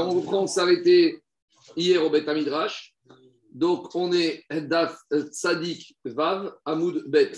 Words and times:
On 0.00 0.20
reprend, 0.20 0.46
s'arrêter 0.46 1.22
hier 1.76 2.04
au 2.04 2.10
Beth 2.10 2.28
Midrash. 2.28 2.94
Donc, 3.52 3.94
on 3.94 4.12
est 4.12 4.44
Daf 4.50 5.00
Tzadik 5.10 5.96
Vav 6.04 6.52
Amoud 6.64 7.04
Bet. 7.08 7.32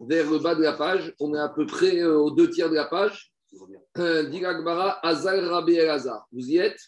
Vers 0.00 0.30
le 0.30 0.38
bas 0.38 0.54
de 0.54 0.62
la 0.62 0.74
page, 0.74 1.14
on 1.18 1.34
est 1.34 1.38
à 1.38 1.48
peu 1.48 1.66
près 1.66 2.00
euh, 2.00 2.18
aux 2.18 2.30
deux 2.30 2.50
tiers 2.50 2.68
de 2.68 2.74
la 2.74 2.84
page. 2.84 3.32
Euh, 3.98 4.24
Diragmara 4.24 5.04
Azal 5.06 5.44
Rabbi 5.46 5.74
Elazar. 5.74 6.26
Vous 6.32 6.46
y 6.50 6.58
êtes? 6.58 6.80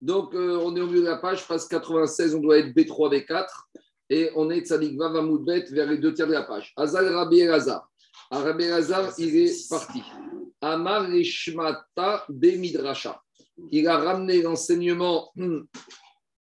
Donc, 0.00 0.34
euh, 0.34 0.58
on 0.62 0.74
est 0.76 0.80
au 0.80 0.86
milieu 0.86 1.00
de 1.00 1.06
la 1.06 1.16
page, 1.16 1.46
page 1.46 1.68
96, 1.68 2.34
on 2.34 2.40
doit 2.40 2.58
être 2.58 2.74
B3, 2.74 3.10
B4. 3.10 3.46
Et 4.10 4.30
on 4.34 4.50
est 4.50 4.60
Tzadik 4.60 4.98
Vav 4.98 5.16
Amoud 5.16 5.44
Bet 5.44 5.66
vers 5.70 5.86
les 5.86 5.98
deux 5.98 6.12
tiers 6.12 6.26
de 6.26 6.32
la 6.32 6.42
page. 6.42 6.72
Azal 6.76 7.14
Rabbi 7.14 7.40
Elazar. 7.40 7.88
Ah, 8.30 8.40
Rabbi 8.40 8.64
Elazar, 8.64 9.12
il 9.18 9.36
est 9.36 9.68
parti. 9.68 10.02
Amar 10.60 11.14
Ishmata 11.14 12.24
Bemidrasha 12.28 13.20
il 13.70 13.86
a 13.88 13.98
ramené 13.98 14.42
l'enseignement 14.42 15.32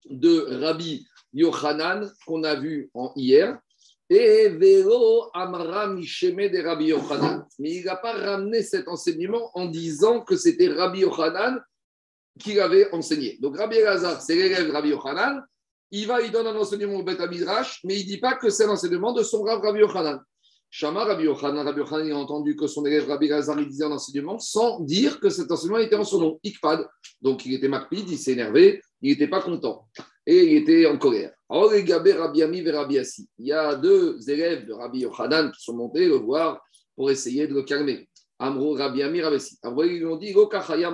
de 0.07 0.61
Rabbi 0.61 1.07
Yochanan 1.33 2.11
qu'on 2.27 2.45
a 2.45 2.55
vu 2.55 2.91
hier. 3.17 3.59
Et 4.11 4.51
Vélo 4.51 5.31
Amra 5.33 5.89
Misheme 5.89 6.51
de 6.51 6.63
Rabbi 6.63 6.87
Yochanan. 6.87 7.47
Mais 7.59 7.77
il 7.77 7.85
n'a 7.85 7.97
pas 7.97 8.13
ramené 8.13 8.63
cet 8.63 8.87
enseignement 8.87 9.51
en 9.55 9.67
disant 9.67 10.21
que 10.21 10.37
c'était 10.37 10.69
Rabbi 10.69 11.01
Yochanan 11.01 11.61
qui 12.39 12.55
l'avait 12.55 12.93
enseigné. 12.93 13.39
Donc 13.41 13.57
Rabbi 13.57 13.77
Elazar, 13.77 14.21
c'est 14.21 14.35
l'élève 14.35 14.71
Rabbi 14.71 14.91
Yochanan. 14.91 15.43
Il 15.91 16.07
va, 16.07 16.21
il 16.21 16.33
donne 16.33 16.49
un 16.49 16.57
enseignement 16.57 16.97
au 16.97 17.03
Beth 17.03 17.21
Midrash, 17.31 17.81
mais 17.85 17.99
il 17.99 18.03
ne 18.05 18.09
dit 18.09 18.19
pas 18.19 18.35
que 18.35 18.51
c'est 18.51 18.67
l'enseignement 18.67 19.13
de 19.13 19.23
son 19.23 19.43
Rabbi 19.43 19.79
Yochanan. 19.79 20.21
Shama 20.77 21.05
Rabbi 21.05 21.23
Yochanan, 21.23 21.65
Rabbi 21.65 21.79
Yochanan, 21.79 22.11
a 22.11 22.17
entendu 22.17 22.57
que 22.57 22.67
son 22.67 22.85
élève 22.85 23.07
Rabbi 23.07 23.29
Lazar 23.29 23.57
disait 23.65 23.85
un 23.85 23.93
enseignement 23.93 24.41
sans 24.41 24.81
dire 24.81 25.21
que 25.21 25.31
cet 25.31 25.53
enseignement 25.53 25.79
était 25.79 25.95
en 25.95 26.03
son 26.03 26.19
nom, 26.19 26.41
Ikpad. 26.43 26.85
Donc 27.23 27.47
il 27.47 27.55
était 27.55 27.69
makpid, 27.69 28.11
il 28.11 28.19
s'est 28.19 28.33
énervé, 28.33 28.83
il 29.01 29.13
n'était 29.13 29.29
pas 29.29 29.41
content 29.41 29.87
et 30.27 30.37
il 30.37 30.57
était 30.57 30.87
en 30.87 30.99
colère. 30.99 31.33
Rabbi 31.49 32.43
Ami 32.43 32.69
Rabbi 32.69 32.99
Assi. 32.99 33.29
Il 33.39 33.47
y 33.47 33.53
a 33.53 33.77
deux 33.77 34.19
élèves 34.29 34.67
de 34.67 34.73
Rabbi 34.73 35.03
Yochanan 35.03 35.53
qui 35.53 35.63
sont 35.63 35.77
montés 35.77 36.09
le 36.09 36.17
voir 36.17 36.61
pour 36.97 37.09
essayer 37.09 37.47
de 37.47 37.55
le 37.55 37.63
calmer. 37.63 38.09
Amro, 38.41 38.75
Rabbi 38.75 39.05
Ami, 39.05 39.23
Rabbi 39.23 39.37
Assi. 39.37 39.57
Ils 39.63 39.99
lui 39.99 40.07
ont 40.07 40.17
dit 40.17 40.31
ils 40.31 40.37
ont 40.37 40.49
commencé 40.49 40.85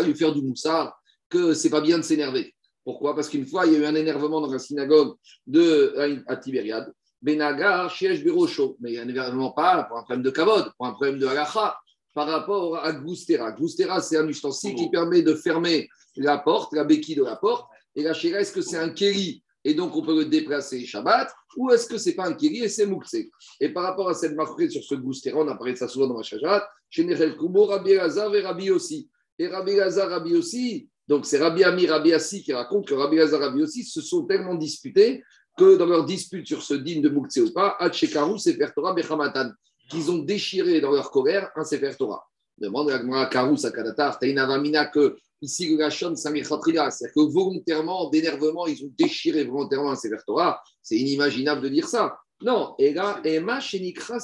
à 0.00 0.02
lui 0.02 0.14
faire 0.16 0.32
du 0.32 0.42
moussard, 0.42 1.00
que 1.28 1.54
c'est 1.54 1.70
pas 1.70 1.80
bien 1.80 1.98
de 1.98 2.02
s'énerver. 2.02 2.56
Pourquoi? 2.82 3.14
Parce 3.14 3.28
qu'une 3.28 3.46
fois, 3.46 3.66
il 3.66 3.74
y 3.74 3.76
a 3.76 3.78
eu 3.78 3.84
un 3.84 3.94
énervement 3.94 4.40
dans 4.40 4.50
la 4.50 4.58
synagogue 4.58 5.14
de, 5.46 6.24
à 6.26 6.36
Tibériade. 6.36 6.92
Benagar, 7.24 7.90
Shiesh 7.90 8.22
Birocho. 8.22 8.76
Mais 8.80 8.90
il 8.90 8.92
n'y 8.92 8.98
a 8.98 9.02
évidemment 9.02 9.52
pas 9.52 9.84
pour 9.84 9.98
un 9.98 10.02
problème 10.02 10.22
de 10.22 10.30
kavod, 10.30 10.70
pour 10.76 10.86
un 10.86 10.92
problème 10.92 11.18
de 11.18 11.26
halacha, 11.26 11.76
par 12.12 12.28
rapport 12.28 12.76
à 12.76 12.92
Goustera. 12.92 13.52
Goustera, 13.52 14.00
c'est 14.00 14.18
un 14.18 14.28
ustensile 14.28 14.74
qui 14.74 14.90
permet 14.90 15.22
de 15.22 15.34
fermer 15.34 15.88
la 16.16 16.38
porte, 16.38 16.74
la 16.74 16.84
béquille 16.84 17.16
de 17.16 17.24
la 17.24 17.36
porte. 17.36 17.66
Et 17.96 18.02
la 18.02 18.12
chéra, 18.12 18.40
est-ce 18.40 18.52
que 18.52 18.60
c'est 18.60 18.76
un 18.76 18.90
kéri 18.90 19.42
et 19.66 19.72
donc 19.72 19.96
on 19.96 20.02
peut 20.02 20.14
le 20.14 20.26
déplacer 20.26 20.84
Shabbat, 20.84 21.32
ou 21.56 21.70
est-ce 21.70 21.86
que 21.86 21.96
c'est 21.96 22.12
pas 22.12 22.26
un 22.26 22.34
kéri 22.34 22.58
et 22.64 22.68
c'est 22.68 22.84
moukse 22.84 23.16
Et 23.60 23.70
par 23.70 23.84
rapport 23.84 24.10
à 24.10 24.14
cette 24.14 24.34
marque 24.34 24.70
sur 24.70 24.84
ce 24.84 24.94
Goustera, 24.94 25.38
on 25.38 25.48
a 25.48 25.70
de 25.70 25.74
ça 25.74 25.88
souvent 25.88 26.06
dans 26.06 26.18
la 26.18 26.22
Shabbat, 26.22 26.68
chez 26.90 27.04
Nechel 27.04 27.34
Kubo, 27.38 27.64
Rabbi 27.64 27.94
Lazar 27.94 28.34
et 28.34 28.42
Rabbi 28.42 28.70
aussi. 28.70 29.08
Et 29.38 29.48
Rabbi 29.48 29.74
Lazar, 29.74 30.10
Rabbi 30.10 30.36
aussi, 30.36 30.90
donc 31.08 31.24
c'est 31.24 31.38
Rabbi 31.38 31.64
Ami, 31.64 31.86
Rabbi 31.86 32.12
Assi 32.12 32.42
qui 32.42 32.52
raconte 32.52 32.88
que 32.88 32.94
Rabbi 32.94 33.16
Lazar, 33.16 33.40
Rabbi 33.40 33.62
aussi 33.62 33.84
se 33.84 34.02
sont 34.02 34.26
tellement 34.26 34.54
disputés 34.54 35.22
que 35.56 35.76
dans 35.76 35.86
leur 35.86 36.04
dispute 36.04 36.46
sur 36.46 36.62
ce 36.62 36.74
digne 36.74 37.02
de 37.02 37.08
Moukse 37.08 37.36
ou 37.36 37.52
pas, 37.52 37.76
Hatshekaru, 37.78 38.38
Sefer 38.38 38.68
Torah, 38.74 38.92
Bechamatan, 38.92 39.50
qu'ils 39.88 40.10
ont 40.10 40.18
déchiré 40.18 40.80
dans 40.80 40.90
leur 40.90 41.10
colère 41.10 41.50
un 41.56 41.64
Sefer 41.64 41.92
Torah. 41.96 42.24
Demande 42.58 42.90
à 42.90 43.26
Karou, 43.26 43.56
Sakadatar, 43.56 44.18
Tainavamina, 44.18 44.86
que 44.86 45.16
ici 45.42 45.68
le 45.68 45.76
Gachon, 45.76 46.14
c'est-à-dire 46.16 46.48
que 46.48 47.32
volontairement, 47.32 48.08
d'énervement, 48.10 48.66
ils 48.66 48.82
ont 48.84 48.90
déchiré 48.96 49.44
volontairement 49.44 49.90
un 49.90 49.96
Sefer 49.96 50.22
Torah. 50.26 50.60
C'est 50.82 50.96
inimaginable 50.96 51.62
de 51.62 51.68
dire 51.68 51.88
ça. 51.88 52.16
Non, 52.42 52.74
et 52.78 52.92
là, 52.92 53.20
Emma, 53.24 53.60
Shenikra, 53.60 54.18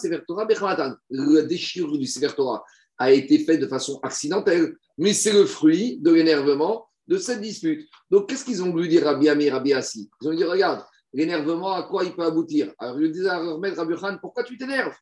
Bechamatan. 0.48 0.94
La 1.10 1.42
déchirure 1.42 1.98
du 1.98 2.06
Sefer 2.06 2.34
Torah 2.34 2.64
a 2.98 3.12
été 3.12 3.38
faite 3.38 3.60
de 3.60 3.66
façon 3.66 3.98
accidentelle, 4.02 4.76
mais 4.98 5.14
c'est 5.14 5.32
le 5.32 5.46
fruit 5.46 5.98
de 5.98 6.10
l'énervement 6.10 6.86
de 7.08 7.16
cette 7.16 7.40
dispute. 7.40 7.88
Donc, 8.10 8.28
qu'est-ce 8.28 8.44
qu'ils 8.44 8.62
ont 8.62 8.70
voulu 8.70 8.88
dire 8.88 9.04
Rabbi 9.04 9.28
Ami, 9.28 9.50
Rabbi 9.50 9.72
Assi? 9.72 10.08
Ils 10.22 10.28
ont 10.28 10.34
dit, 10.34 10.44
regarde, 10.44 10.84
l'énervement, 11.12 11.72
à 11.72 11.84
quoi 11.84 12.04
il 12.04 12.14
peut 12.14 12.24
aboutir 12.24 12.72
Alors, 12.78 13.00
il 13.00 13.10
disait 13.10 13.28
à 13.28 13.38
Rabbi 13.38 13.96
Khan, 13.96 14.18
pourquoi 14.20 14.44
tu 14.44 14.56
t'énerves? 14.56 14.94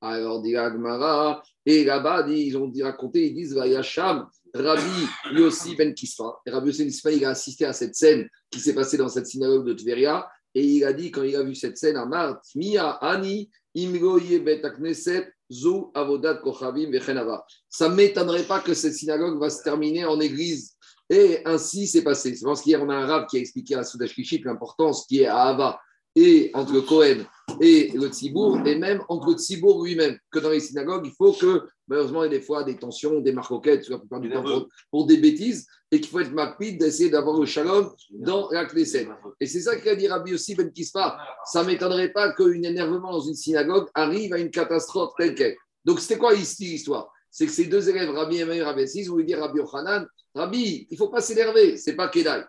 Alors, 0.00 0.42
dit 0.42 0.56
Agmara, 0.56 1.42
et 1.64 1.84
là-bas, 1.84 2.26
ils 2.28 2.56
ont 2.56 2.70
raconté, 2.82 3.28
ils 3.28 3.34
disent, 3.34 3.54
Vayasham, 3.54 4.28
Rabbi 4.52 5.06
Yossi 5.32 5.76
Ben 5.76 5.94
Kisfa. 5.94 6.40
Et 6.46 6.50
Rabbi 6.50 6.68
Yossi 6.68 6.84
Ben 6.84 6.90
Kisfa, 6.90 7.12
il 7.12 7.24
a 7.24 7.30
assisté 7.30 7.64
à 7.64 7.72
cette 7.72 7.94
scène 7.94 8.28
qui 8.50 8.60
s'est 8.60 8.74
passée 8.74 8.96
dans 8.96 9.08
cette 9.08 9.26
synagogue 9.26 9.66
de 9.66 9.72
Tveria, 9.72 10.28
et 10.54 10.64
il 10.64 10.84
a 10.84 10.92
dit, 10.92 11.10
quand 11.10 11.22
il 11.22 11.34
a 11.36 11.42
vu 11.42 11.54
cette 11.54 11.78
scène, 11.78 11.96
Amar, 11.96 12.40
Mia 12.54 12.90
Ani, 13.00 13.50
Imgoye 13.76 14.38
Bet 14.40 14.62
Knesset, 14.78 15.32
Zou 15.50 15.90
Avodat 15.94 16.36
Kochavim 16.36 16.90
Vechenava. 16.90 17.44
Ça 17.68 17.88
ne 17.88 17.94
m'étonnerait 17.94 18.44
pas 18.44 18.60
que 18.60 18.74
cette 18.74 18.94
synagogue 18.94 19.38
va 19.38 19.50
se 19.50 19.62
terminer 19.62 20.04
en 20.04 20.20
église 20.20 20.73
et 21.14 21.46
ainsi 21.46 21.86
c'est 21.86 22.02
passé. 22.02 22.34
C'est 22.34 22.44
parce 22.44 22.62
qu'hier, 22.62 22.82
on 22.82 22.88
a 22.88 22.94
un 22.94 23.06
rab 23.06 23.26
qui 23.28 23.36
a 23.36 23.40
expliqué 23.40 23.74
à 23.76 23.84
Soudash 23.84 24.16
l'importance 24.44 25.06
qui 25.06 25.20
est 25.20 25.26
à 25.26 25.42
Ava 25.44 25.78
et 26.16 26.50
entre 26.54 26.72
le 26.72 26.82
Cohen 26.82 27.24
et 27.60 27.90
le 27.94 28.08
Tzibour, 28.08 28.66
et 28.66 28.76
même 28.76 29.02
entre 29.08 29.30
le 29.30 29.34
Tzibour 29.34 29.84
lui-même, 29.84 30.16
que 30.30 30.38
dans 30.38 30.50
les 30.50 30.60
synagogues, 30.60 31.06
il 31.06 31.12
faut 31.12 31.32
que, 31.32 31.62
malheureusement, 31.88 32.24
il 32.24 32.32
y 32.32 32.34
a 32.34 32.38
des 32.38 32.44
fois 32.44 32.64
des 32.64 32.76
tensions, 32.76 33.20
des 33.20 33.32
marcoquettes, 33.32 33.88
la 33.88 33.98
plupart 33.98 34.20
du 34.20 34.30
temps 34.30 34.44
pour, 34.90 35.06
des 35.06 35.18
bêtises, 35.18 35.66
et 35.90 36.00
qu'il 36.00 36.08
faut 36.08 36.20
être 36.20 36.34
rapide 36.34 36.78
d'essayer 36.78 37.10
d'avoir 37.10 37.38
le 37.38 37.46
shalom 37.46 37.90
dans 38.10 38.48
la 38.50 38.64
Knesset. 38.64 39.08
Et 39.40 39.46
c'est 39.46 39.60
ça 39.60 39.76
qu'a 39.76 39.94
dit 39.94 40.08
Rabbi 40.08 40.34
aussi 40.34 40.54
Ben 40.54 40.72
Kispa. 40.72 41.18
Ça 41.44 41.62
ne 41.62 41.68
m'étonnerait 41.68 42.12
pas 42.12 42.32
qu'un 42.32 42.62
énervement 42.62 43.12
dans 43.12 43.20
une 43.20 43.34
synagogue 43.34 43.88
arrive 43.94 44.32
à 44.32 44.38
une 44.38 44.50
catastrophe 44.50 45.12
telle 45.18 45.34
qu'elle. 45.34 45.56
Donc, 45.84 46.00
c'était 46.00 46.18
quoi 46.18 46.34
ici 46.34 46.64
l'histoire? 46.64 47.12
C'est 47.30 47.46
que 47.46 47.52
ces 47.52 47.66
deux 47.66 47.88
élèves, 47.88 48.10
Rabbi 48.10 48.36
et 48.38 48.62
Rabbi 48.62 48.82
Assis, 48.82 49.04
vont 49.04 49.16
lui 49.16 49.24
dire 49.24 49.40
Rabbi 49.40 49.58
Yochanan, 49.58 50.06
Rabbi, 50.34 50.86
il 50.90 50.94
ne 50.94 50.96
faut 50.96 51.08
pas 51.08 51.20
s'énerver, 51.20 51.76
c'est 51.76 51.94
pas 51.94 52.08
Kedai. 52.08 52.42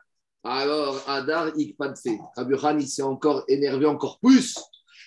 Alors, 0.43 1.03
Adar 1.07 1.47
Ikpadse, 1.55 2.07
Rabbi 2.35 2.55
Khan, 2.57 2.77
il 2.79 2.87
s'est 2.87 3.01
encore 3.01 3.43
énervé 3.47 3.85
encore 3.85 4.19
plus 4.19 4.55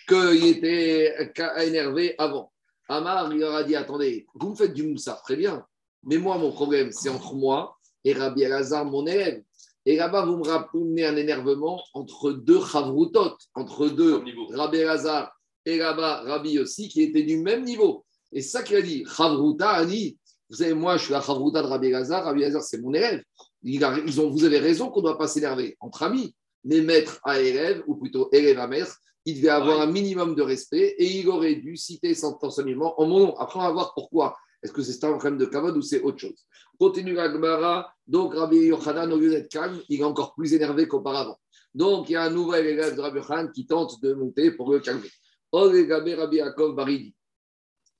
qu'il 0.09 0.47
était 0.47 1.33
énervé 1.59 2.15
avant. 2.19 2.53
Amar, 2.89 3.33
il 3.33 3.39
leur 3.41 3.55
a 3.55 3.65
dit 3.65 3.77
Attendez, 3.77 4.27
vous 4.34 4.50
me 4.50 4.55
faites 4.55 4.75
du 4.75 4.84
moussa, 4.84 5.21
très 5.22 5.37
bien. 5.37 5.65
Mais 6.05 6.16
moi, 6.16 6.39
mon 6.39 6.53
problème, 6.53 6.91
c'est 6.93 7.09
entre 7.09 7.34
moi 7.34 7.77
et 8.05 8.12
Rabbi 8.12 8.43
Elazar, 8.43 8.84
mon 8.84 9.06
élève. 9.06 9.43
Et 9.84 9.97
là-bas, 9.97 10.25
vous 10.25 10.39
me 10.39 10.45
ramenez 10.45 11.06
un 11.06 11.16
énervement 11.16 11.83
entre 11.95 12.33
deux 12.33 12.65
chavroutot, 12.65 13.37
entre 13.55 13.89
deux 13.89 14.22
Rabbi 14.55 14.78
Elazar 14.78 15.33
et 15.65 15.78
là-bas 15.78 16.22
Rabbi 16.22 16.59
aussi, 16.59 16.89
qui 16.89 17.03
étaient 17.03 17.22
du 17.22 17.39
même 17.39 17.65
niveau. 17.65 18.05
Et 18.33 18.43
ça 18.43 18.62
qu'il 18.62 18.77
a 18.77 18.83
dit 18.83 19.05
Chavruta, 19.05 19.71
Ani, 19.71 20.19
vous 20.50 20.56
savez, 20.56 20.75
moi, 20.75 20.97
je 20.97 21.04
suis 21.04 21.12
la 21.12 21.20
Chavruta 21.20 21.62
de 21.62 21.66
Rabbi 21.66 21.91
Lazar. 21.91 22.25
Rabbi 22.25 22.41
Lazar, 22.41 22.62
c'est 22.62 22.81
mon 22.81 22.94
élève. 22.94 23.22
Ils 23.62 24.20
ont, 24.20 24.31
vous 24.31 24.44
avez 24.44 24.59
raison 24.59 24.88
qu'on 24.88 25.00
ne 25.00 25.06
doit 25.06 25.19
pas 25.19 25.28
s'énerver 25.28 25.76
entre 25.81 26.03
amis. 26.03 26.34
Mais 26.64 26.81
maître 26.81 27.20
à 27.22 27.41
élève, 27.41 27.82
ou 27.86 27.97
plutôt 27.97 28.28
élève 28.32 28.59
à 28.59 28.66
maître, 28.66 28.98
il 29.25 29.36
devait 29.36 29.50
avoir 29.50 29.81
un 29.81 29.86
minimum 29.86 30.34
de 30.34 30.42
respect 30.42 30.94
et 30.98 31.19
il 31.19 31.28
aurait 31.28 31.56
dû 31.56 31.76
citer 31.76 32.14
son 32.14 32.38
enseignement 32.41 33.00
en 33.00 33.06
mon 33.06 33.20
nom. 33.20 33.36
Après, 33.36 33.59
on 33.59 33.62
va 33.62 33.70
voir 33.70 33.92
pourquoi. 33.94 34.36
Est-ce 34.62 34.72
que 34.72 34.82
c'est 34.82 35.04
un 35.04 35.10
problème 35.10 35.38
de 35.38 35.44
kavod 35.44 35.76
ou 35.76 35.82
c'est 35.82 36.00
autre 36.00 36.19
chose? 36.19 36.47
Continue 36.78 37.19
Agmara. 37.19 37.92
Donc, 38.06 38.34
Rabbi 38.34 38.56
Yochanan, 38.56 39.12
au 39.12 39.19
lieu 39.19 39.30
d'être 39.30 39.48
calme, 39.48 39.78
il 39.88 40.00
est 40.00 40.04
encore 40.04 40.34
plus 40.34 40.54
énervé 40.54 40.88
qu'auparavant. 40.88 41.38
Donc, 41.75 42.09
il 42.09 42.15
y 42.15 42.16
a 42.16 42.22
un 42.22 42.30
nouvel 42.30 42.66
élève 42.66 42.97
de 42.97 43.00
Rabbi 43.00 43.19
Yochanan 43.19 43.53
qui 43.53 43.66
tente 43.66 44.00
de 44.03 44.15
monter 44.15 44.50
pour 44.53 44.72
le 44.72 44.80
calmer. 44.80 45.10
Rabbi 45.53 46.36
Yaakov 46.36 46.75
Baridi. 46.75 47.15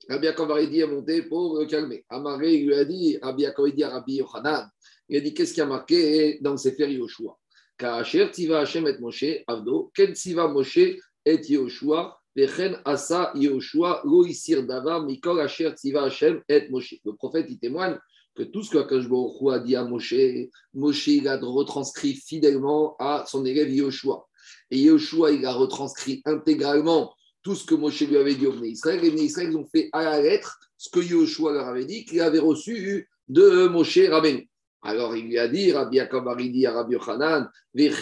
Rabbi 0.07 0.25
Yaakov 0.25 0.57
est 0.57 0.85
monté 0.87 1.23
pour 1.23 1.59
le 1.59 1.65
calmer. 1.65 2.05
Amaré 2.09 2.57
lui 2.57 2.73
a 2.73 2.85
dit, 2.85 3.17
Rabbi 3.21 3.45
dit 3.75 3.83
à 3.83 3.89
Rabbi 3.89 4.15
Yochanan, 4.15 4.69
il 5.09 5.17
a 5.17 5.19
dit 5.21 5.33
qu'est-ce 5.33 5.53
qui 5.53 5.61
a 5.61 5.65
marqué 5.65 6.39
dans 6.41 6.55
ses 6.55 6.71
fers 6.71 6.89
Yoshua? 6.89 7.37
Kacher 7.77 8.29
tiva 8.31 8.59
Hashem 8.59 8.87
et 8.87 8.97
Moshe, 8.99 9.43
Avdo, 9.47 9.91
ken 9.93 10.13
tiva 10.13 10.47
Moshe 10.47 10.97
et 11.25 11.41
Yoshua, 11.49 12.17
vechen 12.35 12.77
asa 12.85 13.31
Yoshua, 13.35 14.01
lo 14.03 14.25
isir 14.25 14.65
davar, 14.65 15.03
mikol 15.03 15.39
asher 15.39 15.73
tiva 15.75 16.03
Hashem 16.03 16.41
et 16.47 16.69
Moshe. 16.69 16.95
Le 17.05 17.13
prophète, 17.13 17.47
il 17.49 17.59
témoigne 17.59 17.97
que 18.35 18.43
tout 18.43 18.63
ce 18.63 18.71
que 18.71 18.77
Akash 18.77 19.05
a 19.51 19.59
dit 19.59 19.75
à 19.75 19.83
Moshe, 19.83 20.13
Moshe, 20.73 21.07
il 21.07 21.27
a 21.27 21.37
retranscrit 21.37 22.13
fidèlement 22.15 22.95
à 22.99 23.25
son 23.27 23.45
élève 23.45 23.69
Yoshua. 23.69 24.27
Et 24.71 24.79
Yoshua, 24.79 25.31
il 25.31 25.45
a 25.45 25.53
retranscrit 25.53 26.21
intégralement 26.25 27.13
tout 27.49 27.55
ce 27.55 27.65
que 27.65 27.73
Moshe 27.73 28.01
lui 28.01 28.15
avait 28.15 28.35
dit 28.35 28.45
au 28.45 28.51
Bnei 28.51 28.73
Israël. 28.73 29.01
Les 29.01 29.09
Bnei 29.09 29.23
Israël 29.23 29.57
ont 29.57 29.65
fait 29.65 29.89
à 29.91 30.03
la 30.03 30.21
lettre 30.21 30.59
ce 30.77 30.87
que 30.87 30.99
Yoshua 30.99 31.51
leur 31.51 31.65
avait 31.65 31.85
dit, 31.85 32.05
qu'il 32.05 32.21
avait 32.21 32.37
reçu 32.37 33.09
de 33.27 33.65
Moshe 33.65 33.97
Rabbeinu. 34.07 34.47
Alors 34.83 35.15
il 35.15 35.25
lui 35.25 35.39
a 35.39 35.47
dit, 35.47 35.71
Rabbi 35.71 35.97
Yaakov 35.97 36.27
Aridi 36.27 36.67
à 36.67 36.73
Rabbi 36.73 36.93
Yochanan, 36.93 37.49
est-ce 37.73 38.01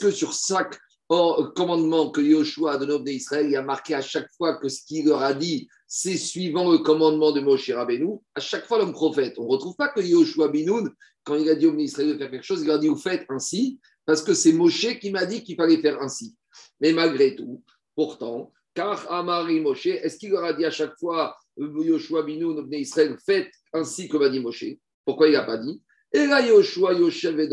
que 0.00 0.10
sur 0.10 0.32
chaque 0.32 0.76
commandement 1.06 2.10
que 2.10 2.20
Yoshua 2.20 2.72
a 2.72 2.76
donné 2.76 2.94
au 2.94 2.98
Bnei 2.98 3.14
Israël, 3.14 3.46
il 3.48 3.54
a 3.54 3.62
marqué 3.62 3.94
à 3.94 4.02
chaque 4.02 4.28
fois 4.36 4.56
que 4.56 4.68
ce 4.68 4.84
qu'il 4.84 5.06
leur 5.06 5.22
a 5.22 5.32
dit, 5.32 5.68
c'est 5.86 6.16
suivant 6.16 6.72
le 6.72 6.78
commandement 6.78 7.30
de 7.30 7.38
Moshe 7.38 7.70
Rabbeinu? 7.70 8.18
À 8.34 8.40
chaque 8.40 8.66
fois, 8.66 8.78
l'homme 8.78 8.94
prophète, 8.94 9.34
on 9.38 9.44
ne 9.44 9.50
retrouve 9.50 9.76
pas 9.76 9.90
que 9.90 10.00
Yoshua 10.00 10.48
Binoun, 10.48 10.90
quand 11.22 11.36
il 11.36 11.48
a 11.48 11.54
dit 11.54 11.66
au 11.66 11.72
ministre 11.72 12.02
de 12.02 12.18
faire 12.18 12.32
quelque 12.32 12.42
chose, 12.42 12.62
il 12.62 12.70
a 12.72 12.78
dit 12.78 12.88
Vous 12.88 12.96
faites 12.96 13.26
ainsi, 13.28 13.78
parce 14.06 14.22
que 14.22 14.32
c'est 14.32 14.52
Moshe 14.52 14.98
qui 15.00 15.10
m'a 15.10 15.26
dit 15.26 15.42
qu'il 15.42 15.56
fallait 15.56 15.80
faire 15.80 16.00
ainsi. 16.00 16.34
Mais 16.80 16.92
malgré 16.92 17.36
tout, 17.36 17.62
pourtant, 17.94 18.52
car 18.72 19.10
Amari 19.12 19.60
Moshe, 19.60 19.86
est-ce 19.86 20.16
qu'il 20.16 20.30
leur 20.30 20.44
a 20.44 20.52
dit 20.52 20.64
à 20.64 20.70
chaque 20.70 20.96
fois 20.98 21.36
Yoshua 21.56 22.22
Binoun, 22.22 22.66
Israël, 22.72 23.16
faites 23.24 23.50
ainsi 23.72 24.08
que 24.08 24.16
m'a 24.16 24.28
dit 24.28 24.40
Moshe? 24.40 24.64
Pourquoi 25.04 25.28
il 25.28 25.32
n'a 25.32 25.42
pas 25.42 25.58
dit? 25.58 25.82
Et 26.12 26.26
là, 26.26 26.40
Yoshua, 26.40 26.94
Yoshev 26.94 27.40
et. 27.40 27.48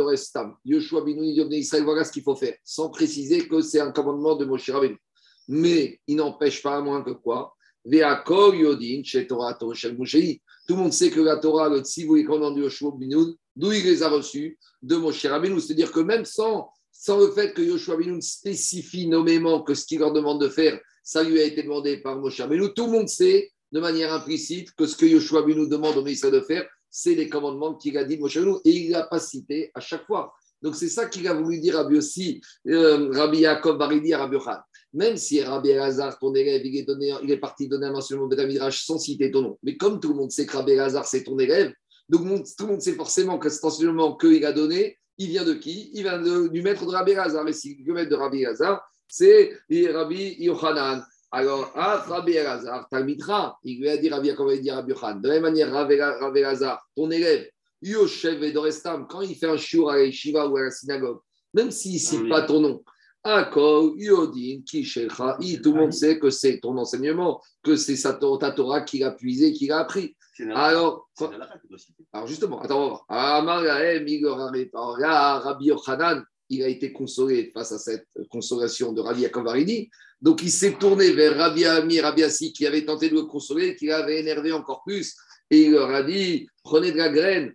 Yoshua 0.66 1.02
Binouni, 1.02 1.58
Israël, 1.58 1.84
voilà 1.84 2.04
ce 2.04 2.12
qu'il 2.12 2.24
faut 2.24 2.36
faire, 2.36 2.56
sans 2.64 2.90
préciser 2.90 3.48
que 3.48 3.62
c'est 3.62 3.80
un 3.80 3.92
commandement 3.92 4.36
de 4.36 4.46
Moshe 4.46 4.70
Rabbeinu. 4.70 4.98
Mais 5.48 6.00
il 6.08 6.18
n'empêche 6.18 6.62
pas 6.62 6.80
moins 6.82 7.02
que 7.02 7.12
quoi? 7.12 7.56
Yodin, 7.86 9.02
Tout 10.68 10.76
le 10.76 10.82
monde 10.82 10.94
sait 10.94 11.10
que 11.10 11.20
la 11.20 11.38
Torah, 11.38 11.70
le 11.70 11.80
Tzivu 11.80 12.20
et 12.20 12.24
commandement 12.24 12.52
de 12.52 12.62
Yoshua 12.62 12.92
Binoun, 12.96 13.36
d'où 13.56 13.72
il 13.72 13.84
les 13.84 14.04
a 14.04 14.10
reçus 14.10 14.58
De 14.82 14.96
Moshe 14.96 15.26
Rabbeinu. 15.26 15.60
C'est-à-dire 15.60 15.92
que 15.92 16.00
même 16.00 16.26
sans, 16.26 16.70
sans 16.92 17.20
le 17.20 17.32
fait 17.32 17.54
que 17.54 17.62
Yoshua 17.62 17.98
Binoun 17.98 18.22
spécifie 18.22 19.08
nommément 19.08 19.62
que 19.62 19.74
ce 19.74 19.86
qu'il 19.86 20.00
leur 20.00 20.14
demande 20.14 20.42
de 20.42 20.50
faire, 20.50 20.80
ça 21.04 21.24
lui 21.24 21.40
a 21.40 21.44
été 21.44 21.64
demandé 21.64 21.98
par 21.98 22.18
Moshe 22.18 22.40
Rabbeinu, 22.40 22.74
tout 22.74 22.86
le 22.86 22.92
monde 22.92 23.10
sait 23.10 23.52
de 23.72 23.80
manière 23.80 24.14
implicite 24.14 24.72
que 24.76 24.86
ce 24.86 24.96
que 24.96 25.06
Yoshua 25.06 25.44
Binoun 25.44 25.68
demande 25.68 25.98
au 25.98 26.04
ministère 26.04 26.32
de 26.32 26.42
faire, 26.42 26.66
c'est 26.90 27.16
les 27.16 27.28
commandements 27.28 27.74
qu'il 27.76 27.98
a 27.98 28.04
dit 28.04 28.18
Moshe 28.18 28.38
et 28.38 28.70
il 28.70 28.92
n'a 28.92 29.04
pas 29.04 29.20
cité 29.20 29.72
à 29.74 29.80
chaque 29.80 30.06
fois. 30.06 30.34
Donc 30.62 30.76
c'est 30.76 30.88
ça 30.88 31.08
qu'il 31.08 31.28
a 31.28 31.34
voulu 31.34 31.60
dire 31.60 31.76
Rabbi 31.76 31.98
aussi, 31.98 32.42
euh, 32.68 33.10
Rabbi 33.12 33.40
Yaakov 33.40 33.78
Baridi 33.78 34.14
à 34.14 34.20
Rabbi 34.20 34.38
Khan. 34.38 34.60
Même 34.94 35.18
si 35.18 35.42
Rabbi 35.42 35.70
Elazar, 35.70 36.20
ton 36.20 36.36
élève, 36.36 36.64
il 36.66 36.78
est, 36.78 36.84
donné, 36.84 37.14
il 37.24 37.32
est 37.32 37.38
parti 37.38 37.68
donner 37.68 37.88
un 37.88 37.96
enseignement 37.96 38.28
de 38.28 38.44
Midrash 38.44 38.86
sans 38.86 39.00
citer 39.00 39.32
ton 39.32 39.42
nom. 39.42 39.60
Mais 39.64 39.76
comme 39.76 40.00
tout 40.00 40.10
le 40.10 40.16
monde 40.16 40.32
sait 40.32 40.46
que 40.46 40.56
Rabbi 40.56 40.74
Elazar, 40.74 41.06
c'est 41.06 41.24
ton 41.24 41.40
élève, 41.40 41.74
donc 42.10 42.46
tout 42.58 42.66
le 42.66 42.74
monde 42.74 42.82
sait 42.82 42.94
forcément 42.94 43.40
que 43.40 43.50
cet 43.50 43.64
enseignement 43.64 44.16
qu'il 44.16 44.46
a 44.46 44.52
donné, 44.52 44.98
il 45.18 45.30
vient 45.30 45.44
de 45.44 45.54
qui? 45.54 45.92
Il 45.94 46.04
vient 46.04 46.22
du 46.48 46.62
maître 46.62 46.86
de 46.86 46.92
Rabbi 46.92 47.12
Elazar. 47.12 47.48
Et 47.48 47.54
si 47.54 47.78
le 47.84 47.94
maître 47.94 48.10
de 48.10 48.16
Rabbi 48.16 48.42
Elazar, 48.42 48.82
c'est 49.08 49.54
Rabbi 49.70 50.36
Yochanan. 50.40 51.04
Alors, 51.32 51.72
ah, 51.76 51.98
Rabbi 52.08 52.34
Elazar, 52.34 52.88
Talmitra, 52.90 53.58
il 53.64 53.80
lui 53.80 53.90
a 53.90 53.98
dit 53.98 54.10
Rabbi 54.10 54.28
Yaakov, 54.28 54.54
il 54.54 54.62
dit 54.62 54.72
Rabbi 54.72 54.94
Khan. 54.94 55.16
De 55.16 55.28
la 55.28 55.36
même 55.36 55.44
manière, 55.44 55.72
Rabbi 55.72 56.40
Elazar, 56.40 56.88
ton 56.96 57.10
élève, 57.10 57.48
Yoshev 57.82 58.44
et 58.44 58.52
Dorestam, 58.52 59.08
quand 59.08 59.22
il 59.22 59.36
fait 59.36 59.48
un 59.48 59.58
shiur 59.58 59.90
à 59.90 60.10
Shiva 60.12 60.48
ou 60.48 60.58
à 60.58 60.64
la 60.64 60.72
synagogue, 60.72 61.20
même 61.54 61.72
s'il 61.72 61.94
ne 61.94 62.00
cite 62.00 62.22
ah 62.26 62.30
pas 62.30 62.42
ton 62.44 62.60
nom, 62.62 62.84
Akol, 63.24 63.94
Yodin, 63.98 64.62
tout 64.66 65.72
le 65.72 65.80
monde 65.80 65.94
sait 65.94 66.20
que 66.20 66.30
c'est 66.30 66.60
ton 66.60 66.78
enseignement, 66.78 67.42
que 67.64 67.76
c'est 67.76 68.02
ta 68.02 68.14
Torah 68.14 68.82
qu'il 68.82 69.04
a 69.04 69.12
puisé, 69.12 69.54
qu'il 69.54 69.72
a 69.72 69.80
appris. 69.80 70.16
Alors, 70.54 71.10
alors, 72.12 72.28
justement, 72.28 72.62
attends. 72.62 73.02
Rabbi 73.08 74.20
Yochanan, 75.66 76.24
il 76.50 76.64
a 76.64 76.68
été 76.68 76.92
consolé 76.92 77.52
face 77.54 77.72
à 77.72 77.78
cette 77.78 78.08
consolation 78.30 78.92
de 78.92 79.02
Rabbi 79.02 79.22
Yaakov 79.22 79.46
donc 80.24 80.42
il 80.42 80.52
s'est 80.52 80.78
tourné 80.80 81.12
vers 81.12 81.38
Rabbi 81.38 81.66
Ami, 81.66 82.00
Rabbi 82.00 82.24
Assi, 82.24 82.54
qui 82.54 82.66
avait 82.66 82.86
tenté 82.86 83.10
de 83.10 83.16
le 83.16 83.24
consoler, 83.24 83.76
qui 83.76 83.88
l'avait 83.88 84.22
énervé 84.22 84.54
encore 84.54 84.82
plus. 84.84 85.18
Et 85.52 85.64
il 85.64 85.72
leur 85.72 85.90
a 85.90 86.02
dit 86.02 86.48
Prenez 86.64 86.94
de 86.94 86.98
la 86.98 87.10
graine. 87.10 87.54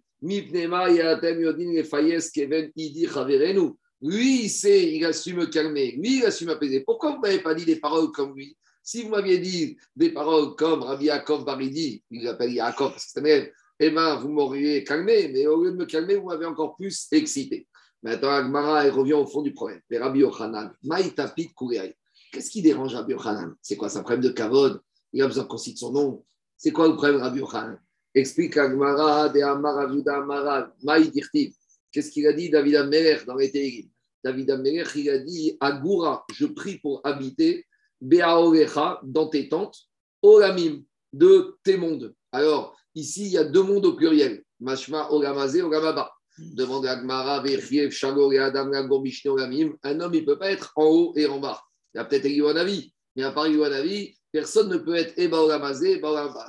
Lui, 4.01 4.45
il 4.45 4.49
sait, 4.49 4.95
il 4.95 5.05
a 5.05 5.13
su 5.13 5.35
me 5.35 5.47
calmer. 5.47 5.93
Lui, 5.93 6.19
il 6.19 6.25
a 6.25 6.31
su 6.31 6.45
m'apaiser. 6.45 6.81
Pourquoi 6.81 7.11
vous 7.11 7.17
ne 7.17 7.23
m'avez 7.23 7.41
pas 7.41 7.55
dit 7.55 7.65
des 7.65 7.77
paroles 7.77 8.11
comme 8.13 8.35
lui? 8.35 8.57
Si 8.83 9.03
vous 9.03 9.11
m'aviez 9.11 9.39
dit 9.39 9.77
des 9.95 10.11
paroles 10.11 10.55
comme 10.57 10.83
Rabbi 10.83 11.07
Yaakov 11.07 11.45
Baridi, 11.45 12.03
il 12.11 12.23
l'appelle 12.23 12.53
Yaakov 12.53 12.93
parce 12.93 13.13
que 13.13 13.21
c'est 13.21 13.53
eh 13.81 13.91
bien, 13.91 14.17
vous 14.17 14.29
m'auriez 14.29 14.83
calmé, 14.83 15.29
mais 15.29 15.47
au 15.47 15.63
lieu 15.63 15.71
de 15.71 15.77
me 15.77 15.85
calmer, 15.85 16.17
vous 16.17 16.27
m'avez 16.27 16.47
encore 16.47 16.75
plus 16.75 17.07
excité. 17.13 17.69
Maintenant, 18.03 18.31
Agmara, 18.31 18.83
revient 18.91 19.13
au 19.13 19.27
fond 19.27 19.43
du 19.43 19.53
problème. 19.53 19.81
Mais 19.89 19.99
Rabbi 19.99 20.21
Yochanan, 20.21 20.73
Maïtapit 20.83 21.53
Kouriaï. 21.55 21.95
Qu'est-ce 22.33 22.51
qui 22.51 22.61
dérange 22.61 22.95
Rabbi 22.95 23.13
Yochanan? 23.13 23.55
C'est 23.63 23.77
quoi 23.77 23.97
un 23.97 24.03
problème 24.03 24.23
de 24.23 24.31
kavod? 24.31 24.81
Il 25.13 25.23
a 25.23 25.27
besoin 25.27 25.45
qu'on 25.45 25.59
cite 25.59 25.79
son 25.79 25.93
nom. 25.93 26.25
C'est 26.57 26.73
quoi 26.73 26.89
le 26.89 26.95
problème 26.95 27.21
Rabbi 27.21 27.39
Yochanan? 27.39 27.79
Explique 28.15 28.57
Agmara 28.57 29.29
de 29.29 29.41
Amaravuda 29.41 30.17
Amara, 30.17 30.73
Maïdirtiv. 30.83 31.55
Qu'est-ce 31.93 32.11
qu'il 32.11 32.27
a 32.27 32.33
dit 32.33 32.51
David 32.51 32.77
Améler 32.77 33.19
dans 33.27 33.37
les 33.37 33.51
Téléguines 33.51 33.91
David 34.25 34.51
Améler, 34.51 34.85
il 34.97 35.11
a 35.11 35.19
dit 35.19 35.57
Agoura, 35.61 36.25
je 36.33 36.47
prie 36.47 36.79
pour 36.79 37.01
habiter 37.05 37.65
Beaorecha 38.01 39.01
dans 39.05 39.29
tes 39.29 39.49
tentes, 39.49 39.77
Olamim, 40.23 40.83
de 41.13 41.57
tes 41.63 41.77
mondes. 41.77 42.15
Alors, 42.33 42.77
ici, 42.95 43.27
il 43.27 43.33
y 43.33 43.39
a 43.39 43.45
deux 43.45 43.63
mondes 43.63 43.87
au 43.87 43.95
pluriel 43.95 44.43
Mashma, 44.61 45.11
Olamazé, 45.11 45.63
Olamaba. 45.63 46.13
Demande 46.39 46.87
Agmara, 46.87 47.43
Vechiev, 47.43 47.91
Shagor 47.91 48.33
et 48.33 48.39
Adam, 48.39 48.71
Olamim. 48.71 49.77
Un 49.83 50.01
homme, 50.01 50.15
il 50.15 50.21
ne 50.21 50.27
peut 50.27 50.39
pas 50.39 50.51
être 50.51 50.73
en 50.77 50.85
haut 50.85 51.13
et 51.17 51.27
en 51.27 51.41
bas. 51.41 51.61
Il 51.95 51.99
y 51.99 52.01
a 52.01 52.05
peut-être 52.05 52.27
Eliwanavi, 52.27 52.93
mais 53.17 53.25
à 53.25 53.33
part 53.33 53.47
Eliwanavi, 53.47 54.15
personne 54.31 54.69
ne 54.69 54.77
peut 54.77 54.95
être 54.95 55.19
Eba 55.19 55.43
Olamazé, 55.43 56.01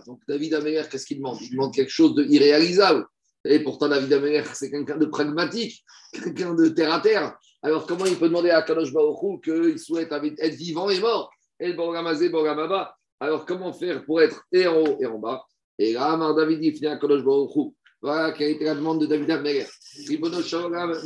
Donc 0.06 0.22
David 0.28 0.54
Améler, 0.54 0.84
qu'est-ce 0.90 1.06
qu'il 1.06 1.18
demande? 1.18 1.38
Il 1.42 1.52
demande 1.52 1.74
quelque 1.74 1.92
chose 1.92 2.16
d'irréalisable. 2.16 3.06
Et 3.46 3.60
pourtant, 3.60 3.88
David 3.88 4.12
Améler, 4.14 4.44
c'est 4.54 4.70
quelqu'un 4.70 4.98
de 4.98 5.06
pragmatique, 5.06 5.84
quelqu'un 6.12 6.54
de 6.54 6.68
terre 6.70 6.94
à 6.94 7.00
terre. 7.00 7.38
Alors, 7.62 7.86
comment 7.86 8.06
il 8.06 8.18
peut 8.18 8.28
demander 8.28 8.50
à 8.50 8.62
Kadosh 8.62 8.92
Baruchou 8.92 9.40
qu'il 9.40 9.80
souhaite 9.80 10.12
être 10.12 10.56
vivant 10.56 10.90
et 10.90 11.00
mort? 11.00 11.32
Et 11.60 11.74
Boramazé, 11.74 12.30
Boramaba. 12.30 12.96
Alors, 13.20 13.46
comment 13.46 13.74
faire 13.74 14.06
pour 14.06 14.22
être 14.22 14.44
haut 14.68 14.98
et 15.00 15.06
en 15.06 15.20
bas? 15.20 15.44
Et 15.78 15.94
là, 15.94 16.34
David, 16.36 16.76
finit 16.76 16.88
à 16.88 16.98
Kadosh 16.98 17.24
Baruchou. 17.24 17.76
Voilà 18.02 18.32
quelle 18.32 18.52
été 18.52 18.64
la 18.64 18.76
demande 18.76 19.02
de 19.02 19.06
David 19.06 19.30
Améler. 19.32 19.66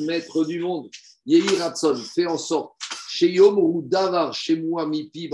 maître 0.05 0.45
du 0.45 0.59
monde, 0.59 0.89
Yehi 1.25 1.55
Ratson, 1.57 1.95
fait 1.95 2.27
en 2.27 2.37
sorte 2.37 2.73
ou 3.21 3.81
Davar 3.85 4.33
chez 4.33 4.55
moi 4.55 4.87
Mipi 4.87 5.29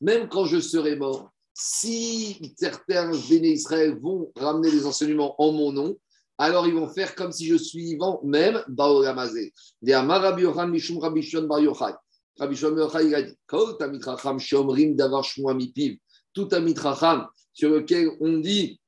même 0.00 0.28
quand 0.28 0.44
je 0.46 0.60
serai 0.60 0.96
mort, 0.96 1.30
si 1.62 2.54
certains 2.56 3.10
béné 3.28 3.50
Israël 3.50 3.98
vont 4.00 4.32
ramener 4.34 4.70
des 4.70 4.86
enseignements 4.86 5.34
en 5.38 5.52
mon 5.52 5.72
nom, 5.72 5.98
alors 6.38 6.66
ils 6.66 6.72
vont 6.72 6.88
faire 6.88 7.14
comme 7.14 7.32
si 7.32 7.46
je 7.46 7.56
suis 7.56 7.84
vivant, 7.84 8.18
même 8.24 8.64
Baolamazé. 8.68 9.52
Rabbi 9.86 10.44
Mishum 10.68 10.98
Rabbi 10.98 11.22
Shon 11.22 11.42
Bar 11.42 11.60
Yochai. 11.60 11.92
Rabbi 12.38 12.56
Shon 12.56 12.70
Bar 12.70 12.86
Yochai, 12.86 13.06
il 13.08 13.14
a 13.14 13.22
dit 13.22 13.36
Kol 13.46 13.76
Shomrim 14.38 14.96
Davar 14.96 15.22
Shmua 15.22 15.52
Mipiv. 15.52 15.98
Tout 16.32 16.46
Tamit 16.46 16.78
Racham 16.78 17.26
sur 17.52 17.68
lequel 17.68 18.08
on 18.20 18.38
dit 18.38 18.80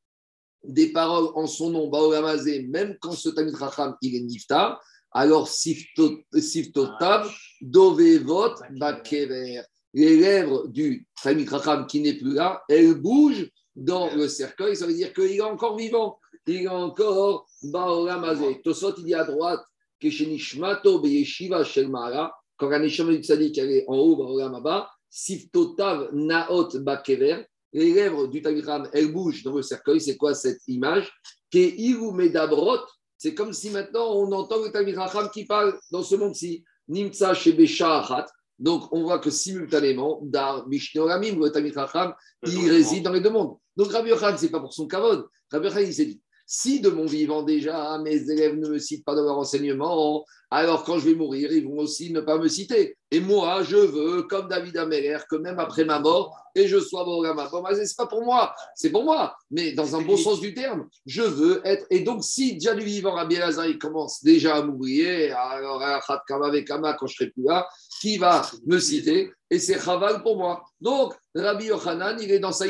des 0.64 0.92
paroles 0.92 1.30
en 1.34 1.46
son 1.46 1.70
nom, 1.70 1.90
Baolamazé, 1.90 2.62
même 2.68 2.96
quand 3.02 3.12
ce 3.12 3.28
Tamit 3.28 3.54
Racham 3.54 3.96
il 4.00 4.16
est 4.16 4.20
niftar, 4.20 4.82
alors 5.10 5.46
Siftotav, 5.46 7.30
Dovevot, 7.60 8.54
Bakever. 8.70 9.60
Les 9.94 10.16
lèvres 10.16 10.68
du 10.68 11.06
Racham 11.48 11.86
qui 11.86 12.00
n'est 12.00 12.14
plus 12.14 12.34
là, 12.34 12.62
elles 12.68 12.94
bougent 12.94 13.50
dans 13.76 14.14
le 14.14 14.28
cercueil. 14.28 14.76
Ça 14.76 14.86
veut 14.86 14.94
dire 14.94 15.12
qu'il 15.12 15.32
est 15.32 15.40
encore 15.40 15.76
vivant. 15.76 16.18
Il 16.46 16.62
est 16.62 16.68
encore 16.68 17.46
Baolamazé. 17.62 18.60
Tosot, 18.62 18.94
il 18.98 19.04
dit 19.04 19.14
à 19.14 19.24
droite, 19.24 19.62
Keshenishmato 20.00 20.98
Beyeshiva 21.00 21.62
Shelmara, 21.64 22.34
quand 22.56 22.68
la 22.68 22.78
Neshama 22.78 23.12
du 23.12 23.22
Tzadik 23.22 23.58
est 23.58 23.84
en 23.86 23.96
haut, 23.96 24.16
Baolamaba, 24.16 24.90
Siftotav 25.08 26.10
Naot 26.12 26.80
Bakever. 26.80 27.44
Les 27.72 27.92
lèvres 27.92 28.26
du 28.26 28.42
Tamit 28.42 28.60
Racham, 28.60 28.88
elles 28.92 29.12
bougent 29.12 29.42
dans 29.42 29.54
le 29.54 29.62
cercueil. 29.62 30.00
C'est 30.00 30.16
quoi 30.16 30.34
cette 30.34 30.60
image? 30.68 31.10
Medabrot, 31.54 32.80
c'est 33.18 33.34
comme 33.34 33.52
si 33.52 33.70
maintenant 33.70 34.14
on 34.14 34.32
entend 34.32 34.62
le 34.62 34.70
Talmid 34.72 34.96
Racham 34.96 35.28
qui 35.30 35.44
parle 35.44 35.78
dans 35.90 36.02
ce 36.02 36.16
monde-ci. 36.16 36.64
Nimtsa 36.88 37.34
Shebesha 37.34 38.26
Donc 38.62 38.92
on 38.92 39.02
voit 39.02 39.18
que 39.18 39.28
simultanément, 39.28 40.20
Dar 40.22 40.68
Mishneoramim, 40.68 41.50
Talmid 41.50 41.76
Racham, 41.76 42.14
il 42.46 42.70
réside 42.70 43.02
dans 43.02 43.12
les 43.12 43.20
deux 43.20 43.30
mondes. 43.30 43.56
Donc 43.76 43.90
Rabbi 43.90 44.10
Yochanan, 44.10 44.38
ce 44.38 44.44
n'est 44.44 44.52
pas 44.52 44.60
pour 44.60 44.72
son 44.72 44.86
kavod. 44.86 45.26
Rabbi 45.50 45.66
Yochanan, 45.66 45.88
il 45.88 45.92
s'est 45.92 46.06
dit 46.06 46.21
si 46.54 46.80
de 46.80 46.90
mon 46.90 47.06
vivant 47.06 47.42
déjà, 47.42 47.98
mes 48.04 48.30
élèves 48.30 48.58
ne 48.58 48.68
me 48.68 48.78
citent 48.78 49.06
pas 49.06 49.14
dans 49.14 49.24
leur 49.24 49.38
enseignement, 49.38 50.22
alors 50.50 50.84
quand 50.84 50.98
je 50.98 51.08
vais 51.08 51.14
mourir, 51.14 51.50
ils 51.50 51.66
vont 51.66 51.78
aussi 51.78 52.12
ne 52.12 52.20
pas 52.20 52.36
me 52.36 52.46
citer. 52.46 52.98
Et 53.10 53.20
moi, 53.20 53.62
je 53.62 53.78
veux, 53.78 54.24
comme 54.24 54.48
David 54.48 54.76
Améler, 54.76 55.16
que 55.30 55.36
même 55.36 55.58
après 55.58 55.86
ma 55.86 55.98
mort, 55.98 56.36
et 56.54 56.68
je 56.68 56.78
sois 56.78 57.04
Borgama. 57.04 57.48
Bon, 57.48 57.64
c'est 57.72 57.96
pas 57.96 58.06
pour 58.06 58.22
moi, 58.22 58.54
c'est 58.74 58.90
pour 58.90 59.02
moi, 59.04 59.34
mais 59.50 59.72
dans 59.72 59.96
un 59.96 60.02
bon 60.02 60.18
sens 60.18 60.42
du 60.42 60.52
terme, 60.52 60.86
je 61.06 61.22
veux 61.22 61.62
être. 61.64 61.86
Et 61.88 62.00
donc, 62.00 62.22
si 62.22 62.52
déjà 62.52 62.74
du 62.74 62.84
vivant, 62.84 63.12
Rabbi 63.12 63.36
Elazar, 63.36 63.66
il 63.66 63.78
commence 63.78 64.22
déjà 64.22 64.56
à 64.56 64.62
m'oublier, 64.62 65.30
alors 65.30 65.82
quand 66.28 67.06
je 67.06 67.14
serai 67.14 67.30
plus 67.30 67.44
là, 67.44 67.66
qui 68.02 68.18
va 68.18 68.42
me 68.66 68.78
citer 68.78 69.32
Et 69.50 69.58
c'est 69.58 69.82
Chaval 69.82 70.22
pour 70.22 70.36
moi. 70.36 70.62
Donc, 70.82 71.14
Rabbi 71.34 71.64
Yochanan, 71.68 72.18
il 72.20 72.30
est 72.30 72.40
dans 72.40 72.52
sa 72.52 72.66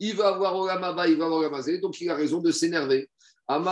il 0.00 0.14
va 0.16 0.28
avoir 0.28 0.56
Olamaba, 0.56 1.08
il 1.08 1.16
va 1.16 1.26
avoir 1.26 1.40
Olamazé, 1.40 1.78
donc 1.78 2.00
il 2.00 2.10
a 2.10 2.14
raison 2.14 2.40
de 2.40 2.50
s'énerver. 2.50 3.08
Ben 3.48 3.64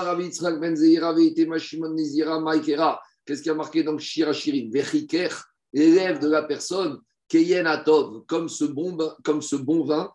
Qu'est-ce 3.27 3.43
qui 3.43 3.51
a 3.51 3.55
marqué 3.55 3.83
dans 3.83 3.99
Shirachirim 3.99 4.71
Vechiker, 4.71 5.29
l'élève 5.73 6.21
de 6.21 6.29
la 6.29 6.43
personne, 6.43 6.99
Keyen 7.29 7.67
Atov, 7.67 8.25
comme 8.27 8.49
ce 8.49 8.65
bon, 8.65 8.97
comme 9.25 9.43
ce 9.43 9.57
bon 9.57 9.85
vin, 9.85 10.11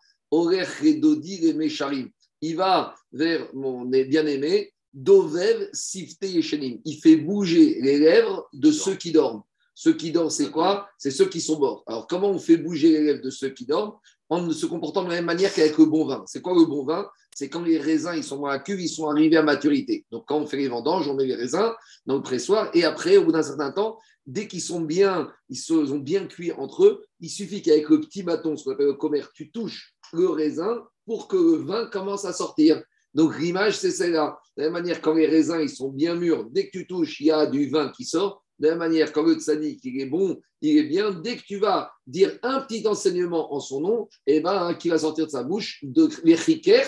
Il 2.40 2.56
va 2.56 2.94
vers 3.12 3.54
mon 3.54 3.84
bien-aimé, 3.84 4.72
Dovev 4.92 5.68
Sifte 5.72 6.24
Yeshenim. 6.24 6.80
Il 6.84 6.96
fait 7.00 7.16
bouger 7.16 7.80
les 7.80 7.98
lèvres 7.98 8.48
de 8.52 8.72
ceux 8.72 8.96
qui 8.96 9.12
dorment. 9.12 9.42
Ceux 9.74 9.94
qui 9.94 10.12
dorment, 10.12 10.30
c'est 10.30 10.50
quoi? 10.50 10.88
C'est 10.98 11.10
ceux 11.10 11.28
qui 11.28 11.40
sont 11.40 11.58
morts. 11.58 11.82
Alors, 11.86 12.06
comment 12.06 12.30
on 12.30 12.38
fait 12.38 12.58
bouger 12.58 12.90
les 12.92 13.04
lèvres 13.04 13.22
de 13.22 13.30
ceux 13.30 13.50
qui 13.50 13.64
dorment? 13.64 13.94
En 14.32 14.50
se 14.50 14.64
comportant 14.64 15.04
de 15.04 15.10
la 15.10 15.16
même 15.16 15.26
manière 15.26 15.52
qu'avec 15.52 15.76
le 15.76 15.84
bon 15.84 16.06
vin. 16.06 16.24
C'est 16.26 16.40
quoi 16.40 16.54
le 16.54 16.64
bon 16.64 16.86
vin? 16.86 17.06
C'est 17.36 17.50
quand 17.50 17.60
les 17.60 17.76
raisins 17.76 18.14
ils 18.16 18.24
sont 18.24 18.40
dans 18.40 18.46
la 18.46 18.60
cuve, 18.60 18.80
ils 18.80 18.88
sont 18.88 19.06
arrivés 19.06 19.36
à 19.36 19.42
maturité. 19.42 20.06
Donc, 20.10 20.24
quand 20.26 20.38
on 20.38 20.46
fait 20.46 20.56
les 20.56 20.68
vendanges, 20.68 21.06
on 21.06 21.14
met 21.14 21.26
les 21.26 21.34
raisins 21.34 21.70
dans 22.06 22.16
le 22.16 22.22
pressoir 22.22 22.70
et 22.72 22.82
après, 22.84 23.18
au 23.18 23.24
bout 23.24 23.32
d'un 23.32 23.42
certain 23.42 23.72
temps, 23.72 23.98
dès 24.24 24.48
qu'ils 24.48 24.62
sont 24.62 24.80
bien, 24.80 25.30
ils 25.50 25.58
sont 25.58 25.98
bien 25.98 26.26
cuits 26.26 26.50
entre 26.52 26.86
eux, 26.86 27.04
il 27.20 27.28
suffit 27.28 27.60
qu'avec 27.60 27.90
le 27.90 28.00
petit 28.00 28.22
bâton, 28.22 28.56
ce 28.56 28.64
qu'on 28.64 28.70
appelle 28.70 28.86
le 28.86 28.94
commerce, 28.94 29.28
tu 29.34 29.50
touches 29.50 29.94
le 30.14 30.30
raisin 30.30 30.82
pour 31.04 31.28
que 31.28 31.36
le 31.36 31.56
vin 31.56 31.84
commence 31.88 32.24
à 32.24 32.32
sortir. 32.32 32.82
Donc 33.12 33.38
l'image, 33.38 33.76
c'est 33.76 33.90
celle-là. 33.90 34.38
De 34.56 34.62
la 34.62 34.70
même 34.70 34.82
manière, 34.82 35.02
quand 35.02 35.12
les 35.12 35.26
raisins 35.26 35.60
ils 35.60 35.68
sont 35.68 35.90
bien 35.90 36.14
mûrs, 36.14 36.46
dès 36.50 36.70
que 36.70 36.78
tu 36.78 36.86
touches, 36.86 37.20
il 37.20 37.26
y 37.26 37.30
a 37.30 37.44
du 37.44 37.68
vin 37.68 37.90
qui 37.90 38.06
sort. 38.06 38.41
De 38.62 38.68
la 38.68 38.74
même 38.76 38.90
manière, 38.90 39.12
quand 39.12 39.24
le 39.24 39.34
tzaddik, 39.34 39.80
il 39.82 40.00
est 40.00 40.06
bon, 40.06 40.40
il 40.60 40.78
est 40.78 40.84
bien, 40.84 41.10
dès 41.10 41.36
que 41.36 41.42
tu 41.42 41.56
vas 41.56 41.90
dire 42.06 42.38
un 42.44 42.60
petit 42.60 42.86
enseignement 42.86 43.52
en 43.52 43.58
son 43.58 43.80
nom, 43.80 44.08
eh 44.28 44.38
ben, 44.38 44.68
hein, 44.68 44.74
qui 44.74 44.88
va 44.88 44.98
sortir 44.98 45.26
de 45.26 45.30
sa 45.32 45.42
bouche, 45.42 45.80
de 45.82 46.08
l'echiker, 46.22 46.86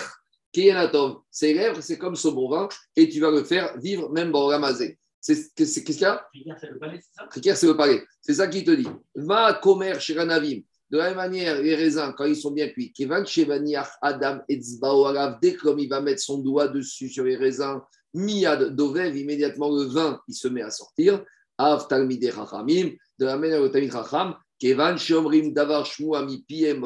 qui 0.53 0.69
est 0.69 0.91
Ses 1.29 1.53
lèvres, 1.53 1.81
c'est 1.81 1.97
comme 1.97 2.15
ce 2.15 2.29
bon 2.29 2.49
vin, 2.49 2.69
et 2.95 3.09
tu 3.09 3.19
vas 3.19 3.29
le 3.29 3.43
faire 3.43 3.77
vivre 3.77 4.09
même 4.09 4.31
dans 4.31 4.45
Ramazé. 4.45 4.97
Qu'est-ce 5.21 5.81
qu'il 5.81 5.99
y 5.99 6.05
a? 6.05 6.25
C'est 6.61 6.69
le 6.69 6.79
palais, 6.79 7.01
c'est 7.01 7.43
ça? 7.43 7.55
C'est 7.55 7.67
le 7.67 7.75
palais. 7.75 8.03
C'est 8.21 8.35
ça 8.35 8.47
qu'il 8.47 8.63
te 8.63 8.71
dit. 8.71 8.87
Va 9.13 9.59
commerce 9.61 10.01
chez 10.01 10.17
Ranavim. 10.17 10.61
De 10.89 10.97
la 10.97 11.07
même 11.09 11.17
manière, 11.17 11.61
les 11.61 11.75
raisins, 11.75 12.13
quand 12.15 12.23
ils 12.23 12.37
sont 12.37 12.51
bien 12.51 12.69
cuits, 12.69 12.93
Adam 14.01 14.39
dès 15.41 15.55
comme 15.55 15.79
il 15.79 15.89
va 15.89 15.99
mettre 15.99 16.21
son 16.21 16.37
doigt 16.37 16.69
dessus 16.69 17.09
sur 17.09 17.25
les 17.25 17.35
raisins, 17.35 17.81
Miyad 18.13 18.73
Dovev, 18.73 19.17
immédiatement 19.17 19.75
le 19.75 19.83
vin, 19.83 20.21
il 20.29 20.35
se 20.35 20.47
met 20.47 20.61
à 20.61 20.71
sortir. 20.71 21.21
Av 21.57 21.87
Talmide 21.87 22.31
Chachamim, 22.33 22.91
de 23.19 23.25
la 23.25 23.37
manière 23.37 23.61
au 23.61 23.69
Talmid 23.69 23.91
Chacham, 23.91 24.35
Kevan 24.59 24.97
Shomrim 24.97 25.53
Davar 25.53 25.85
Shmu 25.85 26.15
Ami 26.15 26.43
Piem 26.47 26.81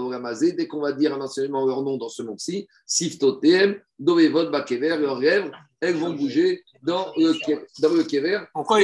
dès 0.58 0.68
qu'on 0.68 0.82
va 0.82 0.92
dire 0.92 1.14
un 1.14 1.22
enseignement 1.22 1.66
leur 1.66 1.82
nom 1.84 1.98
dans 1.98 2.10
ce 2.10 2.24
monde-ci, 2.24 2.68
Siftotem, 2.86 3.80
Dovevod 3.98 4.52
Bakever, 4.52 4.98
leurs 4.98 5.20
lèvres, 5.20 5.52
elles 5.80 5.96
vont 5.96 6.14
bouger 6.14 6.64
dans 6.84 7.14
le, 7.16 7.34
dans 7.80 7.94
le 7.94 8.04
Kever. 8.04 8.42
Pourquoi, 8.54 8.80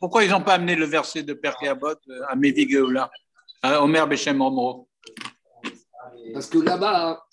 pourquoi 0.00 0.24
ils 0.24 0.30
n'ont 0.30 0.42
pas 0.42 0.54
amené 0.54 0.76
le 0.76 0.86
verset 0.86 1.22
de 1.22 1.34
Perkéabot 1.34 1.88
euh, 2.08 2.20
à 2.28 2.36
Mevigeoula 2.36 3.10
Hein, 3.62 3.78
Omer 3.80 4.06
Bechem 4.06 4.40
Omro? 4.40 4.88
Parce 6.32 6.46
que 6.46 6.58
là-bas, 6.58 7.24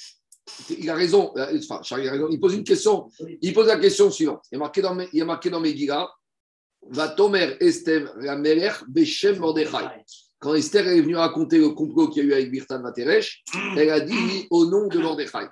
il 0.70 0.90
a 0.90 0.96
raison. 0.96 1.32
Euh, 1.38 1.60
enfin, 1.70 1.82
a 1.92 2.12
raison. 2.12 2.28
Il 2.32 2.40
pose 2.40 2.56
une 2.56 2.64
question. 2.64 3.10
Il 3.42 3.54
pose 3.54 3.68
la 3.68 3.78
question 3.78 4.10
suivante. 4.10 4.44
Il 4.52 4.56
y 4.56 4.58
a 4.58 4.60
marqué 4.60 4.82
dans 4.82 4.98
il 5.00 5.10
y 5.14 5.22
a 5.22 5.26
marqué 5.26 5.50
dans 5.50 5.60
mes 5.60 5.74
Va 6.90 7.10
Tomer 7.10 7.58
Esther 7.60 8.14
Rameler 8.16 8.72
Bechem 8.88 9.40
Mordechai. 9.40 10.04
Quand 10.40 10.54
Esther 10.54 10.88
est 10.88 11.02
venue 11.02 11.16
raconter 11.16 11.58
le 11.58 11.70
complot 11.70 12.10
qu'il 12.10 12.26
y 12.26 12.28
a 12.28 12.30
eu 12.30 12.34
avec 12.34 12.52
Birtan 12.52 12.80
Materesh, 12.80 13.44
elle 13.76 13.90
a 13.90 14.00
dit 14.00 14.48
au 14.52 14.66
nom 14.66 14.88
de 14.88 15.00
Mordechai. 15.00 15.48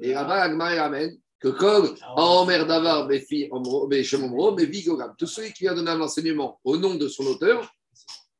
Et 0.00 0.12
là-bas, 0.12 0.42
Agmar 0.42 0.76
ramène 0.76 1.16
que 1.40 1.48
comme 1.48 1.94
Omer 2.16 2.66
Davar 2.66 3.08
Bechem 3.08 3.48
Omro, 3.50 4.54
Vigogam, 4.54 5.14
tout 5.18 5.26
celui 5.26 5.52
qui 5.52 5.66
a 5.66 5.74
donné 5.74 5.90
un 5.90 6.00
enseignement 6.00 6.60
au 6.64 6.76
nom 6.76 6.94
de 6.94 7.08
son 7.08 7.26
auteur, 7.26 7.68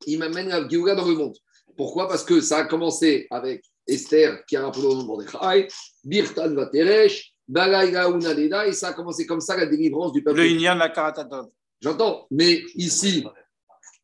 il 0.07 0.19
m'amène 0.19 0.49
la 0.49 0.69
Gioura 0.69 0.95
dans 0.95 1.07
le 1.07 1.15
monde. 1.15 1.37
Pourquoi? 1.77 2.09
Parce 2.09 2.25
que 2.25 2.41
ça 2.41 2.59
a 2.59 2.65
commencé 2.65 3.27
avec 3.31 3.65
Esther 3.87 4.45
qui 4.47 4.57
a 4.57 4.63
rappelé 4.63 4.87
au 4.87 4.95
nom 4.95 5.03
de 5.03 5.07
Mordechai, 5.07 5.69
Birtan 6.05 6.55
Vateresh, 6.55 7.33
Unadeda, 7.49 8.67
et 8.67 8.73
ça 8.73 8.89
a 8.89 8.93
commencé 8.93 9.27
comme 9.27 9.41
ça 9.41 9.57
la 9.57 9.67
délivrance 9.67 10.13
du 10.13 10.23
peuple. 10.23 10.39
Le 10.39 10.47
Inyan 10.47 10.77
la 10.77 10.89
Karatatov. 10.89 11.49
J'entends, 11.81 12.27
mais 12.31 12.63
ici, 12.75 13.25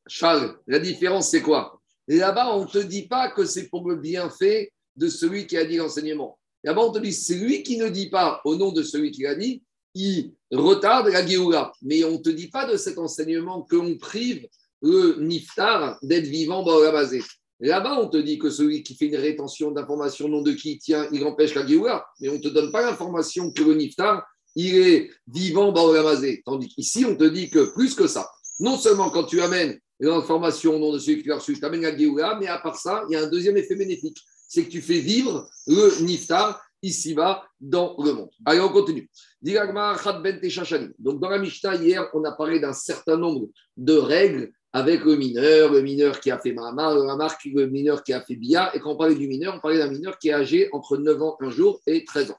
Charles, 0.06 0.56
la 0.66 0.78
différence 0.78 1.30
c'est 1.30 1.42
quoi? 1.42 1.80
Là-bas, 2.08 2.54
on 2.54 2.64
ne 2.64 2.70
te 2.70 2.78
dit 2.78 3.06
pas 3.08 3.30
que 3.30 3.44
c'est 3.44 3.68
pour 3.68 3.88
le 3.88 3.96
bienfait 3.96 4.72
de 4.96 5.08
celui 5.08 5.46
qui 5.46 5.56
a 5.56 5.64
dit 5.64 5.76
l'enseignement. 5.76 6.38
Là-bas, 6.64 6.82
on 6.82 6.92
te 6.92 6.98
dit, 6.98 7.12
c'est 7.12 7.36
lui 7.36 7.62
qui 7.62 7.78
ne 7.78 7.88
dit 7.88 8.10
pas 8.10 8.40
au 8.44 8.56
nom 8.56 8.72
de 8.72 8.82
celui 8.82 9.10
qui 9.10 9.22
l'a 9.22 9.34
dit, 9.34 9.62
il 9.94 10.32
retarde 10.50 11.08
la 11.08 11.26
Géoula. 11.26 11.72
Mais 11.82 12.04
on 12.04 12.12
ne 12.12 12.16
te 12.18 12.30
dit 12.30 12.48
pas 12.48 12.70
de 12.70 12.76
cet 12.76 12.98
enseignement 12.98 13.62
qu'on 13.62 13.96
prive 13.96 14.46
le 14.82 15.16
Niftar 15.20 15.98
d'être 16.02 16.26
vivant 16.26 16.64
basée. 16.64 17.22
Là-bas, 17.60 18.00
on 18.00 18.08
te 18.08 18.16
dit 18.16 18.38
que 18.38 18.50
celui 18.50 18.82
qui 18.82 18.96
fait 18.96 19.06
une 19.06 19.16
rétention 19.16 19.70
d'informations, 19.70 20.28
nom 20.28 20.42
de 20.42 20.52
qui 20.52 20.78
tient, 20.78 21.08
il 21.12 21.24
empêche 21.24 21.54
la 21.54 21.66
Géoula, 21.66 22.04
mais 22.20 22.28
on 22.28 22.34
ne 22.34 22.38
te 22.38 22.48
donne 22.48 22.72
pas 22.72 22.82
l'information 22.82 23.52
que 23.52 23.62
le 23.62 23.74
Niftar, 23.74 24.24
il 24.54 24.76
est 24.76 25.10
vivant 25.26 25.72
dans 25.72 25.86
Ramazé. 25.86 26.42
Tandis 26.44 26.68
qu'ici, 26.68 27.04
on 27.04 27.16
te 27.16 27.24
dit 27.24 27.50
que 27.50 27.72
plus 27.72 27.94
que 27.94 28.06
ça, 28.06 28.30
non 28.60 28.76
seulement 28.76 29.10
quand 29.10 29.24
tu 29.24 29.40
amènes 29.40 29.78
l'information 30.00 30.76
au 30.76 30.78
nom 30.78 30.92
de 30.92 30.98
celui 30.98 31.22
qui 31.22 31.28
l'a 31.28 31.36
reçu, 31.36 31.58
tu 31.58 31.64
amènes 31.64 31.82
la 31.82 31.96
Géoula, 31.96 32.36
mais 32.40 32.48
à 32.48 32.58
part 32.58 32.76
ça, 32.76 33.04
il 33.08 33.12
y 33.12 33.16
a 33.16 33.22
un 33.22 33.28
deuxième 33.28 33.56
effet 33.56 33.76
bénéfique 33.76 34.18
c'est 34.52 34.64
que 34.64 34.70
tu 34.70 34.82
fais 34.82 34.98
vivre 34.98 35.48
le 35.66 36.04
Niftar 36.04 36.62
ici-bas 36.82 37.42
dans 37.58 37.96
le 38.04 38.12
monde. 38.12 38.28
Allez, 38.44 38.60
on 38.60 38.68
continue. 38.68 39.08
Donc, 39.40 41.20
dans 41.20 41.30
la 41.30 41.38
Mishnah, 41.38 41.76
hier, 41.76 42.10
on 42.12 42.22
a 42.24 42.32
parlé 42.32 42.60
d'un 42.60 42.74
certain 42.74 43.16
nombre 43.16 43.48
de 43.78 43.94
règles 43.94 44.52
avec 44.74 45.04
le 45.04 45.16
mineur, 45.16 45.72
le 45.72 45.80
mineur 45.80 46.20
qui 46.20 46.30
a 46.30 46.38
fait 46.38 46.52
Mahamar, 46.52 46.94
le 46.94 47.54
le 47.54 47.66
mineur 47.66 48.02
qui 48.02 48.12
a 48.12 48.20
fait 48.20 48.36
Bia. 48.36 48.76
Et 48.76 48.80
quand 48.80 48.90
on 48.90 48.96
parlait 48.96 49.14
du 49.14 49.26
mineur, 49.26 49.54
on 49.56 49.60
parlait 49.60 49.78
d'un 49.78 49.90
mineur 49.90 50.18
qui 50.18 50.28
est 50.28 50.34
âgé 50.34 50.68
entre 50.72 50.98
9 50.98 51.22
ans 51.22 51.36
un 51.40 51.48
jour 51.48 51.80
et 51.86 52.04
13 52.04 52.32
ans. 52.32 52.38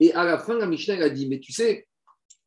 Et 0.00 0.12
à 0.12 0.24
la 0.24 0.38
fin, 0.38 0.56
la 0.56 0.66
Mishnah 0.66 1.02
a 1.02 1.08
dit, 1.08 1.28
mais 1.28 1.40
tu 1.40 1.52
sais, 1.52 1.86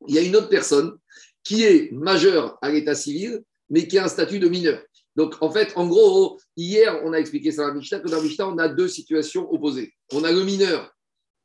il 0.08 0.16
y 0.16 0.18
a 0.18 0.22
une 0.22 0.36
autre 0.36 0.50
personne 0.50 0.98
qui 1.44 1.64
est 1.64 1.92
majeure 1.92 2.58
à 2.62 2.70
l'état 2.70 2.96
civil, 2.96 3.42
mais 3.70 3.88
qui 3.88 3.98
a 3.98 4.06
un 4.06 4.08
statut 4.08 4.40
de 4.40 4.48
mineur. 4.48 4.82
Donc, 5.16 5.36
en 5.42 5.52
fait, 5.52 5.74
en 5.76 5.88
gros, 5.88 6.40
hier, 6.56 7.02
on 7.04 7.14
a 7.14 7.18
expliqué 7.18 7.52
ça 7.52 7.66
à 7.66 7.68
la 7.70 7.74
Mishnah, 7.74 8.00
que 8.00 8.08
dans 8.08 8.18
la 8.18 8.24
Mishnah, 8.24 8.48
on 8.48 8.58
a 8.58 8.70
deux 8.70 8.88
situations 8.88 9.52
opposées. 9.52 9.94
On 10.14 10.24
a 10.24 10.32
le 10.32 10.44
mineur 10.44 10.94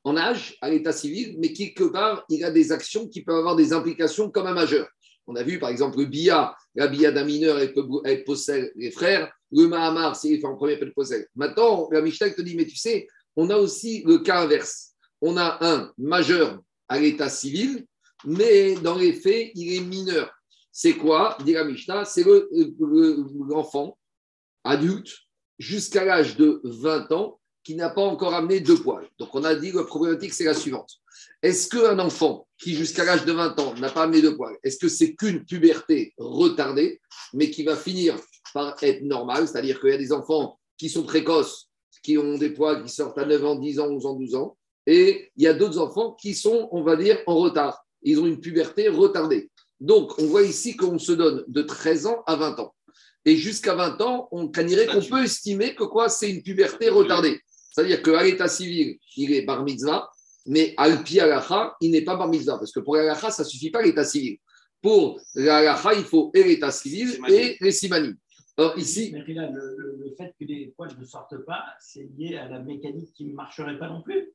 en 0.05 0.17
âge, 0.17 0.57
à 0.61 0.71
l'état 0.71 0.93
civil, 0.93 1.37
mais 1.41 1.53
quelque 1.53 1.83
part, 1.83 2.25
il 2.29 2.45
a 2.45 2.53
des 2.53 2.71
actions 2.71 3.09
qui 3.09 3.25
peuvent 3.25 3.39
avoir 3.39 3.57
des 3.57 3.73
implications 3.73 4.31
comme 4.31 4.47
un 4.47 4.55
majeur. 4.55 4.89
On 5.27 5.35
a 5.35 5.43
vu 5.43 5.59
par 5.59 5.71
exemple 5.71 5.99
le 5.99 6.05
bia, 6.05 6.55
la 6.77 6.87
bia 6.87 7.11
d'un 7.11 7.25
mineur 7.25 7.57
avec, 7.57 7.75
avec 8.05 8.25
possède 8.25 8.71
les 8.77 8.93
frères, 8.93 9.33
le 9.51 9.67
mahamar, 9.67 10.15
c'est 10.15 10.45
en 10.45 10.55
premier 10.55 10.77
peu 10.77 10.91
possède. 10.93 11.27
Maintenant, 11.35 11.89
la 11.91 12.01
Mishnah 12.03 12.31
te 12.31 12.43
dit, 12.43 12.55
mais 12.55 12.67
tu 12.67 12.77
sais, 12.77 13.09
on 13.35 13.51
a 13.51 13.57
aussi 13.57 14.05
le 14.07 14.19
cas 14.19 14.43
inverse. 14.43 14.95
On 15.23 15.37
a 15.37 15.59
un 15.61 15.93
majeur 15.99 16.61
à 16.89 16.99
l'état 16.99 17.29
civil, 17.29 17.87
mais 18.25 18.75
dans 18.77 18.97
les 18.97 19.13
faits, 19.13 19.51
il 19.55 19.77
est 19.77 19.81
mineur. 19.81 20.31
C'est 20.73 20.95
quoi, 20.95 21.39
dit 21.45 21.53
la 21.53 21.65
Mishnah? 21.65 22.05
C'est 22.05 22.25
l'enfant 23.49 23.99
adulte 24.65 25.11
jusqu'à 25.59 26.05
l'âge 26.05 26.37
de 26.37 26.61
20 26.65 27.13
ans 27.13 27.41
qui 27.65 27.75
n'a 27.75 27.91
pas 27.91 28.03
encore 28.03 28.35
amené 28.35 28.61
deux 28.61 28.77
poils. 28.77 29.09
Donc 29.19 29.35
on 29.35 29.43
a 29.43 29.55
dit 29.55 29.73
que 29.73 29.79
la 29.79 29.85
problématique, 29.85 30.33
c'est 30.33 30.45
la 30.45 30.55
suivante. 30.55 30.91
Est-ce 31.43 31.69
qu'un 31.69 31.99
enfant 31.99 32.47
qui, 32.59 32.75
jusqu'à 32.75 33.05
l'âge 33.05 33.25
de 33.25 33.33
20 33.33 33.59
ans, 33.59 33.75
n'a 33.75 33.91
pas 33.91 34.05
amené 34.05 34.23
de 34.23 34.31
poils, 34.31 34.57
est-ce 34.63 34.79
que 34.79 34.89
c'est 34.89 35.15
qu'une 35.15 35.45
puberté 35.45 36.15
retardée, 36.17 37.01
mais 37.33 37.51
qui 37.51 37.65
va 37.65 37.77
finir 37.77 38.17
par 38.55 38.77
être 38.83 39.03
normale? 39.03 39.49
C'est-à-dire 39.49 39.81
qu'il 39.81 39.91
y 39.91 39.95
a 39.95 39.99
des 39.99 40.13
enfants 40.13 40.61
qui 40.79 40.89
sont 40.89 41.03
précoces, 41.03 41.69
qui 42.03 42.19
ont 42.19 42.39
des 42.39 42.51
poils 42.51 42.85
qui 42.85 42.89
sortent 42.89 43.19
à 43.19 43.25
9 43.25 43.45
ans, 43.45 43.57
10 43.57 43.81
ans, 43.81 43.89
11 43.89 44.07
ans, 44.07 44.15
12 44.15 44.35
ans, 44.37 44.57
et 44.87 45.33
il 45.37 45.43
y 45.43 45.47
a 45.49 45.55
d'autres 45.55 45.79
enfants 45.79 46.13
qui 46.13 46.35
sont, 46.35 46.69
on 46.71 46.83
va 46.83 46.97
dire, 46.97 47.19
en 47.27 47.37
retard. 47.37 47.85
Ils 48.03 48.21
ont 48.21 48.27
une 48.27 48.41
puberté 48.41 48.89
retardée. 48.89 49.51
Donc, 49.81 50.19
on 50.19 50.27
voit 50.27 50.43
ici 50.43 50.77
qu'on 50.77 50.99
se 50.99 51.13
donne 51.13 51.45
de 51.49 51.63
13 51.63 52.07
ans 52.07 52.23
à 52.27 52.37
20 52.37 52.61
ans. 52.61 52.75
Et 53.25 53.37
jusqu'à 53.37 53.75
20 53.75 54.01
ans, 54.01 54.29
on 54.31 54.45
dirait 54.45 54.87
qu'on 54.87 55.03
peut 55.03 55.25
estimer 55.25 55.75
que 55.75 55.83
quoi, 55.83 56.09
c'est 56.09 56.31
une 56.31 56.43
puberté 56.43 56.89
retardée. 56.89 57.41
C'est-à-dire 57.73 58.01
qu'à 58.01 58.23
l'état 58.23 58.49
civil, 58.49 58.99
il 59.17 59.35
est 59.35 59.43
bar 59.43 59.65
mitzvah, 59.65 60.09
mais 60.47 60.73
al 60.77 61.03
pi 61.03 61.19
il 61.81 61.91
n'est 61.91 62.03
pas 62.03 62.17
bar 62.17 62.29
mitzvah. 62.29 62.57
Parce 62.57 62.71
que 62.71 62.81
pour 62.81 62.97
l'alacha, 62.97 63.31
ça 63.31 63.43
ne 63.43 63.49
suffit 63.49 63.71
pas 63.71 63.83
l'état 63.83 64.05
civil. 64.05 64.39
Pour 64.81 65.21
l'alacha, 65.35 65.95
il 65.95 66.05
faut 66.05 66.31
et 66.33 66.45
l'état 66.45 66.71
civil 66.71 67.19
et 67.29 67.57
les 67.61 67.73
simanim. 67.73 68.17
Alors 68.57 68.79
ici. 68.79 69.11
Mais 69.13 69.35
là, 69.35 69.51
le, 69.51 70.15
fait 70.17 70.33
que 70.39 70.47
les 70.47 70.73
poils 70.77 70.97
ne 70.99 71.05
sortent 71.05 71.45
pas, 71.45 71.65
c'est 71.81 72.09
lié 72.17 72.37
à 72.37 72.49
la 72.49 72.61
mécanique 72.61 73.13
qui 73.13 73.27
ne 73.27 73.35
marcherait 73.35 73.79
pas 73.79 73.89
non 73.89 74.01
plus 74.01 74.33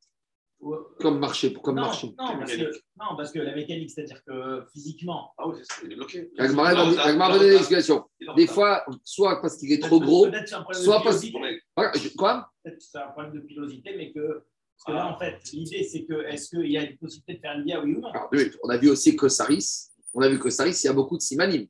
comme 1.00 1.20
marché, 1.20 1.54
comme 1.54 1.76
non, 1.76 1.84
marché. 1.84 2.08
Non 2.08 2.38
parce, 2.38 2.56
que, 2.56 2.72
non, 3.00 3.16
parce 3.18 3.32
que 3.32 3.40
la 3.40 3.56
mécanique, 3.56 3.90
c'est-à-dire 3.90 4.24
que 4.24 4.64
physiquement. 4.72 5.34
Ah 5.38 5.48
oui, 5.48 5.60
c'est 5.64 5.88
bloqué. 5.88 6.30
L'explication. 6.38 8.06
Des 8.36 8.48
fois, 8.48 8.86
soit 9.04 9.42
parce 9.42 9.58
qu'il 9.58 9.72
est 9.72 9.82
trop 9.82 10.00
gros, 10.00 10.28
soit 10.74 11.02
parce 11.02 11.20
qu'il. 11.20 11.34
Quoi 12.18 12.48
Peut-être 12.64 12.78
que 12.78 12.84
c'est 12.84 13.00
un 13.00 13.08
problème 13.08 13.34
de 13.34 13.40
pilosité, 13.40 13.96
mais 13.98 14.12
que. 14.12 14.44
Parce 14.78 14.86
que 14.88 14.92
là, 14.94 15.14
en 15.14 15.18
fait, 15.20 15.40
l'idée, 15.54 15.84
c'est 15.84 16.06
que 16.06 16.26
est-ce 16.26 16.50
qu'il 16.50 16.72
y 16.72 16.78
a 16.78 16.84
une 16.84 16.98
possibilité 16.98 17.36
de 17.36 17.40
faire 17.40 17.58
une 17.58 17.66
dia, 17.66 17.80
oui 17.82 17.96
ou 17.96 18.02
non? 18.02 18.12
Oui, 18.32 18.52
On 18.64 18.70
a 18.70 18.78
vu 18.78 18.90
aussi 18.90 19.16
que 19.16 19.30
Saris, 19.30 19.90
on 20.14 20.22
a 20.22 20.30
vu 20.30 20.40
que 20.40 20.50
Saris, 20.50 20.80
il 20.84 20.88
y 20.88 20.90
a 20.90 20.94
beaucoup 20.94 21.18
de 21.18 21.22
simanim. 21.22 21.68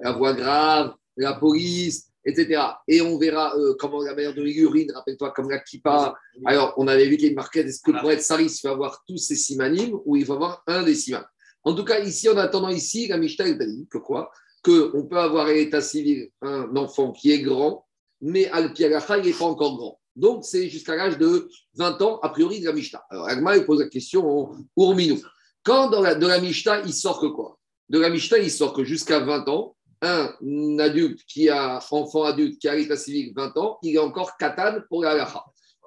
La 0.00 0.12
voix 0.12 0.32
grave, 0.32 0.94
la 1.16 1.34
police, 1.34 2.10
etc. 2.24 2.62
Et 2.88 3.00
on 3.00 3.18
verra 3.18 3.56
euh, 3.56 3.74
comment 3.78 4.02
la 4.02 4.14
manière 4.14 4.34
de 4.34 4.42
l'urine, 4.42 4.92
rappelle-toi, 4.92 5.30
comme 5.32 5.50
la 5.50 5.58
kippa. 5.58 6.14
Alors, 6.44 6.74
on 6.76 6.88
avait 6.88 7.06
vu 7.06 7.16
qu'il 7.16 7.24
y 7.24 7.28
a 7.28 7.30
une 7.30 7.36
marquette, 7.36 7.66
est-ce 7.66 7.82
que 7.82 7.98
pour 7.98 8.10
être 8.10 8.22
saris, 8.22 8.46
il 8.46 8.60
faut 8.60 8.68
avoir 8.68 9.02
tous 9.06 9.18
ces 9.18 9.36
simanim 9.36 9.98
ou 10.04 10.16
il 10.16 10.24
faut 10.24 10.34
avoir 10.34 10.62
un 10.66 10.82
des 10.82 10.94
simanim? 10.94 11.26
En 11.64 11.74
tout 11.74 11.84
cas, 11.84 12.00
ici, 12.00 12.28
en 12.28 12.36
attendant 12.36 12.68
ici, 12.68 13.06
la 13.08 13.16
Mishnah, 13.16 13.46
elle 13.46 13.58
dit 13.58 13.88
que 13.90 13.98
quoi 13.98 14.30
Qu'on 14.62 15.06
peut 15.08 15.18
avoir 15.18 15.46
à 15.46 15.52
l'état 15.52 15.80
civil 15.80 16.28
un 16.42 16.74
enfant 16.76 17.12
qui 17.12 17.32
est 17.32 17.40
grand, 17.40 17.86
mais 18.20 18.48
al 18.50 18.72
il 18.76 18.88
n'est 18.88 19.32
pas 19.32 19.44
encore 19.44 19.76
grand. 19.76 20.00
Donc, 20.16 20.44
c'est 20.44 20.68
jusqu'à 20.68 20.94
l'âge 20.94 21.18
de 21.18 21.48
20 21.74 22.02
ans, 22.02 22.18
a 22.22 22.28
priori, 22.28 22.60
de 22.60 22.66
la 22.66 22.72
Mishnah. 22.72 23.02
Alors, 23.10 23.28
Agma, 23.28 23.56
il 23.56 23.64
pose 23.64 23.80
la 23.80 23.88
question 23.88 24.50
au 24.76 24.94
Minou. 24.94 25.18
Quand 25.64 25.88
dans 25.88 26.02
la, 26.02 26.14
de 26.14 26.26
la 26.26 26.40
Mishnah, 26.40 26.82
il 26.82 26.92
sort 26.92 27.20
que 27.20 27.26
quoi? 27.26 27.58
De 27.88 27.98
la 27.98 28.10
Mishnah, 28.10 28.38
il 28.38 28.50
sort 28.50 28.74
que 28.74 28.84
jusqu'à 28.84 29.20
20 29.20 29.48
ans, 29.48 29.73
un 30.04 30.78
adulte 30.78 31.20
qui 31.26 31.48
a, 31.48 31.80
enfant 31.90 32.24
adulte 32.24 32.58
qui 32.58 32.68
a 32.68 32.74
l'état 32.74 32.96
civil 32.96 33.32
20 33.34 33.56
ans, 33.56 33.78
il 33.82 33.94
est 33.96 33.98
encore 33.98 34.36
katan 34.36 34.80
pour 34.88 35.02
la. 35.02 35.26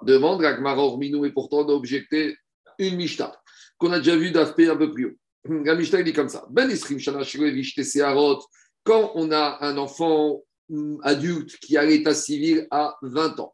Demande 0.03 0.43
Agmara 0.45 0.95
Minou, 0.97 1.25
et 1.25 1.31
pourtant 1.31 1.65
on 1.65 1.69
a 1.69 1.73
objecté 1.73 2.35
une 2.77 2.95
Mishnah 2.95 3.35
qu'on 3.77 3.91
a 3.91 3.99
déjà 3.99 4.15
vu 4.15 4.31
d'aspect 4.31 4.67
un 4.67 4.75
peu 4.75 4.91
plus 4.91 5.05
haut. 5.05 5.63
La 5.65 5.75
Mishnah 5.75 6.03
dit 6.03 6.13
comme 6.13 6.29
ça 6.29 6.45
Ben 6.49 6.69
quand 8.83 9.11
on 9.15 9.31
a 9.31 9.57
un 9.61 9.77
enfant 9.77 10.41
mm, 10.69 10.97
adulte 11.03 11.57
qui 11.57 11.77
a 11.77 11.85
l'état 11.85 12.13
civil 12.13 12.67
à 12.71 12.95
20 13.01 13.39
ans 13.39 13.53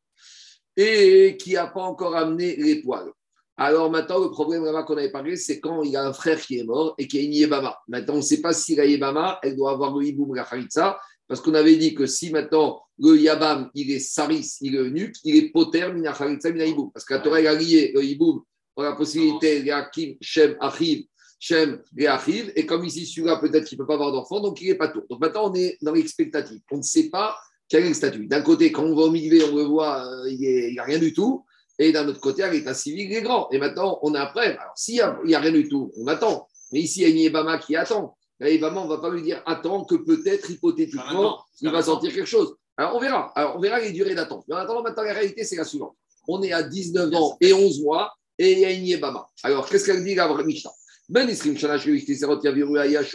et 0.76 1.38
qui 1.40 1.54
n'a 1.54 1.68
pas 1.68 1.82
encore 1.82 2.16
amené 2.16 2.56
les 2.56 2.82
poils. 2.82 3.12
Alors 3.56 3.92
maintenant, 3.92 4.20
le 4.20 4.32
problème 4.32 4.64
qu'on 4.86 4.98
avait 4.98 5.12
parlé, 5.12 5.36
c'est 5.36 5.60
quand 5.60 5.84
il 5.84 5.92
y 5.92 5.96
a 5.96 6.06
un 6.06 6.14
frère 6.14 6.42
qui 6.42 6.58
est 6.58 6.64
mort 6.64 6.96
et 6.98 7.08
qu'il 7.08 7.22
y 7.22 7.24
a 7.24 7.26
une 7.28 7.34
Yébama. 7.34 7.78
Maintenant, 7.88 8.16
on 8.16 8.18
ne 8.18 8.22
sait 8.22 8.42
pas 8.42 8.54
si 8.54 8.76
la 8.76 8.86
Yébama, 8.86 9.40
elle 9.44 9.56
doit 9.56 9.72
avoir 9.72 9.96
le 9.96 10.06
Hiboum 10.06 10.34
la 10.34 10.42
Haritza, 10.42 11.00
parce 11.28 11.40
qu'on 11.40 11.54
avait 11.54 11.76
dit 11.76 11.94
que 11.94 12.06
si 12.06 12.32
maintenant 12.32 12.82
le 13.00 13.16
Yabam, 13.16 13.70
il 13.76 13.92
est 13.92 14.00
Saris, 14.00 14.58
il 14.62 14.76
est 14.76 14.90
Nuque, 14.90 15.16
il 15.24 15.36
est 15.36 15.50
Poter, 15.52 15.94
Mina 15.94 16.12
Haritza, 16.12 16.52
Mina 16.52 16.66
Hiboum. 16.66 16.92
Parce 16.92 17.06
que 17.06 17.14
la 17.14 17.20
Torah 17.20 17.38
a 17.38 17.54
lié 17.54 17.92
le 17.94 18.04
Hiboum 18.04 18.42
pour 18.74 18.84
la 18.84 18.94
possibilité 18.94 19.62
de 19.62 19.72
Hakim, 19.72 20.16
Shem, 20.20 20.58
Achiv, 20.60 21.06
Shem 21.40 21.80
et 21.98 22.08
Achiv. 22.08 22.52
Et 22.56 22.66
comme 22.66 22.84
ici, 22.86 23.06
celui-là, 23.06 23.38
peut-être 23.38 23.66
qu'il 23.66 23.78
ne 23.78 23.84
peut 23.84 23.88
pas 23.88 23.96
avoir 23.96 24.12
d'enfant, 24.12 24.40
donc 24.40 24.62
il 24.62 24.68
n'est 24.70 24.76
pas 24.76 24.88
tout. 24.88 25.04
Donc 25.10 25.20
maintenant, 25.20 25.52
on 25.52 25.54
est 25.54 25.78
dans 25.82 25.94
l'expectative. 25.94 26.62
On 26.72 26.78
ne 26.78 26.82
sait 26.82 27.10
pas 27.10 27.38
quel 27.70 27.86
est 27.86 27.90
le 27.90 27.94
statut. 27.94 28.26
D'un 28.26 28.42
côté, 28.42 28.72
quand 28.72 28.84
on 28.84 28.96
va 28.96 29.04
au 29.04 29.12
milieu, 29.12 29.44
on 29.52 29.56
le 29.56 29.64
voit, 29.64 30.06
euh, 30.06 30.30
il 30.30 30.40
n'y 30.40 30.80
a 30.80 30.84
rien 30.84 31.00
du 31.00 31.14
tout. 31.14 31.46
Et 31.80 31.92
d'un 31.92 32.08
autre 32.08 32.20
côté, 32.20 32.48
l'état 32.50 32.74
civil, 32.74 33.12
il 33.12 33.18
est 33.18 33.22
grand. 33.22 33.50
Et 33.52 33.58
maintenant, 33.58 34.00
on 34.02 34.14
est 34.14 34.20
après. 34.20 34.58
Alors, 34.58 34.74
s'il 34.76 34.96
n'y 35.26 35.36
a, 35.36 35.40
rien 35.40 35.52
du 35.52 35.68
tout, 35.68 35.92
on 35.98 36.08
attend. 36.08 36.48
Mais 36.72 36.82
ici, 36.82 37.02
il 37.02 37.04
y 37.04 37.06
a 37.06 37.10
une 37.10 37.18
Yébama 37.18 37.58
qui 37.58 37.76
attend. 37.76 38.16
La 38.40 38.50
on 38.50 38.84
ne 38.84 38.90
va 38.90 38.98
pas 38.98 39.10
lui 39.10 39.22
dire 39.22 39.42
attends 39.46 39.86
que 39.86 39.96
peut-être, 39.96 40.50
hypothétiquement, 40.50 41.40
il 41.62 41.70
va 41.70 41.82
sortir 41.82 42.14
quelque 42.14 42.28
chose. 42.28 42.56
Alors, 42.78 42.96
on 42.96 43.00
verra. 43.00 43.32
Alors, 43.36 43.56
on 43.56 43.60
verra 43.60 43.80
les 43.80 43.92
durées 43.92 44.16
d'attente. 44.16 44.44
Mais 44.48 44.56
en 44.56 44.60
attendant, 44.60 44.84
maintenant, 44.84 45.04
la 45.04 45.14
réalité, 45.14 45.44
c'est 45.44 45.56
la 45.56 45.64
suivante. 45.64 45.96
On 46.28 46.42
est 46.42 46.52
à 46.52 46.64
19 46.64 47.14
ans 47.16 47.38
et 47.42 47.54
11 47.54 47.82
mois 47.82 48.14
et 48.38 48.54
il 48.54 48.60
y 48.60 48.66
a 48.66 48.72
une 48.72 48.86
Yébama. 48.86 49.28
Alors, 49.44 49.70
qu'est-ce 49.70 49.86
qu'elle 49.86 50.04
dit, 50.04 50.16
la 50.16 50.28
Mishnah? 50.44 50.72
Ben 51.10 51.30
Esrim, 51.30 51.56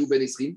Ben 0.01 0.23
Esrim, 0.23 0.57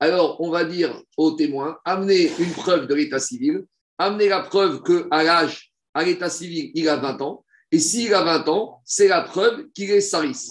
alors, 0.00 0.40
on 0.40 0.50
va 0.50 0.64
dire 0.64 1.02
aux 1.16 1.32
témoins, 1.32 1.76
amenez 1.84 2.30
une 2.38 2.52
preuve 2.52 2.86
de 2.86 2.94
l'état 2.94 3.18
civil, 3.18 3.66
amenez 3.98 4.28
la 4.28 4.40
preuve 4.40 4.82
qu'à 4.82 5.24
l'âge, 5.24 5.67
à 5.98 6.04
l'état 6.04 6.30
civil, 6.30 6.70
il 6.74 6.88
a 6.88 6.94
20 6.94 7.20
ans, 7.22 7.44
et 7.72 7.80
s'il 7.80 8.14
a 8.14 8.22
20 8.22 8.48
ans, 8.48 8.80
c'est 8.84 9.08
la 9.08 9.22
preuve 9.22 9.66
qu'il 9.74 9.90
est 9.90 10.00
saris. 10.00 10.46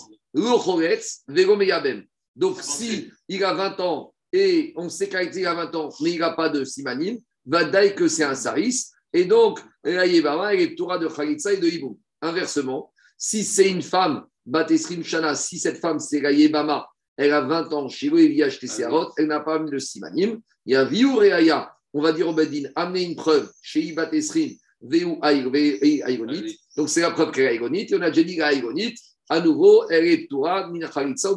Donc, 2.35 2.61
si 2.61 3.09
il 3.29 3.43
a 3.45 3.53
20 3.53 3.79
ans 3.79 4.13
et 4.33 4.73
on 4.75 4.89
sait 4.89 5.07
qu'il 5.07 5.47
a 5.47 5.53
20 5.53 5.73
ans, 5.75 5.89
mais 6.01 6.11
il 6.11 6.19
n'a 6.19 6.31
pas 6.31 6.49
de 6.49 6.65
simanim, 6.65 7.17
va 7.45 7.63
dire 7.63 7.95
que 7.95 8.09
c'est 8.09 8.25
un 8.25 8.35
saris, 8.35 8.87
et 9.13 9.23
donc, 9.23 9.61
la 9.85 10.05
Yébama, 10.05 10.53
elle 10.53 10.59
est 10.59 10.75
Torah 10.75 10.97
de 10.97 11.07
Khalitsa 11.07 11.53
et 11.53 11.57
de 11.57 11.67
Hibou. 11.67 11.97
Inversement, 12.21 12.91
si 13.17 13.45
c'est 13.45 13.69
une 13.69 13.81
femme, 13.81 14.25
Batesrim 14.45 15.01
Shana, 15.01 15.33
si 15.33 15.59
cette 15.59 15.77
femme 15.77 15.99
c'est 15.99 16.19
la 16.19 16.33
Yébama, 16.33 16.85
elle 17.15 17.31
a 17.31 17.39
20 17.39 17.71
ans 17.71 17.87
chez 17.87 18.09
vous, 18.09 18.17
ses 18.17 18.85
elle 19.17 19.27
n'a 19.27 19.39
pas 19.39 19.59
mis 19.59 19.71
le 19.71 19.79
simanim. 19.79 20.41
Il 20.65 20.73
y 20.73 20.75
a 20.75 20.83
Viou 20.83 21.15
Reaya, 21.15 21.73
on 21.93 22.01
va 22.01 22.11
dire 22.11 22.27
au 22.27 22.33
Bedin, 22.33 22.69
amenez 22.75 23.03
une 23.03 23.15
preuve 23.15 23.49
chez 23.61 23.81
Ibat 23.81 24.09
Esrim, 24.11 24.51
Veu 24.81 25.17
Aïgonit. 25.21 26.59
Donc 26.75 26.89
c'est 26.89 27.01
la 27.01 27.11
preuve 27.11 27.31
qu'elle 27.31 27.63
est 27.63 27.91
et 27.91 27.95
on 27.95 28.01
a 28.01 28.09
déjà 28.11 28.23
dit 28.23 28.41
Aïgonit, 28.41 28.95
à 29.29 29.39
nouveau, 29.39 29.89
elle 29.89 30.05
est 30.05 30.31
ou 30.31 30.45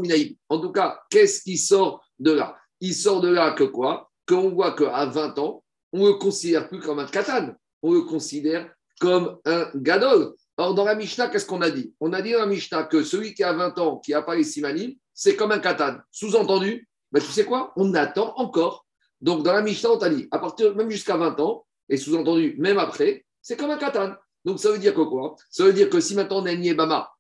Minaïb. 0.01 0.37
En 0.49 0.61
tout 0.61 0.73
cas, 0.73 1.01
qu'est-ce 1.11 1.43
qui 1.43 1.59
sort 1.59 2.05
de 2.19 2.33
là? 2.33 2.57
Il 2.81 2.95
sort 2.95 3.21
de 3.21 3.29
là 3.29 3.53
que 3.53 3.65
quoi? 3.65 4.11
Qu'on 4.27 4.51
voit 4.51 4.77
qu'à 4.77 5.07
20 5.07 5.39
ans, 5.39 5.65
on 5.93 6.05
ne 6.05 6.09
le 6.09 6.15
considère 6.15 6.69
plus 6.69 6.79
comme 6.79 7.01
un 7.01 7.07
katan, 7.07 7.55
on 7.83 7.93
le 7.93 8.03
considère 8.03 8.73
comme 9.01 9.39
un 9.45 9.69
gadol. 9.75 10.35
Or, 10.57 10.75
dans 10.75 10.85
la 10.85 10.95
Mishnah, 10.95 11.29
qu'est-ce 11.29 11.47
qu'on 11.47 11.63
a 11.63 11.71
dit? 11.71 11.95
On 12.01 12.13
a 12.13 12.21
dit 12.23 12.33
dans 12.33 12.41
la 12.41 12.47
Mishnah 12.47 12.85
que 12.85 13.03
celui 13.03 13.35
qui 13.35 13.43
a 13.43 13.53
20 13.53 13.79
ans, 13.79 13.97
qui 13.99 14.13
n'a 14.13 14.23
pas 14.23 14.37
les 14.37 14.45
simanim, 14.45 14.93
c'est 15.15 15.35
comme 15.35 15.53
un 15.53 15.59
katan. 15.59 15.97
Sous-entendu, 16.13 16.87
ben, 17.11 17.21
tu 17.21 17.33
sais 17.33 17.45
quoi? 17.45 17.73
On 17.77 17.93
attend 17.95 18.35
encore. 18.37 18.87
Donc, 19.21 19.43
dans 19.43 19.53
la 19.53 19.63
Mishnah, 19.63 19.91
on 19.91 19.99
t'a 19.99 20.11
dit, 20.11 20.29
à 20.31 20.39
partir 20.39 20.77
même 20.77 20.91
jusqu'à 20.91 21.17
20 21.17 21.41
ans, 21.41 21.67
et 21.89 21.97
sous-entendu, 21.97 22.57
même 22.59 22.79
après, 22.79 23.25
c'est 23.43 23.57
comme 23.57 23.71
un 23.71 23.79
katan. 23.79 24.15
Donc, 24.45 24.59
ça 24.59 24.71
veut 24.71 24.79
dire 24.79 24.95
que 24.95 25.03
quoi? 25.03 25.37
Ça 25.51 25.65
veut 25.65 25.73
dire 25.73 25.91
que 25.91 26.01
si 26.01 26.15
maintenant 26.15 26.43
on 26.43 26.47
a 26.47 26.51
un 26.51 26.61
Yébama, 26.61 27.11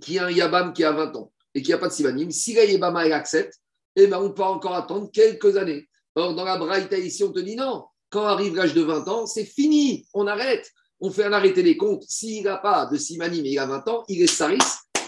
qui 0.00 0.18
a 0.18 0.26
un 0.26 0.30
Yabam 0.30 0.72
qui 0.72 0.84
a 0.84 0.92
20 0.92 1.16
ans, 1.16 1.32
et 1.54 1.62
qui 1.62 1.70
n'a 1.70 1.78
pas 1.78 1.88
de 1.88 1.92
Simanim, 1.92 2.30
si 2.30 2.52
la 2.54 2.64
Yébama, 2.64 3.06
elle 3.06 3.12
accepte, 3.12 3.54
eh 3.96 4.06
ben, 4.06 4.18
on 4.18 4.32
peut 4.32 4.42
encore 4.42 4.74
attendre 4.74 5.10
quelques 5.12 5.56
années. 5.56 5.88
Or, 6.16 6.34
dans 6.34 6.44
la 6.44 6.56
Braïta 6.56 6.98
ici, 6.98 7.22
on 7.24 7.32
te 7.32 7.40
dit 7.40 7.56
non, 7.56 7.84
quand 8.10 8.24
arrive 8.24 8.56
l'âge 8.56 8.74
de 8.74 8.82
20 8.82 9.08
ans, 9.08 9.26
c'est 9.26 9.44
fini, 9.44 10.06
on 10.14 10.26
arrête. 10.26 10.68
On 11.00 11.10
fait 11.10 11.24
un 11.24 11.32
arrêté 11.32 11.62
des 11.62 11.76
comptes. 11.76 12.04
S'il 12.08 12.44
n'a 12.44 12.56
pas 12.56 12.86
de 12.86 12.96
Simanim 12.96 13.44
et 13.44 13.50
il 13.50 13.58
a 13.58 13.66
20 13.66 13.88
ans, 13.88 14.04
il 14.08 14.22
est 14.22 14.26
Saris, 14.26 14.58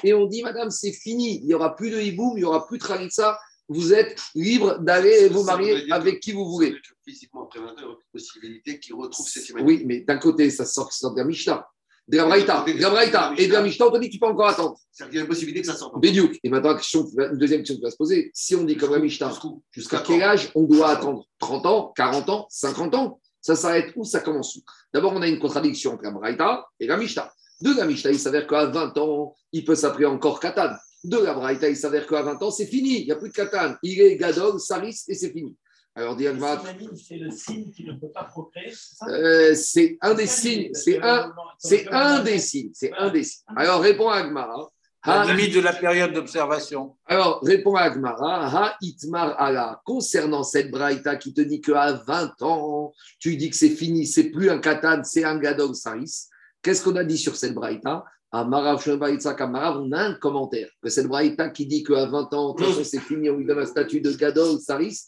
et 0.05 0.15
on 0.15 0.27
dit, 0.27 0.43
madame, 0.43 0.71
c'est 0.71 0.93
fini, 0.93 1.41
il 1.41 1.47
n'y 1.47 1.55
aura 1.55 1.75
plus 1.75 1.91
de 1.91 2.01
hiboum, 2.01 2.33
il 2.37 2.41
n'y 2.41 2.45
aura 2.45 2.67
plus 2.67 2.79
de 2.79 2.83
tralitza, 2.83 3.39
vous 3.69 3.93
êtes 3.93 4.21
libre 4.35 4.79
d'aller 4.79 5.29
vous 5.29 5.43
marier 5.43 5.91
avec 5.93 6.21
qui 6.21 6.33
vous 6.33 6.49
voulez. 6.49 6.75
Physiquement, 7.05 7.45
après 7.45 7.61
20 7.61 7.67
ans, 7.67 7.73
il 7.77 7.83
y 7.83 7.85
aura 7.85 7.95
une 7.95 8.13
possibilité 8.13 8.79
qu'il 8.79 8.95
retrouve 8.95 9.27
ses 9.27 9.53
Oui, 9.55 9.83
mais 9.87 10.01
d'un 10.01 10.19
côté, 10.19 10.51
ça 10.51 10.65
sort, 10.65 10.91
de 11.15 11.19
la 11.19 11.25
Mishnah. 11.25 11.67
De 12.09 12.19
la 12.19 12.25
Braïta, 12.25 12.65
de 12.65 12.81
la 12.81 12.91
Braïta. 12.91 13.35
Et 13.37 13.49
de 13.49 13.53
la 13.53 13.63
Mishnah, 13.63 13.87
on 13.87 13.91
te 13.91 13.99
dit 13.99 14.07
que 14.07 14.13
tu 14.13 14.21
peux 14.21 14.27
encore 14.27 14.47
attendre. 14.47 14.79
C'est-à-dire 14.93 15.11
qu'il 15.11 15.17
y 15.17 15.21
a 15.21 15.23
une 15.23 15.29
possibilité 15.29 15.63
que 15.63 15.67
ça 15.67 15.75
sorte. 15.75 16.01
Bédiouk. 16.01 16.39
Et 16.45 16.49
maintenant, 16.49 16.77
une 16.77 17.39
deuxième 17.39 17.61
question 17.61 17.75
qui 17.75 17.83
va 17.83 17.91
se 17.91 17.97
poser. 17.97 18.31
Si 18.33 18.55
on 18.55 18.63
dit 18.63 18.77
comme 18.77 18.93
la 18.93 19.01
Mishnah, 19.01 19.33
jusqu'à 19.73 19.99
quel 20.07 20.23
âge 20.23 20.53
on 20.55 20.63
doit 20.63 20.91
attendre? 20.91 21.27
30 21.41 21.67
ans, 21.67 21.93
40 21.97 22.29
ans, 22.31 22.47
50 22.49 22.95
ans? 22.95 23.21
Ça 23.41 23.57
s'arrête 23.57 23.93
où? 23.97 24.05
Ça 24.05 24.21
commence 24.21 24.55
où? 24.55 24.61
D'abord, 24.95 25.15
on 25.15 25.23
a 25.23 25.27
une 25.27 25.41
contradiction 25.41 25.95
entre 25.95 26.05
la 26.05 26.13
Braïta 26.13 26.67
et 26.79 26.87
la 26.87 26.97
Mishnah. 26.97 27.33
De 27.61 27.75
la 27.75 27.87
Mishnah, 27.87 28.11
il 28.13 28.21
s'avère 28.21 28.47
qu'à 28.47 28.67
20 28.67 28.97
ans, 28.99 29.35
il 29.51 29.65
peut 29.65 29.75
s'appeler 29.75 30.07
encore 30.07 30.39
Katan. 30.39 30.77
De 31.05 31.19
la 31.19 31.35
Braïta, 31.35 31.69
il 31.69 31.77
s'avère 31.77 32.07
qu'à 32.07 32.23
20 32.23 32.43
ans, 32.43 32.51
c'est 32.51 32.67
fini. 32.67 33.01
Il 33.01 33.07
n'y 33.07 33.13
a 33.13 33.17
plus 33.17 33.29
de 33.29 33.35
Katan. 33.35 33.77
Il 33.83 34.01
est 34.01 34.17
Gadol, 34.17 34.59
Saris 34.59 35.03
et 35.09 35.15
c'est 35.15 35.31
fini. 35.31 35.55
Alors, 35.95 36.15
Diagma. 36.15 36.63
C'est 36.95 37.17
le 37.17 37.31
signe 37.31 37.71
qui 37.71 37.85
ne 37.85 37.95
peut 37.95 38.11
pas 38.13 38.25
procréer 38.25 38.73
euh, 39.09 39.55
C'est 39.55 39.97
un 40.03 40.13
des 40.13 40.27
signes. 40.27 40.71
C'est 40.75 41.01
un, 41.03 41.33
c'est 41.59 41.89
un 41.89 42.23
des 42.23 42.39
signes. 42.39 42.71
C'est 42.75 42.93
un 42.93 43.11
des 43.11 43.25
signes. 43.25 43.45
Alors, 43.57 43.81
répond 43.81 44.11
à 44.11 44.17
Agmara. 44.17 44.71
La 45.07 45.25
limite 45.25 45.55
de 45.55 45.61
la 45.61 45.73
période 45.73 46.13
d'observation. 46.13 46.97
Alors, 47.07 47.41
répond 47.43 47.77
à 47.77 47.83
Agmara. 47.83 48.49
Ha 48.49 48.77
itmar 48.83 49.41
ala. 49.41 49.81
Concernant 49.87 50.43
cette 50.43 50.71
braïta 50.71 51.17
qui 51.17 51.33
te 51.33 51.41
dit 51.41 51.63
qu'à 51.63 51.93
20 52.07 52.43
ans, 52.43 52.93
tu 53.19 53.37
dis 53.37 53.49
que 53.49 53.57
c'est 53.57 53.71
fini, 53.71 54.07
c'est 54.07 54.31
plus 54.31 54.51
un 54.51 54.59
katan, 54.59 55.03
c'est 55.05 55.25
un 55.25 55.39
gadol 55.39 55.75
saris. 55.75 56.27
Qu'est-ce 56.61 56.83
qu'on 56.83 56.97
a 56.97 57.05
dit 57.05 57.19
sur 57.19 57.37
cette 57.37 57.55
braïta? 57.55 58.05
À 58.33 58.45
Marav 58.45 58.83
on 58.87 59.93
a 59.93 60.01
un 60.01 60.15
commentaire 60.15 60.69
que 60.83 60.89
cette 60.89 61.07
braïta 61.07 61.51
qui 61.51 61.67
dit 61.67 61.83
qu'à 61.83 62.07
20 62.07 62.35
ans, 62.35 62.57
c'est 62.83 63.01
fini, 63.01 63.31
on 63.31 63.37
lui 63.37 63.47
donne 63.47 63.61
un 63.61 63.67
statut 63.67 64.01
de 64.01 64.13
gadol, 64.13 64.59
saris, 64.59 65.01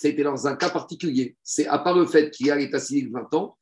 c'était 0.00 0.24
dans 0.24 0.46
un 0.46 0.56
cas 0.56 0.70
particulier. 0.70 1.36
C'est 1.42 1.66
à 1.66 1.78
part 1.78 1.96
le 1.96 2.06
fait 2.06 2.30
qu'il 2.30 2.50
a 2.50 2.56
l'état 2.56 2.80
civil 2.80 3.10
20 3.12 3.34
ans, 3.34 3.56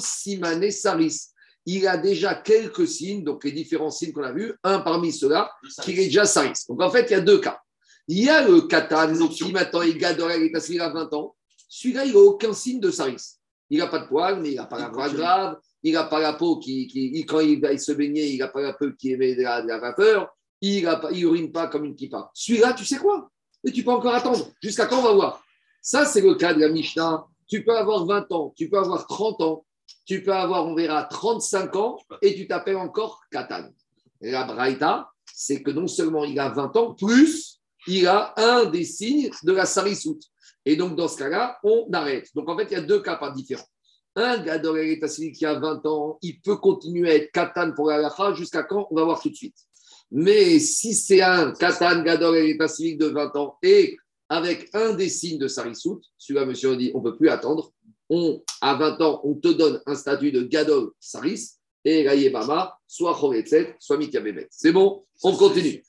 simane 0.00 0.70
saris. 0.70 1.20
Il 1.66 1.86
a 1.86 1.98
déjà 1.98 2.34
quelques 2.34 2.88
signes, 2.88 3.22
donc 3.22 3.44
les 3.44 3.52
différents 3.52 3.90
signes 3.90 4.12
qu'on 4.12 4.22
a 4.22 4.32
vus, 4.32 4.54
un 4.62 4.80
parmi 4.80 5.12
ceux-là, 5.12 5.50
qui 5.82 5.92
est 5.92 6.06
déjà 6.06 6.24
saris. 6.24 6.52
Donc 6.68 6.80
en 6.80 6.90
fait, 6.90 7.06
il 7.10 7.12
y 7.12 7.16
a 7.16 7.20
deux 7.20 7.38
cas. 7.38 7.60
Il 8.08 8.24
y 8.24 8.28
a 8.28 8.46
le 8.46 8.62
katan, 8.62 9.28
qui 9.28 9.52
maintenant 9.52 9.82
est 9.82 9.94
gadol, 9.94 10.32
il 10.36 10.42
l'état 10.44 10.60
civil 10.60 10.80
à 10.80 10.88
20 10.88 11.12
ans. 11.12 11.36
Celui-là, 11.68 12.06
il 12.06 12.12
n'a 12.12 12.18
aucun 12.18 12.52
signe 12.52 12.80
de 12.80 12.90
saris. 12.90 13.36
Il 13.68 13.78
n'a 13.78 13.86
pas 13.86 14.00
de 14.00 14.08
poils, 14.08 14.40
mais 14.40 14.52
il 14.52 14.56
n'a 14.56 14.66
pas 14.66 14.78
la 14.78 14.88
voix 14.88 15.08
grave. 15.10 15.58
Il 15.82 15.94
n'a 15.94 16.04
pas 16.04 16.20
la 16.20 16.34
peau 16.34 16.58
qui, 16.58 17.24
quand 17.26 17.40
il 17.40 17.60
va 17.60 17.76
se 17.78 17.92
baigner, 17.92 18.26
il 18.28 18.38
n'a 18.38 18.48
pas 18.48 18.60
la 18.60 18.74
peau 18.74 18.86
qui 18.98 19.12
émet 19.12 19.34
de 19.34 19.42
la, 19.42 19.78
vapeur. 19.78 20.28
Il 20.60 20.86
n'urine 21.12 21.50
pas 21.50 21.68
comme 21.68 21.84
une 21.84 21.94
kippa. 21.94 22.30
Celui-là, 22.34 22.74
tu 22.74 22.84
sais 22.84 22.98
quoi? 22.98 23.30
Mais 23.64 23.72
tu 23.72 23.82
peux 23.82 23.90
encore 23.90 24.14
attendre. 24.14 24.50
Jusqu'à 24.62 24.86
quand 24.86 24.98
on 24.98 25.02
va 25.02 25.12
voir? 25.12 25.42
Ça, 25.80 26.04
c'est 26.04 26.20
le 26.20 26.34
cas 26.34 26.52
de 26.52 26.60
la 26.60 26.68
Mishnah. 26.68 27.24
Tu 27.48 27.64
peux 27.64 27.76
avoir 27.76 28.04
20 28.04 28.30
ans, 28.32 28.52
tu 28.56 28.68
peux 28.68 28.78
avoir 28.78 29.06
30 29.06 29.40
ans, 29.40 29.64
tu 30.06 30.22
peux 30.22 30.32
avoir, 30.32 30.66
on 30.66 30.74
verra, 30.74 31.04
35 31.04 31.74
ans 31.76 31.98
et 32.22 32.34
tu 32.34 32.46
t'appelles 32.46 32.76
encore 32.76 33.20
Katan. 33.32 33.70
Et 34.20 34.30
la 34.30 34.44
Braïta, 34.44 35.10
c'est 35.34 35.62
que 35.62 35.70
non 35.70 35.86
seulement 35.86 36.24
il 36.24 36.38
a 36.38 36.50
20 36.50 36.76
ans, 36.76 36.94
plus 36.94 37.60
il 37.86 38.06
a 38.06 38.34
un 38.36 38.66
des 38.66 38.84
signes 38.84 39.30
de 39.42 39.52
la 39.52 39.66
Sarisout. 39.66 40.20
Et 40.64 40.76
donc, 40.76 40.96
dans 40.96 41.08
ce 41.08 41.16
cas-là, 41.18 41.58
on 41.64 41.88
arrête. 41.92 42.28
Donc, 42.34 42.48
en 42.48 42.56
fait, 42.56 42.64
il 42.64 42.72
y 42.72 42.76
a 42.76 42.82
deux 42.82 43.00
cas 43.00 43.16
pas 43.16 43.30
différents. 43.30 43.64
Un 44.16 44.38
Gadol 44.38 44.78
Eretz 44.78 45.20
qui 45.32 45.46
a 45.46 45.58
20 45.58 45.86
ans, 45.86 46.18
il 46.22 46.40
peut 46.40 46.56
continuer 46.56 47.10
à 47.10 47.14
être 47.14 47.32
Katan 47.32 47.72
pour 47.72 47.88
la 47.88 48.10
jusqu'à 48.34 48.64
quand? 48.64 48.88
On 48.90 48.96
va 48.96 49.04
voir 49.04 49.20
tout 49.20 49.30
de 49.30 49.34
suite. 49.34 49.56
Mais 50.10 50.58
si 50.58 50.94
c'est 50.94 51.22
un 51.22 51.52
Katan 51.52 52.02
Gadol 52.02 52.36
Eretz 52.36 52.80
de 52.80 53.06
20 53.06 53.36
ans 53.36 53.56
et 53.62 53.96
avec 54.28 54.68
un 54.74 54.94
des 54.94 55.08
signes 55.08 55.38
de 55.38 55.48
Sarisout, 55.48 56.00
celui-là, 56.16 56.46
monsieur, 56.46 56.70
on 56.70 56.76
dit, 56.76 56.92
on 56.94 56.98
ne 56.98 57.04
peut 57.04 57.16
plus 57.16 57.28
attendre. 57.28 57.72
On, 58.08 58.42
à 58.60 58.74
20 58.74 59.00
ans, 59.00 59.20
on 59.24 59.34
te 59.34 59.48
donne 59.48 59.80
un 59.86 59.94
statut 59.94 60.32
de 60.32 60.42
Gadol 60.42 60.90
Saris 60.98 61.50
et 61.84 62.08
Rayebama, 62.08 62.76
soit 62.86 63.14
Choretzet, 63.14 63.76
soit 63.78 63.96
Mikabebet. 63.96 64.48
C'est 64.50 64.72
bon? 64.72 65.04
On 65.22 65.36
continue. 65.36 65.82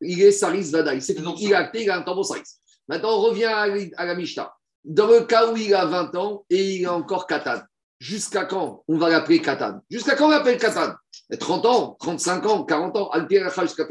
il 0.00 0.22
est 0.22 0.32
Saris 0.32 0.70
Vadaï. 0.70 1.00
Il 1.40 1.54
a 1.54 1.58
acté, 1.58 1.82
il 1.82 1.90
a 1.90 1.98
un 1.98 2.02
tampon 2.02 2.22
Saris. 2.22 2.42
Maintenant, 2.88 3.18
on 3.18 3.20
revient 3.20 3.44
à, 3.44 3.66
la 4.06 4.14
Mishnah. 4.14 4.54
Dans 4.84 5.08
le 5.08 5.20
cas 5.20 5.50
où 5.50 5.56
il 5.56 5.74
a 5.74 5.84
20 5.84 6.14
ans 6.16 6.44
et 6.50 6.76
il 6.76 6.86
a 6.86 6.94
encore 6.94 7.26
Katan, 7.26 7.60
jusqu'à 7.98 8.44
quand 8.44 8.84
on 8.88 8.98
va 8.98 9.08
l'appeler 9.08 9.40
Katan 9.40 9.80
Jusqu'à 9.90 10.16
quand 10.16 10.26
on 10.26 10.30
l'appelle 10.30 10.58
Katan 10.58 10.94
30 11.36 11.66
ans, 11.66 11.96
35 12.00 12.46
ans, 12.46 12.64
40 12.64 12.96
ans. 12.96 13.10
Al-Pierre 13.10 13.52
jusqu'à. 13.60 13.86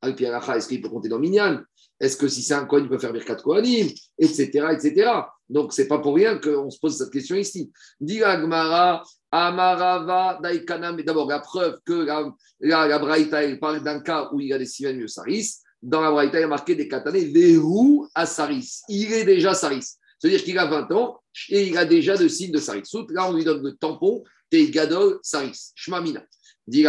Al-Pierre 0.00 0.50
est-ce 0.50 0.68
qu'il 0.68 0.80
peut 0.80 0.88
compter 0.88 1.08
dans 1.08 1.18
Minyan? 1.18 1.62
Est-ce 1.98 2.16
que 2.16 2.28
si 2.28 2.42
c'est 2.42 2.54
un 2.54 2.64
Kohen, 2.64 2.84
il 2.84 2.88
peut 2.88 2.98
faire 2.98 3.12
Birkat 3.12 3.36
Kohanim? 3.36 3.88
Etc. 4.18 4.46
etc. 4.46 5.10
Donc, 5.48 5.72
ce 5.72 5.82
n'est 5.82 5.88
pas 5.88 5.98
pour 5.98 6.14
rien 6.14 6.38
qu'on 6.38 6.70
se 6.70 6.78
pose 6.78 6.96
cette 6.96 7.10
question 7.10 7.34
ici. 7.34 7.72
Dit 8.00 8.22
Agmara, 8.22 9.02
Amarava, 9.32 10.38
Daikana, 10.40 10.92
mais 10.92 11.02
d'abord, 11.02 11.28
la 11.28 11.40
preuve 11.40 11.80
que 11.84 12.04
la, 12.04 12.30
la, 12.60 12.86
la 12.86 12.98
Braïta, 13.00 13.40
parle 13.56 13.82
d'un 13.82 14.00
cas 14.00 14.30
où 14.32 14.40
il 14.40 14.48
y 14.48 14.52
a 14.52 14.58
des 14.58 14.66
Sivan 14.66 15.06
Saris 15.08 15.56
dans 15.82 16.00
la 16.00 16.10
Braïta, 16.10 16.38
il 16.38 16.42
y 16.42 16.44
a 16.44 16.48
marqué 16.48 16.74
des 16.74 16.88
katané, 16.88 17.24
Vehu 17.26 18.06
à 18.14 18.26
Saris. 18.26 18.80
Il 18.88 19.12
est 19.12 19.24
déjà 19.24 19.54
Saris. 19.54 19.86
C'est-à-dire 20.18 20.42
qu'il 20.42 20.58
a 20.58 20.66
20 20.66 20.90
ans 20.92 21.20
et 21.50 21.68
il 21.68 21.78
a 21.78 21.84
déjà 21.84 22.16
de 22.16 22.26
signes 22.26 22.52
de 22.52 22.58
Saris. 22.58 22.82
Là, 23.10 23.30
on 23.30 23.34
lui 23.34 23.44
donne 23.44 23.62
le 23.62 23.72
tampon, 23.76 24.24
Te 24.50 24.70
Gadol 24.70 25.18
Saris. 25.22 25.72
Shmamina. 25.76 26.24
Et 26.70 26.82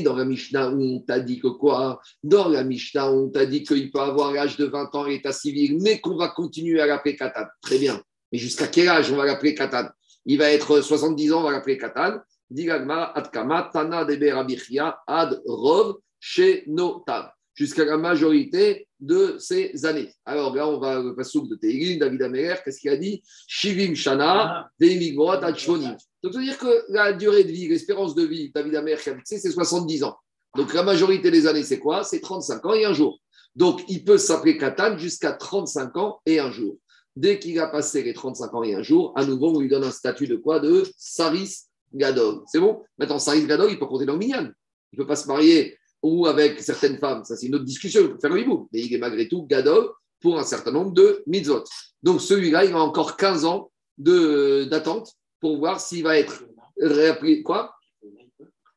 dans 0.00 0.16
la 0.16 0.24
Mishnah, 0.24 0.70
on 0.70 1.00
t'a 1.00 1.20
dit 1.20 1.40
que 1.40 1.48
quoi? 1.48 2.00
Dans 2.22 2.48
la 2.48 2.64
Mishnah, 2.64 3.10
on 3.10 3.30
t'a 3.30 3.46
dit 3.46 3.62
qu'il 3.62 3.90
peut 3.90 4.00
avoir 4.00 4.32
l'âge 4.32 4.58
de 4.58 4.66
20 4.66 4.94
ans, 4.94 5.04
l'état 5.04 5.32
civil, 5.32 5.78
mais 5.80 6.00
qu'on 6.00 6.16
va 6.16 6.28
continuer 6.28 6.80
à 6.80 6.86
l'appeler 6.86 7.16
Katan. 7.16 7.46
Très 7.62 7.78
bien. 7.78 8.02
Mais 8.30 8.38
jusqu'à 8.38 8.66
quel 8.66 8.88
âge 8.88 9.10
on 9.10 9.16
va 9.16 9.24
l'appeler 9.24 9.54
Katan? 9.54 9.88
Il 10.26 10.36
va 10.38 10.50
être 10.50 10.82
70 10.82 11.32
ans, 11.32 11.40
on 11.40 11.44
va 11.44 11.52
l'appeler 11.52 11.78
Katan. 11.78 12.18
Ad 15.06 15.42
Rov 15.46 15.96
jusqu'à 17.54 17.84
la 17.84 17.96
majorité 17.96 18.88
de 18.98 19.36
ces 19.38 19.84
années. 19.84 20.12
Alors 20.24 20.54
là, 20.54 20.68
on 20.68 20.78
va 20.78 21.00
le 21.00 21.14
passouk 21.14 21.48
de 21.48 21.54
Teirin, 21.56 21.98
David 21.98 22.22
Améler, 22.22 22.54
qu'est-ce 22.64 22.80
qu'il 22.80 22.90
a 22.90 22.96
dit? 22.96 23.22
Shivim 23.46 23.94
Shana, 23.94 24.68
Deimigmot 24.80 25.30
Adshvonim. 25.30 25.96
Donc, 26.22 26.32
ça 26.32 26.38
veut 26.38 26.44
dire 26.44 26.58
que 26.58 26.84
la 26.88 27.12
durée 27.12 27.44
de 27.44 27.52
vie, 27.52 27.68
l'espérance 27.68 28.14
de 28.14 28.24
vie, 28.24 28.50
David 28.54 28.74
Améler 28.76 28.96
qui 29.00 29.10
a 29.10 29.16
fixé, 29.16 29.38
c'est 29.38 29.50
70 29.50 30.04
ans. 30.04 30.16
Donc, 30.56 30.72
la 30.72 30.82
majorité 30.82 31.30
des 31.30 31.46
années, 31.46 31.62
c'est 31.62 31.78
quoi? 31.78 32.02
C'est 32.02 32.20
35 32.20 32.64
ans 32.66 32.74
et 32.74 32.84
un 32.84 32.94
jour. 32.94 33.18
Donc, 33.54 33.82
il 33.88 34.04
peut 34.04 34.18
s'appeler 34.18 34.56
Katan 34.56 34.98
jusqu'à 34.98 35.32
35 35.32 35.96
ans 35.96 36.20
et 36.26 36.40
un 36.40 36.50
jour. 36.50 36.78
Dès 37.14 37.38
qu'il 37.38 37.58
a 37.60 37.68
passé 37.68 38.02
les 38.02 38.14
35 38.14 38.54
ans 38.54 38.62
et 38.64 38.74
un 38.74 38.82
jour, 38.82 39.12
à 39.16 39.24
nouveau, 39.24 39.54
on 39.54 39.60
lui 39.60 39.68
donne 39.68 39.84
un 39.84 39.90
statut 39.90 40.26
de 40.26 40.36
quoi? 40.36 40.58
De 40.58 40.84
Saris 40.96 41.66
Gadol. 41.94 42.42
C'est 42.46 42.60
bon 42.60 42.82
Maintenant, 42.98 43.18
Saris 43.18 43.46
Gadol, 43.46 43.70
il 43.70 43.78
peut 43.78 43.86
compter 43.86 44.04
dans 44.04 44.14
le 44.14 44.18
minyan. 44.18 44.50
Il 44.92 44.98
ne 44.98 45.02
peut 45.02 45.06
pas 45.06 45.16
se 45.16 45.26
marier 45.26 45.78
ou 46.02 46.26
avec 46.26 46.60
certaines 46.60 46.98
femmes. 46.98 47.24
Ça, 47.24 47.36
c'est 47.36 47.46
une 47.46 47.54
autre 47.54 47.64
discussion. 47.64 48.02
Il 48.02 48.10
peut 48.10 48.18
faire 48.20 48.30
le 48.30 48.40
hibou. 48.40 48.68
Mais 48.72 48.80
il 48.80 48.92
est 48.92 48.98
malgré 48.98 49.26
tout 49.26 49.46
Gadol 49.46 49.90
pour 50.20 50.38
un 50.38 50.44
certain 50.44 50.70
nombre 50.70 50.92
de 50.92 51.22
mitzvot. 51.26 51.64
Donc, 52.02 52.20
celui-là, 52.20 52.64
il 52.64 52.72
a 52.72 52.78
encore 52.78 53.16
15 53.16 53.44
ans 53.44 53.70
d'attente 53.96 55.12
pour 55.40 55.58
voir 55.58 55.80
s'il 55.80 56.02
va 56.02 56.18
être 56.18 56.44
réappelé. 56.78 57.42
Quoi? 57.42 57.74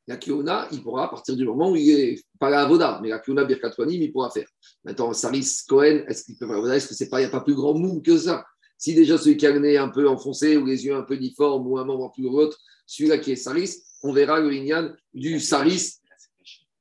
La 0.08 0.16
Kiona, 0.16 0.70
il 0.72 0.82
pourra, 0.82 1.06
à 1.06 1.08
partir 1.10 1.36
du 1.36 1.46
moment 1.46 1.72
où 1.72 1.76
il 1.76 1.90
est 1.90 2.24
pas 2.40 2.50
la 2.50 2.62
Avoda, 2.62 3.00
mais 3.02 3.10
la 3.10 3.20
Kiona 3.20 3.44
Birkatwanim, 3.44 4.02
il 4.02 4.12
pourra 4.12 4.30
faire. 4.30 4.48
Maintenant, 4.86 5.12
Saris 5.12 5.64
Cohen, 5.68 6.04
est-ce 6.08 6.24
qu'il 6.24 6.38
peut 6.38 6.48
faire 6.48 6.58
Avoda? 6.58 6.78
Est-ce 6.78 6.88
que 6.88 6.94
c'est 6.94 7.10
pas, 7.10 7.20
il 7.20 7.24
n'y 7.24 7.28
a 7.28 7.32
pas 7.32 7.42
plus 7.42 7.56
grand 7.56 7.74
mou 7.74 8.02
que 8.02 8.18
ça? 8.18 8.46
Si 8.78 8.94
déjà 8.94 9.18
celui 9.18 9.38
qui 9.38 9.46
a 9.48 9.52
le 9.52 9.60
nez 9.60 9.78
un 9.78 9.90
peu 9.90 10.08
enfoncé 10.08 10.58
ou 10.58 10.66
les 10.66 10.86
yeux 10.86 10.96
un 10.96 11.04
peu 11.04 11.18
difformes 11.18 11.66
ou 11.68 11.78
un 11.78 11.86
membre 11.86 12.12
plus 12.12 12.28
autre, 12.28 12.58
celui-là 12.86 13.18
qui 13.18 13.32
est 13.32 13.36
Saris, 13.36 13.74
on 14.04 14.14
verra 14.14 14.40
le 14.40 14.54
Inyan 14.54 14.92
du 15.14 15.40
Saris. 15.40 15.94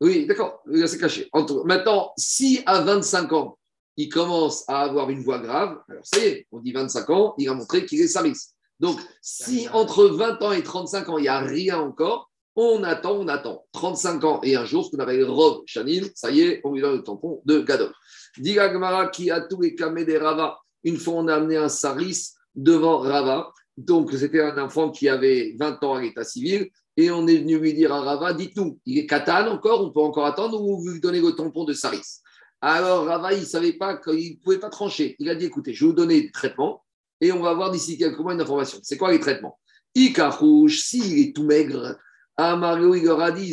Oui, 0.00 0.26
d'accord, 0.26 0.60
là 0.66 0.86
c'est 0.86 0.98
caché. 0.98 1.30
Maintenant, 1.64 2.12
si 2.18 2.62
à 2.66 2.82
25 2.82 3.32
ans, 3.32 3.58
il 3.96 4.10
commence 4.10 4.64
à 4.68 4.82
avoir 4.82 5.08
une 5.08 5.22
voix 5.22 5.38
grave, 5.38 5.78
alors 5.88 6.04
ça 6.04 6.18
y 6.18 6.24
est, 6.24 6.46
on 6.52 6.60
dit 6.60 6.72
25 6.72 7.10
ans, 7.10 7.34
il 7.38 7.48
a 7.48 7.54
montré 7.54 7.86
qu'il 7.86 8.00
est 8.00 8.08
Saris. 8.08 8.36
Donc, 8.78 9.00
si 9.22 9.68
entre 9.72 10.04
20 10.04 10.42
ans 10.42 10.52
et 10.52 10.62
35 10.62 11.08
ans, 11.08 11.18
il 11.18 11.22
n'y 11.22 11.28
a 11.28 11.40
rien 11.40 11.78
encore, 11.78 12.30
on 12.56 12.82
attend, 12.84 13.12
on 13.12 13.28
attend. 13.28 13.64
35 13.72 14.24
ans 14.24 14.40
et 14.42 14.56
un 14.56 14.64
jour, 14.64 14.84
ce 14.84 14.90
qu'on 14.90 15.02
appelle 15.02 15.24
Rov 15.24 15.62
Chanil, 15.66 16.10
ça 16.14 16.30
y 16.30 16.40
est, 16.40 16.60
on 16.64 16.72
lui 16.72 16.80
donne 16.80 16.96
le 16.96 17.02
tampon 17.02 17.42
de 17.44 17.60
Gadol. 17.60 17.92
Diga 18.38 18.68
Gmara 18.68 19.08
qui 19.08 19.30
a 19.30 19.42
tous 19.42 19.60
les 19.60 19.74
camés 19.74 20.04
des 20.04 20.18
Rava. 20.18 20.58
Une 20.86 20.96
fois, 20.96 21.14
on 21.16 21.28
a 21.28 21.34
amené 21.34 21.58
un 21.58 21.68
Saris 21.68 22.30
devant 22.54 22.98
Rava. 22.98 23.52
Donc, 23.76 24.12
c'était 24.12 24.40
un 24.40 24.56
enfant 24.56 24.90
qui 24.90 25.10
avait 25.10 25.54
20 25.60 25.84
ans 25.84 25.94
à 25.96 26.00
l'état 26.00 26.24
civil. 26.24 26.70
Et 26.96 27.10
on 27.10 27.26
est 27.26 27.36
venu 27.36 27.58
lui 27.58 27.74
dire 27.74 27.92
à 27.92 28.00
Rava, 28.00 28.32
dites-nous, 28.32 28.78
il 28.86 28.96
est 28.96 29.06
Katan 29.06 29.48
encore, 29.48 29.84
on 29.84 29.90
peut 29.90 30.00
encore 30.00 30.24
attendre 30.24 30.62
ou 30.62 30.80
vous 30.80 30.92
lui 30.92 31.00
donnez 31.00 31.20
le 31.20 31.32
tampon 31.32 31.64
de 31.64 31.74
Saris? 31.74 32.22
Alors, 32.62 33.04
Rava, 33.04 33.34
il 33.34 33.40
ne 33.40 33.44
savait 33.44 33.74
pas, 33.74 34.00
il 34.14 34.30
ne 34.30 34.36
pouvait 34.42 34.58
pas 34.58 34.70
trancher. 34.70 35.14
Il 35.18 35.28
a 35.28 35.34
dit, 35.34 35.44
écoutez, 35.44 35.74
je 35.74 35.84
vais 35.84 35.90
vous 35.90 35.96
donner 35.96 36.22
le 36.22 36.30
traitement 36.30 36.82
et 37.20 37.32
on 37.32 37.42
va 37.42 37.52
voir 37.52 37.70
d'ici 37.70 37.98
quelques 37.98 38.18
mois 38.18 38.32
une 38.32 38.40
information. 38.40 38.78
C'est 38.82 38.96
quoi 38.96 39.12
les 39.12 39.20
traitements? 39.20 39.58
Ikarouche, 39.94 40.80
s'il 40.80 41.18
est 41.18 41.36
tout 41.36 41.44
maigre, 41.44 41.98
Mario, 42.38 42.94
il 42.94 43.04
leur 43.04 43.20
a 43.20 43.30
dit, 43.30 43.52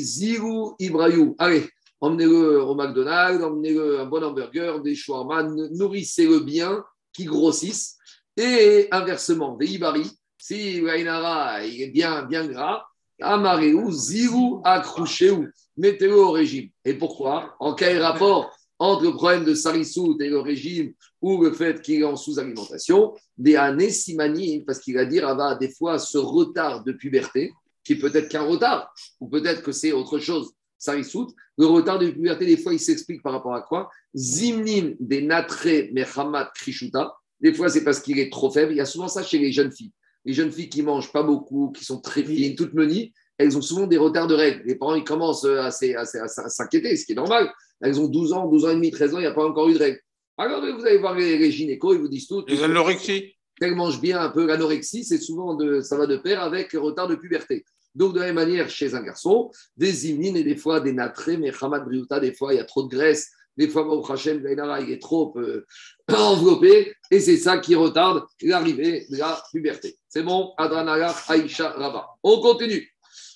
allez, 1.40 1.70
emmenez-le 2.00 2.62
au 2.62 2.76
McDonald's, 2.76 3.44
emmenez-le 3.44 4.00
un 4.02 4.06
bon 4.06 4.24
hamburger, 4.24 4.82
des 4.82 4.96
shawarma, 4.96 5.44
nourrissez-le 5.72 6.40
bien, 6.40 6.84
qui 7.14 7.26
grossisse. 7.26 7.98
Et 8.36 8.88
inversement, 8.92 9.56
Veibari, 9.56 10.10
si 10.38 10.82
Wainara 10.82 11.66
il 11.66 11.82
est 11.84 11.90
bien, 11.90 12.24
bien 12.24 12.48
gras, 12.48 12.84
Amareu, 13.22 13.92
Zirou, 13.92 14.62
accrochez-vous, 14.64 15.48
mettez-le 15.78 16.16
au 16.16 16.32
régime. 16.32 16.70
Et 16.84 16.96
pourquoi? 16.96 17.56
En 17.60 17.74
quel 17.74 18.02
rapport 18.02 18.52
entre 18.80 19.04
le 19.04 19.14
problème 19.14 19.46
de 19.46 19.54
Sarissout 19.54 20.18
et 20.20 20.30
le 20.30 20.40
régime 20.40 20.94
ou 21.22 21.42
le 21.42 21.54
fait 21.54 21.82
qu'il 21.82 22.02
est 22.02 22.04
en 22.04 22.16
sous-alimentation? 22.16 23.14
Des 23.38 23.56
années 23.56 23.92
simani, 23.92 24.64
parce 24.66 24.80
qu'il 24.80 24.96
va 24.96 25.06
dire 25.06 25.28
avoir 25.28 25.58
des 25.58 25.70
fois 25.70 26.00
ce 26.00 26.18
retard 26.18 26.84
de 26.84 26.92
puberté, 26.92 27.54
qui 27.84 27.96
peut 27.96 28.12
être 28.14 28.30
qu'un 28.30 28.44
retard, 28.44 28.94
ou 29.20 29.28
peut-être 29.28 29.62
que 29.62 29.72
c'est 29.72 29.92
autre 29.92 30.20
chose. 30.20 30.52
Sarissout, 30.84 31.28
le 31.58 31.66
retard 31.66 31.98
de 31.98 32.10
puberté, 32.10 32.46
des 32.46 32.58
fois, 32.58 32.74
il 32.74 32.80
s'explique 32.80 33.24
par 33.24 33.32
rapport 33.32 33.54
à 33.56 33.62
quoi? 33.62 33.90
Zimnin 34.16 34.96
des 35.00 35.22
natre 35.22 35.68
mechamat 35.94 36.52
krishuta, 36.56 37.14
des 37.40 37.54
fois, 37.54 37.70
c'est 37.70 37.86
parce 37.86 38.02
qu'il 38.02 38.20
est 38.20 38.32
trop 38.32 38.52
faible. 38.52 38.74
Il 38.74 38.78
y 38.78 38.82
a 38.82 38.86
souvent 38.86 39.08
ça 39.08 39.24
chez 39.24 39.38
les 39.38 39.52
jeunes 39.52 39.72
filles. 39.72 39.92
Les 40.26 40.34
jeunes 40.34 40.52
filles 40.52 40.70
qui 40.70 40.82
mangent 40.82 41.12
pas 41.12 41.24
beaucoup, 41.24 41.72
qui 41.72 41.86
sont 41.86 42.02
très 42.02 42.24
fines, 42.24 42.56
toutes 42.56 42.74
menies, 42.74 43.14
elles 43.38 43.58
ont 43.58 43.62
souvent 43.62 43.88
des 43.88 43.98
retards 43.98 44.28
de 44.28 44.36
règles. 44.36 44.64
Les 44.66 44.76
parents, 44.76 44.96
ils 44.96 45.04
commencent 45.04 45.46
à, 45.46 45.72
s'inquiéter, 45.72 46.96
ce 46.98 47.06
qui 47.06 47.14
est 47.14 47.16
normal. 47.16 47.52
Elles 47.82 48.00
ont 48.00 48.08
12 48.08 48.34
ans, 48.34 48.48
12 48.48 48.66
ans 48.66 48.70
et 48.70 48.76
demi, 48.76 48.92
13 48.92 49.16
ans, 49.16 49.18
il 49.20 49.22
n'y 49.22 49.28
a 49.28 49.34
pas 49.34 49.46
encore 49.46 49.70
eu 49.70 49.74
de 49.74 49.80
règles. 49.80 50.00
Alors, 50.38 50.62
vous 50.62 50.86
allez 50.86 50.98
voir 50.98 51.16
les, 51.16 51.52
gynécos, 51.52 51.96
ils 51.96 52.02
vous 52.02 52.08
disent 52.10 52.28
tout. 52.28 52.44
Les 52.48 52.64
anorexies 52.64 53.36
Elles 53.62 53.76
mangent 53.76 54.02
bien 54.02 54.22
un 54.22 54.30
peu. 54.30 54.46
L'anorexie, 54.46 55.04
c'est 55.04 55.18
souvent 55.18 55.56
de, 55.56 55.82
ça 55.82 55.98
va 55.98 56.08
de 56.08 56.18
pair 56.18 56.42
avec 56.42 56.74
le 56.74 56.80
retard 56.80 57.08
de 57.08 57.16
puberté. 57.16 57.64
Donc, 57.96 58.14
de 58.14 58.20
la 58.20 58.28
même 58.28 58.36
manière, 58.36 58.70
chez 58.70 58.96
un 58.96 59.04
garçon, 59.04 59.52
des 59.78 60.10
imnines 60.10 60.38
et 60.38 60.44
des 60.44 60.56
fois 60.56 60.80
des 60.80 60.94
natrés, 60.94 61.38
mais 61.38 61.52
Hamad 61.62 61.88
des 62.22 62.34
fois, 62.34 62.54
il 62.54 62.58
y 62.58 62.60
a 62.60 62.66
trop 62.66 62.84
de 62.84 62.90
graisse 62.90 63.32
des 63.58 63.68
fois, 63.68 63.88
Hachem, 64.10 64.44
il 64.44 64.92
est 64.92 65.02
trop 65.02 65.34
euh, 65.38 65.66
enveloppé, 66.14 66.94
et 67.12 67.20
c'est 67.20 67.38
ça 67.38 67.60
qui 67.60 67.76
retarde 67.76 68.24
l'arrivée 68.42 69.06
de 69.10 69.18
la 69.18 69.42
puberté. 69.52 69.98
C'est 70.10 70.24
bon, 70.24 70.54
Adranaga, 70.58 71.14
Aïcha, 71.28 71.70
Rabat. 71.70 72.08
On 72.24 72.42
continue. 72.42 72.90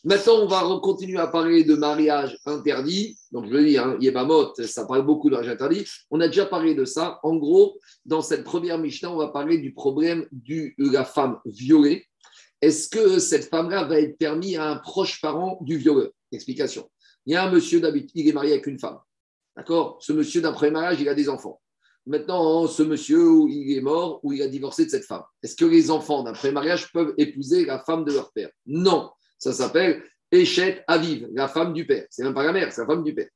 Maintenant, 0.04 0.40
on 0.42 0.48
va 0.48 0.64
continuer 0.82 1.20
à 1.20 1.28
parler 1.28 1.64
de 1.64 1.76
mariage 1.76 2.38
interdit. 2.46 3.18
Donc, 3.32 3.46
je 3.46 3.52
veux 3.52 3.66
dire, 3.66 3.86
hein, 3.86 3.98
Yébamot, 4.00 4.54
ça 4.56 4.86
parle 4.86 5.06
beaucoup 5.06 5.30
de 5.30 5.36
mariage 5.36 5.54
interdit. 5.54 5.86
On 6.10 6.20
a 6.22 6.28
déjà 6.28 6.46
parlé 6.46 6.76
de 6.76 6.86
ça. 6.86 7.20
En 7.24 7.36
gros, 7.36 7.78
dans 8.06 8.22
cette 8.22 8.44
première 8.44 8.78
Mishnah, 8.80 9.12
on 9.12 9.18
va 9.18 9.28
parler 9.28 9.58
du 9.58 9.74
problème 9.74 10.26
de 10.32 10.74
la 10.92 11.04
femme 11.04 11.40
violée. 11.46 12.07
Est-ce 12.62 12.90
que 12.90 13.20
cette 13.20 13.50
femme-là 13.50 13.84
va 13.86 14.00
être 14.00 14.18
permis 14.18 14.56
à 14.56 14.70
un 14.70 14.78
proche 14.78 15.22
parent 15.22 15.60
du 15.62 15.78
violeur 15.78 16.10
Explication. 16.32 16.90
Il 17.26 17.34
y 17.34 17.36
a 17.36 17.44
un 17.46 17.52
monsieur 17.52 17.82
il 18.16 18.28
est 18.28 18.34
marié 18.34 18.54
avec 18.54 18.68
une 18.68 18.80
femme. 18.80 19.00
D'accord? 19.56 19.98
Ce 20.02 20.14
monsieur 20.14 20.42
premier 20.42 20.72
mariage, 20.72 21.00
il 21.02 21.10
a 21.10 21.14
des 21.14 21.30
enfants. 21.30 21.62
Maintenant, 22.06 22.68
ce 22.68 22.84
monsieur, 22.84 23.50
il 23.50 23.78
est 23.78 23.82
mort 23.82 24.22
ou 24.24 24.32
il 24.32 24.42
a 24.42 24.48
divorcé 24.48 24.86
de 24.86 24.90
cette 24.90 25.04
femme. 25.04 25.24
Est-ce 25.44 25.56
que 25.56 25.66
les 25.66 25.92
enfants 25.92 26.24
premier 26.34 26.54
mariage 26.54 26.92
peuvent 26.94 27.14
épouser 27.18 27.66
la 27.66 27.84
femme 27.84 28.06
de 28.06 28.14
leur 28.14 28.32
père? 28.32 28.50
Non. 28.66 29.10
Ça 29.38 29.52
s'appelle 29.52 30.04
Échette 30.32 30.84
Aviv, 30.88 31.28
la 31.34 31.48
femme 31.48 31.74
du 31.74 31.86
père. 31.86 32.06
C'est 32.10 32.24
même 32.24 32.34
pas 32.34 32.44
la 32.44 32.54
mère, 32.54 32.72
c'est 32.72 32.82
la 32.82 32.88
femme 32.88 33.04
du 33.04 33.14
père. 33.14 33.28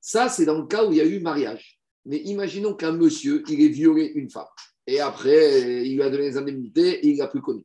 Ça, 0.00 0.28
c'est 0.28 0.44
dans 0.44 0.58
le 0.58 0.66
cas 0.66 0.84
où 0.84 0.92
il 0.92 0.98
y 0.98 1.00
a 1.00 1.04
eu 1.04 1.20
mariage. 1.20 1.80
Mais 2.06 2.18
imaginons 2.18 2.74
qu'un 2.74 2.92
monsieur, 2.92 3.42
il 3.48 3.62
ait 3.62 3.68
violé 3.68 4.12
une 4.14 4.30
femme. 4.30 4.46
Et 4.86 5.00
après, 5.00 5.84
il 5.84 5.96
lui 5.96 6.02
a 6.02 6.10
donné 6.10 6.24
les 6.24 6.36
indemnités 6.36 7.04
et 7.04 7.08
il 7.08 7.18
l'a 7.18 7.28
plus 7.28 7.42
connu. 7.42 7.62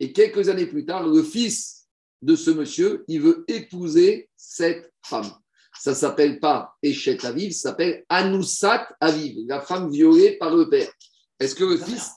Et 0.00 0.12
quelques 0.12 0.48
années 0.48 0.66
plus 0.66 0.84
tard, 0.84 1.06
le 1.06 1.22
fils 1.22 1.86
de 2.22 2.36
ce 2.36 2.50
monsieur, 2.50 3.04
il 3.08 3.20
veut 3.20 3.44
épouser 3.48 4.28
cette 4.36 4.92
femme. 5.04 5.30
Ça 5.78 5.90
ne 5.90 5.96
s'appelle 5.96 6.38
pas 6.40 6.74
Echet 6.82 7.24
Aviv, 7.26 7.52
ça 7.52 7.70
s'appelle 7.70 8.04
Anoussat 8.08 8.88
Aviv, 9.00 9.38
la 9.48 9.60
femme 9.60 9.90
violée 9.90 10.36
par 10.38 10.54
le 10.54 10.68
père. 10.68 10.90
Est-ce 11.38 11.54
que 11.54 11.64
le 11.64 11.76
fils. 11.76 12.10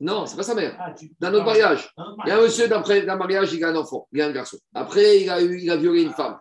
Non, 0.00 0.24
c'est 0.24 0.36
pas 0.36 0.42
sa 0.42 0.54
mère. 0.54 0.76
Ah, 0.80 0.94
tu- 0.98 1.12
D'un 1.20 1.34
autre 1.34 1.44
mariage. 1.44 1.90
Il 2.24 2.28
y 2.28 2.30
a 2.30 2.38
un 2.38 2.42
monsieur, 2.42 2.68
d'après 2.68 3.02
d'un 3.02 3.16
mariage, 3.16 3.52
il 3.52 3.62
a 3.62 3.68
un 3.68 3.76
enfant, 3.76 4.08
il 4.12 4.22
a 4.22 4.26
un 4.28 4.32
garçon. 4.32 4.58
Après, 4.74 5.20
il 5.20 5.28
a, 5.28 5.42
eu, 5.42 5.60
il 5.60 5.70
a 5.70 5.76
violé 5.76 6.02
une 6.02 6.12
femme. 6.12 6.38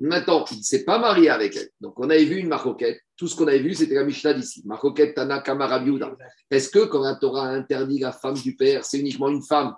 Maintenant, 0.00 0.44
il 0.50 0.58
ne 0.58 0.62
s'est 0.62 0.84
pas 0.84 0.98
marié 0.98 1.30
avec 1.30 1.54
elle. 1.56 1.70
Donc, 1.80 1.98
on 2.00 2.10
avait 2.10 2.24
vu 2.24 2.36
une 2.38 2.48
maroquette. 2.48 3.00
Tout 3.16 3.28
ce 3.28 3.36
qu'on 3.36 3.46
avait 3.46 3.60
vu, 3.60 3.74
c'était 3.74 3.94
la 3.94 4.04
Mishnah 4.04 4.34
d'ici. 4.34 4.62
Maroquette 4.66 5.14
Tana 5.14 5.40
Kamara. 5.40 5.82
Est-ce 6.50 6.68
que 6.68 6.84
quand 6.86 7.00
la 7.00 7.14
Torah 7.14 7.46
a 7.46 7.50
interdit 7.52 8.00
la 8.00 8.10
femme 8.12 8.34
du 8.34 8.56
père, 8.56 8.84
c'est 8.84 8.98
uniquement 8.98 9.28
une 9.28 9.42
femme 9.42 9.74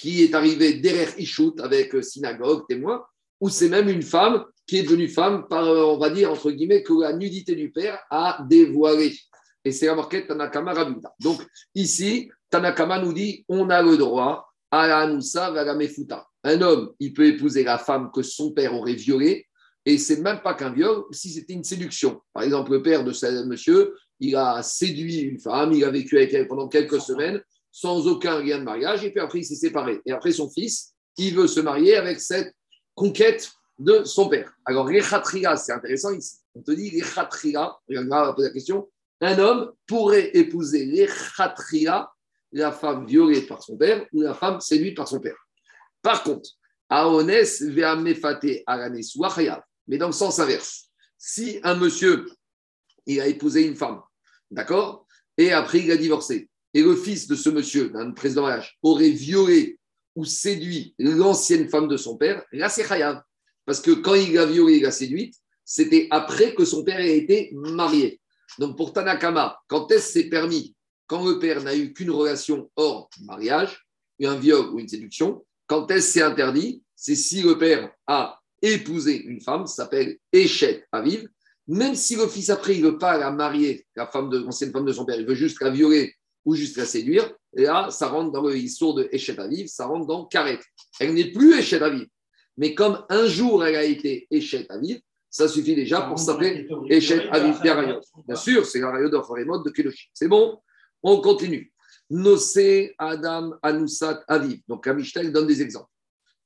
qui 0.00 0.22
est 0.22 0.34
arrivée 0.34 0.74
derrière 0.74 1.12
Ishut 1.18 1.60
avec 1.60 1.94
euh, 1.94 2.02
synagogue, 2.02 2.66
témoin, 2.66 3.04
ou 3.40 3.50
c'est 3.50 3.68
même 3.68 3.88
une 3.88 4.02
femme 4.02 4.44
qui 4.66 4.78
est 4.78 4.82
devenue 4.82 5.08
femme 5.08 5.46
par, 5.48 5.64
euh, 5.64 5.84
on 5.84 5.98
va 5.98 6.08
dire, 6.10 6.32
entre 6.32 6.50
guillemets, 6.50 6.82
que 6.82 6.92
la 7.02 7.12
nudité 7.12 7.54
du 7.54 7.70
père 7.70 7.98
a 8.10 8.44
dévoilé 8.48 9.14
Et 9.64 9.72
c'est 9.72 9.86
la 9.86 9.94
marquette 9.94 10.28
Tanakama 10.28 10.72
Rabiuda. 10.72 11.12
Donc, 11.20 11.46
ici, 11.74 12.30
Tanakama 12.48 12.98
nous 12.98 13.12
dit 13.12 13.44
on 13.48 13.68
a 13.68 13.82
le 13.82 13.96
droit 13.98 14.46
à 14.70 14.88
la 14.88 14.98
Anoussa, 15.00 15.46
à 15.46 15.64
la 15.64 15.74
Mefuta. 15.74 16.26
Un 16.44 16.62
homme, 16.62 16.92
il 16.98 17.12
peut 17.12 17.26
épouser 17.26 17.62
la 17.62 17.76
femme 17.76 18.10
que 18.14 18.22
son 18.22 18.52
père 18.52 18.74
aurait 18.74 18.94
violée, 18.94 19.46
et 19.84 19.98
c'est 19.98 20.20
même 20.20 20.40
pas 20.40 20.54
qu'un 20.54 20.72
viol 20.72 21.04
si 21.10 21.30
c'était 21.30 21.52
une 21.52 21.64
séduction. 21.64 22.20
Par 22.32 22.42
exemple, 22.42 22.72
le 22.72 22.82
père 22.82 23.04
de 23.04 23.12
ce 23.12 23.44
monsieur, 23.44 23.94
il 24.18 24.36
a 24.36 24.62
séduit 24.62 25.20
une 25.20 25.38
femme, 25.38 25.72
il 25.72 25.84
a 25.84 25.90
vécu 25.90 26.16
avec 26.16 26.32
elle 26.32 26.48
pendant 26.48 26.68
quelques 26.68 27.00
semaines 27.00 27.42
sans 27.72 28.06
aucun 28.06 28.42
lien 28.42 28.58
de 28.58 28.64
mariage, 28.64 29.04
et 29.04 29.10
puis 29.10 29.20
après 29.20 29.40
il 29.40 29.44
s'est 29.44 29.54
séparé. 29.54 30.00
Et 30.06 30.12
après 30.12 30.32
son 30.32 30.50
fils, 30.50 30.94
il 31.16 31.34
veut 31.34 31.46
se 31.46 31.60
marier 31.60 31.96
avec 31.96 32.20
cette 32.20 32.54
conquête 32.94 33.50
de 33.78 34.04
son 34.04 34.28
père. 34.28 34.52
Alors, 34.66 34.88
l'Echatria, 34.88 35.56
c'est 35.56 35.72
intéressant 35.72 36.12
ici. 36.12 36.36
On 36.54 36.62
te 36.62 36.72
dit 36.72 36.90
l'Echatria, 36.90 37.76
on 37.88 38.04
va 38.04 38.32
poser 38.34 38.48
la 38.48 38.54
question. 38.54 38.88
Un 39.20 39.38
homme 39.38 39.72
pourrait 39.86 40.30
épouser 40.34 40.84
l'Echatria, 40.86 42.10
la 42.52 42.72
femme 42.72 43.06
violée 43.06 43.42
par 43.42 43.62
son 43.62 43.76
père 43.76 44.06
ou 44.12 44.22
la 44.22 44.34
femme 44.34 44.60
séduite 44.60 44.96
par 44.96 45.08
son 45.08 45.20
père. 45.20 45.36
Par 46.02 46.22
contre, 46.22 46.50
Aones 46.88 47.30
ve'amefate 47.60 48.62
aranes. 48.66 49.00
Mais 49.86 49.98
dans 49.98 50.08
le 50.08 50.12
sens 50.12 50.38
inverse, 50.38 50.88
si 51.16 51.60
un 51.62 51.74
monsieur, 51.74 52.26
il 53.06 53.20
a 53.20 53.26
épousé 53.26 53.66
une 53.66 53.76
femme, 53.76 54.00
d'accord 54.50 55.06
Et 55.38 55.52
après, 55.52 55.80
il 55.80 55.90
a 55.90 55.96
divorcé. 55.96 56.48
Et 56.74 56.82
le 56.82 56.94
fils 56.94 57.26
de 57.26 57.34
ce 57.34 57.50
monsieur, 57.50 57.90
d'un 57.90 58.12
président 58.12 58.42
mariage, 58.42 58.78
aurait 58.82 59.10
violé 59.10 59.78
ou 60.14 60.24
séduit 60.24 60.94
l'ancienne 60.98 61.68
femme 61.68 61.88
de 61.88 61.96
son 61.96 62.16
père, 62.16 62.44
là, 62.52 62.68
c'est 62.68 62.86
chayav. 62.86 63.22
Parce 63.64 63.80
que 63.80 63.92
quand 63.92 64.14
il 64.14 64.36
a 64.38 64.46
violé, 64.46 64.78
il 64.78 64.86
a 64.86 64.90
séduite, 64.90 65.34
c'était 65.64 66.08
après 66.10 66.54
que 66.54 66.64
son 66.64 66.84
père 66.84 67.00
ait 67.00 67.16
été 67.16 67.50
marié. 67.54 68.20
Donc 68.58 68.76
pour 68.76 68.92
Tanakama, 68.92 69.58
quand 69.68 69.90
est-ce 69.92 70.12
c'est 70.12 70.28
permis? 70.28 70.74
Quand 71.06 71.24
le 71.28 71.38
père 71.38 71.62
n'a 71.62 71.76
eu 71.76 71.92
qu'une 71.92 72.10
relation 72.10 72.70
hors 72.76 73.08
mariage, 73.22 73.86
un 74.26 74.36
viol 74.36 74.70
ou 74.70 74.78
une 74.78 74.88
séduction. 74.88 75.44
Quand 75.66 75.90
est-ce 75.90 76.12
c'est 76.12 76.22
interdit? 76.22 76.82
C'est 76.94 77.14
si 77.14 77.42
le 77.42 77.56
père 77.58 77.90
a 78.06 78.40
épousé 78.60 79.16
une 79.16 79.40
femme, 79.40 79.66
s'appelle 79.66 80.18
Échet 80.32 80.84
à 80.92 81.00
vivre. 81.00 81.26
Même 81.66 81.94
si 81.94 82.16
le 82.16 82.26
fils 82.26 82.50
après, 82.50 82.76
il 82.76 82.82
ne 82.82 82.90
veut 82.90 82.98
pas 82.98 83.16
la 83.16 83.30
marier, 83.30 83.86
la 83.94 84.06
femme 84.06 84.28
de 84.28 84.38
l'ancienne 84.38 84.72
femme 84.72 84.84
de 84.84 84.92
son 84.92 85.04
père, 85.04 85.18
il 85.18 85.26
veut 85.26 85.34
juste 85.34 85.60
la 85.60 85.70
violer 85.70 86.14
ou 86.44 86.54
juste 86.54 86.76
la 86.76 86.86
séduire, 86.86 87.32
et 87.56 87.64
là, 87.64 87.90
ça 87.90 88.08
rentre 88.08 88.32
dans 88.32 88.46
l'histoire 88.46 88.94
de 88.94 89.08
Échet 89.12 89.38
à 89.38 89.46
vivre, 89.46 89.68
ça 89.68 89.86
rentre 89.86 90.06
dans 90.06 90.24
Karet. 90.24 90.60
Elle 91.00 91.14
n'est 91.14 91.30
plus 91.30 91.58
Échet 91.58 91.82
à 91.82 91.90
vivre. 91.90 92.06
Mais 92.56 92.74
comme 92.74 93.04
un 93.08 93.26
jour 93.26 93.64
elle 93.64 93.76
a 93.76 93.84
été 93.84 94.26
Échet 94.30 94.66
à 94.68 94.78
vivre, 94.78 95.00
ça 95.28 95.48
suffit 95.48 95.74
déjà 95.74 96.02
pour 96.02 96.18
s'appeler 96.18 96.68
Échet 96.88 97.28
à 97.30 97.40
vivre 97.40 97.60
Bien 98.26 98.36
sûr, 98.36 98.66
c'est 98.66 98.80
la 98.80 98.90
rayon 98.90 99.08
de 99.08 99.64
de 99.64 99.70
Kedoshi. 99.70 100.10
C'est 100.12 100.28
bon 100.28 100.58
On 101.02 101.20
continue. 101.20 101.72
Nosé 102.10 102.94
Adam 102.98 103.52
Anoussat 103.62 104.24
Aviv. 104.26 104.60
Donc, 104.66 104.86
Amishtel 104.86 105.32
donne 105.32 105.46
des 105.46 105.62
exemples. 105.62 105.90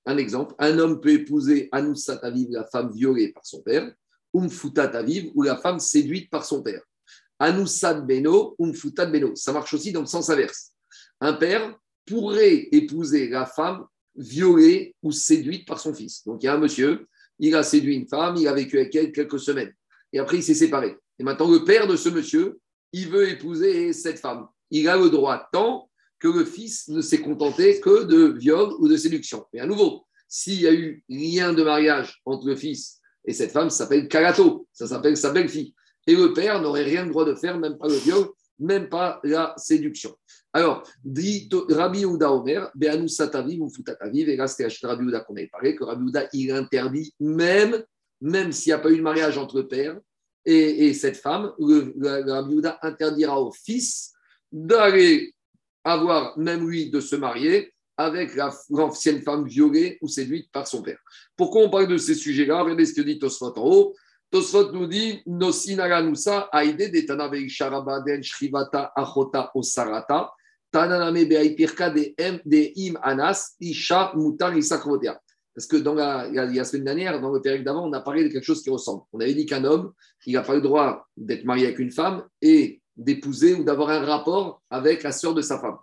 Un 0.05 0.19
exemple, 0.19 0.55
un 0.59 0.79
homme 0.79 1.01
peut 1.01 1.13
épouser 1.13 1.71
Anoussat 1.73 2.19
Aviv, 2.23 2.49
la 2.51 2.65
femme 2.65 2.93
violée 2.93 3.33
par 3.33 3.47
son 3.47 3.63
père, 3.63 3.91
Umfutat 4.35 4.91
Aviv, 4.91 5.31
ou 5.35 5.43
la 5.43 5.57
femme 5.57 5.79
séduite 5.79 6.29
par 6.29 6.45
son 6.45 6.63
père. 6.63 6.83
Anoussat 7.39 8.01
Beno, 8.01 8.55
Umfutat 8.59 9.07
Beno. 9.07 9.35
Ça 9.35 9.53
marche 9.53 9.75
aussi 9.75 9.93
dans 9.93 10.01
le 10.01 10.07
sens 10.07 10.31
inverse. 10.31 10.73
Un 11.21 11.35
père 11.35 11.77
pourrait 12.07 12.69
épouser 12.73 13.29
la 13.29 13.47
femme 13.47 13.85
violée 14.17 14.95
ou 15.03 15.11
séduite 15.11 15.67
par 15.67 15.81
son 15.81 15.95
fils. 15.95 16.25
Donc, 16.25 16.43
il 16.43 16.47
y 16.47 16.49
a 16.49 16.55
un 16.55 16.59
monsieur, 16.59 17.07
il 17.39 17.55
a 17.57 17.63
séduit 17.63 17.97
une 17.97 18.09
femme, 18.09 18.37
il 18.37 18.47
a 18.47 18.53
vécu 18.53 18.79
avec 18.79 18.95
elle 18.95 19.13
quelques 19.13 19.41
semaines. 19.41 19.73
Et 20.13 20.19
après, 20.19 20.39
il 20.39 20.43
s'est 20.43 20.55
séparé. 20.55 20.97
Et 21.19 21.25
maintenant, 21.25 21.51
le 21.51 21.65
père 21.65 21.87
de 21.87 21.97
ce 21.97 22.09
monsieur, 22.09 22.61
il 22.93 23.09
veut 23.09 23.29
épouser 23.29 23.93
cette 23.93 24.21
femme. 24.21 24.47
Il 24.71 24.89
a 24.89 24.97
le 24.97 25.11
droit 25.11 25.49
tant 25.53 25.91
que 26.19 26.29
le 26.29 26.45
fils 26.45 26.89
ne 26.89 27.01
s'est 27.01 27.21
contenté 27.21 27.81
que 27.81 28.05
de 28.05 28.39
viol 28.39 28.73
ou 28.79 28.89
de 28.89 28.97
séduction. 28.97 29.45
Mais 29.53 29.61
à 29.61 29.67
nouveau, 29.67 30.07
s'il 30.29 30.61
y 30.61 30.67
a 30.67 30.73
eu 30.73 31.05
lien 31.09 31.53
de 31.53 31.63
mariage 31.63 32.21
entre 32.25 32.47
le 32.47 32.57
fils 32.57 33.01
et 33.25 33.33
cette 33.33 33.53
femme, 33.53 33.71
ça 33.71 33.79
s'appelle 33.85 34.09
Kalato, 34.09 34.67
ça 34.73 34.87
s'appelle 34.87 35.17
sa 35.17 35.33
belle-fille. 35.33 35.75
Et 36.07 36.15
le 36.15 36.33
père 36.33 36.61
n'aurait 36.61 36.83
rien 36.83 37.05
le 37.05 37.11
droit 37.11 37.25
de 37.25 37.35
faire, 37.35 37.59
même 37.59 37.79
pas 37.79 37.89
le 37.89 37.95
viol, 37.95 38.29
même 38.59 38.89
pas 38.89 39.21
la 39.25 39.55
séduction. 39.57 40.17
Alors, 40.53 40.89
dit 41.05 41.49
Rabbi 41.71 42.05
Ouda 42.05 42.33
Omer, 42.33 42.71
Beanu 42.75 43.09
Sataviv 43.09 43.63
ou 43.63 43.71
Futataviv, 43.71 44.29
et 44.29 44.37
là 44.37 44.47
c'était 44.47 44.69
Rabbi 44.87 45.05
Ouda 45.05 45.21
qu'on 45.21 45.35
avait 45.35 45.49
parlé, 45.49 45.75
que 45.75 45.85
Rabbi 45.85 46.05
Ouda, 46.05 46.29
il 46.33 46.53
interdit 46.53 47.13
même, 47.19 47.83
même 48.21 48.53
s'il 48.53 48.71
n'y 48.71 48.75
a 48.75 48.79
pas 48.79 48.91
eu 48.91 48.99
de 48.99 49.03
mariage 49.03 49.37
entre 49.37 49.57
le 49.57 49.67
père 49.67 49.99
et, 50.45 50.87
et 50.87 50.95
cette 50.95 51.17
femme, 51.17 51.53
le, 51.59 51.95
Rabbi 52.31 52.55
Ouda 52.55 52.79
interdira 52.83 53.41
au 53.41 53.51
fils 53.51 54.13
d'aller 54.53 55.35
avoir, 55.83 56.39
même 56.39 56.69
lui, 56.69 56.91
de 56.91 57.01
se 57.01 57.17
marier 57.17 57.73
avec 57.97 58.33
l'ancienne 58.71 59.23
femme 59.23 59.47
violée 59.47 59.99
ou 60.01 60.09
séduite 60.09 60.51
par 60.53 60.67
son 60.67 60.83
père. 60.83 60.99
Pourquoi 61.37 61.63
on 61.63 61.71
parle 61.71 61.89
de 61.89 61.97
ces 61.97 62.15
sujets-là? 62.15 62.63
Regardez 62.63 62.87
ce 62.87 62.95
que 62.95 63.03
dit 63.03 63.19
Tosfot 63.19 63.57
en 63.57 63.63
haut. 63.63 63.95
Tosfot 64.35 64.73
nous 64.73 64.89
dit 64.89 65.23
Nosinaganusa, 65.27 66.49
Aide 66.53 66.91
de 66.91 67.07
Tanabe 67.07 67.47
Sharabaden 67.47 68.21
Shrivata 68.21 68.91
Achota 68.97 69.53
Osarata, 69.55 70.33
Tananame 70.73 71.25
Beaipirka 71.25 71.89
de 71.89 72.13
M 72.19 72.41
de 72.45 72.73
Im 72.77 72.99
Anas, 73.01 73.55
Isha 73.61 74.11
Mutar 74.17 74.57
Isakvotea. 74.57 75.21
Parce 75.55 75.69
que 75.69 75.77
dans 75.77 75.95
la, 75.95 76.29
la, 76.33 76.65
semaine 76.65 76.83
dernière, 76.83 77.21
dans 77.21 77.31
le 77.31 77.41
période 77.41 77.63
d'avant, 77.63 77.89
on 77.89 77.93
a 77.93 78.01
parlé 78.01 78.25
de 78.25 78.29
quelque 78.29 78.43
chose 78.43 78.61
qui 78.61 78.71
ressemble. 78.71 79.03
On 79.13 79.21
avait 79.21 79.35
dit 79.35 79.47
qu'un 79.47 79.63
homme, 79.63 79.93
il 80.27 80.33
n'a 80.33 80.43
pas 80.43 80.57
le 80.57 80.63
droit 80.63 81.07
d'être 81.17 81.45
marié 81.45 81.67
avec 81.67 81.79
une 81.79 81.93
femme 81.93 82.25
et 82.43 82.83
d'épouser 82.97 83.55
ou 83.55 83.63
d'avoir 83.63 83.91
un 83.91 84.05
rapport 84.05 84.63
avec 84.69 85.05
la 85.05 85.13
sœur 85.13 85.35
de 85.35 85.43
sa 85.43 85.61
femme. 85.61 85.77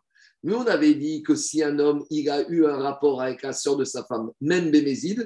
Nous, 0.44 0.56
on 0.56 0.68
avait 0.68 0.96
dit 0.96 1.24
que 1.24 1.36
si 1.36 1.64
un 1.64 1.80
homme 1.80 2.04
il 2.10 2.30
a 2.30 2.46
eu 2.50 2.66
un 2.66 2.80
rapport 2.80 3.22
avec 3.22 3.44
la 3.44 3.54
sœur 3.54 3.78
de 3.78 3.86
sa 3.86 4.04
femme, 4.04 4.30
même 4.42 4.72
Bémézide, 4.72 5.26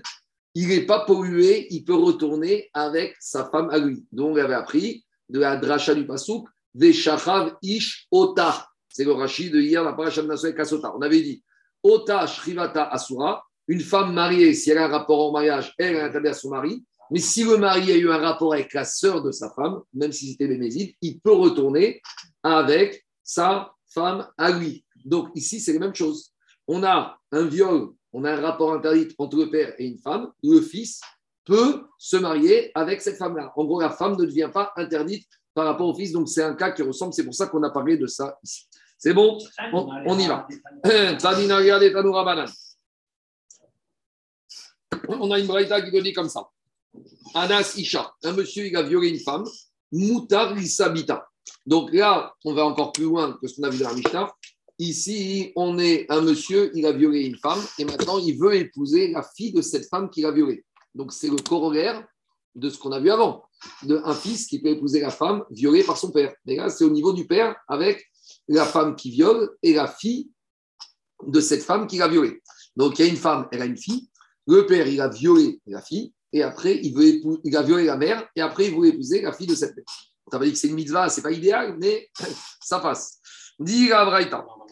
il 0.55 0.69
n'est 0.69 0.85
pas 0.85 1.05
pollué, 1.05 1.67
il 1.69 1.83
peut 1.83 1.95
retourner 1.95 2.69
avec 2.73 3.15
sa 3.19 3.45
femme 3.49 3.69
à 3.69 3.77
lui. 3.77 4.05
Donc, 4.11 4.35
on 4.35 4.37
avait 4.37 4.53
appris 4.53 5.05
de 5.29 5.39
la 5.39 5.57
dracha 5.57 5.93
du 5.93 6.07
Pasouk, 6.07 6.47
Veshachav 6.73 7.55
Ish 7.61 8.07
Ota. 8.11 8.67
C'est 8.89 9.03
le 9.03 9.11
rachid 9.11 9.51
de 9.51 9.59
hier, 9.59 9.83
la 9.83 9.93
paracha 9.93 10.21
de 10.21 10.51
Kasota. 10.51 10.93
On 10.95 11.01
avait 11.01 11.21
dit 11.21 11.43
Ota 11.83 12.25
Shrivata 12.25 12.85
Asura, 12.85 13.43
une 13.67 13.81
femme 13.81 14.13
mariée, 14.13 14.53
si 14.53 14.71
elle 14.71 14.77
a 14.77 14.85
un 14.85 14.89
rapport 14.89 15.27
en 15.27 15.31
mariage, 15.31 15.73
elle 15.77 15.97
a 15.97 16.05
interdit 16.05 16.29
à 16.29 16.33
son 16.33 16.49
mari. 16.49 16.85
Mais 17.11 17.19
si 17.19 17.43
le 17.43 17.57
mari 17.57 17.91
a 17.91 17.95
eu 17.95 18.09
un 18.09 18.17
rapport 18.17 18.53
avec 18.53 18.73
la 18.73 18.85
sœur 18.85 19.21
de 19.21 19.31
sa 19.31 19.51
femme, 19.51 19.81
même 19.93 20.11
si 20.11 20.31
c'était 20.31 20.47
Bémézide, 20.47 20.93
il 21.01 21.19
peut 21.19 21.33
retourner 21.33 22.01
avec 22.43 23.05
sa 23.23 23.71
femme 23.87 24.27
à 24.37 24.51
lui. 24.51 24.85
Donc 25.03 25.29
ici, 25.35 25.59
c'est 25.59 25.73
la 25.73 25.79
même 25.79 25.95
chose. 25.95 26.31
On 26.67 26.83
a 26.83 27.17
un 27.31 27.45
viol, 27.45 27.89
on 28.15 28.23
a 28.23 28.31
un 28.31 28.39
rapport 28.39 28.73
interdit 28.73 29.13
entre 29.17 29.35
le 29.35 29.49
père 29.49 29.73
et 29.77 29.85
une 29.85 29.99
femme. 29.99 30.31
Le 30.41 30.61
fils 30.61 31.01
peut 31.43 31.83
se 31.97 32.15
marier 32.15 32.71
avec 32.73 33.01
cette 33.01 33.17
femme-là. 33.17 33.51
En 33.57 33.65
gros, 33.65 33.81
la 33.81 33.89
femme 33.89 34.15
ne 34.15 34.23
devient 34.23 34.49
pas 34.51 34.71
interdite 34.77 35.27
par 35.53 35.65
rapport 35.65 35.89
au 35.89 35.93
fils. 35.93 36.13
Donc 36.13 36.29
c'est 36.29 36.41
un 36.41 36.55
cas 36.55 36.71
qui 36.71 36.81
ressemble. 36.81 37.11
C'est 37.11 37.25
pour 37.25 37.33
ça 37.33 37.47
qu'on 37.47 37.61
a 37.63 37.71
parlé 37.71 37.97
de 37.97 38.07
ça 38.07 38.39
ici. 38.41 38.67
C'est 38.97 39.13
bon? 39.13 39.37
On, 39.73 40.17
y 40.17 40.27
va. 40.27 40.47
On 45.09 45.29
a 45.29 45.37
une 45.37 45.47
braïta 45.47 45.81
qui 45.81 46.01
dit 46.01 46.13
comme 46.13 46.29
ça. 46.29 46.47
Anas 47.33 47.73
Isha, 47.75 48.13
un 48.23 48.31
monsieur, 48.31 48.65
il 48.65 48.77
a 48.77 48.81
violé 48.81 49.09
une 49.09 49.19
femme. 49.19 49.43
Moutar 49.91 50.55
Lissabita. 50.55 51.27
Donc 51.65 51.93
là, 51.93 52.33
on 52.45 52.53
va 52.53 52.65
encore 52.65 52.93
plus 52.93 53.03
loin 53.03 53.37
que 53.41 53.47
ce 53.47 53.57
qu'on 53.57 53.63
a 53.63 53.69
vu 53.69 53.79
dans 53.79 53.89
la 53.89 53.95
Mishnah. 53.95 54.33
Ici, 54.77 55.53
on 55.55 55.79
est 55.79 56.05
un 56.09 56.21
monsieur, 56.21 56.71
il 56.75 56.85
a 56.85 56.91
violé 56.91 57.21
une 57.21 57.37
femme 57.37 57.61
et 57.79 57.85
maintenant 57.85 58.17
il 58.19 58.37
veut 58.37 58.55
épouser 58.55 59.09
la 59.11 59.23
fille 59.23 59.53
de 59.53 59.61
cette 59.61 59.87
femme 59.87 60.09
qu'il 60.09 60.25
a 60.25 60.31
violée. 60.31 60.65
Donc 60.93 61.13
c'est 61.13 61.29
le 61.29 61.37
corollaire 61.37 62.05
de 62.55 62.69
ce 62.69 62.77
qu'on 62.77 62.91
a 62.91 62.99
vu 62.99 63.11
avant. 63.11 63.43
d'un 63.83 64.13
fils 64.13 64.47
qui 64.47 64.61
peut 64.61 64.69
épouser 64.69 64.99
la 64.99 65.11
femme 65.11 65.43
violée 65.49 65.83
par 65.83 65.97
son 65.97 66.11
père. 66.11 66.33
Mais 66.45 66.55
là, 66.55 66.69
c'est 66.69 66.83
au 66.83 66.89
niveau 66.89 67.13
du 67.13 67.25
père 67.25 67.55
avec 67.67 68.05
la 68.47 68.65
femme 68.65 68.95
qui 68.95 69.11
viole 69.11 69.49
et 69.61 69.73
la 69.73 69.87
fille 69.87 70.29
de 71.25 71.39
cette 71.39 71.63
femme 71.63 71.87
qui 71.87 71.97
l'a 71.97 72.07
violée. 72.07 72.41
Donc, 72.75 72.99
il 72.99 73.05
y 73.05 73.07
a 73.07 73.11
une 73.11 73.17
femme, 73.17 73.47
elle 73.51 73.61
a 73.61 73.65
une 73.65 73.77
fille. 73.77 74.09
Le 74.47 74.65
père, 74.65 74.87
il 74.87 75.01
a 75.01 75.07
violé 75.07 75.59
la 75.65 75.81
fille. 75.81 76.13
Et 76.33 76.43
après, 76.43 76.77
il, 76.83 76.93
veut 76.93 77.21
il 77.43 77.55
a 77.55 77.61
violé 77.61 77.85
la 77.85 77.97
mère. 77.97 78.27
Et 78.35 78.41
après, 78.41 78.67
il 78.67 78.77
veut 78.77 78.87
épouser 78.87 79.21
la 79.21 79.31
fille 79.31 79.47
de 79.47 79.55
cette 79.55 79.75
mère. 79.75 79.85
On 80.27 80.31
t'a 80.31 80.39
dit 80.39 80.51
que 80.51 80.57
c'est 80.57 80.67
une 80.67 80.75
mitzvah, 80.75 81.09
c'est 81.09 81.21
pas 81.21 81.31
idéal, 81.31 81.77
mais 81.79 82.09
ça 82.61 82.79
passe. 82.79 83.19
Dit 83.59 83.89
la 83.89 84.03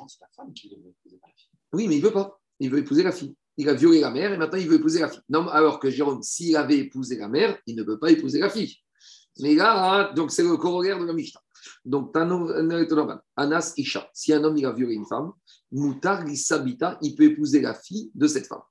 C'est 0.07 0.21
la 0.21 0.29
femme 0.35 0.53
qui 0.53 0.69
veut 0.69 0.75
épouser 0.75 1.19
la 1.21 1.29
fille. 1.35 1.49
Oui, 1.73 1.87
mais 1.87 1.97
il 1.97 2.01
veut 2.01 2.11
pas. 2.11 2.39
Il 2.59 2.69
veut 2.69 2.79
épouser 2.79 3.03
la 3.03 3.11
fille. 3.11 3.35
Il 3.57 3.69
a 3.69 3.73
violé 3.73 3.99
la 3.99 4.09
mère 4.09 4.31
et 4.33 4.37
maintenant 4.37 4.57
il 4.57 4.67
veut 4.67 4.75
épouser 4.75 4.99
la 4.99 5.09
fille. 5.09 5.21
Non, 5.29 5.47
alors 5.47 5.79
que 5.79 5.89
Jérôme, 5.89 6.23
s'il 6.23 6.55
avait 6.55 6.77
épousé 6.77 7.17
la 7.17 7.27
mère, 7.27 7.57
il 7.67 7.75
ne 7.75 7.83
peut 7.83 7.99
pas 7.99 8.11
épouser 8.11 8.39
la 8.39 8.49
fille. 8.49 8.77
Mais 9.39 9.55
là, 9.55 10.11
donc 10.13 10.31
c'est 10.31 10.43
le 10.43 10.57
corollaire 10.57 10.99
de 10.99 11.05
la 11.05 11.13
Mishnah. 11.13 11.41
Donc, 11.85 12.15
Anas 13.35 13.73
Isha, 13.77 14.09
si 14.13 14.33
un 14.33 14.43
homme 14.43 14.57
il 14.57 14.65
a 14.65 14.71
violé 14.71 14.95
une 14.95 15.05
femme, 15.05 15.31
Moutar 15.71 16.23
Sabita, 16.35 16.97
il 17.01 17.15
peut 17.15 17.23
épouser 17.23 17.61
la 17.61 17.73
fille 17.73 18.11
de 18.13 18.27
cette 18.27 18.47
femme. 18.47 18.61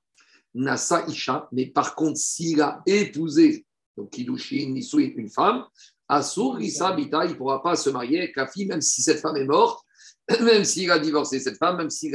Nasa 0.53 1.05
Isha, 1.07 1.47
mais 1.51 1.65
par 1.67 1.95
contre, 1.95 2.17
s'il 2.17 2.61
a 2.61 2.81
épousé, 2.85 3.65
donc 3.97 4.11
Kidushin, 4.11 4.75
une 4.93 5.29
femme, 5.29 5.65
Asur 6.07 6.59
Sabita, 6.69 7.25
il 7.25 7.31
ne 7.31 7.35
pourra 7.35 7.63
pas 7.63 7.75
se 7.75 7.89
marier 7.89 8.19
avec 8.19 8.35
la 8.35 8.47
fille, 8.47 8.67
même 8.67 8.81
si 8.81 9.01
cette 9.01 9.19
femme 9.19 9.37
est 9.37 9.45
morte, 9.45 9.83
même 10.41 10.63
s'il 10.63 10.89
a 10.91 10.99
divorcé 10.99 11.39
cette 11.39 11.57
femme, 11.57 11.77
même 11.77 11.89
si 11.89 12.11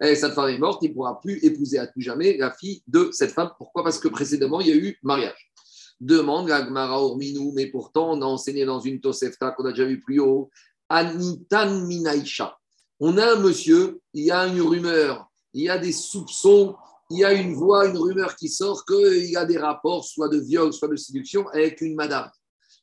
cette 0.00 0.32
femme 0.32 0.48
est 0.48 0.58
morte, 0.58 0.82
il 0.82 0.90
ne 0.90 0.94
pourra 0.94 1.20
plus 1.20 1.38
épouser 1.44 1.78
à 1.78 1.86
tout 1.86 2.00
jamais 2.00 2.36
la 2.36 2.50
fille 2.52 2.82
de 2.86 3.10
cette 3.12 3.32
femme. 3.32 3.50
Pourquoi? 3.58 3.82
Parce 3.82 3.98
que 3.98 4.08
précédemment, 4.08 4.60
il 4.60 4.68
y 4.68 4.72
a 4.72 4.76
eu 4.76 4.98
mariage. 5.02 5.52
Demande 6.00 6.48
la 6.48 6.62
Gmara 6.62 7.00
Orminou, 7.00 7.52
mais 7.54 7.66
pourtant, 7.66 8.12
on 8.12 8.22
a 8.22 8.26
enseigné 8.26 8.64
dans 8.64 8.80
une 8.80 9.00
Tosefta 9.00 9.52
qu'on 9.52 9.64
a 9.66 9.70
déjà 9.70 9.84
vu 9.84 10.00
plus 10.00 10.18
haut, 10.18 10.50
Anitan 10.88 11.80
Minaisha. 11.86 12.56
On 12.98 13.16
a 13.18 13.34
un 13.34 13.36
monsieur, 13.36 14.00
il 14.12 14.24
y 14.24 14.30
a 14.30 14.46
une 14.46 14.60
rumeur, 14.60 15.30
il 15.54 15.64
y 15.64 15.68
a 15.68 15.78
des 15.78 15.92
soupçons, 15.92 16.74
il 17.10 17.18
y 17.18 17.24
a 17.24 17.32
une 17.32 17.54
voix, 17.54 17.86
une 17.86 17.98
rumeur 17.98 18.36
qui 18.36 18.48
sort 18.48 18.84
qu'il 18.84 19.30
y 19.30 19.36
a 19.36 19.44
des 19.44 19.58
rapports, 19.58 20.04
soit 20.04 20.28
de 20.28 20.38
viol, 20.38 20.72
soit 20.72 20.88
de 20.88 20.96
séduction, 20.96 21.46
avec 21.48 21.80
une 21.82 21.94
madame. 21.94 22.30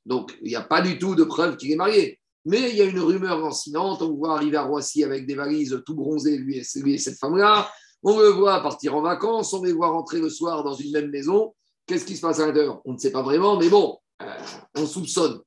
Donc, 0.05 0.37
il 0.41 0.49
n'y 0.49 0.55
a 0.55 0.61
pas 0.61 0.81
du 0.81 0.97
tout 0.97 1.15
de 1.15 1.23
preuve 1.23 1.57
qu'il 1.57 1.71
est 1.71 1.75
marié. 1.75 2.19
Mais 2.49 2.71
il 2.71 2.77
y 2.77 2.81
a 2.81 2.85
une 2.85 2.99
rumeur 2.99 3.37
lancinante, 3.37 4.01
on 4.01 4.15
voit 4.15 4.33
arriver 4.33 4.57
à 4.57 4.63
Roissy 4.63 5.03
avec 5.03 5.27
des 5.27 5.35
valises 5.35 5.83
tout 5.85 5.93
bronzées, 5.93 6.35
lui 6.35 6.57
et, 6.57 6.97
cette 6.97 7.19
femme-là. 7.19 7.69
On 8.01 8.17
le 8.17 8.29
voit 8.29 8.59
partir 8.63 8.95
en 8.95 9.03
vacances, 9.03 9.53
on 9.53 9.61
le 9.61 9.71
voit 9.71 9.89
rentrer 9.89 10.19
le 10.19 10.31
soir 10.31 10.63
dans 10.63 10.73
une 10.73 10.91
même 10.91 11.11
maison. 11.11 11.53
Qu'est-ce 11.85 12.05
qui 12.05 12.15
se 12.15 12.21
passe 12.21 12.39
à 12.39 12.47
l'intérieur? 12.47 12.81
On 12.85 12.93
ne 12.93 12.97
sait 12.97 13.11
pas 13.11 13.21
vraiment, 13.21 13.55
mais 13.59 13.69
bon, 13.69 13.99
euh, 14.23 14.25
on 14.75 14.87
soupçonne. 14.87 15.39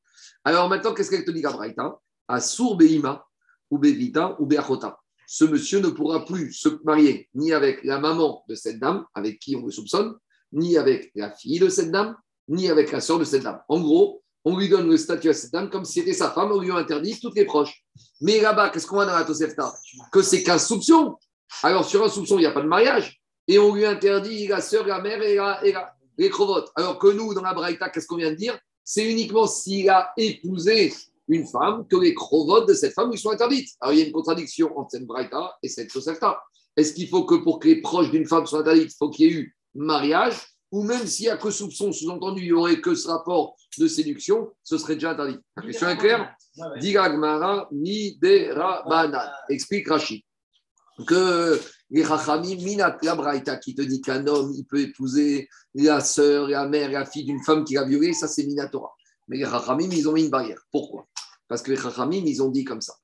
Alors 0.44 0.68
maintenant, 0.68 0.94
qu'est-ce 0.94 1.10
qu'elle 1.10 1.24
te 1.24 1.32
dit, 1.32 1.40
Gabraïta 1.40 1.98
À 2.28 2.40
Sourbeima, 2.40 3.26
ou 3.68 3.78
Bevita, 3.78 4.36
ou 4.38 4.46
Beachota. 4.46 4.96
Ce 5.26 5.44
monsieur 5.44 5.80
ne 5.80 5.88
pourra 5.88 6.24
plus 6.24 6.52
se 6.52 6.68
marier 6.84 7.28
ni 7.34 7.52
avec 7.52 7.82
la 7.82 7.98
maman 7.98 8.44
de 8.48 8.54
cette 8.54 8.78
dame, 8.78 9.04
avec 9.14 9.40
qui 9.40 9.56
on 9.56 9.66
le 9.66 9.72
soupçonne, 9.72 10.14
ni 10.52 10.76
avec 10.76 11.10
la 11.16 11.32
fille 11.32 11.58
de 11.58 11.68
cette 11.68 11.90
dame, 11.90 12.16
ni 12.46 12.70
avec 12.70 12.92
la 12.92 13.00
soeur 13.00 13.18
de 13.18 13.24
cette 13.24 13.42
dame. 13.42 13.60
En 13.68 13.80
gros, 13.80 14.21
on 14.44 14.56
lui 14.56 14.68
donne 14.68 14.88
le 14.88 14.96
statut 14.96 15.28
à 15.28 15.34
cette 15.34 15.52
dame 15.52 15.70
comme 15.70 15.84
si 15.84 16.00
c'était 16.00 16.12
sa 16.12 16.30
femme, 16.30 16.50
on 16.52 16.60
lui 16.60 16.72
interdit 16.72 17.18
toutes 17.20 17.36
les 17.36 17.44
proches. 17.44 17.84
Mais 18.20 18.40
là-bas, 18.40 18.70
qu'est-ce 18.70 18.86
qu'on 18.86 18.96
voit 18.96 19.06
dans 19.06 19.16
la 19.16 19.24
Tosefta? 19.24 19.72
Que 20.10 20.22
c'est 20.22 20.42
qu'un 20.42 20.58
soupçon. 20.58 21.16
Alors 21.62 21.84
sur 21.84 22.02
un 22.04 22.08
soupçon, 22.08 22.36
il 22.38 22.40
n'y 22.40 22.46
a 22.46 22.52
pas 22.52 22.62
de 22.62 22.66
mariage. 22.66 23.20
Et 23.46 23.58
on 23.58 23.74
lui 23.74 23.84
interdit 23.84 24.46
la 24.46 24.60
soeur, 24.60 24.86
la 24.86 25.00
mère 25.00 25.22
et 25.22 25.36
la, 25.36 25.64
et 25.66 25.74
les 26.18 26.30
crovotes. 26.30 26.70
Alors 26.76 26.98
que 26.98 27.08
nous, 27.08 27.34
dans 27.34 27.42
la 27.42 27.54
Braïta, 27.54 27.90
qu'est-ce 27.90 28.06
qu'on 28.06 28.16
vient 28.16 28.30
de 28.30 28.36
dire? 28.36 28.58
C'est 28.84 29.04
uniquement 29.04 29.46
s'il 29.46 29.88
a 29.90 30.12
épousé 30.16 30.92
une 31.28 31.46
femme 31.46 31.86
que 31.88 31.96
les 31.96 32.14
crovotes 32.14 32.68
de 32.68 32.74
cette 32.74 32.94
femme 32.94 33.10
lui 33.10 33.18
sont 33.18 33.30
interdites. 33.30 33.70
Alors 33.80 33.94
il 33.94 34.00
y 34.00 34.02
a 34.02 34.06
une 34.06 34.12
contradiction 34.12 34.76
entre 34.78 34.90
cette 34.92 35.06
Braïta 35.06 35.56
et 35.62 35.68
cette 35.68 35.92
Tosefta. 35.92 36.42
Est-ce 36.76 36.94
qu'il 36.94 37.08
faut 37.08 37.24
que 37.24 37.36
pour 37.36 37.58
que 37.58 37.68
les 37.68 37.80
proches 37.80 38.10
d'une 38.10 38.26
femme 38.26 38.46
soient 38.46 38.60
interdites, 38.60 38.92
il 38.92 38.96
faut 38.96 39.10
qu'il 39.10 39.26
y 39.26 39.28
ait 39.28 39.32
eu 39.32 39.56
mariage? 39.74 40.34
Ou 40.72 40.82
même 40.82 41.06
s'il 41.06 41.26
n'y 41.26 41.30
a 41.30 41.36
que 41.36 41.50
soupçon, 41.50 41.92
sous-entendu, 41.92 42.42
il 42.42 42.46
n'y 42.46 42.52
aurait 42.52 42.80
que 42.80 42.94
ce 42.94 43.06
rapport 43.06 43.56
de 43.78 43.86
séduction, 43.86 44.50
ce 44.64 44.78
serait 44.78 44.94
déjà 44.94 45.12
interdit. 45.12 45.38
La 45.56 45.62
question 45.62 45.88
est 45.88 45.98
claire 45.98 46.34
Digagmara 46.80 47.68
midera 47.70 48.82
banan. 48.88 49.30
Explique 49.50 49.88
Rachid. 49.88 50.22
Que 51.06 51.60
les 51.90 52.02
Rachamim, 52.02 52.56
Minat 52.56 52.98
Braïta, 53.16 53.56
qui 53.56 53.74
te 53.74 53.82
dit 53.82 54.00
qu'un 54.00 54.26
homme, 54.26 54.52
il 54.56 54.64
peut 54.64 54.80
épouser 54.80 55.48
la 55.74 56.00
sœur, 56.00 56.48
la 56.48 56.66
mère, 56.66 56.90
la 56.90 57.06
fille 57.06 57.24
d'une 57.24 57.42
femme 57.42 57.64
qui 57.64 57.74
l'a 57.74 57.84
violée, 57.84 58.12
ça 58.12 58.26
c'est 58.26 58.44
Minatora. 58.44 58.92
Mais 59.28 59.38
les 59.38 59.44
Rachamim, 59.44 59.88
ils 59.90 60.08
ont 60.08 60.12
mis 60.12 60.24
une 60.24 60.30
barrière. 60.30 60.60
Pourquoi? 60.70 61.06
Parce 61.48 61.62
que 61.62 61.70
les 61.70 61.78
Rachamim, 61.78 62.24
ils 62.24 62.42
ont 62.42 62.50
dit 62.50 62.64
comme 62.64 62.80
ça. 62.80 62.94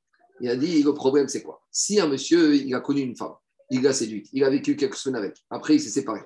Il 0.41 0.49
a 0.49 0.57
dit, 0.57 0.83
le 0.83 0.95
problème 0.95 1.29
c'est 1.29 1.43
quoi? 1.43 1.61
Si 1.71 2.01
un 2.01 2.07
monsieur, 2.07 2.55
il 2.55 2.75
a 2.75 2.81
connu 2.81 3.01
une 3.01 3.17
femme, 3.17 3.35
il 3.71 3.83
l'a 3.83 3.93
séduite, 3.93 4.29
il 4.33 4.45
a 4.45 4.51
vécu 4.51 4.77
quelques 4.77 4.95
semaines 4.95 5.17
avec, 5.17 5.37
après 5.51 5.75
il 5.75 5.81
s'est 5.81 5.91
séparé, 5.91 6.21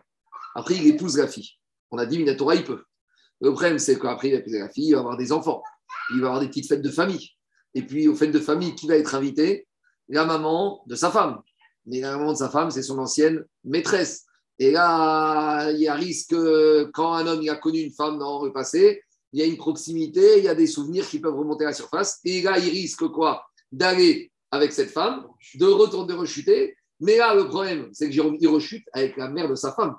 après 0.55 0.77
il 0.77 0.87
épouse 0.87 1.19
la 1.19 1.29
fille. 1.29 1.51
On 1.91 1.99
a 1.99 2.07
dit, 2.07 2.19
Minatora, 2.19 2.55
il 2.55 2.65
peut. 2.65 2.83
Le 3.41 3.51
problème 3.51 3.79
c'est 3.79 3.99
qu'après 3.99 4.29
il 4.29 4.35
a 4.35 4.39
épousé 4.39 4.59
la 4.59 4.69
fille, 4.69 4.89
il 4.89 4.95
va 4.95 5.01
avoir 5.01 5.17
des 5.17 5.33
enfants, 5.33 5.63
il 6.15 6.21
va 6.21 6.29
avoir 6.29 6.41
des 6.41 6.49
petites 6.49 6.69
fêtes 6.69 6.83
de 6.83 6.91
famille. 6.91 7.31
Et 7.75 7.83
puis 7.83 8.09
aux 8.09 8.15
fêtes 8.15 8.33
de 8.33 8.41
famille, 8.41 8.75
qui 8.75 8.87
va 8.87 8.97
être 8.97 9.15
invité? 9.15 9.67
La 10.09 10.25
maman 10.25 10.83
de 10.87 10.95
sa 10.95 11.11
femme 11.11 11.41
mais 11.87 12.01
la 12.01 12.17
maman 12.17 12.33
de 12.33 12.39
sa 12.39 12.49
femme, 12.49 12.71
c'est 12.71 12.83
son 12.83 12.99
ancienne 12.99 13.45
maîtresse. 13.65 14.25
Et 14.59 14.71
là, 14.71 15.71
il 15.73 15.81
y 15.81 15.89
a 15.89 15.95
risque, 15.95 16.35
quand 16.93 17.15
un 17.15 17.27
homme 17.27 17.49
a 17.49 17.57
connu 17.57 17.81
une 17.81 17.93
femme 17.93 18.19
dans 18.19 18.45
le 18.45 18.53
passé, 18.53 19.03
il 19.33 19.41
y 19.41 19.43
a 19.43 19.47
une 19.47 19.57
proximité, 19.57 20.39
il 20.39 20.45
y 20.45 20.49
a 20.49 20.55
des 20.55 20.67
souvenirs 20.67 21.09
qui 21.09 21.19
peuvent 21.19 21.37
remonter 21.37 21.65
à 21.65 21.69
la 21.69 21.75
surface. 21.75 22.21
Et 22.25 22.43
là, 22.43 22.59
il 22.59 22.69
risque 22.69 23.07
quoi? 23.09 23.45
D'aller 23.71 24.31
avec 24.51 24.73
cette 24.73 24.91
femme, 24.91 25.27
de 25.55 25.67
retourner, 25.67 26.13
de 26.13 26.19
rechuter. 26.19 26.77
Mais 27.01 27.17
là, 27.17 27.35
le 27.35 27.49
problème, 27.49 27.89
c'est 27.93 28.07
que 28.07 28.13
Jérôme, 28.13 28.37
il 28.39 28.49
rechute 28.49 28.85
avec 28.93 29.17
la 29.17 29.29
mère 29.29 29.49
de 29.49 29.55
sa 29.55 29.73
femme. 29.73 29.97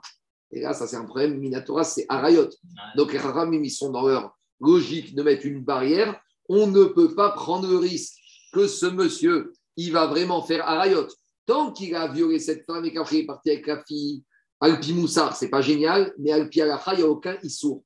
Et 0.53 0.61
là, 0.61 0.73
ça, 0.73 0.87
c'est 0.87 0.95
un 0.95 1.05
problème 1.05 1.39
Minatora, 1.39 1.83
c'est 1.83 2.05
Arayot. 2.09 2.49
Donc, 2.95 3.11
les 3.11 3.19
Haramim, 3.19 3.63
ils 3.63 3.71
sont 3.71 3.91
dans 3.91 4.07
leur 4.07 4.37
logique 4.59 5.15
de 5.15 5.23
mettre 5.23 5.45
une 5.45 5.63
barrière. 5.63 6.21
On 6.47 6.67
ne 6.67 6.85
peut 6.85 7.15
pas 7.15 7.31
prendre 7.31 7.67
le 7.67 7.77
risque 7.77 8.13
que 8.53 8.67
ce 8.67 8.85
monsieur, 8.85 9.51
il 9.75 9.91
va 9.91 10.07
vraiment 10.07 10.43
faire 10.43 10.67
Arayot. 10.67 11.07
Tant 11.45 11.71
qu'il 11.71 11.95
a 11.95 12.07
violé 12.07 12.39
cette 12.39 12.65
femme 12.65 12.85
et 12.85 12.93
qu'après 12.93 13.17
il 13.17 13.19
est 13.21 13.25
parti 13.25 13.49
avec 13.49 13.67
la 13.67 13.83
fille, 13.83 14.23
Alpi 14.61 14.93
Moussar, 14.93 15.35
c'est 15.35 15.49
pas 15.49 15.61
génial, 15.61 16.13
mais 16.17 16.31
Alpi 16.31 16.61
Alacha, 16.61 16.93
il 16.93 16.99
n'y 16.99 17.03
a 17.03 17.09
aucun 17.09 17.37
issour. 17.43 17.83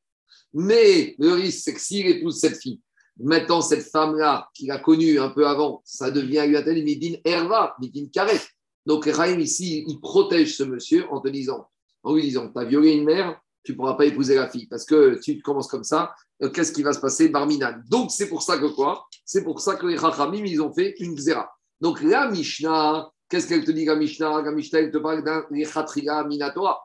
Mais 0.54 1.16
le 1.18 1.34
risque, 1.34 1.62
c'est 1.64 1.74
que 1.74 1.82
s'il 1.82 2.06
épouse 2.06 2.38
cette 2.40 2.58
fille, 2.58 2.80
maintenant 3.20 3.62
cette 3.62 3.88
femme-là, 3.90 4.48
qu'il 4.54 4.70
a 4.70 4.78
connue 4.78 5.20
un 5.20 5.30
peu 5.30 5.48
avant, 5.48 5.82
ça 5.86 6.12
devient 6.12 6.46
lui 6.48 6.56
une 6.56 6.84
Midin 6.84 7.16
Herva, 7.26 7.76
Midin 7.80 8.08
Karet. 8.14 8.42
Donc 8.86 9.06
Rahim 9.06 9.40
ici, 9.40 9.86
il 9.88 10.00
protège 10.00 10.56
ce 10.56 10.64
monsieur 10.64 11.06
en 11.10 11.20
te 11.20 11.30
disant, 11.30 11.68
en 12.08 12.16
lui 12.16 12.22
disant, 12.24 12.52
tu 12.52 12.60
as 12.60 12.66
violé 12.66 12.92
une 12.92 13.06
mère, 13.06 13.40
tu 13.64 13.74
ne 13.74 13.78
pourras 13.78 13.96
pas 13.96 14.06
épouser 14.06 14.36
la 14.36 14.48
fille. 14.50 14.68
Parce 14.68 14.86
que 14.86 15.20
si 15.22 15.36
tu 15.36 15.42
commences 15.42 15.68
comme 15.68 15.84
ça, 15.84 16.14
euh, 16.42 16.50
qu'est-ce 16.50 16.72
qui 16.72 16.84
va 16.84 16.94
se 16.94 17.00
passer 17.00 17.30
Barminan? 17.30 17.82
Donc 17.90 18.12
c'est 18.12 18.30
pour 18.30 18.42
ça 18.42 18.58
que 18.58 18.68
quoi? 18.68 19.06
C'est 19.26 19.44
pour 19.44 19.60
ça 19.60 19.76
que 19.76 19.86
les 19.86 19.98
Rachamim, 19.98 20.46
ils 20.46 20.62
ont 20.62 20.74
fait 20.74 20.96
une 21.00 21.16
xéra. 21.16 21.50
Donc 21.82 22.02
la 22.02 22.30
Mishnah, 22.30 23.12
Qu'est-ce 23.30 23.48
qu'elle 23.48 23.66
te 23.66 23.72
dit, 23.72 23.86
la 23.86 23.96
Mishnah? 23.96 24.42
La 24.42 24.52
Mishnah, 24.52 24.80
elle 24.80 24.92
te 24.92 24.98
parle 24.98 25.24
d'un 25.24 25.46
Lechatria 25.52 26.24
Minatora, 26.24 26.80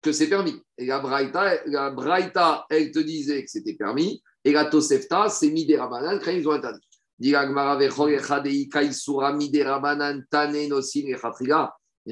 que 0.00 0.12
c'est 0.12 0.28
permis. 0.28 0.58
Et 0.78 0.86
la 0.86 0.98
Braïta, 0.98 1.62
la 1.66 1.90
Braïta, 1.90 2.64
elle 2.70 2.90
te 2.90 3.00
disait 3.00 3.44
que 3.44 3.50
c'était 3.50 3.74
permis. 3.74 4.22
Et 4.44 4.52
la 4.52 4.64
Tosefta, 4.64 5.28
c'est 5.28 5.50
Miderabanan, 5.50 6.20
quand 6.20 6.30
ils 6.30 6.48
ont 6.48 6.52
interdit. 6.52 6.86
Et 7.20 7.32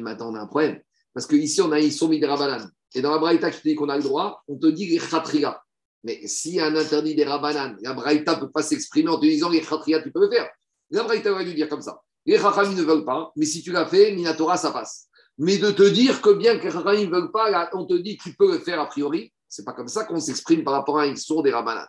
maintenant, 0.01 0.31
on 0.31 0.35
a 0.35 0.41
un 0.41 0.47
problème. 0.47 0.81
Parce 1.15 1.27
qu'ici, 1.27 1.61
on 1.61 1.73
a 1.73 1.81
Issour 1.81 2.09
Miderabanan. 2.09 2.71
Et 2.95 3.01
dans 3.01 3.11
la 3.11 3.19
Braïta 3.19 3.51
qui 3.51 3.63
te 3.63 3.69
dit 3.69 3.75
qu'on 3.75 3.89
a 3.89 3.97
le 3.97 4.03
droit, 4.03 4.43
on 4.49 4.57
te 4.57 4.67
dit 4.67 4.87
les 4.87 4.99
Khatriga. 4.99 5.63
Mais 6.05 6.27
s'il 6.27 6.55
y 6.55 6.61
a 6.61 6.67
un 6.67 6.77
interdit 6.77 7.15
des 7.15 7.25
Rabanan, 7.25 7.77
la 7.81 7.93
Braïta 7.93 8.35
ne 8.35 8.41
peut 8.41 8.51
pas 8.51 8.63
s'exprimer 8.63 9.09
en 9.09 9.19
te 9.19 9.27
disant 9.27 9.49
les 9.49 9.61
Khatriga, 9.61 10.03
tu 10.03 10.11
peux 10.11 10.21
le 10.21 10.31
faire. 10.31 10.49
La 10.91 11.05
Braïta 11.05 11.33
va 11.33 11.43
lui 11.43 11.55
dire 11.55 11.69
comme 11.69 11.81
ça. 11.81 12.01
Les 12.27 12.39
Chachamim 12.39 12.75
ne 12.75 12.83
veulent 12.83 13.05
pas, 13.05 13.33
mais 13.37 13.47
si 13.47 13.63
tu 13.63 13.73
l'as 13.73 13.87
fait, 13.87 14.13
Minatora, 14.13 14.57
ça 14.57 14.71
passe. 14.71 15.09
Mais 15.39 15.59
de 15.59 15.71
te 15.71 15.83
dire 15.83 16.21
que 16.21 16.31
bien 16.31 16.59
que 16.59 16.67
les 16.67 17.07
ne 17.07 17.11
veulent 17.11 17.33
pas, 17.33 17.71
on 17.73 17.87
te 17.87 17.95
dit 17.95 18.17
tu 18.17 18.35
peux 18.35 18.53
le 18.53 18.59
faire 18.59 18.81
a 18.81 18.87
priori, 18.87 19.33
c'est 19.49 19.65
pas 19.65 19.73
comme 19.73 19.89
ça 19.89 20.05
qu'on 20.05 20.21
s'exprime 20.21 20.63
par 20.65 20.75
rapport 20.75 20.99
à 20.99 21.05
un 21.05 21.17
sourd 21.17 21.43
des 21.43 21.51
Rabanat. 21.51 21.89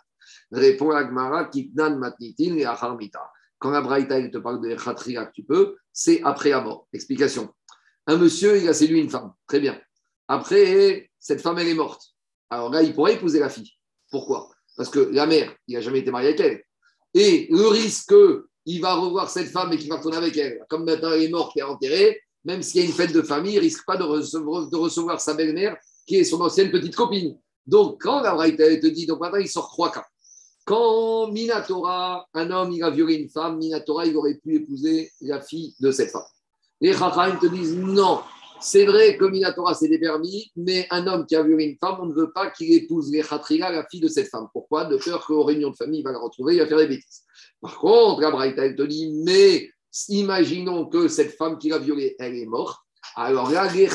Répond 0.51 0.91
Agmara, 0.91 1.45
Kitnan 1.45 1.97
Matnitin 1.97 2.55
et 2.57 2.65
Acharmita. 2.65 3.31
Quand 3.59 3.71
la 3.71 3.81
Braïta 3.81 4.21
te 4.29 4.37
parle 4.37 4.61
de 4.61 4.75
Khatria 4.75 5.25
que 5.25 5.31
tu 5.33 5.43
peux, 5.43 5.75
c'est 5.91 6.21
après 6.23 6.49
la. 6.49 6.65
Explication. 6.93 7.53
Un 8.07 8.17
monsieur, 8.17 8.61
il 8.61 8.67
a 8.67 8.73
séduit 8.73 8.99
une 8.99 9.09
femme. 9.09 9.33
Très 9.47 9.59
bien. 9.59 9.79
Après, 10.27 11.09
cette 11.19 11.41
femme, 11.41 11.57
elle 11.59 11.67
est 11.67 11.73
morte. 11.73 12.01
Alors 12.49 12.69
là, 12.69 12.83
il 12.83 12.93
pourrait 12.93 13.13
épouser 13.13 13.39
la 13.39 13.49
fille. 13.49 13.71
Pourquoi? 14.11 14.49
Parce 14.75 14.89
que 14.89 14.99
la 14.99 15.25
mère, 15.25 15.55
il 15.67 15.75
n'a 15.75 15.81
jamais 15.81 15.99
été 15.99 16.11
marié 16.11 16.29
avec 16.29 16.39
elle. 16.39 16.63
Et 17.13 17.47
le 17.49 17.67
risque 17.67 18.13
il 18.65 18.81
va 18.81 18.95
revoir 18.95 19.29
cette 19.29 19.49
femme 19.49 19.73
et 19.73 19.77
qu'il 19.77 19.89
va 19.89 19.97
retourner 19.97 20.17
avec 20.17 20.37
elle. 20.37 20.63
Comme 20.69 20.85
maintenant 20.85 21.11
elle 21.11 21.23
est 21.23 21.29
morte, 21.29 21.55
et 21.57 21.59
est 21.59 21.63
enterrée, 21.63 22.21
même 22.45 22.61
s'il 22.61 22.81
y 22.81 22.83
a 22.83 22.87
une 22.87 22.93
fête 22.93 23.13
de 23.13 23.21
famille, 23.21 23.55
il 23.55 23.59
risque 23.59 23.85
pas 23.85 23.97
de 23.97 24.03
recevoir, 24.03 25.21
sa 25.21 25.33
belle-mère 25.33 25.77
qui 26.05 26.17
est 26.17 26.23
son 26.23 26.41
ancienne 26.41 26.71
petite 26.71 26.95
copine. 26.95 27.37
Donc, 27.65 28.01
quand 28.01 28.21
la 28.21 28.33
te 28.51 28.87
dit, 28.87 29.05
donc 29.05 29.21
maintenant 29.21 29.39
il 29.39 29.47
sort 29.47 29.69
trois 29.69 29.91
cas. 29.91 30.05
Quand 30.65 31.31
Minatora, 31.31 32.27
un 32.33 32.51
homme, 32.51 32.71
il 32.71 32.83
a 32.83 32.89
violé 32.89 33.15
une 33.15 33.29
femme, 33.29 33.57
Minatora, 33.57 34.05
il 34.05 34.15
aurait 34.15 34.35
pu 34.35 34.55
épouser 34.55 35.11
la 35.21 35.41
fille 35.41 35.75
de 35.79 35.91
cette 35.91 36.11
femme. 36.11 36.23
Les 36.83 36.91
Chachamim 36.91 37.37
te 37.37 37.45
disent 37.45 37.77
non, 37.77 38.19
c'est 38.59 38.85
vrai 38.85 39.15
que 39.15 39.23
Minatora, 39.23 39.73
c'est 39.73 39.87
des 39.87 39.99
permis, 39.99 40.51
mais 40.57 40.85
un 40.91 41.07
homme 41.07 41.25
qui 41.25 41.33
a 41.33 41.41
violé 41.41 41.63
une 41.63 41.77
femme, 41.77 41.95
on 42.01 42.07
ne 42.07 42.13
veut 42.13 42.33
pas 42.33 42.49
qu'il 42.49 42.73
épouse 42.73 43.09
les 43.09 43.23
Khatriga, 43.23 43.71
la 43.71 43.85
fille 43.89 44.01
de 44.01 44.09
cette 44.09 44.27
femme. 44.27 44.47
Pourquoi? 44.51 44.83
De 44.83 44.97
peur 44.97 45.25
qu'aux 45.25 45.45
réunions 45.45 45.69
de 45.69 45.77
famille, 45.77 46.01
il 46.01 46.03
va 46.03 46.11
la 46.11 46.19
retrouver, 46.19 46.55
il 46.55 46.59
va 46.59 46.67
faire 46.67 46.79
des 46.79 46.87
bêtises. 46.87 47.21
Par 47.61 47.77
contre, 47.77 48.19
la 48.19 48.73
te 48.73 48.81
dit, 48.83 49.13
mais 49.23 49.71
imaginons 50.09 50.87
que 50.87 51.07
cette 51.07 51.37
femme 51.37 51.57
qui 51.57 51.69
l'a 51.69 51.77
violée, 51.77 52.17
elle 52.19 52.35
est 52.35 52.45
morte. 52.45 52.81
Alors 53.15 53.49
là, 53.49 53.71
les 53.73 53.87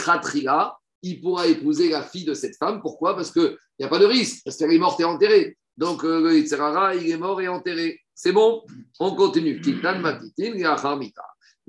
il 1.02 1.20
pourra 1.20 1.46
épouser 1.46 1.90
la 1.90 2.02
fille 2.02 2.24
de 2.24 2.32
cette 2.32 2.56
femme. 2.56 2.80
Pourquoi? 2.80 3.14
Parce 3.14 3.30
qu'il 3.30 3.54
n'y 3.78 3.84
a 3.84 3.88
pas 3.88 3.98
de 3.98 4.06
risque, 4.06 4.40
parce 4.46 4.56
qu'elle 4.56 4.72
est 4.72 4.78
morte 4.78 4.98
et 5.00 5.04
enterrée. 5.04 5.58
Donc, 5.76 6.04
euh, 6.04 6.22
le 6.22 6.38
il 6.38 7.10
est 7.10 7.18
mort 7.18 7.38
et 7.42 7.48
enterré. 7.48 8.00
C'est 8.14 8.32
bon? 8.32 8.62
On 8.98 9.14
continue. 9.14 9.60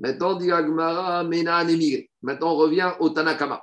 Maintenant, 0.00 0.34
dit 0.34 0.48
Maintenant, 2.22 2.52
on 2.52 2.56
revient 2.56 2.92
au 3.00 3.10
Tanakama. 3.10 3.62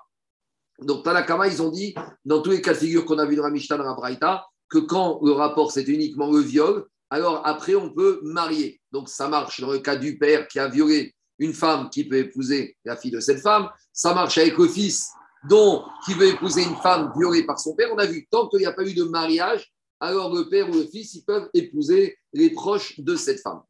Donc, 0.80 1.04
Tanakama, 1.04 1.48
ils 1.48 1.62
ont 1.64 1.72
dit, 1.72 1.96
dans 2.24 2.42
tous 2.42 2.52
les 2.52 2.62
cas 2.62 2.74
de 2.74 2.78
figure 2.78 3.06
qu'on 3.06 3.18
a 3.18 3.26
vu 3.26 3.36
dans 3.36 3.44
la 3.44 3.50
Mishnah, 3.50 3.78
dans 3.78 3.84
la 3.84 3.96
Braïta, 3.96 4.46
que 4.70 4.78
quand 4.78 5.20
le 5.24 5.32
rapport, 5.32 5.72
c'est 5.72 5.88
uniquement 5.88 6.32
le 6.32 6.40
viol, 6.40 6.86
alors 7.10 7.42
après, 7.46 7.74
on 7.74 7.90
peut 7.90 8.20
marier. 8.24 8.80
Donc, 8.92 9.10
ça 9.10 9.28
marche 9.28 9.62
dans 9.62 9.72
le 9.72 9.80
cas 9.80 9.96
du 9.96 10.18
père 10.20 10.48
qui 10.48 10.60
a 10.60 10.68
violé 10.68 11.16
une 11.40 11.54
femme 11.54 11.90
qui 11.90 12.08
peut 12.08 12.18
épouser 12.18 12.78
la 12.86 12.96
fille 12.96 13.12
de 13.12 13.20
cette 13.20 13.40
femme. 13.40 13.70
Ça 13.92 14.14
marche 14.14 14.38
avec 14.38 14.58
le 14.58 14.68
fils 14.68 15.10
dont, 15.50 15.86
qui 16.06 16.14
veut 16.14 16.28
épouser 16.28 16.64
une 16.64 16.76
femme 16.78 17.12
violée 17.18 17.46
par 17.46 17.60
son 17.60 17.74
père. 17.76 17.90
On 17.94 17.98
a 17.98 18.06
vu, 18.06 18.28
tant 18.30 18.48
qu'il 18.48 18.60
n'y 18.60 18.66
a 18.66 18.74
pas 18.74 18.84
eu 18.84 18.94
de 18.94 19.04
mariage, 19.04 19.72
alors 20.00 20.34
le 20.36 20.48
père 20.50 20.70
ou 20.70 20.74
le 20.74 20.86
fils, 20.86 21.16
ils 21.16 21.24
peuvent 21.24 21.50
épouser 21.54 22.18
les 22.34 22.52
proches 22.52 23.00
de 23.00 23.16
cette 23.16 23.40
femme. 23.40 23.62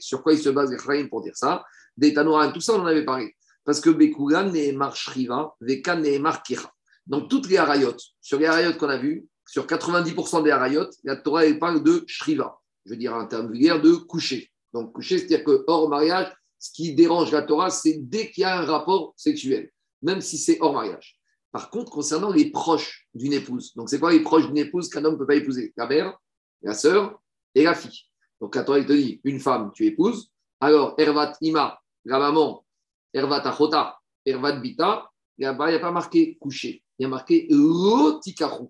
Sur 0.00 0.22
quoi 0.22 0.32
il 0.32 0.38
se 0.38 0.48
base 0.48 0.70
les 0.70 1.08
pour 1.08 1.22
dire 1.22 1.36
ça? 1.36 1.64
Des 1.96 2.14
tout 2.14 2.60
ça, 2.60 2.74
on 2.74 2.80
en 2.80 2.86
avait 2.86 3.04
parlé. 3.04 3.34
Parce 3.64 3.80
que 3.80 3.90
Bekulan 3.90 4.50
Nehemar 4.50 4.96
Shriva, 4.96 5.54
Veka 5.60 5.96
Nehemar 5.96 6.42
Kira. 6.42 6.72
Donc, 7.06 7.28
toutes 7.28 7.48
les 7.48 7.58
harayot, 7.58 7.96
sur 8.20 8.38
les 8.38 8.46
harayot 8.46 8.74
qu'on 8.78 8.88
a 8.88 8.96
vus, 8.96 9.26
sur 9.46 9.66
90% 9.66 10.42
des 10.44 10.50
harayot, 10.50 10.86
la 11.04 11.16
Torah 11.16 11.44
elle 11.44 11.58
parle 11.58 11.82
de 11.82 12.04
Shriva. 12.06 12.58
Je 12.86 12.92
veux 12.92 12.96
dire 12.96 13.14
en 13.14 13.26
termes 13.26 13.52
vulgaires, 13.52 13.82
de 13.82 13.92
coucher. 13.92 14.50
Donc, 14.72 14.92
coucher, 14.92 15.18
c'est-à-dire 15.18 15.44
que 15.44 15.64
hors 15.66 15.88
mariage, 15.88 16.32
ce 16.58 16.72
qui 16.72 16.94
dérange 16.94 17.32
la 17.32 17.42
Torah, 17.42 17.70
c'est 17.70 17.98
dès 17.98 18.30
qu'il 18.30 18.42
y 18.42 18.44
a 18.44 18.58
un 18.58 18.64
rapport 18.64 19.12
sexuel, 19.16 19.70
même 20.02 20.20
si 20.20 20.38
c'est 20.38 20.58
hors 20.60 20.72
mariage. 20.72 21.19
Par 21.52 21.70
contre, 21.70 21.90
concernant 21.90 22.30
les 22.30 22.50
proches 22.50 23.08
d'une 23.12 23.32
épouse, 23.32 23.74
donc 23.74 23.88
c'est 23.88 23.98
quoi 23.98 24.12
les 24.12 24.20
proches 24.20 24.46
d'une 24.46 24.58
épouse 24.58 24.88
qu'un 24.88 25.04
homme 25.04 25.14
ne 25.14 25.18
peut 25.18 25.26
pas 25.26 25.34
épouser? 25.34 25.72
La 25.76 25.86
mère, 25.86 26.16
la 26.62 26.74
sœur 26.74 27.20
et 27.54 27.64
la 27.64 27.74
fille. 27.74 28.02
Donc 28.40 28.52
quand 28.54 28.64
on 28.68 28.84
te 28.84 28.92
dit 28.92 29.20
une 29.24 29.40
femme, 29.40 29.70
tu 29.74 29.86
épouses, 29.86 30.30
alors 30.60 30.94
Ervat 30.98 31.32
Ima, 31.40 31.80
la 32.04 32.18
maman, 32.18 32.64
Ervat 33.12 33.42
Achota, 33.48 33.98
Ervat 34.24 34.60
Bita, 34.60 35.10
il 35.38 35.42
n'y 35.42 35.46
a 35.46 35.54
pas 35.54 35.90
marqué 35.90 36.36
coucher, 36.36 36.84
il 36.98 37.02
y 37.02 37.06
a 37.06 37.08
marqué 37.08 37.46
Lotikaru. 37.50 38.66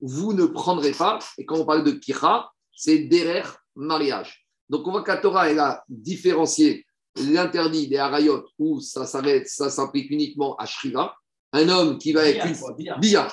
Vous 0.00 0.32
ne 0.32 0.46
prendrez 0.46 0.92
pas, 0.92 1.18
et 1.38 1.44
quand 1.44 1.58
on 1.58 1.66
parle 1.66 1.84
de 1.84 1.92
Kira, 1.92 2.52
c'est 2.74 2.98
derrière 2.98 3.58
mariage. 3.76 4.46
Donc 4.68 4.86
on 4.86 4.90
voit 4.90 5.02
que 5.02 5.20
Torah, 5.20 5.50
elle 5.50 5.58
a 5.58 5.84
différencié 5.88 6.86
l'interdit 7.16 7.88
des 7.88 7.98
harayot 7.98 8.46
où 8.58 8.80
ça 8.80 9.04
ça 9.04 9.70
s'implique 9.70 10.10
uniquement 10.10 10.56
à 10.56 10.66
Shriva, 10.66 11.14
un 11.52 11.68
homme 11.68 11.98
qui 11.98 12.12
va 12.12 12.22
avec 12.22 12.44
une. 12.44 12.54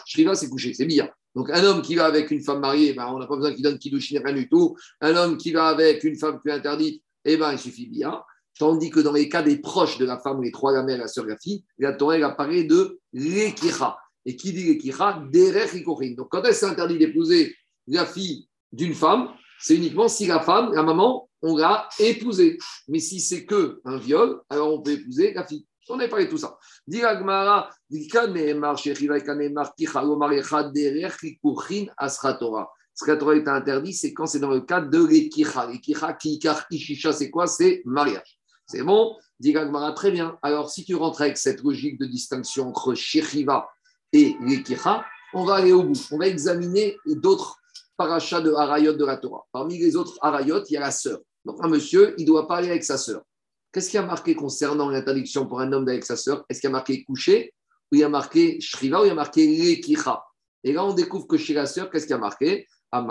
Shriva, 0.06 0.36
c'est 0.36 0.50
couché, 0.50 0.74
c'est. 0.74 0.88
Donc, 1.36 1.50
un 1.52 1.64
homme 1.64 1.82
qui 1.82 1.96
va 1.96 2.06
avec 2.06 2.32
une 2.32 2.42
femme 2.42 2.60
mariée, 2.60 2.94
ben, 2.94 3.08
on 3.08 3.20
n'a 3.20 3.28
pas 3.28 3.36
besoin 3.36 3.54
qu'il 3.54 3.64
donne 3.64 3.78
Kiddushin, 3.78 4.22
rien 4.24 4.34
du 4.34 4.50
tout. 4.50 4.76
Un 5.00 5.16
homme 5.16 5.38
qui 5.38 5.52
va 5.52 5.68
avec 5.68 6.04
une 6.04 6.18
femme 6.18 6.40
plus 6.40 6.52
interdite, 6.52 7.04
eh 7.26 7.38
ben, 7.38 7.54
il 7.54 7.60
suffit 7.60 7.88
Bia. 7.88 8.24
Tandis 8.58 8.90
que 8.90 9.00
dans 9.00 9.14
les 9.14 9.30
cas 9.30 9.42
des 9.42 9.58
proches 9.58 9.98
de 10.00 10.06
la 10.06 10.20
femme, 10.20 10.42
les 10.42 10.52
trois, 10.52 10.74
la 10.74 10.84
mère, 10.84 10.98
la 10.98 11.08
soeur, 11.08 11.26
la 11.26 11.38
fille, 11.38 11.64
la 11.78 11.94
Torah, 11.94 12.18
elle 12.18 12.24
apparaît 12.24 12.64
de 12.64 13.00
l'ekira. 13.14 13.98
Et 14.26 14.36
qui 14.36 14.52
dit 14.52 14.64
l'ekira? 14.64 15.24
Derech 15.32 15.72
Donc, 16.18 16.28
quand 16.30 16.44
elle 16.44 16.54
s'interdit 16.54 16.98
d'épouser 16.98 17.56
la 17.88 18.06
fille 18.06 18.50
d'une 18.74 18.94
femme, 18.94 19.30
c'est 19.60 19.76
uniquement 19.76 20.08
si 20.08 20.26
la 20.26 20.42
femme, 20.42 20.74
la 20.74 20.84
maman, 20.84 21.30
on 21.42 21.56
l'a 21.56 21.88
épousée. 22.00 22.58
Mais 22.88 23.00
si 23.00 23.22
c'est 23.22 23.46
que 23.46 23.80
un 23.86 23.98
viol, 23.98 24.42
alors 24.50 24.74
on 24.74 24.82
peut 24.82 24.92
épouser 24.92 25.34
la 25.34 25.46
fille. 25.46 25.66
On 25.90 26.00
a 26.00 26.08
parlé 26.08 26.30
tout 26.30 26.38
ça. 26.38 26.58
Ce 26.88 26.98
que 33.06 33.12
la 33.12 33.18
Torah 33.18 33.36
est 33.36 33.48
interdit, 33.48 33.94
c'est 33.94 34.14
quand 34.14 34.26
c'est 34.26 34.40
dans 34.40 34.52
le 34.52 34.62
cadre 34.62 34.90
de 34.90 35.04
l'ekicha. 35.04 35.68
L'ekicha, 35.68 36.14
kikar, 36.14 36.66
ishisha, 36.70 37.12
c'est 37.14 37.30
quoi? 37.30 37.48
C'est 37.48 37.82
mariage. 37.86 38.38
C'est 38.68 38.84
bon? 38.84 39.16
Dit 39.40 39.56
très 39.96 40.12
bien. 40.12 40.38
Alors, 40.42 40.70
si 40.70 40.84
tu 40.86 40.96
rentres 40.96 41.22
avec 41.22 41.38
cette 41.38 41.64
logique 41.64 41.98
de 42.00 42.06
distinction 42.06 42.68
entre 42.68 42.94
shiriva 42.94 43.70
et 44.14 44.36
l'ekicha, 44.42 45.04
on 45.34 45.46
va 45.46 45.56
aller 45.56 45.72
au 45.72 45.84
bout. 45.84 46.08
On 46.12 46.18
va 46.18 46.28
examiner 46.28 46.98
d'autres 47.06 47.58
parachas 47.98 48.42
de 48.42 48.52
harayot 48.52 48.94
de 48.94 49.06
la 49.06 49.18
Torah. 49.18 49.46
Parmi 49.52 49.80
les 49.80 49.96
autres 49.96 50.18
harayot, 50.22 50.64
il 50.70 50.74
y 50.74 50.78
a 50.78 50.82
la 50.82 50.92
sœur. 50.92 51.20
Donc, 51.46 51.58
un 51.64 51.68
monsieur, 51.68 52.14
il 52.18 52.26
doit 52.26 52.48
parler 52.48 52.70
avec 52.70 52.84
sa 52.84 52.98
sœur. 52.98 53.22
Qu'est-ce 53.72 53.90
qu'il 53.90 54.00
y 54.00 54.04
a 54.04 54.06
marqué 54.06 54.36
concernant 54.36 54.90
l'interdiction 54.90 55.46
pour 55.46 55.60
un 55.60 55.72
homme 55.72 55.86
d'avec 55.86 56.04
sa 56.04 56.16
sœur? 56.16 56.46
Est-ce 56.50 56.60
qu'il 56.60 56.70
y 56.70 56.72
a 56.72 56.74
marqué 56.74 57.04
coucher 57.04 57.54
ou 57.92 57.96
il 57.96 58.02
y 58.02 58.04
a 58.04 58.10
marqué 58.10 58.60
shriva 58.60 59.02
ou 59.02 59.06
il 59.06 59.10
y 59.10 59.12
a 59.12 59.16
marqué 59.16 59.46
lekicha? 59.46 60.24
Et 60.64 60.74
là, 60.74 60.86
on 60.86 60.94
découvre 60.94 61.28
que 61.28 61.38
chez 61.38 61.54
la 61.54 61.66
sœur, 61.66 61.90
qu'est-ce 61.90 62.06
qu'il 62.06 62.16
y 62.16 62.18
a 62.18 62.20
marqué 62.20 62.68
quand 62.92 63.06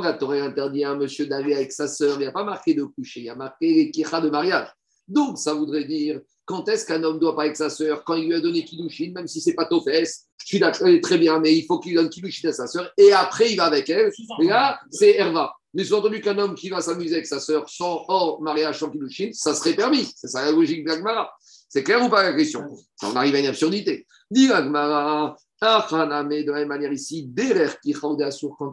la 0.00 0.14
Torah 0.14 0.36
interdit 0.36 0.84
à 0.84 0.90
un 0.90 0.96
monsieur 0.96 1.26
d'aller 1.26 1.54
avec 1.54 1.70
sa 1.70 1.86
sœur, 1.86 2.14
il 2.14 2.20
n'y 2.20 2.26
a 2.26 2.32
pas 2.32 2.44
marqué 2.44 2.72
de 2.72 2.84
coucher, 2.84 3.20
il 3.20 3.26
y 3.26 3.28
a 3.28 3.34
marqué 3.34 3.92
les 3.92 3.92
de 3.92 4.30
mariage. 4.30 4.68
Donc, 5.06 5.36
ça 5.36 5.52
voudrait 5.52 5.84
dire 5.84 6.20
quand 6.50 6.68
est-ce 6.68 6.84
qu'un 6.84 7.02
homme 7.04 7.20
doit 7.20 7.36
pas 7.36 7.42
avec 7.42 7.56
sa 7.56 7.70
sœur 7.70 8.02
Quand 8.02 8.14
il 8.14 8.26
lui 8.26 8.34
a 8.34 8.40
donné 8.40 8.64
Kiddushin, 8.64 9.12
même 9.14 9.28
si 9.28 9.40
c'est 9.40 9.54
pas 9.54 9.68
fesses, 9.84 10.26
je 10.38 10.46
suis 10.46 10.58
d'accord, 10.58 10.88
très 11.00 11.16
bien, 11.16 11.38
mais 11.38 11.54
il 11.54 11.64
faut 11.64 11.78
qu'il 11.78 11.94
donne 11.94 12.10
Kiddushin 12.10 12.48
à 12.48 12.52
sa 12.52 12.66
sœur 12.66 12.90
et 12.98 13.12
après 13.12 13.52
il 13.52 13.56
va 13.56 13.66
avec 13.66 13.88
elle. 13.88 14.10
Et 14.40 14.46
là, 14.46 14.80
c'est 14.90 15.14
Herva. 15.14 15.54
Mais 15.72 15.84
sous-entendu 15.84 16.20
qu'un 16.20 16.36
homme 16.38 16.56
qui 16.56 16.68
va 16.68 16.80
s'amuser 16.80 17.14
avec 17.14 17.26
sa 17.26 17.38
sœur 17.38 17.68
sans 17.70 18.04
hors 18.08 18.42
mariage, 18.42 18.80
sans 18.80 18.90
Kiddushin, 18.90 19.30
ça 19.32 19.54
serait 19.54 19.74
permis. 19.74 20.10
C'est 20.16 20.26
ça 20.26 20.44
la 20.44 20.50
logique 20.50 20.84
d'Agmara. 20.84 21.30
C'est 21.68 21.84
clair 21.84 22.04
ou 22.04 22.08
pas 22.08 22.24
la 22.24 22.32
question? 22.32 22.62
Ça, 22.96 23.08
On 23.12 23.14
arrive 23.14 23.36
à 23.36 23.38
une 23.38 23.46
absurdité. 23.46 24.04
Dit 24.28 24.50
Agmara, 24.50 25.36
mais 26.24 26.42
de 26.42 26.50
la 26.50 26.58
même 26.58 26.68
manière 26.68 26.92
ici, 26.92 27.26
derrière 27.28 27.78
qui 27.78 27.92
quand 27.92 28.18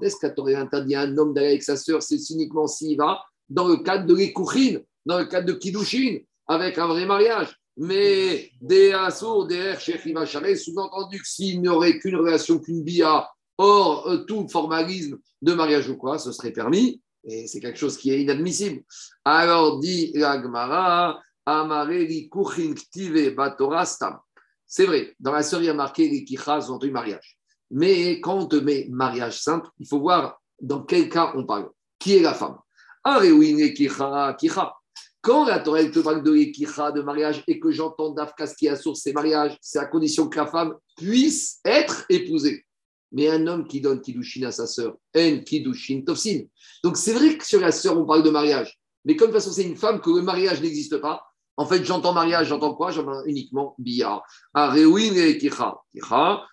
est-ce 0.01 0.41
aurait 0.41 0.55
interdit 0.55 0.95
à 0.95 1.01
un 1.01 1.15
homme 1.15 1.36
d'aller 1.36 1.49
avec 1.49 1.63
sa 1.63 1.78
sœur 1.78 2.01
C'est 2.01 2.17
uniquement 2.32 2.65
s'il 2.65 2.97
va 2.97 3.21
dans 3.47 3.67
le 3.67 3.78
cadre 3.78 4.07
de 4.07 4.15
l'écouchine, 4.15 4.82
dans 5.05 5.19
le 5.19 5.25
cadre 5.25 5.45
de 5.45 5.53
Kiddushin, 5.53 6.19
avec 6.47 6.78
un 6.80 6.88
vrai 6.88 7.05
mariage. 7.05 7.55
Mais 7.78 8.51
des 8.59 8.91
assours, 8.91 9.45
des 9.45 9.75
sous-entendu 9.75 11.19
que 11.19 11.28
s'il 11.28 11.61
n'y 11.61 11.67
aurait 11.67 11.99
qu'une 11.99 12.15
relation, 12.15 12.57
qu'une 12.57 12.84
bia, 12.84 13.30
hors 13.57 14.07
euh, 14.07 14.17
tout 14.25 14.47
formalisme 14.47 15.17
de 15.41 15.53
mariage 15.53 15.88
ou 15.89 15.95
quoi, 15.95 16.17
ce 16.17 16.32
serait 16.32 16.51
permis. 16.51 17.01
Et 17.23 17.47
c'est 17.47 17.59
quelque 17.59 17.78
chose 17.78 17.97
qui 17.97 18.11
est 18.11 18.21
inadmissible. 18.21 18.82
Alors 19.23 19.80
dit 19.80 20.11
l'Agmara, 20.15 21.21
Amareli 21.45 22.30
Kuchin 22.30 22.73
Ktive 22.73 23.36
Batorastam. 23.36 24.17
C'est 24.65 24.86
vrai, 24.86 25.15
dans 25.19 25.32
la 25.32 25.43
sœur, 25.43 25.61
il 25.61 25.65
y 25.65 25.69
a 25.69 25.73
marqué 25.73 26.09
les 26.09 26.25
kichas 26.25 26.69
ont 26.69 26.80
eu 26.82 26.91
mariage. 26.91 27.38
Mais 27.71 28.19
quand 28.21 28.38
on 28.38 28.45
te 28.47 28.55
met 28.55 28.88
mariage 28.89 29.41
simple, 29.41 29.69
il 29.80 29.88
faut 29.88 29.99
voir 29.99 30.41
dans 30.61 30.84
quel 30.84 31.09
cas 31.09 31.32
on 31.36 31.45
parle. 31.45 31.69
Qui 31.99 32.17
est 32.17 32.21
la 32.21 32.34
femme? 32.34 32.57
Arewine 33.03 33.73
Kicha 33.73 34.36
Kicha. 34.39 34.73
Quand 35.22 35.45
la 35.45 35.59
Torah 35.59 35.84
te 35.84 35.99
parle 35.99 36.24
de 36.24 36.32
l'équicha, 36.32 36.91
de 36.91 37.01
mariage, 37.01 37.43
et 37.47 37.59
que 37.59 37.72
j'entends 37.72 38.11
d'Afkas 38.11 38.53
qui 38.57 38.68
a 38.70 38.76
source 38.76 39.01
ces 39.01 39.13
mariages, 39.13 39.57
c'est 39.61 39.80
à 39.80 39.86
condition 39.86 40.30
que 40.30 40.38
la 40.38 40.47
femme 40.47 40.76
puisse 40.95 41.59
être 41.65 42.05
épousée. 42.09 42.65
Mais 43.11 43.30
un 43.30 43.45
homme 43.47 43.68
qui 43.68 43.82
donne 43.82 44.01
Kiddushin 44.01 44.43
à 44.43 44.51
sa 44.51 44.68
sœur, 44.68 44.95
en 45.15 45.39
Kiddushin 45.39 46.01
Tofsin. 46.05 46.41
Donc 46.84 46.97
c'est 46.97 47.13
vrai 47.13 47.38
que 47.38 47.45
sur 47.45 47.59
la 47.59 47.72
sœur, 47.72 47.97
on 47.97 48.05
parle 48.05 48.24
de 48.24 48.30
mariage. 48.30 48.78
Mais 49.05 49.15
comme 49.15 49.30
de 49.30 49.34
toute 49.34 49.41
façon, 49.41 49.53
c'est 49.53 49.68
une 49.68 49.78
femme 49.78 50.01
que 50.01 50.09
le 50.09 50.22
mariage 50.22 50.61
n'existe 50.61 50.97
pas, 50.97 51.24
en 51.57 51.65
fait, 51.65 51.84
j'entends 51.84 52.13
mariage, 52.13 52.47
j'entends 52.47 52.76
quoi? 52.76 52.91
J'entends 52.91 53.26
uniquement 53.26 53.74
bia. 53.80 54.22
Arewin 54.53 55.15
et 55.15 55.39
kicha. 55.39 55.76
Kicha. 55.91 56.45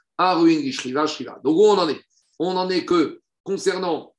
Shriva, 0.72 1.06
shriva. 1.06 1.38
Donc 1.44 1.58
où 1.58 1.64
on 1.64 1.76
en 1.76 1.88
est? 1.88 2.00
On 2.38 2.56
en 2.56 2.70
est 2.70 2.86
que 2.86 3.20
concernant 3.42 4.14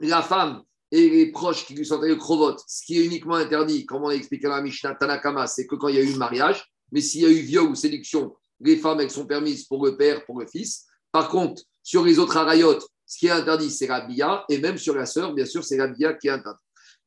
la 0.00 0.22
femme 0.22 0.62
et 0.90 1.10
les 1.10 1.30
proches 1.30 1.66
qui 1.66 1.74
lui 1.74 1.84
sont 1.84 2.00
allés 2.00 2.12
au 2.12 2.56
ce 2.66 2.84
qui 2.84 2.98
est 2.98 3.04
uniquement 3.04 3.34
interdit, 3.34 3.84
comme 3.84 4.04
on 4.04 4.08
a 4.08 4.14
expliqué 4.14 4.46
dans 4.46 4.56
la 4.56 4.62
Mishnah 4.62 4.94
Tanakama, 4.94 5.46
c'est 5.46 5.66
que 5.66 5.74
quand 5.74 5.88
il 5.88 5.96
y 5.96 5.98
a 5.98 6.02
eu 6.02 6.14
mariage, 6.16 6.64
mais 6.92 7.00
s'il 7.00 7.22
y 7.22 7.26
a 7.26 7.30
eu 7.30 7.40
viol 7.40 7.68
ou 7.68 7.74
séduction, 7.74 8.34
les 8.60 8.76
femmes, 8.76 9.00
elles 9.00 9.10
sont 9.10 9.26
permises 9.26 9.64
pour 9.64 9.84
le 9.84 9.96
père, 9.96 10.24
pour 10.24 10.40
le 10.40 10.46
fils. 10.46 10.86
Par 11.12 11.28
contre, 11.28 11.62
sur 11.82 12.04
les 12.04 12.18
autres 12.18 12.36
arayotes, 12.36 12.86
ce 13.06 13.18
qui 13.18 13.26
est 13.26 13.30
interdit, 13.30 13.70
c'est 13.70 13.86
la 13.86 14.00
bia, 14.00 14.44
et 14.48 14.58
même 14.58 14.78
sur 14.78 14.94
la 14.94 15.06
sœur, 15.06 15.34
bien 15.34 15.46
sûr, 15.46 15.64
c'est 15.64 15.76
la 15.76 15.88
bia 15.88 16.14
qui 16.14 16.28
est 16.28 16.32
interdite. 16.32 16.60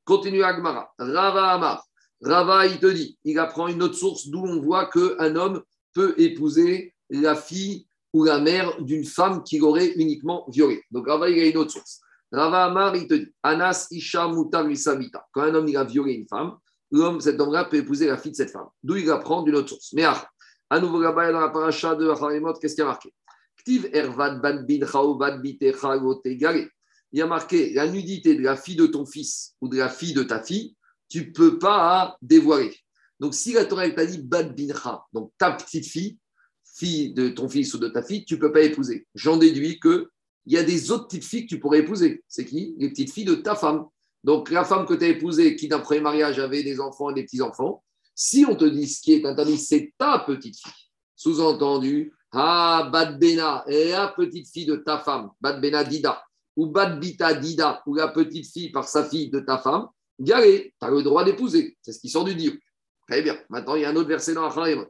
Continue 0.04 0.44
Agmara. 0.44 0.92
Rava 0.98 1.52
Amar. 1.52 1.86
Rava, 2.22 2.68
il 2.68 2.80
te 2.80 2.88
dit, 2.88 3.18
il 3.24 3.38
apprend 3.40 3.68
une 3.68 3.82
autre 3.82 3.96
source 3.96 4.28
d'où 4.28 4.44
on 4.44 4.62
voit 4.62 4.88
qu'un 4.88 5.36
homme 5.36 5.62
peut 5.94 6.14
épouser 6.18 6.94
la 7.10 7.36
fille 7.36 7.88
ou 8.14 8.24
la 8.24 8.40
mère 8.40 8.82
d'une 8.82 9.06
femme 9.06 9.44
qui 9.44 9.58
l'aurait 9.58 9.94
uniquement 9.96 10.46
violée. 10.50 10.84
Donc 10.92 11.08
Rava, 11.08 11.30
il 11.30 11.40
a 11.40 11.46
une 11.46 11.58
autre 11.58 11.72
source. 11.72 12.02
Rava 12.32 12.66
Amar, 12.66 12.96
il 12.96 13.08
te 13.08 13.14
dit 13.14 13.28
Anas 13.44 13.88
Isha 13.92 14.28
Mutar 14.30 14.66
Quand 15.32 15.42
un 15.42 15.54
homme 15.54 15.68
il 15.68 15.78
a 15.78 15.84
une 15.84 16.28
femme, 16.28 16.58
cet 17.20 17.40
homme-là 17.40 17.66
peut 17.66 17.78
épouser 17.78 18.08
la 18.08 18.18
fille 18.18 18.32
de 18.32 18.38
cette 18.38 18.52
femme. 18.52 18.68
D'où 18.84 18.96
il 18.96 19.10
apprend 19.10 19.44
d'une 19.44 19.56
autre 19.56 19.70
source. 19.70 19.94
Mais 19.94 20.04
ah, 20.04 20.30
à 20.70 20.80
nouveau 20.80 21.02
là-bas, 21.02 21.32
dans 21.32 21.42
la 21.42 21.50
paracha 21.50 21.96
de 21.96 22.08
Harimot, 22.08 22.54
qu'est-ce 22.54 22.76
qu'il 22.76 22.84
y 22.84 22.86
a 22.86 22.88
marqué? 22.88 23.14
Ktiv 23.58 23.90
Ervad 23.94 24.42
Ban 24.42 24.64
Bin 24.64 24.88
Il 27.12 27.20
y 27.20 27.22
a 27.22 27.28
marqué 27.28 27.74
la 27.74 27.88
nudité 27.88 28.36
de 28.36 28.42
la 28.42 28.56
fille 28.56 28.76
de 28.76 28.88
ton 28.88 29.06
fils 29.06 29.56
ou 29.62 29.68
de 29.68 29.78
la 29.78 29.90
fille 29.90 30.14
de 30.14 30.24
ta 30.24 30.42
fille, 30.42 30.76
tu 31.10 31.28
ne 31.28 31.32
peux 31.32 31.60
pas 31.60 32.16
dévoiler. 32.22 32.76
Donc, 33.20 33.36
si 33.36 33.54
la 33.54 33.66
Torah 33.66 33.90
t'a 33.92 34.06
dit 34.06 34.20
Bad 34.20 34.56
Bincha, 34.56 35.04
donc 35.14 35.32
ta 35.38 35.52
petite 35.52 35.86
fille, 35.86 36.18
fille 36.64 37.14
de 37.14 37.30
ton 37.30 37.50
fils 37.50 37.74
ou 37.74 37.78
de 37.78 37.90
ta 37.90 38.02
fille, 38.02 38.26
tu 38.26 38.36
ne 38.36 38.40
peux 38.40 38.52
pas 38.52 38.62
épouser. 38.62 39.06
J'en 39.14 39.38
déduis 39.38 39.80
qu'il 40.44 40.54
y 40.54 40.58
a 40.58 40.64
des 40.64 40.92
autres 40.92 41.08
petites 41.08 41.26
filles 41.26 41.44
que 41.44 41.56
tu 41.56 41.60
pourrais 41.60 41.80
épouser. 41.80 42.24
C'est 42.28 42.46
qui? 42.46 42.76
Les 42.78 42.90
petites 42.90 43.12
filles 43.12 43.26
de 43.26 43.36
ta 43.36 43.56
femme. 43.56 43.86
Donc, 44.24 44.52
la 44.52 44.64
femme 44.64 44.86
que 44.86 44.94
tu 44.94 45.06
as 45.06 45.10
épousée, 45.10 45.56
qui 45.56 45.68
d'un 45.68 45.80
premier 45.80 46.02
mariage 46.02 46.40
avait 46.40 46.64
des 46.64 46.80
enfants 46.80 47.10
et 47.10 47.14
des 47.14 47.24
petits-enfants, 47.24 47.84
si 48.14 48.46
on 48.48 48.56
te 48.56 48.66
dit 48.66 48.88
ce 48.88 49.02
qui 49.02 49.14
est 49.14 49.26
interdit, 49.26 49.58
c'est 49.58 49.94
ta 49.98 50.20
petite 50.20 50.58
fille. 50.58 50.90
Sous-entendu, 51.16 52.14
ah, 52.32 52.90
Bad 52.92 53.20
Bena, 53.20 53.64
la 53.68 54.14
petite 54.16 54.50
fille 54.50 54.66
de 54.66 54.76
ta 54.76 55.00
femme, 55.00 55.32
Bad 55.40 55.62
Bena 55.62 55.84
Dida, 55.84 56.24
ou 56.56 56.68
Bad 56.68 57.00
Bita 57.00 57.34
Dida, 57.34 57.82
ou 57.86 57.96
la 57.96 58.10
petite 58.10 58.52
fille 58.52 58.72
par 58.72 58.88
sa 58.88 59.04
fille 59.04 59.30
de 59.30 59.40
ta 59.40 59.58
femme, 59.58 59.88
Galé, 60.20 60.74
tu 60.80 60.88
as 60.88 60.92
le 60.92 61.02
droit 61.02 61.24
d'épouser. 61.24 61.78
C'est 61.82 61.94
ce 61.94 62.00
qui 62.00 62.10
sort 62.10 62.26
du 62.26 62.36
Dieu. 62.36 62.60
Très 63.08 63.24
bien. 63.24 63.38
Maintenant, 63.50 63.76
il 63.76 63.82
y 63.82 63.86
a 63.86 63.90
un 63.90 63.96
autre 63.96 64.08
verset 64.08 64.36
dans 64.36 64.46
Acharemot. 64.46 64.86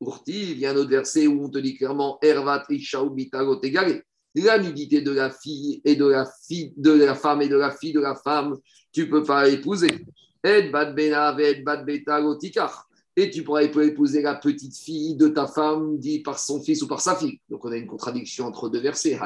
Urti, 0.00 0.52
il 0.52 0.58
y 0.58 0.66
a 0.66 0.70
un 0.70 0.76
autre 0.76 0.90
verset 0.90 1.26
où 1.26 1.44
on 1.44 1.50
te 1.50 1.58
dit 1.58 1.76
clairement 1.76 2.18
Ervat 2.22 2.64
Ishaou 2.68 3.10
Bitagot 3.10 3.60
égalé. 3.62 4.02
La 4.36 4.58
nudité 4.58 5.00
de 5.00 5.12
la 5.12 5.30
fille 5.30 5.80
et 5.84 5.96
de 5.96 6.06
la 6.06 6.30
fille 6.46 6.72
de 6.76 6.92
la 6.92 7.14
femme 7.14 7.42
et 7.42 7.48
de 7.48 7.56
la 7.56 7.70
fille 7.70 7.92
de 7.92 8.00
la 8.00 8.14
femme, 8.14 8.56
tu 8.92 9.08
peux 9.08 9.22
pas 9.22 9.48
épouser. 9.48 10.04
Et 10.44 10.70
et 13.18 13.30
tu 13.30 13.42
pourras 13.42 13.62
épouser 13.62 14.20
la 14.20 14.34
petite 14.34 14.76
fille 14.76 15.16
de 15.16 15.28
ta 15.28 15.46
femme, 15.46 15.96
dit 15.98 16.20
par 16.20 16.38
son 16.38 16.62
fils 16.62 16.82
ou 16.82 16.86
par 16.86 17.00
sa 17.00 17.16
fille. 17.16 17.40
Donc 17.48 17.64
on 17.64 17.72
a 17.72 17.76
une 17.76 17.86
contradiction 17.86 18.44
entre 18.44 18.68
deux 18.68 18.80
versets. 18.80 19.18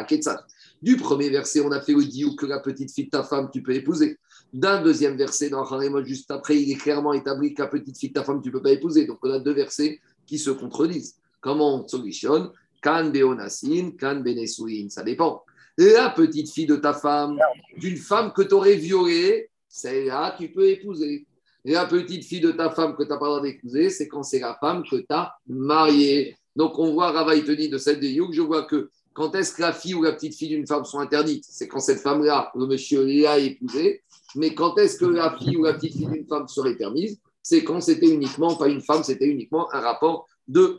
Du 0.80 0.96
premier 0.96 1.28
verset, 1.28 1.60
on 1.60 1.72
a 1.72 1.80
fait 1.80 1.92
le 1.92 2.04
diou 2.04 2.36
que 2.36 2.46
la 2.46 2.60
petite 2.60 2.92
fille 2.92 3.06
de 3.06 3.10
ta 3.10 3.24
femme, 3.24 3.50
tu 3.52 3.62
peux 3.62 3.74
épouser. 3.74 4.16
D'un 4.52 4.80
deuxième 4.80 5.16
verset, 5.16 5.50
dans 5.50 5.64
Harémot, 5.64 6.04
juste 6.04 6.30
après, 6.30 6.62
il 6.62 6.70
est 6.70 6.76
clairement 6.76 7.12
établi 7.14 7.52
que 7.52 7.62
la 7.62 7.68
petite 7.68 7.98
fille 7.98 8.10
de 8.10 8.14
ta 8.14 8.22
femme, 8.22 8.40
tu 8.40 8.50
ne 8.50 8.52
peux 8.52 8.62
pas 8.62 8.70
épouser. 8.70 9.06
Donc 9.06 9.18
on 9.22 9.30
a 9.30 9.40
deux 9.40 9.54
versets 9.54 10.00
qui 10.24 10.38
se 10.38 10.50
contredisent. 10.50 11.16
Comment 11.40 11.82
on 11.82 11.88
solutionne 11.88 12.50
Kan 12.80 13.10
beonasin, 13.10 13.92
kan 13.98 14.16
benesouin, 14.16 14.88
ça 14.88 15.02
dépend. 15.02 15.44
La 15.76 16.10
petite 16.10 16.50
fille 16.50 16.66
de 16.66 16.76
ta 16.76 16.92
femme, 16.92 17.38
d'une 17.76 17.96
femme 17.96 18.32
que 18.32 18.42
tu 18.42 18.54
aurais 18.54 18.76
violée, 18.76 19.50
c'est 19.68 20.04
là 20.04 20.34
tu 20.38 20.48
peux 20.48 20.68
épouser. 20.68 21.26
La 21.64 21.86
petite 21.86 22.24
fille 22.24 22.40
de 22.40 22.52
ta 22.52 22.70
femme 22.70 22.96
que 22.96 23.02
tu 23.02 23.08
n'as 23.08 23.18
pas 23.18 23.26
le 23.26 23.30
droit 23.30 23.42
d'épouser, 23.42 23.90
c'est 23.90 24.08
quand 24.08 24.22
c'est 24.22 24.40
la 24.40 24.56
femme 24.60 24.82
que 24.82 24.96
tu 24.96 25.06
as 25.10 25.34
mariée. 25.46 26.36
Donc 26.56 26.78
on 26.78 26.92
voit, 26.92 27.12
Rava, 27.12 27.34
il 27.34 27.44
te 27.44 27.52
dit 27.52 27.68
de 27.68 27.78
celle 27.78 28.00
de 28.00 28.06
Youk, 28.06 28.32
je 28.32 28.42
vois 28.42 28.64
que 28.64 28.90
quand 29.12 29.34
est-ce 29.34 29.54
que 29.54 29.62
la 29.62 29.72
fille 29.72 29.94
ou 29.94 30.02
la 30.02 30.12
petite 30.12 30.34
fille 30.34 30.48
d'une 30.48 30.66
femme 30.66 30.84
sont 30.84 31.00
interdites? 31.00 31.44
C'est 31.48 31.68
quand 31.68 31.80
cette 31.80 32.00
femme-là, 32.00 32.50
le 32.54 32.66
monsieur 32.66 33.04
l'a 33.04 33.38
épousée. 33.38 34.02
Mais 34.36 34.54
quand 34.54 34.78
est-ce 34.78 34.96
que 34.96 35.04
la 35.04 35.36
fille 35.36 35.56
ou 35.56 35.64
la 35.64 35.74
petite 35.74 35.94
fille 35.94 36.06
d'une 36.06 36.26
femme 36.26 36.46
serait 36.48 36.76
permise? 36.76 37.18
C'est 37.42 37.64
quand 37.64 37.80
c'était 37.80 38.08
uniquement, 38.08 38.54
pas 38.56 38.68
une 38.68 38.80
femme, 38.80 39.02
c'était 39.02 39.26
uniquement 39.26 39.72
un 39.72 39.80
rapport 39.80 40.26
de 40.46 40.76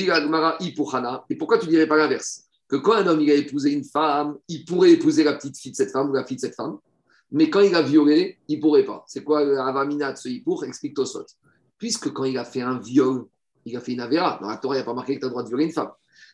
honnête. 0.00 1.20
Et 1.30 1.36
pourquoi 1.36 1.58
tu 1.58 1.66
dirais 1.66 1.86
pas 1.86 1.96
l'inverse? 1.96 2.44
Que 2.68 2.76
quand 2.76 2.92
un 2.92 3.06
homme 3.06 3.20
il 3.20 3.30
a 3.30 3.34
épousé 3.34 3.72
une 3.72 3.84
femme, 3.84 4.36
il 4.48 4.64
pourrait 4.64 4.92
épouser 4.92 5.24
la 5.24 5.34
petite 5.34 5.58
fille 5.58 5.72
de 5.72 5.76
cette 5.76 5.90
femme 5.90 6.10
ou 6.10 6.14
la 6.14 6.24
fille 6.24 6.36
de 6.36 6.40
cette 6.40 6.54
femme, 6.54 6.78
mais 7.30 7.48
quand 7.48 7.60
il 7.60 7.74
a 7.74 7.82
violé, 7.82 8.38
il 8.48 8.60
pourrait 8.60 8.84
pas. 8.84 9.04
C'est 9.06 9.24
quoi 9.24 9.40
avamina 9.40 10.12
de 10.12 10.18
ce 10.18 10.42
pour 10.42 10.64
Explique 10.64 10.94
Tosot. 10.94 11.26
Puisque 11.78 12.12
quand 12.12 12.24
il 12.24 12.36
a 12.38 12.44
fait 12.44 12.60
un 12.60 12.78
viol, 12.78 13.26
il 13.64 13.76
a 13.76 13.80
fait 13.80 13.92
une 13.92 14.00
avéra. 14.00 14.38
Dans 14.40 14.48
la 14.48 14.58
Torah, 14.58 14.74
il 14.74 14.78
n'y 14.78 14.82
a 14.82 14.84
pas 14.84 14.94
marqué 14.94 15.14
que 15.14 15.20
tu 15.20 15.24
as 15.24 15.28
le 15.28 15.30
droit 15.30 15.42
de 15.42 15.48
violer 15.48 15.64
une 15.64 15.72
femme. 15.72 15.90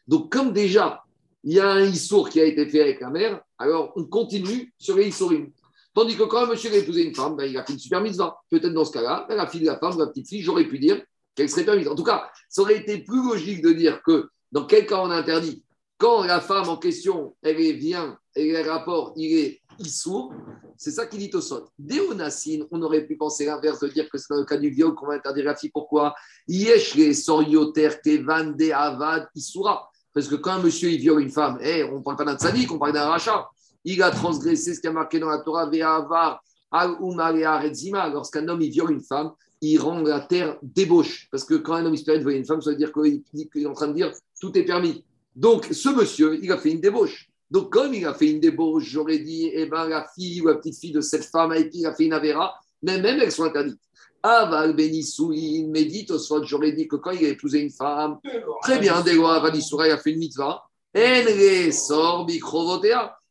Donc, 0.06 0.30
comme 0.32 0.52
déjà, 0.52 1.02
il 1.44 1.54
y 1.54 1.60
a 1.60 1.70
un 1.70 1.84
issour 1.84 2.28
qui 2.28 2.40
a 2.40 2.44
été 2.44 2.68
fait 2.68 2.80
avec 2.80 3.00
la 3.00 3.10
mère, 3.10 3.40
alors 3.58 3.92
on 3.96 4.04
continue 4.04 4.72
sur 4.78 4.96
les 4.96 5.08
issourim. 5.08 5.50
Tandis 5.94 6.16
que 6.16 6.24
quand 6.24 6.44
un 6.44 6.46
monsieur 6.46 6.70
a 6.72 6.76
épousé 6.76 7.04
une 7.04 7.14
femme, 7.14 7.36
ben, 7.36 7.44
il 7.44 7.56
a 7.56 7.64
fait 7.64 7.72
une 7.72 7.78
super 7.78 8.00
mitzvah. 8.00 8.36
Peut-être 8.50 8.72
dans 8.72 8.84
ce 8.84 8.92
cas-là, 8.92 9.26
ben, 9.28 9.36
la 9.36 9.46
fille 9.46 9.60
de 9.60 9.66
la 9.66 9.78
femme, 9.78 9.98
la 9.98 10.06
petite 10.06 10.28
fille, 10.28 10.42
j'aurais 10.42 10.66
pu 10.66 10.78
dire 10.78 11.02
qu'elle 11.38 11.48
serait 11.48 11.64
permise. 11.64 11.88
En 11.88 11.94
tout 11.94 12.04
cas, 12.04 12.28
ça 12.48 12.62
aurait 12.62 12.78
été 12.78 12.98
plus 12.98 13.22
logique 13.24 13.62
de 13.62 13.72
dire 13.72 14.02
que 14.02 14.28
dans 14.50 14.66
quel 14.66 14.86
cas 14.86 15.00
on 15.00 15.10
interdit 15.10 15.64
quand 15.98 16.24
la 16.24 16.40
femme 16.40 16.68
en 16.68 16.76
question, 16.76 17.34
elle 17.42 17.56
vient 17.76 18.16
et 18.36 18.52
le 18.52 18.70
rapport, 18.70 19.12
il 19.16 19.36
est 19.36 19.60
issour, 19.80 20.32
c'est 20.76 20.92
ça 20.92 21.06
qu'il 21.06 21.18
dit 21.18 21.30
au 21.34 21.40
sol. 21.40 21.64
Déonassine, 21.76 22.66
on 22.70 22.80
aurait 22.82 23.04
pu 23.04 23.16
penser 23.16 23.46
l'inverse 23.46 23.80
de 23.80 23.88
dire 23.88 24.08
que 24.08 24.16
c'est 24.16 24.28
dans 24.30 24.38
le 24.38 24.44
cas 24.44 24.56
du 24.56 24.70
viol 24.70 24.94
qu'on 24.94 25.06
va 25.06 25.14
interdire 25.14 25.44
la 25.44 25.56
fille. 25.56 25.70
Pourquoi? 25.70 26.14
Sorioter 26.48 27.90
kevan 28.02 28.56
avad 28.72 29.28
issoura. 29.34 29.88
Parce 30.14 30.28
que 30.28 30.36
quand 30.36 30.52
un 30.52 30.62
monsieur 30.62 30.90
il 30.90 31.00
viole 31.00 31.20
une 31.20 31.30
femme, 31.30 31.58
eh, 31.60 31.82
on 31.84 32.00
parle 32.00 32.16
pas 32.16 32.24
d'un 32.24 32.36
tzaddik, 32.36 32.70
on 32.70 32.78
parle 32.78 32.92
d'un 32.92 33.08
rachat. 33.08 33.48
Il 33.84 34.00
a 34.02 34.10
transgressé 34.10 34.74
ce 34.74 34.80
qui 34.80 34.86
a 34.86 34.92
marqué 34.92 35.18
dans 35.18 35.28
la 35.28 35.38
Torah, 35.38 35.66
Ve'avar 35.66 36.40
al 36.70 36.96
redzima. 37.00 38.08
Lorsqu'un 38.08 38.46
homme 38.48 38.62
il 38.62 38.70
viole 38.70 38.92
une 38.92 39.02
femme, 39.02 39.32
il 39.60 39.78
rend 39.78 40.00
la 40.00 40.20
terre 40.20 40.58
débauche. 40.62 41.28
Parce 41.30 41.44
que 41.44 41.54
quand 41.54 41.74
un 41.74 41.86
homme 41.86 41.94
espère 41.94 42.18
violer 42.18 42.36
une 42.36 42.44
femme, 42.44 42.62
ça 42.62 42.70
veut 42.70 42.76
dire 42.76 42.92
qu'il 42.92 43.22
est 43.62 43.66
en 43.66 43.72
train 43.72 43.88
de 43.88 43.94
dire 43.94 44.12
tout 44.40 44.56
est 44.56 44.64
permis. 44.64 45.04
Donc 45.34 45.66
ce 45.70 45.88
monsieur, 45.88 46.38
il 46.42 46.50
a 46.52 46.58
fait 46.58 46.70
une 46.70 46.80
débauche. 46.80 47.28
Donc 47.50 47.72
comme 47.72 47.94
il 47.94 48.04
a 48.06 48.14
fait 48.14 48.30
une 48.30 48.40
débauche, 48.40 48.84
j'aurais 48.84 49.18
dit, 49.18 49.50
eh 49.52 49.66
ben, 49.66 49.88
la 49.88 50.06
fille 50.14 50.42
ou 50.42 50.48
la 50.48 50.56
petite 50.56 50.78
fille 50.78 50.92
de 50.92 51.00
cette 51.00 51.24
femme 51.24 51.52
avec 51.52 51.70
qui 51.70 51.80
il 51.80 51.86
a 51.86 51.94
fait 51.94 52.04
une 52.04 52.12
avéra, 52.12 52.54
même, 52.82 53.02
même 53.02 53.20
elles 53.20 53.32
sont 53.32 53.44
interdites. 53.44 53.80
Aval 54.22 54.74
Benisouin, 54.74 55.68
médite 55.68 56.10
au 56.10 56.44
j'aurais 56.44 56.72
dit 56.72 56.88
que 56.88 56.96
quand 56.96 57.12
il 57.12 57.24
a 57.24 57.28
épousé 57.28 57.60
une 57.60 57.70
femme, 57.70 58.18
très 58.62 58.78
bien, 58.78 59.00
Degoa 59.02 59.38
Vanissoura, 59.40 59.86
il 59.86 59.92
a 59.92 59.98
fait 59.98 60.10
une 60.10 60.18
mitzvah. 60.18 60.64
Enre 60.94 61.72
sort 61.72 62.26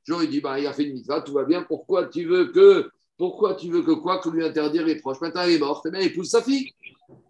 J'aurais 0.05 0.27
dit, 0.27 0.39
bah, 0.39 0.57
il 0.57 0.65
a 0.65 0.71
fait 0.71 0.83
une 0.83 0.93
mitzvah, 0.93 1.21
tout 1.21 1.33
va 1.33 1.43
bien, 1.43 1.63
pourquoi 1.63 2.05
tu 2.05 2.25
veux 2.25 2.45
que, 2.53 2.89
pourquoi 3.17 3.55
tu 3.55 3.69
veux 3.69 3.81
que 3.81 3.91
quoi, 3.91 4.19
que 4.19 4.29
lui 4.29 4.45
interdire 4.45 4.85
les 4.85 4.95
proches 4.95 5.19
Maintenant, 5.21 5.43
il 5.43 5.55
est 5.55 5.59
mort, 5.59 5.81
eh 5.85 5.89
bien, 5.89 6.01
épouse 6.01 6.29
sa 6.29 6.41
fille. 6.41 6.71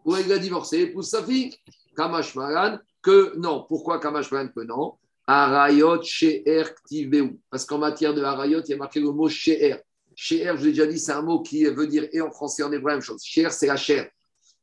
Ou 0.06 0.16
il 0.18 0.32
a 0.32 0.38
divorcé, 0.38 0.80
épouse 0.80 1.08
sa 1.10 1.24
fille. 1.24 1.56
Kamash 1.96 2.36
Maran, 2.36 2.78
que 3.02 3.36
non. 3.38 3.66
Pourquoi 3.68 4.00
Kamash 4.00 4.32
Maran 4.32 4.50
que 4.50 4.62
non? 4.62 4.96
Arayot 5.26 6.02
She'er 6.04 6.66
Ktiveu. 6.84 7.38
Parce 7.50 7.66
qu'en 7.66 7.78
matière 7.78 8.14
de 8.14 8.22
Arayot, 8.22 8.62
il 8.62 8.70
y 8.70 8.74
a 8.74 8.78
marqué 8.78 9.00
le 9.00 9.12
mot 9.12 9.30
She'er. 9.30 9.78
She'er, 10.16 10.58
je 10.58 10.66
l'ai 10.66 10.72
déjà 10.72 10.88
dit, 10.88 11.00
c'est 11.00 11.12
un 11.12 11.22
mot 11.22 11.42
qui 11.42 11.64
veut 11.66 11.88
dire 11.88 12.08
et 12.12 12.22
en 12.22 12.32
français 12.32 12.64
et 12.64 12.66
en 12.66 12.72
hébreu 12.72 12.90
la 12.90 12.96
même 12.96 13.02
chose. 13.02 13.22
She'er, 13.24 13.50
c'est 13.52 13.68
la 13.68 13.78
chair. 13.78 14.10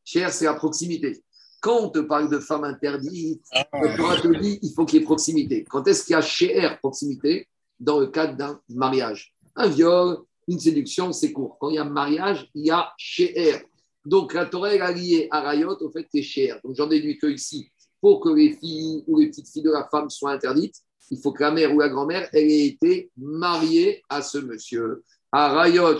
She'er, 0.04 0.30
c'est 0.30 0.44
la 0.44 0.54
proximité. 0.54 1.22
Quand 1.60 1.78
on 1.80 1.88
te 1.88 2.00
parle 2.00 2.28
de 2.28 2.38
femme 2.38 2.64
interdite, 2.64 3.42
ah. 3.52 3.66
on 3.72 4.20
te 4.20 4.38
dit 4.38 4.58
il 4.62 4.72
faut 4.74 4.84
qu'il 4.84 5.00
y 5.00 5.02
ait 5.02 5.04
proximité. 5.04 5.64
Quand 5.64 5.86
est-ce 5.88 6.04
qu'il 6.04 6.12
y 6.12 6.16
a 6.16 6.20
She'er, 6.20 6.76
proximité? 6.78 7.48
Dans 7.80 7.98
le 7.98 8.06
cadre 8.06 8.36
d'un 8.36 8.60
mariage. 8.68 9.34
Un 9.56 9.68
viol, 9.68 10.18
une 10.48 10.58
séduction, 10.58 11.12
c'est 11.12 11.32
court. 11.32 11.56
Quand 11.60 11.70
il 11.70 11.76
y 11.76 11.78
a 11.78 11.82
un 11.82 11.90
mariage, 11.90 12.48
il 12.54 12.66
y 12.66 12.70
a 12.70 12.92
She'er. 12.96 13.66
Donc 14.04 14.34
la 14.34 14.46
Torah 14.46 14.68
a 14.68 14.92
lié 14.92 15.28
Arayot 15.30 15.76
au 15.80 15.90
fait 15.90 16.02
que 16.04 16.08
c'est 16.12 16.22
She'er. 16.22 16.54
Donc 16.64 16.74
j'en 16.76 16.86
déduis 16.86 17.18
que 17.18 17.26
ici, 17.26 17.70
pour 18.00 18.20
que 18.20 18.28
les 18.28 18.52
filles 18.52 19.02
ou 19.06 19.18
les 19.18 19.28
petites 19.28 19.48
filles 19.48 19.62
de 19.62 19.70
la 19.70 19.88
femme 19.90 20.10
soient 20.10 20.32
interdites, 20.32 20.76
il 21.10 21.18
faut 21.18 21.32
que 21.32 21.42
la 21.42 21.50
mère 21.50 21.74
ou 21.74 21.80
la 21.80 21.88
grand-mère 21.88 22.28
ait 22.32 22.66
été 22.66 23.10
mariée 23.16 24.02
à 24.08 24.22
ce 24.22 24.38
monsieur. 24.38 25.02
Arayot, 25.32 25.98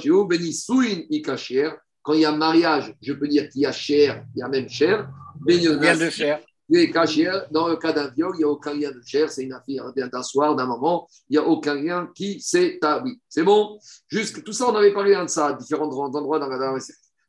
ikacher. 1.11 1.71
Quand 2.03 2.13
il 2.13 2.21
y 2.21 2.25
a 2.27 2.33
mariage, 2.33 2.95
je 3.01 3.15
peux 3.15 3.27
dire 3.27 3.49
qu'il 3.49 3.63
y 3.63 3.67
a 3.67 3.73
cher, 3.73 4.25
il 4.35 4.41
y 4.41 4.43
a 4.43 4.49
même 4.49 4.69
cher. 4.69 5.09
Bien 5.41 5.97
de 5.97 6.11
cher. 6.11 6.41
Dans 6.69 7.69
le 7.69 7.77
cas 7.77 7.93
d'un 7.93 8.09
viol, 8.09 8.33
il 8.35 8.39
n'y 8.39 8.45
a 8.45 8.49
aucun 8.49 8.73
lien 8.73 8.91
de 8.91 9.03
chair, 9.05 9.31
c'est 9.31 9.43
une 9.43 9.53
affaire 9.53 9.93
d'un 9.95 10.23
soir, 10.23 10.57
d'un 10.57 10.67
moment, 10.67 11.07
il 11.29 11.35
n'y 11.35 11.39
a 11.39 11.47
aucun 11.47 11.75
lien 11.75 12.11
qui 12.15 12.41
s'établit. 12.41 13.21
C'est 13.29 13.43
bon? 13.43 13.79
Jusque, 14.09 14.43
Tout 14.43 14.53
ça, 14.53 14.71
on 14.71 14.75
avait 14.75 14.93
parlé 14.93 15.15
de 15.15 15.27
ça 15.27 15.49
à 15.49 15.53
différents 15.53 15.91
endroits 15.91 16.39
dans 16.39 16.49
la 16.49 16.79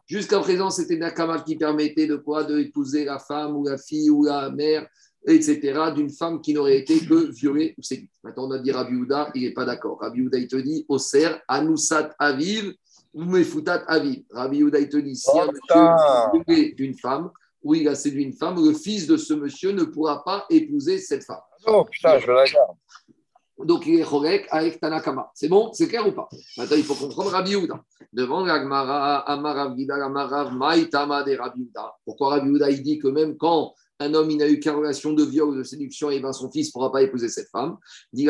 Jusqu'à 0.08 0.40
présent, 0.40 0.70
c'était 0.70 0.98
Nakama 0.98 1.40
qui 1.42 1.58
permettait 1.58 2.08
de 2.08 2.16
quoi? 2.16 2.44
De 2.44 2.60
épouser 2.60 3.06
la 3.06 3.20
femme 3.20 3.58
ou 3.58 3.66
la 3.66 3.78
fille 3.78 4.10
ou 4.10 4.24
la 4.24 4.52
mère, 4.52 4.88
etc., 5.28 5.92
d'une 5.96 6.12
femme 6.12 6.42
qui 6.42 6.54
n'aurait 6.54 6.78
été 6.78 7.00
que 7.00 7.32
violée 7.32 7.74
ou 7.78 7.82
séduite. 7.82 8.12
Maintenant, 8.24 8.48
on 8.48 8.52
a 8.52 8.60
dit 8.60 8.72
Rabbi 8.72 8.96
Houda, 8.96 9.32
il 9.34 9.42
n'est 9.42 9.54
pas 9.54 9.66
d'accord. 9.66 10.00
Rabbi 10.00 10.22
Houda, 10.22 10.38
il 10.38 10.48
te 10.48 10.58
dit 10.58 10.86
Oser, 10.88 11.30
Anusat 11.48 12.12
Aviv, 12.20 12.74
Mefutat 13.16 13.84
Aviv. 13.88 14.24
Rabbi 14.30 14.64
Houda, 14.64 14.80
il 14.80 14.90
te 14.90 14.98
dit 14.98 15.16
si 15.16 15.32
un 15.32 15.48
monsieur 15.48 16.44
violé 16.46 16.76
une 16.78 16.96
femme, 16.96 17.32
ou 17.66 17.74
il 17.74 17.88
a 17.90 17.96
séduit 17.96 18.24
une 18.24 18.34
femme, 18.34 18.64
le 18.64 18.74
fils 18.74 19.08
de 19.08 19.18
ce 19.18 19.34
monsieur 19.34 19.72
ne 19.72 19.84
pourra 19.84 20.24
pas 20.24 20.46
épouser 20.52 21.00
cette 21.00 21.24
femme. 21.24 21.42
Oh 21.66 21.84
putain, 21.84 22.20
je 22.20 22.32
la 22.32 22.46
garde. 22.46 22.78
Donc 23.58 23.88
il 23.88 24.00
est 24.00 24.04
Chorek 24.04 24.48
avec 24.52 24.80
Tanakama. 24.80 25.32
C'est 25.34 25.48
bon 25.48 25.74
C'est 25.74 25.88
clair 25.88 26.08
ou 26.08 26.12
pas? 26.12 26.30
Maintenant, 26.58 26.78
il 26.78 26.84
faut 26.84 26.94
comprendre 26.94 27.32
Rabbi 27.32 27.52
Yehuda. 27.52 27.84
Devant 28.14 28.46
l'Agmara, 28.46 29.20
Amarav 29.32 29.76
Gida, 29.76 29.96
Amarav 29.96 30.54
Maïtama 30.54 31.24
de 31.24 31.36
Rabbi 31.36 31.62
Yehuda. 31.62 31.96
Pourquoi 32.06 32.36
Rabbi 32.36 32.50
Yehuda 32.50 32.70
il 32.70 32.84
dit 32.84 33.00
que 33.00 33.08
même 33.08 33.36
quand 33.36 33.74
un 34.00 34.14
homme, 34.14 34.30
il 34.30 34.38
n'a 34.38 34.48
eu 34.48 34.60
qu'une 34.60 34.74
relation 34.74 35.14
de 35.14 35.24
viol 35.24 35.50
ou 35.50 35.56
de 35.56 35.64
séduction, 35.64 36.12
et 36.12 36.20
bien 36.20 36.34
son 36.34 36.52
fils 36.52 36.68
ne 36.68 36.72
pourra 36.74 36.92
pas 36.92 37.02
épouser 37.02 37.30
cette 37.30 37.50
femme? 37.50 37.78
Dit 38.14 38.28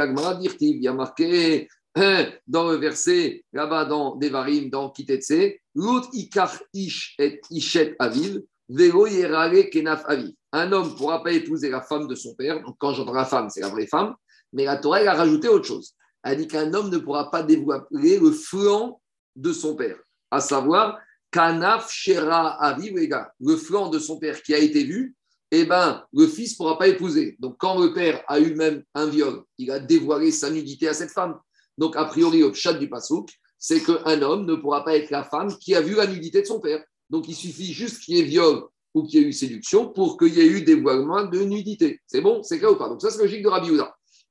il 0.61 0.81
y 0.81 0.87
a 0.87 0.93
marqué 0.93 1.67
hein, 1.95 2.27
dans 2.47 2.69
le 2.69 2.75
verset, 2.77 3.43
là-bas 3.51 3.85
dans 3.85 4.15
Devarim, 4.15 4.69
dans 4.69 4.91
Kitetse, 4.91 5.57
l'autre 5.73 6.09
ikar 6.13 6.55
ish 6.73 7.15
et 7.17 7.41
ishet 7.49 7.95
aviv, 7.97 8.43
Un 8.69 10.71
homme 10.71 10.89
ne 10.89 10.95
pourra 10.95 11.23
pas 11.23 11.31
épouser 11.31 11.69
la 11.69 11.81
femme 11.81 12.07
de 12.07 12.15
son 12.15 12.33
père. 12.35 12.61
Donc, 12.63 12.75
quand 12.79 12.93
j'entends 12.93 13.13
la 13.13 13.25
femme, 13.25 13.49
c'est 13.49 13.61
la 13.61 13.69
vraie 13.69 13.87
femme. 13.87 14.15
Mais 14.53 14.65
la 14.65 14.77
Torah, 14.77 15.01
elle 15.01 15.07
a 15.07 15.13
rajouté 15.13 15.47
autre 15.47 15.65
chose. 15.65 15.93
Elle 16.23 16.37
dit 16.37 16.47
qu'un 16.47 16.73
homme 16.73 16.89
ne 16.89 16.97
pourra 16.97 17.29
pas 17.29 17.43
dévoiler 17.43 18.19
le 18.19 18.31
flanc 18.31 18.99
de 19.35 19.53
son 19.53 19.75
père, 19.75 19.97
à 20.31 20.39
savoir 20.39 20.97
Kanaf 21.31 21.91
Shera 21.91 22.77
le 23.39 23.55
flanc 23.57 23.89
de 23.89 23.99
son 23.99 24.17
père 24.17 24.41
qui 24.41 24.53
a 24.53 24.57
été 24.57 24.85
vu, 24.85 25.13
eh 25.51 25.65
ben, 25.65 26.03
le 26.13 26.27
fils 26.27 26.53
ne 26.53 26.57
pourra 26.57 26.77
pas 26.77 26.87
épouser. 26.87 27.35
Donc, 27.39 27.57
quand 27.59 27.79
le 27.79 27.93
père 27.93 28.23
a 28.27 28.39
eu 28.39 28.55
même 28.55 28.83
un 28.93 29.05
viol, 29.05 29.43
il 29.57 29.69
a 29.69 29.79
dévoilé 29.79 30.31
sa 30.31 30.49
nudité 30.49 30.87
à 30.87 30.93
cette 30.93 31.11
femme. 31.11 31.37
Donc, 31.77 31.97
a 31.97 32.05
priori, 32.05 32.41
au 32.41 32.53
chat 32.53 32.73
du 32.73 32.89
Passouk, 32.89 33.29
c'est 33.59 33.81
qu'un 33.81 34.21
homme 34.21 34.45
ne 34.45 34.55
pourra 34.55 34.83
pas 34.83 34.95
être 34.95 35.11
la 35.11 35.23
femme 35.23 35.55
qui 35.57 35.75
a 35.75 35.81
vu 35.81 35.95
la 35.95 36.07
nudité 36.07 36.41
de 36.41 36.47
son 36.47 36.59
père. 36.59 36.83
Donc, 37.09 37.27
il 37.27 37.35
suffit 37.35 37.73
juste 37.73 38.01
qu'il 38.03 38.17
y 38.17 38.19
ait 38.19 38.23
viol 38.23 38.63
ou 38.93 39.03
qu'il 39.03 39.21
y 39.21 39.23
ait 39.23 39.27
eu 39.27 39.33
séduction 39.33 39.89
pour 39.89 40.17
qu'il 40.17 40.33
y 40.33 40.39
ait 40.39 40.47
eu 40.47 40.61
dévoilement 40.61 41.25
de 41.25 41.39
nudité. 41.41 41.99
C'est 42.07 42.21
bon 42.21 42.41
C'est 42.43 42.59
clair 42.59 42.71
ou 42.71 42.75
pas? 42.75 42.89
Donc, 42.89 43.01
ça, 43.01 43.09
c'est 43.09 43.21
logique 43.21 43.43
de 43.43 43.49
Rabbi. 43.49 43.71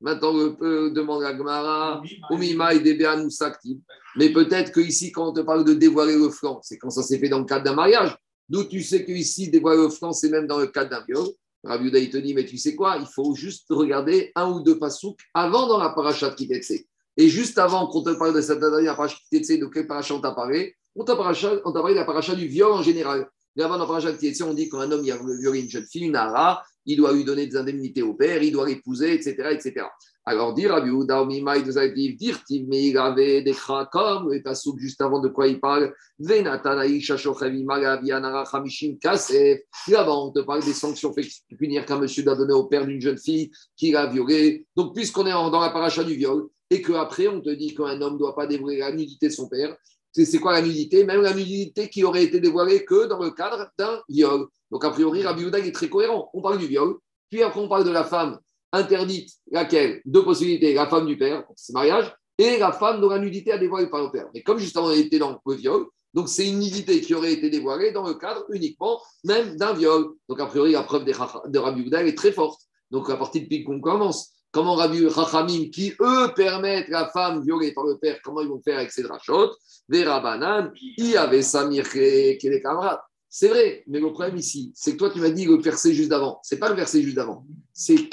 Maintenant, 0.01 0.35
on 0.35 0.55
peut 0.55 0.91
demander 0.91 1.27
à 1.27 1.35
Gmara, 1.35 2.03
Umima 2.31 2.75
et 2.75 3.07
ou 3.25 3.31
Sakti. 3.31 3.81
Mais 4.16 4.33
peut-être 4.33 4.72
qu'ici, 4.72 5.12
quand 5.12 5.29
on 5.29 5.33
te 5.33 5.41
parle 5.41 5.64
de 5.64 5.75
dévoiler 5.75 6.16
le 6.16 6.31
flanc, 6.31 6.61
c'est 6.62 6.79
quand 6.79 6.91
ça 6.91 7.03
s'est 7.03 7.18
fait 7.18 7.29
dans 7.29 7.39
le 7.39 7.45
cadre 7.45 7.64
d'un 7.64 7.75
mariage. 7.75 8.16
D'où 8.49 8.64
tu 8.64 8.83
sais 8.83 9.05
qu'ici, 9.05 9.51
dévoiler 9.51 9.83
le 9.83 9.89
flanc, 9.89 10.12
c'est 10.12 10.29
même 10.29 10.47
dans 10.47 10.59
le 10.59 10.66
cadre 10.66 10.91
d'un 10.91 11.05
viol? 11.07 11.27
Rabbi 11.62 11.89
il 11.89 12.11
te 12.11 12.18
dit, 12.18 12.35
mais 12.35 12.45
tu 12.45 12.59
sais 12.59 12.75
quoi? 12.75 12.99
Il 12.99 13.07
faut 13.07 13.35
juste 13.35 13.64
regarder 13.70 14.31
un 14.35 14.51
ou 14.51 14.61
deux 14.61 14.79
pasouks 14.79 15.20
avant 15.33 15.66
dans 15.66 15.79
la 15.79 15.91
paracha 15.91 16.29
de 16.29 16.35
Kitetse. 16.35 16.85
Et 17.16 17.29
juste 17.29 17.57
avant 17.59 17.87
qu'on 17.87 18.03
te 18.03 18.11
parle 18.11 18.35
de 18.35 18.41
cette 18.43 18.61
dernière 18.61 18.97
paracha 18.97 19.16
de 19.16 19.39
Kitetse, 19.39 19.59
de 19.59 19.66
quel 19.66 19.87
paracha 19.87 20.14
on 20.14 20.20
t'a 20.20 20.33
parlé? 20.33 20.77
On 20.97 21.05
t'a 21.05 21.17
parlé 21.17 21.35
de 21.35 21.95
la 21.95 22.05
paracha 22.05 22.35
du 22.35 22.47
viol 22.47 22.73
en 22.73 22.83
général. 22.83 23.29
Avant 23.59 23.75
dans 23.75 23.81
la 23.81 23.87
paracha 23.87 24.13
de 24.13 24.45
on 24.45 24.55
dit 24.55 24.69
qu'un 24.69 24.91
homme 24.91 25.05
il 25.05 25.13
a 25.13 25.17
violé 25.17 25.61
une 25.61 25.71
jeune 25.71 25.85
fille, 25.85 26.05
une 26.05 26.17
ara, 26.17 26.63
il 26.87 26.97
doit 26.97 27.13
lui 27.13 27.25
donner 27.25 27.47
des 27.47 27.57
indemnités 27.57 28.03
au 28.03 28.15
père, 28.15 28.43
il 28.43 28.53
doit 28.53 28.67
l'épouser, 28.67 29.15
etc., 29.15 29.51
etc. 29.53 29.87
Alors, 30.27 30.55
dire 30.55 30.71
Rabbi 30.71 30.91
Ouda, 30.91 31.21
Omimai, 31.21 31.63
dire 31.63 32.41
mais 32.67 32.87
il 32.87 32.97
avait 32.97 33.43
des 33.43 33.55
comme 33.93 34.33
et 34.33 34.41
Passouk, 34.41 34.79
juste 34.79 35.03
avant 35.03 35.21
de 35.21 35.29
quoi 35.29 35.47
il 35.47 35.61
parle, 35.61 35.95
Venatanaï, 36.19 37.01
Shashochevi, 37.01 37.63
Magavianara, 37.63 38.45
Hamishim, 38.51 38.97
Kasef. 38.99 39.61
Là-bas, 39.89 40.15
on 40.15 40.31
te 40.31 40.41
parle 40.41 40.65
des 40.65 40.73
sanctions 40.73 41.13
pécuniaires 41.13 41.85
qu'un 41.85 41.99
monsieur 41.99 42.23
doit 42.23 42.37
donner 42.37 42.55
au 42.55 42.65
père 42.65 42.87
d'une 42.87 43.01
jeune 43.01 43.19
fille 43.19 43.51
qui 43.77 43.93
l'a 43.93 44.07
violée. 44.07 44.67
Donc, 44.75 44.95
puisqu'on 44.95 45.27
est 45.27 45.33
dans 45.33 45.61
la 45.61 45.71
paracha 45.71 46.03
du 46.03 46.15
viol, 46.15 46.49
et 46.71 46.81
qu'après, 46.81 47.29
on 47.29 47.43
te 47.43 47.51
dit 47.51 47.75
qu'un 47.75 48.01
homme 48.01 48.15
ne 48.15 48.19
doit 48.19 48.35
pas 48.35 48.47
dévoiler 48.47 48.79
la 48.79 48.93
nudité 48.93 49.29
de 49.29 49.33
son 49.33 49.49
père, 49.49 49.77
c'est 50.15 50.39
quoi 50.39 50.53
la 50.53 50.62
nudité? 50.62 51.05
Même 51.05 51.23
la 51.23 51.35
nudité 51.35 51.89
qui 51.89 52.05
aurait 52.05 52.25
été 52.25 52.41
dévoilée 52.41 52.85
que 52.85 53.07
dans 53.07 53.19
le 53.19 53.31
cadre 53.31 53.69
d'un 53.79 54.01
viol. 54.09 54.47
Donc, 54.71 54.85
a 54.85 54.91
priori, 54.91 55.23
Rabbi 55.23 55.45
Ouda 55.45 55.59
est 55.59 55.73
très 55.73 55.89
cohérent. 55.89 56.31
On 56.35 56.41
parle 56.41 56.59
du 56.59 56.67
viol, 56.67 56.97
puis 57.31 57.43
après, 57.43 57.61
on 57.61 57.69
parle 57.69 57.85
de 57.85 57.91
la 57.91 58.05
femme 58.05 58.39
interdite, 58.73 59.31
laquelle 59.51 60.03
Deux 60.05 60.25
possibilités, 60.25 60.75
la 60.75 60.87
femme 60.87 61.07
du 61.07 61.17
père, 61.17 61.45
c'est 61.57 61.73
mariage, 61.73 62.12
et 62.39 62.59
la 62.59 62.73
femme 62.73 63.01
dont 63.01 63.09
la 63.09 63.19
nudité 63.19 63.53
a 63.53 63.59
dévoilé 63.59 63.87
par 63.87 64.03
le 64.03 64.11
père. 64.11 64.27
Mais 64.35 64.43
comme 64.43 64.59
justement 64.59 64.87
on 64.87 64.91
était 64.91 65.19
dans 65.19 65.41
le 65.47 65.55
viol, 65.55 65.87
donc 66.12 66.29
c'est 66.29 66.49
une 66.49 66.59
nudité 66.59 67.01
qui 67.01 67.15
aurait 67.15 67.33
été 67.33 67.51
dévoilée 67.51 67.93
dans 67.93 68.07
le 68.07 68.15
cadre 68.15 68.45
uniquement 68.53 69.01
même 69.25 69.57
d'un 69.57 69.73
viol. 69.73 70.12
Donc 70.29 70.41
a 70.41 70.47
priori, 70.47 70.73
la 70.73 70.83
preuve 70.83 71.05
de 71.05 71.59
Rabbi 71.59 71.83
Ouda 71.83 72.05
est 72.05 72.17
très 72.17 72.33
forte. 72.33 72.62
Donc 72.91 73.11
à 73.11 73.17
partir 73.17 73.43
de 73.49 73.65
qu'on 73.65 73.81
commence, 73.81 74.33
comment 74.55 74.77
Rabbi 74.77 75.05
Rachamim, 75.09 75.69
qui 75.71 75.95
eux 76.01 76.33
permettent 76.37 76.89
la 76.89 77.09
femme 77.09 77.43
violée 77.45 77.73
par 77.75 77.85
le 77.85 77.99
père, 77.99 78.21
comment 78.23 78.41
ils 78.41 78.49
vont 78.49 78.63
faire 78.63 78.79
avec 78.79 78.93
ces 78.93 79.03
drachot, 79.03 79.51
des 79.89 80.05
Rabanan, 80.05 80.73
il 80.97 81.11
y 81.11 81.17
avait 81.17 81.43
Samir 81.43 81.91
qui 81.91 81.99
est 81.99 82.63
camarades. 82.63 83.01
C'est 83.29 83.49
vrai, 83.49 83.83
mais 83.89 83.99
le 83.99 84.13
problème 84.13 84.37
ici, 84.37 84.73
c'est 84.77 84.93
que 84.93 84.99
toi, 84.99 85.11
tu 85.11 85.19
m'as 85.19 85.31
dit 85.31 85.45
le 85.45 85.57
verset 85.57 85.93
juste 85.93 86.09
d'avant. 86.09 86.39
C'est 86.45 86.59
pas 86.59 86.69
le 86.69 86.77
verset 86.77 87.03
juste 87.03 87.17
d'avant. 87.17 87.45
C'est 87.73 88.09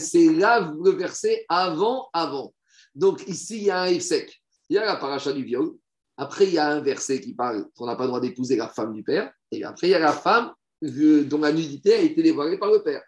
c'est 0.00 0.32
là 0.32 0.74
le 0.82 0.90
verset 0.90 1.46
avant, 1.48 2.08
avant. 2.12 2.52
Donc 2.96 3.22
ici, 3.28 3.58
il 3.58 3.64
y 3.64 3.70
a 3.70 3.82
un 3.82 4.00
sec. 4.00 4.42
Il 4.68 4.74
y 4.74 4.78
a 4.78 4.84
la 4.84 4.96
paracha 4.96 5.32
du 5.32 5.44
viol. 5.44 5.70
Après, 6.16 6.46
il 6.46 6.54
y 6.54 6.58
a 6.58 6.68
un 6.68 6.80
verset 6.80 7.20
qui 7.20 7.34
parle 7.34 7.66
qu'on 7.76 7.86
n'a 7.86 7.94
pas 7.94 8.02
le 8.02 8.08
droit 8.08 8.20
d'épouser 8.20 8.56
la 8.56 8.68
femme 8.68 8.92
du 8.92 9.04
père. 9.04 9.32
Et 9.52 9.62
après, 9.62 9.86
il 9.86 9.90
y 9.90 9.94
a 9.94 10.00
la 10.00 10.12
femme 10.12 10.52
dont 10.82 11.38
la 11.38 11.52
nudité 11.52 11.94
a 11.94 12.00
été 12.00 12.20
dévoilée 12.20 12.58
par 12.58 12.72
le 12.72 12.82
père. 12.82 13.02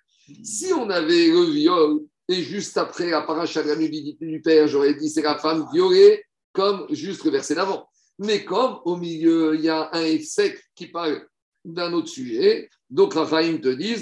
Si 0.44 0.72
on 0.72 0.88
avait 0.88 1.26
le 1.26 1.50
viol 1.50 2.00
et 2.28 2.42
juste 2.42 2.76
après 2.76 3.06
de 3.06 3.68
la 3.68 3.76
nudité 3.76 4.26
du 4.26 4.40
père, 4.40 4.66
j'aurais 4.66 4.94
dit 4.94 5.10
c'est 5.10 5.22
la 5.22 5.38
femme 5.38 5.66
violée 5.72 6.24
comme 6.52 6.86
juste 6.90 7.24
le 7.24 7.30
verset 7.30 7.54
d'avant. 7.54 7.88
Mais 8.18 8.44
comme 8.44 8.78
au 8.84 8.96
milieu, 8.96 9.54
il 9.56 9.62
y 9.62 9.68
a 9.68 9.90
un 9.92 10.18
sec 10.20 10.62
qui 10.74 10.86
parle 10.86 11.26
d'un 11.64 11.92
autre 11.92 12.08
sujet, 12.08 12.68
donc 12.88 13.14
Raphaël 13.14 13.60
te 13.60 13.68
dit, 13.68 13.96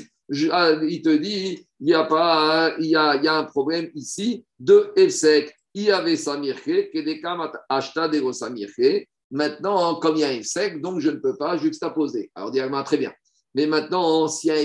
ah, 0.51 0.73
il 0.83 1.03
te 1.03 1.17
dit, 1.17 1.67
il 1.81 1.89
y 1.89 1.95
a 1.95 2.05
pas, 2.05 2.75
il 2.79 2.87
y 2.87 2.97
a, 2.97 3.17
il 3.17 3.25
y 3.25 3.29
a 3.29 3.35
un 3.35 3.45
problème 3.45 3.91
ici 3.95 4.45
de 4.59 4.93
sec. 5.09 5.57
Il 5.75 5.85
y 5.85 5.91
avait 5.91 6.17
Samirke, 6.17 6.91
Kedekam 6.93 7.51
Ashta 7.69 8.09
de 8.09 8.33
Samirke. 8.33 9.09
Maintenant, 9.31 9.95
comme 9.99 10.17
il 10.17 10.21
y 10.21 10.25
a 10.25 10.29
un 10.29 10.43
sec, 10.43 10.83
donc 10.83 11.01
je 11.01 11.09
ne 11.09 11.17
peux 11.17 11.37
pas 11.39 11.57
juxtaposer. 11.57 12.31
Alors, 12.35 12.51
directement, 12.51 12.85
très 12.85 12.99
bien. 12.99 13.15
Mais 13.55 13.67
maintenant, 13.67 14.29
s'il 14.29 14.49
y 14.49 14.51
a 14.51 14.63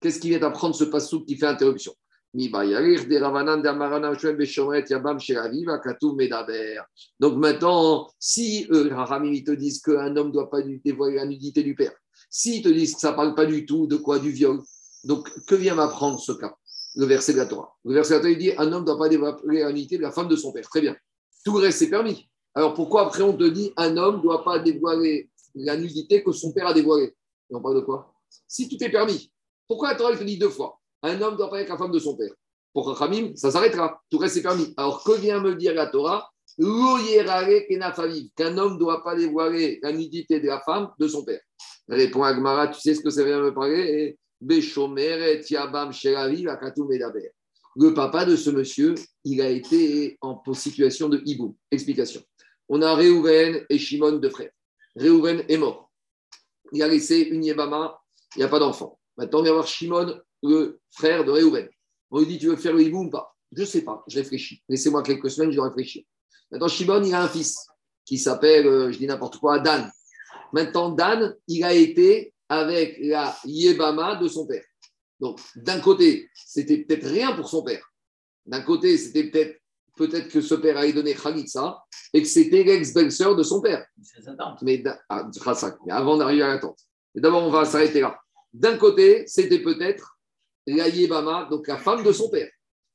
qu'est-ce 0.00 0.18
qui 0.18 0.30
vient 0.30 0.38
d'apprendre 0.38 0.74
ce 0.74 0.84
passou 0.84 1.22
qui 1.24 1.36
fait 1.36 1.46
interruption? 1.46 1.92
Donc 2.32 2.52
maintenant, 7.36 8.08
si 8.20 8.68
eux, 8.70 8.88
te 8.88 9.50
disent 9.50 9.82
qu'un 9.82 10.16
homme 10.16 10.28
ne 10.28 10.32
doit 10.32 10.48
pas 10.48 10.62
dévoiler 10.62 11.16
la 11.16 11.26
nudité 11.26 11.64
du 11.64 11.74
père, 11.74 11.92
s'ils 12.30 12.62
te 12.62 12.68
disent 12.68 12.94
que 12.94 13.00
ça 13.00 13.10
ne 13.10 13.16
parle 13.16 13.34
pas 13.34 13.46
du 13.46 13.66
tout 13.66 13.88
de 13.88 13.96
quoi 13.96 14.20
Du 14.20 14.30
viol. 14.30 14.60
Donc, 15.02 15.28
que 15.46 15.56
vient 15.56 15.74
m'apprendre 15.74 16.20
ce 16.20 16.30
cas 16.32 16.54
Le 16.94 17.06
verset 17.06 17.32
de 17.32 17.38
la 17.38 17.46
Torah? 17.46 17.74
Le 17.84 17.94
verset 17.94 18.12
de 18.12 18.18
la 18.18 18.22
Torah, 18.22 18.34
dit 18.34 18.52
un 18.58 18.72
homme 18.72 18.82
ne 18.82 18.86
doit 18.86 18.98
pas 18.98 19.08
dévoiler 19.08 19.62
la 19.62 19.72
nudité 19.72 19.96
de 19.96 20.02
la 20.02 20.12
femme 20.12 20.28
de 20.28 20.36
son 20.36 20.52
père. 20.52 20.68
Très 20.68 20.80
bien. 20.80 20.96
Tout 21.44 21.56
le 21.56 21.64
reste, 21.64 21.90
permis. 21.90 22.28
Alors, 22.54 22.74
pourquoi 22.74 23.06
après 23.06 23.22
on 23.22 23.36
te 23.36 23.44
dit 23.44 23.72
un 23.76 23.96
homme 23.96 24.18
ne 24.18 24.22
doit 24.22 24.44
pas 24.44 24.60
dévoiler 24.60 25.28
la 25.54 25.76
nudité 25.76 26.22
que 26.22 26.30
son 26.30 26.52
père 26.52 26.68
a 26.68 26.74
dévoilée? 26.74 27.12
Et 27.50 27.54
on 27.54 27.60
parle 27.60 27.76
de 27.76 27.80
quoi? 27.80 28.14
Si 28.46 28.68
tout 28.68 28.82
est 28.84 28.90
permis, 28.90 29.32
pourquoi 29.66 29.92
la 29.92 29.94
Torah 29.96 30.16
te 30.16 30.22
dit 30.22 30.38
deux 30.38 30.48
fois? 30.48 30.79
Un 31.02 31.20
homme 31.20 31.36
doit 31.36 31.50
pas 31.50 31.60
être 31.60 31.68
la 31.68 31.78
femme 31.78 31.92
de 31.92 31.98
son 31.98 32.16
père. 32.16 32.32
Pour 32.72 32.88
Rachamim, 32.88 33.34
ça 33.34 33.50
s'arrêtera. 33.50 34.00
Tout 34.10 34.18
reste, 34.18 34.34
c'est 34.34 34.42
permis. 34.42 34.72
Alors, 34.76 35.02
que 35.02 35.12
vient 35.12 35.40
me 35.40 35.54
dire 35.54 35.74
la 35.74 35.86
Torah? 35.86 36.30
Qu'un 36.58 38.58
homme 38.58 38.74
ne 38.74 38.78
doit 38.78 39.02
pas 39.02 39.14
dévoiler 39.14 39.78
la 39.82 39.92
nudité 39.92 40.40
de 40.40 40.46
la 40.46 40.60
femme 40.60 40.90
de 40.98 41.08
son 41.08 41.24
père. 41.24 41.40
Répond 41.88 42.22
Agmara, 42.22 42.68
tu 42.68 42.80
sais 42.80 42.94
ce 42.94 43.00
que 43.00 43.10
ça 43.10 43.24
vient 43.24 43.40
me 43.40 43.54
parler? 43.54 44.18
Le 47.76 47.94
papa 47.94 48.24
de 48.24 48.36
ce 48.36 48.50
monsieur, 48.50 48.94
il 49.24 49.40
a 49.40 49.48
été 49.48 50.18
en 50.20 50.42
situation 50.52 51.08
de 51.08 51.22
hibou. 51.24 51.56
Explication. 51.70 52.22
On 52.68 52.82
a 52.82 52.94
Réhouven 52.94 53.64
et 53.68 53.78
Shimon 53.78 54.12
de 54.12 54.28
frères. 54.28 54.50
Réhouven 54.96 55.44
est 55.48 55.56
mort. 55.56 55.90
Il 56.72 56.82
a 56.82 56.88
laissé 56.88 57.20
une 57.20 57.44
Yébama, 57.44 58.00
il 58.36 58.40
n'y 58.40 58.44
a 58.44 58.48
pas 58.48 58.58
d'enfant. 58.58 58.98
Maintenant, 59.16 59.40
on 59.40 59.42
vient 59.42 59.52
voir 59.52 59.66
Shimon 59.66 60.20
le 60.42 60.80
frère 60.90 61.24
de 61.24 61.30
Réhouven. 61.30 61.68
On 62.10 62.20
lui 62.20 62.26
dit 62.26 62.38
Tu 62.38 62.48
veux 62.48 62.56
faire 62.56 62.72
le 62.72 62.82
hibou 62.82 63.04
ou 63.04 63.10
pas? 63.10 63.34
Je 63.52 63.62
ne 63.62 63.66
sais 63.66 63.82
pas, 63.82 64.04
je 64.06 64.18
réfléchis. 64.18 64.62
Laissez-moi 64.68 65.02
quelques 65.02 65.30
semaines, 65.30 65.50
je 65.50 65.56
vais 65.56 65.68
réfléchir. 65.68 66.04
Maintenant, 66.50 66.68
Shimon, 66.68 67.02
il 67.02 67.14
a 67.14 67.22
un 67.22 67.28
fils 67.28 67.66
qui 68.04 68.18
s'appelle, 68.18 68.66
euh, 68.66 68.92
je 68.92 68.98
dis 68.98 69.06
n'importe 69.06 69.38
quoi, 69.38 69.58
Dan. 69.58 69.90
Maintenant, 70.52 70.90
Dan, 70.90 71.36
il 71.48 71.64
a 71.64 71.72
été 71.72 72.32
avec 72.48 72.98
la 73.00 73.36
Yébama 73.44 74.16
de 74.16 74.28
son 74.28 74.46
père. 74.46 74.64
Donc, 75.18 75.40
d'un 75.56 75.80
côté, 75.80 76.28
c'était 76.34 76.78
peut-être 76.78 77.06
rien 77.06 77.32
pour 77.32 77.48
son 77.48 77.62
père. 77.62 77.84
D'un 78.46 78.62
côté, 78.62 78.96
c'était 78.98 79.30
peut-être 79.30 79.60
peut-être 80.00 80.28
que 80.28 80.40
ce 80.40 80.54
père 80.54 80.78
a 80.78 80.90
donné 80.90 81.14
Khalitsa 81.14 81.84
et 82.14 82.22
que 82.22 82.28
c'était 82.28 82.62
l'ex-belle-sœur 82.64 83.36
de 83.36 83.42
son 83.42 83.60
père. 83.60 83.84
Mais, 84.62 84.82
ah, 85.10 85.28
mais 85.84 85.92
avant 85.92 86.16
d'arriver 86.16 86.42
à 86.42 86.48
la 86.48 86.58
tante. 86.58 86.78
D'abord, 87.14 87.42
on 87.42 87.50
va 87.50 87.64
s'arrêter 87.66 88.00
là. 88.00 88.18
D'un 88.52 88.78
côté, 88.78 89.26
c'était 89.26 89.60
peut-être 89.60 90.18
la 90.76 90.88
Yébama, 90.88 91.48
donc 91.50 91.68
la 91.68 91.78
femme 91.78 92.02
de 92.02 92.12
son 92.12 92.28
père. 92.28 92.48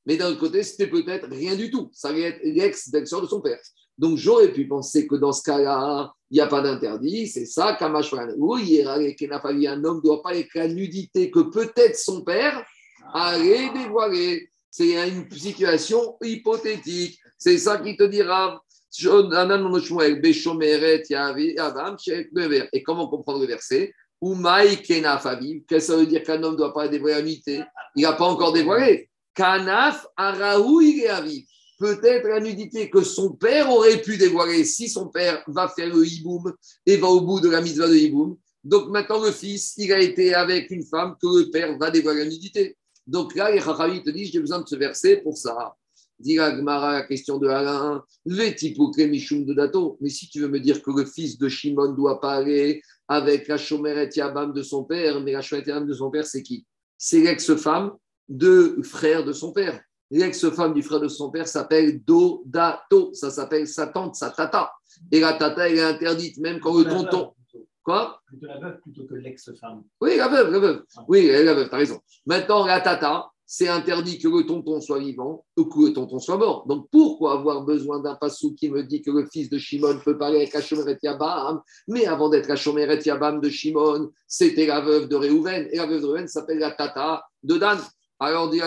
Mais 0.05 0.17
d'un 0.17 0.30
autre 0.30 0.39
côté, 0.39 0.61
c'était 0.63 0.88
peut-être 0.88 1.28
rien 1.30 1.55
du 1.55 1.71
tout. 1.71 1.89
Ça 1.93 2.09
allait 2.09 2.21
être 2.23 2.39
l'ex-belle-sœur 2.43 3.21
de 3.21 3.28
son 3.28 3.41
père. 3.41 3.59
Donc 3.97 4.17
j'aurais 4.17 4.51
pu 4.51 4.67
penser 4.67 5.07
que 5.07 5.15
dans 5.15 5.32
ce 5.32 5.41
cas-là, 5.43 6.11
il 6.30 6.36
n'y 6.36 6.41
a 6.41 6.47
pas 6.47 6.61
d'interdit. 6.61 7.28
C'est 7.28 7.45
ça, 7.45 7.76
Kamashwan. 7.80 8.36
Oui, 8.38 8.84
un 8.86 8.99
homme 9.84 9.97
ne 9.97 10.01
doit 10.01 10.21
pas 10.21 10.36
être 10.36 10.53
la 10.53 10.67
nudité 10.67 11.32
que 11.32 11.39
peut-être 11.39 11.97
son 11.97 12.23
père 12.23 12.63
allait 13.13 13.69
dévoiler. 13.73 14.49
C'est 14.69 15.09
une 15.09 15.32
situation 15.32 16.17
hypothétique. 16.21 17.17
C'est 17.38 17.57
ça 17.57 17.78
qui 17.78 17.95
te 17.95 18.03
dira. 18.03 18.61
Et 22.73 22.84
comment 22.84 23.07
comprendre 23.07 23.39
le 23.41 23.47
verset? 23.47 23.93
Ou 24.26 24.34
Maï 24.34 24.82
Kenaf. 24.82 25.28
Qu'est-ce 25.67 25.67
que 25.67 25.80
ça 25.80 25.97
veut 25.97 26.07
dire 26.07 26.23
qu'un 26.23 26.41
homme 26.41 26.53
ne 26.53 26.57
doit 26.57 26.73
pas 26.73 26.88
dévoiler 26.88 27.17
la 27.17 27.21
nudité 27.21 27.61
Il 27.95 28.01
n'a 28.01 28.13
pas 28.13 28.26
encore 28.26 28.53
dévoilé. 28.53 29.07
Kanaf 29.36 30.07
Araou 30.17 30.82
Aviv. 31.09 31.45
Peut-être 31.78 32.28
la 32.28 32.39
nudité 32.39 32.89
que 32.89 33.03
son 33.03 33.34
père 33.34 33.69
aurait 33.69 34.01
pu 34.01 34.17
dévoiler 34.17 34.65
si 34.65 34.89
son 34.89 35.09
père 35.09 35.43
va 35.45 35.67
faire 35.67 35.93
le 35.93 36.03
hiboum 36.03 36.51
et 36.88 36.97
va 36.97 37.07
au 37.07 37.21
bout 37.21 37.39
de 37.39 37.49
la 37.49 37.61
mitzvah 37.61 37.88
de 37.88 37.93
hiboum. 37.93 38.36
Donc 38.63 38.89
maintenant, 38.89 39.23
le 39.23 39.30
fils, 39.30 39.76
il 39.78 39.93
a 39.93 39.99
été 39.99 40.34
avec 40.34 40.71
une 40.71 40.84
femme 40.84 41.15
que 41.21 41.28
le 41.28 41.51
père 41.51 41.78
va 41.78 41.91
dévoiler 41.91 42.23
la 42.23 42.30
nudité. 42.32 42.76
Donc 43.05 43.36
là, 43.36 43.51
les 43.51 43.61
te 44.01 44.09
disent 44.09 44.32
j'ai 44.32 44.39
besoin 44.39 44.59
de 44.59 44.67
ce 44.67 44.76
verset 44.76 45.17
pour 45.17 45.38
ça. 45.38 45.76
Dit 46.17 46.38
la 46.38 47.03
question 47.03 47.38
de 47.38 47.47
Alain, 47.47 48.03
de 48.26 49.53
Dato. 49.53 49.97
Mais 50.01 50.09
si 50.09 50.30
tu 50.30 50.39
veux 50.39 50.47
me 50.47 50.59
dire 50.59 50.82
que 50.82 50.89
le 50.89 51.05
fils 51.05 51.38
de 51.38 51.47
Shimon 51.47 51.91
doit 51.91 52.19
pas 52.19 52.36
aller 52.36 52.82
avec 53.07 53.47
la 53.47 53.57
Shomeret 53.57 54.09
Yabam 54.15 54.53
de 54.53 54.63
son 54.63 54.83
père, 54.83 55.21
mais 55.21 55.33
la 55.33 55.41
Shomeret 55.41 55.67
Yabam 55.67 55.87
de 55.87 55.93
son 55.93 56.09
père, 56.09 56.25
c'est 56.25 56.43
qui? 56.43 56.65
C'est 56.97 57.19
l'ex-femme 57.19 57.93
de 58.27 58.79
frère 58.83 59.23
de 59.23 59.33
son 59.33 59.51
père. 59.51 59.81
L'ex-femme 60.11 60.73
du 60.73 60.81
frère 60.81 60.99
de 60.99 61.07
son 61.07 61.29
père 61.29 61.47
s'appelle 61.47 62.03
Dodato. 62.03 63.13
Ça 63.13 63.29
s'appelle 63.29 63.67
sa 63.67 63.87
tante, 63.87 64.15
sa 64.15 64.29
tata. 64.29 64.71
Et 65.11 65.19
la 65.19 65.33
tata, 65.33 65.67
elle 65.69 65.77
est 65.77 65.83
interdite, 65.83 66.37
même 66.37 66.59
quand 66.59 66.77
le 66.77 66.85
tonton. 66.85 67.33
Quoi? 67.83 68.19
Plutôt 68.25 68.47
la 68.47 68.59
veuve 68.59 68.79
plutôt 68.81 69.05
que 69.05 69.13
l'ex-femme. 69.13 69.83
Oui, 70.01 70.17
la 70.17 70.27
veuve, 70.27 70.51
la 70.51 70.59
veuve. 70.59 70.83
Oui, 71.07 71.27
la 71.27 71.53
veuve, 71.53 71.69
tu 71.69 71.75
as 71.75 71.77
raison. 71.77 71.99
Maintenant, 72.25 72.65
la 72.65 72.81
tata, 72.81 73.29
c'est 73.45 73.67
interdit 73.67 74.17
que 74.17 74.27
le 74.27 74.45
tonton 74.45 74.81
soit 74.81 74.99
vivant 74.99 75.45
ou 75.55 75.65
que 75.65 75.79
le 75.79 75.93
tonton 75.93 76.19
soit 76.19 76.37
mort. 76.37 76.65
Donc 76.67 76.87
pourquoi 76.91 77.33
avoir 77.33 77.63
besoin 77.63 77.99
d'un 77.99 78.15
passou 78.15 78.55
qui 78.55 78.69
me 78.69 78.83
dit 78.83 79.01
que 79.01 79.11
le 79.11 79.27
fils 79.31 79.49
de 79.49 79.57
Shimon 79.57 79.99
peut 80.03 80.17
parler 80.17 80.37
avec 80.37 80.55
Hachomeret 80.55 80.97
Yabam 81.03 81.61
Mais 81.87 82.05
avant 82.05 82.29
d'être 82.29 82.49
Hachomeret 82.49 83.01
Yabam 83.05 83.39
de 83.41 83.49
Shimon, 83.49 84.11
c'était 84.27 84.65
la 84.65 84.81
veuve 84.81 85.07
de 85.07 85.15
Réhouven. 85.15 85.69
Et 85.71 85.77
la 85.77 85.85
veuve 85.85 86.01
de 86.01 86.05
Réhouven 86.07 86.27
s'appelle 86.27 86.57
la 86.57 86.71
tata 86.71 87.23
de 87.43 87.57
Dan. 87.57 87.77
Alors, 88.19 88.49
dit 88.49 88.61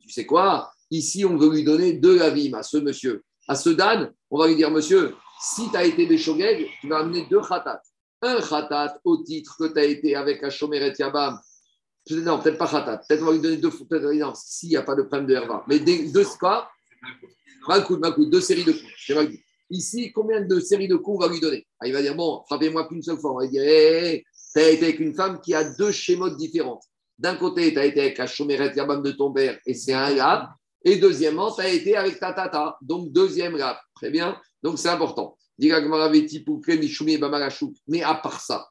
tu 0.00 0.10
sais 0.10 0.26
quoi? 0.26 0.70
Ici, 0.90 1.24
on 1.24 1.36
veut 1.36 1.50
lui 1.50 1.64
donner 1.64 1.92
deux 1.94 2.18
lavim 2.18 2.54
à 2.54 2.62
ce 2.62 2.78
monsieur. 2.78 3.22
À 3.46 3.54
ce 3.54 3.70
Dan, 3.70 4.12
on 4.30 4.38
va 4.38 4.48
lui 4.48 4.56
dire, 4.56 4.70
monsieur, 4.70 5.14
si 5.40 5.68
tu 5.70 5.76
as 5.76 5.84
été 5.84 6.06
Béchogeg, 6.06 6.66
tu 6.80 6.88
vas 6.88 6.98
amener 6.98 7.26
deux 7.30 7.40
khatat. 7.40 7.82
Un 8.22 8.40
khatat 8.40 8.98
au 9.04 9.18
titre 9.18 9.56
que 9.58 9.72
tu 9.72 9.78
as 9.78 9.84
été 9.84 10.16
avec 10.16 10.42
Hachomeret 10.42 10.94
Yabam 10.98 11.38
non, 12.10 12.38
peut-être 12.38 12.58
pas 12.58 12.68
Khatat. 12.68 13.02
Peut-être 13.08 13.22
on 13.22 13.26
va 13.26 13.32
lui 13.32 13.40
donner 13.40 13.56
deux 13.56 13.70
non, 14.18 14.32
s'il 14.34 14.70
n'y 14.70 14.76
a 14.76 14.82
pas 14.82 14.94
de 14.94 15.02
problème 15.02 15.26
de 15.26 15.34
Herva. 15.34 15.64
Mais 15.68 15.80
deux 15.80 16.24
coup, 17.84 17.96
deux 18.26 18.40
séries 18.40 18.64
de 18.64 18.72
coups. 18.72 19.38
Ici, 19.68 20.12
combien 20.12 20.42
de 20.42 20.60
séries 20.60 20.86
de 20.86 20.94
coups 20.94 21.16
on 21.16 21.20
va 21.26 21.32
lui 21.32 21.40
donner? 21.40 21.66
Ah, 21.80 21.88
Il 21.88 21.92
va 21.92 22.02
dire 22.02 22.14
bon, 22.14 22.44
frappez-moi 22.46 22.86
qu'une 22.86 23.02
seule 23.02 23.18
fois. 23.18 23.32
On 23.32 23.40
va 23.40 23.48
dire 23.48 23.62
hé, 23.64 24.24
tu 24.54 24.60
as 24.60 24.68
été 24.68 24.84
avec 24.84 25.00
une 25.00 25.14
femme 25.14 25.40
qui 25.40 25.54
a 25.54 25.64
deux 25.64 25.90
schémas 25.90 26.30
différents. 26.30 26.80
D'un 27.18 27.34
côté, 27.34 27.72
tu 27.72 27.78
as 27.78 27.86
été 27.86 28.00
avec 28.00 28.18
la 28.18 28.26
chomeret 28.26 28.72
Yabam 28.76 29.02
de 29.02 29.10
ton 29.10 29.32
père 29.32 29.58
et 29.66 29.74
c'est 29.74 29.94
un 29.94 30.10
lab. 30.10 30.46
Et 30.84 30.96
deuxièmement, 30.96 31.52
tu 31.52 31.62
as 31.62 31.68
été 31.68 31.96
avec 31.96 32.20
ta 32.20 32.32
tata. 32.32 32.78
Donc, 32.80 33.10
deuxième 33.10 33.56
lab. 33.56 33.76
Très 33.96 34.10
bien. 34.10 34.40
Donc, 34.62 34.78
c'est 34.78 34.88
important. 34.88 35.36
Mais 35.58 35.72
à 38.02 38.14
part 38.14 38.40
ça, 38.40 38.68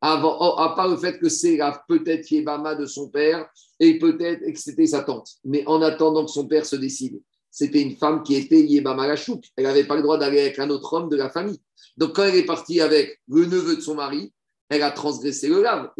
avant, 0.00 0.36
oh, 0.40 0.60
à 0.60 0.74
part 0.74 0.88
le 0.88 0.96
fait 0.96 1.18
que 1.18 1.28
c'est 1.28 1.58
peut-être 1.88 2.30
Yébama 2.30 2.74
de 2.74 2.86
son 2.86 3.08
père 3.08 3.48
et 3.80 3.98
peut-être 3.98 4.40
que 4.40 4.58
c'était 4.58 4.86
sa 4.86 5.02
tante. 5.02 5.28
Mais 5.44 5.64
en 5.66 5.80
attendant 5.82 6.24
que 6.24 6.30
son 6.30 6.46
père 6.46 6.66
se 6.66 6.76
décide, 6.76 7.20
c'était 7.50 7.80
une 7.80 7.96
femme 7.96 8.22
qui 8.22 8.34
était 8.34 8.60
Yébama 8.60 9.06
Lachouk. 9.06 9.44
Elle 9.56 9.64
n'avait 9.64 9.86
pas 9.86 9.96
le 9.96 10.02
droit 10.02 10.18
d'aller 10.18 10.40
avec 10.40 10.58
un 10.58 10.68
autre 10.68 10.92
homme 10.92 11.08
de 11.08 11.16
la 11.16 11.30
famille. 11.30 11.60
Donc 11.96 12.14
quand 12.14 12.24
elle 12.24 12.36
est 12.36 12.44
partie 12.44 12.80
avec 12.80 13.20
le 13.28 13.46
neveu 13.46 13.76
de 13.76 13.80
son 13.80 13.94
mari, 13.94 14.32
elle 14.68 14.82
a 14.82 14.90
transgressé 14.90 15.48
le 15.48 15.62
lave. 15.62 15.90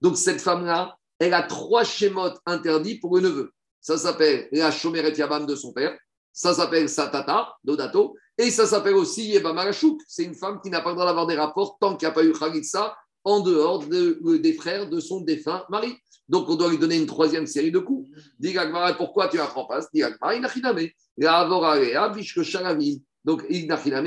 Donc 0.00 0.16
cette 0.16 0.40
femme-là, 0.40 0.96
elle 1.18 1.34
a 1.34 1.42
trois 1.42 1.84
schémotes 1.84 2.38
interdits 2.46 2.98
pour 2.98 3.16
le 3.16 3.22
neveu. 3.22 3.52
Ça 3.80 3.98
s'appelle 3.98 4.48
la 4.52 4.70
Shomeret 4.70 5.16
Yabam 5.16 5.46
de 5.46 5.54
son 5.54 5.72
père. 5.72 5.98
Ça 6.32 6.54
s'appelle 6.54 6.88
Satata, 6.88 7.56
Dodato. 7.64 8.16
Et 8.36 8.50
ça 8.50 8.66
s'appelle 8.66 8.94
aussi 8.94 9.28
Yeba 9.28 9.52
Marachouk. 9.52 10.00
C'est 10.06 10.24
une 10.24 10.34
femme 10.34 10.60
qui 10.62 10.70
n'a 10.70 10.80
pas 10.80 10.90
le 10.90 10.94
droit 10.94 11.06
d'avoir 11.06 11.26
des 11.26 11.34
rapports 11.34 11.76
tant 11.80 11.96
qu'il 11.96 12.06
n'y 12.06 12.12
a 12.12 12.14
pas 12.14 12.24
eu 12.24 12.32
Khalitsa 12.32 12.96
en 13.24 13.40
dehors 13.40 13.84
des 13.84 14.52
frères 14.54 14.88
de 14.88 15.00
son 15.00 15.20
défunt 15.22 15.64
mari. 15.68 15.96
Donc, 16.28 16.48
on 16.48 16.56
doit 16.56 16.70
lui 16.70 16.78
donner 16.78 16.96
une 16.96 17.06
troisième 17.06 17.46
série 17.46 17.72
de 17.72 17.78
coups. 17.78 18.08
Dis 18.38 18.54
pourquoi 18.96 19.28
tu 19.28 19.38
n'apprends 19.38 19.66
pas 19.66 19.80
Dis 19.92 20.02
donc, 23.24 23.46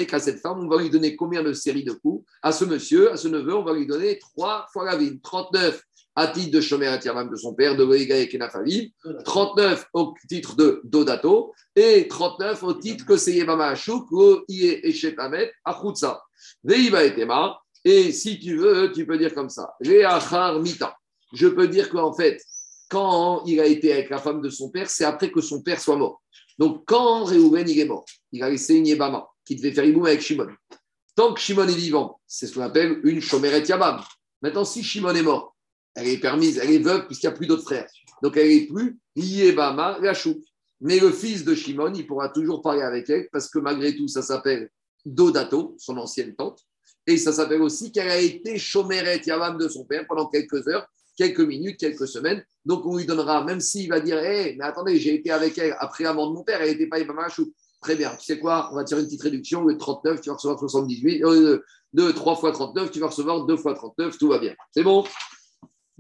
qu'à 0.08 0.20
cette 0.20 0.40
femme, 0.40 0.60
on 0.60 0.68
va 0.68 0.82
lui 0.82 0.90
donner 0.90 1.16
combien 1.16 1.44
de 1.44 1.54
séries 1.54 1.84
de 1.84 1.94
coups? 1.94 2.26
À 2.42 2.52
ce 2.52 2.66
monsieur, 2.66 3.12
à 3.12 3.18
ce 3.18 3.28
neveu, 3.28 3.56
on 3.56 3.64
va 3.64 3.74
lui 3.74 3.86
donner 3.86 4.18
trois 4.20 4.68
fois 4.72 4.86
la 4.86 4.96
vie. 4.96 5.20
39 5.22 5.82
à 6.16 6.28
titre 6.28 6.52
de 6.52 6.62
Shomer 6.62 6.88
Atiamam 6.88 7.30
de 7.30 7.36
son 7.36 7.54
père, 7.54 7.76
de 7.76 7.84
Loïga 7.84 8.18
et 8.18 8.28
Kenafavi, 8.28 8.94
39 9.26 9.88
au 9.94 10.14
titre 10.28 10.56
de 10.56 10.82
Dodato, 10.84 11.54
et 11.76 12.08
39 12.08 12.64
au 12.64 12.74
titre 12.74 13.06
que 13.06 13.18
c'est 13.18 13.34
Yemama 13.34 13.70
Ashuk, 13.70 14.08
Iye 14.48 14.80
Echetamet, 14.84 15.52
Achutsa. 15.64 16.22
Veiba 16.64 17.04
Etema, 17.04 17.60
et 17.84 18.12
si 18.12 18.40
tu 18.40 18.58
veux, 18.58 18.92
tu 18.92 19.06
peux 19.06 19.18
dire 19.18 19.34
comme 19.34 19.50
ça, 19.50 19.74
Réachar 19.80 20.60
Mita. 20.60 20.96
Je 21.34 21.48
peux 21.48 21.68
dire 21.68 21.90
qu'en 21.90 22.14
fait, 22.14 22.42
quand 22.90 23.44
il 23.46 23.60
a 23.60 23.66
été 23.66 23.94
avec 23.94 24.10
la 24.10 24.18
femme 24.18 24.42
de 24.42 24.50
son 24.50 24.70
père, 24.70 24.90
c'est 24.90 25.06
après 25.06 25.32
que 25.32 25.42
son 25.42 25.62
père 25.62 25.80
soit 25.80 25.96
mort. 25.96 26.22
Donc, 26.60 26.84
quand 26.86 27.24
Réhouven 27.24 27.68
est 27.70 27.86
mort, 27.86 28.06
il 28.32 28.44
a 28.44 28.50
laissé 28.50 28.76
une 28.76 28.86
Yébama 28.86 29.26
qui 29.46 29.56
devait 29.56 29.72
faire 29.72 29.86
Iboum 29.86 30.06
avec 30.06 30.22
Shimon. 30.22 30.48
Tant 31.16 31.34
que 31.34 31.40
Shimon 31.40 31.68
est 31.68 31.76
vivant, 31.76 32.20
c'est 32.28 32.48
ce 32.48 32.54
qu'on 32.54 32.62
appelle 32.62 33.00
une 33.04 33.22
Shomeret 33.22 33.64
Yabam. 33.64 34.02
Maintenant, 34.42 34.66
si 34.66 34.84
Shimon 34.84 35.16
est 35.16 35.24
mort, 35.24 35.56
elle 35.96 36.08
est 36.08 36.20
permise, 36.20 36.58
elle 36.58 36.72
est 36.72 36.80
veuve 36.80 37.06
puisqu'il 37.06 37.28
n'y 37.28 37.34
a 37.34 37.38
plus 37.38 37.48
d'autres 37.48 37.64
frères. 37.64 37.88
Donc 38.24 38.38
elle 38.38 38.50
n'est 38.50 38.68
plus 38.68 39.00
Yébama 39.16 39.98
Rachouk. 40.02 40.38
Mais 40.80 41.00
le 41.00 41.12
fils 41.12 41.44
de 41.44 41.54
Shimon, 41.54 41.94
il 41.94 42.08
pourra 42.08 42.30
toujours 42.30 42.62
parler 42.62 42.82
avec 42.82 43.10
elle 43.10 43.28
parce 43.32 43.50
que 43.50 43.60
malgré 43.60 43.96
tout, 43.96 44.08
ça 44.08 44.22
s'appelle 44.22 44.70
Dodato, 45.06 45.76
son 45.78 45.98
ancienne 45.98 46.36
tante. 46.36 46.60
Et 47.08 47.18
ça 47.18 47.32
s'appelle 47.32 47.62
aussi 47.62 47.92
qu'elle 47.92 48.10
a 48.10 48.18
été 48.18 48.58
Shomeret 48.58 49.22
Yavam 49.26 49.58
de 49.58 49.68
son 49.68 49.86
père 49.86 50.06
pendant 50.08 50.28
quelques 50.28 50.68
heures, 50.68 50.88
quelques 51.18 51.40
minutes, 51.40 51.80
quelques 51.80 52.08
semaines. 52.08 52.44
Donc 52.66 52.86
on 52.86 52.98
lui 52.98 53.06
donnera, 53.06 53.44
même 53.44 53.60
s'il 53.60 53.90
va 53.90 54.00
dire 54.00 54.18
Hé, 54.18 54.56
mais 54.58 54.66
attendez, 54.66 55.00
j'ai 55.00 55.16
été 55.16 55.32
avec 55.32 55.58
elle 55.58 55.76
après 55.80 56.04
la 56.04 56.14
mort 56.14 56.30
de 56.30 56.36
mon 56.36 56.44
père, 56.44 56.62
elle 56.62 56.72
n'était 56.72 56.88
pas 56.88 57.00
Yébama 57.00 57.24
Rachouk. 57.24 57.50
Très 57.82 57.96
bien. 57.96 58.16
Tu 58.16 58.26
sais 58.26 58.40
quoi? 58.40 58.70
On 58.72 58.76
va 58.76 58.84
tirer 58.84 59.02
une 59.02 59.08
petite 59.08 59.24
réduction. 59.24 59.64
Le 59.64 59.76
39, 59.76 60.22
tu 60.22 60.30
vas 60.30 60.36
recevoir 60.36 60.60
78. 60.60 61.24
Euh, 61.24 61.64
de 61.94 62.12
3 62.12 62.36
fois 62.36 62.52
39, 62.52 62.92
tu 62.92 63.00
vas 63.00 63.08
recevoir 63.08 63.46
2 63.46 63.58
fois 63.58 63.74
39. 63.74 64.18
Tout 64.20 64.28
va 64.28 64.38
bien. 64.38 64.54
C'est 64.72 64.84
bon? 64.84 65.04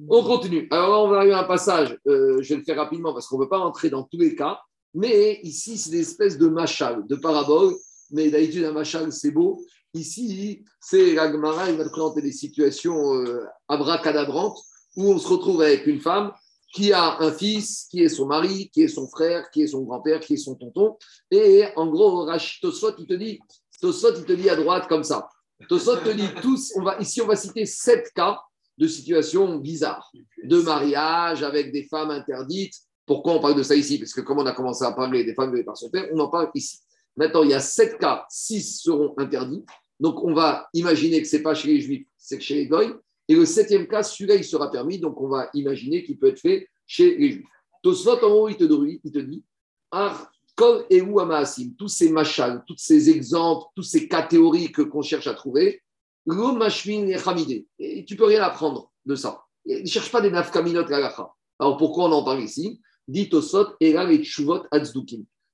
On 0.10 0.24
continue. 0.24 0.68
Alors 0.72 0.90
là, 0.90 1.00
on 1.00 1.08
va 1.10 1.18
arriver 1.18 1.34
à 1.34 1.42
un 1.42 1.48
passage, 1.48 1.98
euh, 2.08 2.42
je 2.42 2.50
vais 2.50 2.60
le 2.60 2.64
faire 2.64 2.78
rapidement 2.78 3.14
parce 3.14 3.28
qu'on 3.28 3.38
ne 3.38 3.44
veut 3.44 3.50
pas 3.50 3.60
rentrer 3.60 3.90
dans 3.90 4.04
tous 4.04 4.18
les 4.18 4.36
cas, 4.36 4.60
mais 4.94 5.40
ici, 5.44 5.78
c'est 5.78 5.92
des 5.92 6.02
espèces 6.02 6.38
de 6.38 6.48
machal, 6.48 7.06
de 7.08 7.16
parabole, 7.16 7.74
mais 8.12 8.30
d'habitude, 8.30 8.66
un 8.66 8.74
machal, 8.74 9.12
c'est 9.12 9.32
beau. 9.32 9.64
Ici, 9.94 10.64
c'est 10.80 11.14
la 11.14 11.32
Gemara, 11.32 11.70
il 11.70 11.78
va 11.78 11.84
te 11.86 11.90
présenter 11.90 12.22
des 12.22 12.32
situations 12.32 13.16
euh, 13.16 13.46
abracadabrantes 13.68 14.58
où 14.96 15.12
on 15.12 15.18
se 15.18 15.28
retrouve 15.28 15.62
avec 15.62 15.88
une 15.88 16.00
femme 16.00 16.32
qui 16.74 16.94
a 16.94 17.18
un 17.20 17.32
fils, 17.32 17.88
qui 17.90 18.02
est 18.02 18.10
son 18.10 18.26
mari, 18.26 18.70
qui 18.74 18.84
est 18.84 18.88
son 18.88 19.08
frère, 19.08 19.50
qui 19.52 19.64
est 19.64 19.68
son 19.68 19.82
grand-père, 19.82 20.22
qui 20.22 20.34
est 20.34 20.38
son 20.38 20.56
tonton. 20.56 20.98
Et 21.30 21.66
en 21.76 21.88
gros, 21.88 22.26
Tosfot, 22.62 22.94
il 22.98 23.08
te 23.08 23.14
dit, 23.14 23.40
il 23.84 23.92
te 23.92 24.34
dit 24.34 24.50
à 24.50 24.56
droite 24.56 24.88
comme 24.88 25.04
ça. 25.04 25.28
Tosfot 25.68 25.98
te 25.98 26.12
dit 26.12 26.30
tous, 26.42 26.72
on 26.78 26.84
va, 26.84 26.98
ici, 27.00 27.22
on 27.22 27.28
va 27.28 27.36
citer 27.36 27.66
sept 27.66 28.12
cas 28.16 28.40
de 28.82 28.88
situations 28.88 29.58
bizarres, 29.60 30.12
de 30.44 30.60
mariage 30.60 31.44
avec 31.44 31.72
des 31.72 31.84
femmes 31.84 32.10
interdites. 32.10 32.74
Pourquoi 33.06 33.34
on 33.34 33.40
parle 33.40 33.56
de 33.56 33.62
ça 33.62 33.76
ici? 33.76 34.00
Parce 34.00 34.12
que 34.12 34.22
comme 34.22 34.40
on 34.40 34.46
a 34.48 34.54
commencé 34.54 34.84
à 34.84 34.92
parler 34.92 35.24
des 35.24 35.36
femmes 35.36 35.52
violées 35.52 35.64
par 35.64 35.78
son 35.78 35.92
père, 35.92 36.08
on 36.12 36.20
en 36.20 36.30
parle 36.30 36.50
ici. 36.56 36.80
Maintenant, 37.16 37.44
il 37.44 37.52
y 37.52 37.54
a 37.54 37.60
sept 37.60 38.00
cas, 38.00 38.26
six 38.28 38.82
seront 38.82 39.14
interdits. 39.20 39.64
Donc, 40.00 40.24
on 40.24 40.34
va 40.34 40.68
imaginer 40.74 41.22
que 41.22 41.28
ce 41.28 41.36
n'est 41.36 41.44
pas 41.44 41.54
chez 41.54 41.68
les 41.68 41.80
juifs, 41.80 42.08
c'est 42.18 42.42
chez 42.42 42.56
les 42.56 42.68
goy. 42.68 42.92
Et 43.28 43.36
le 43.36 43.46
septième 43.46 43.88
cas, 43.88 44.02
celui-là, 44.02 44.34
il 44.34 44.44
sera 44.44 44.72
permis. 44.72 44.98
Donc, 44.98 45.22
on 45.22 45.28
va 45.28 45.52
imaginer 45.54 46.04
qu'il 46.04 46.18
peut 46.18 46.30
être 46.30 46.40
fait 46.40 46.68
chez 46.88 47.16
les 47.18 47.32
juifs. 47.34 47.48
Tosfot, 47.84 48.26
en 48.26 48.32
haut, 48.32 48.50
il 48.50 48.58
te 48.58 48.64
dit, 48.64 49.00
il 49.04 49.12
te 49.12 49.20
dit 49.20 49.44
tous 51.78 51.88
ces 51.88 52.10
machals, 52.10 52.64
tous 52.66 52.78
ces 52.78 53.12
exemples, 53.12 53.66
tous 53.76 53.84
ces 53.84 54.08
cas 54.08 54.24
théoriques 54.24 54.84
qu'on 54.86 55.02
cherche 55.04 55.28
à 55.28 55.36
trouver, 55.36 55.84
et 56.28 58.06
tu 58.06 58.16
peux 58.16 58.26
rien 58.26 58.44
apprendre 58.44 58.92
de 59.06 59.16
ça. 59.16 59.44
Ne 59.66 59.86
cherche 59.86 60.12
pas 60.12 60.22
des 60.22 60.30
nafkaminot 60.30 60.86
Alors 61.60 61.78
pourquoi 61.78 62.06
on 62.06 62.12
en 62.12 62.24
parle 62.24 62.44
ici? 62.44 62.80
Dit 63.08 63.30
et 63.80 63.96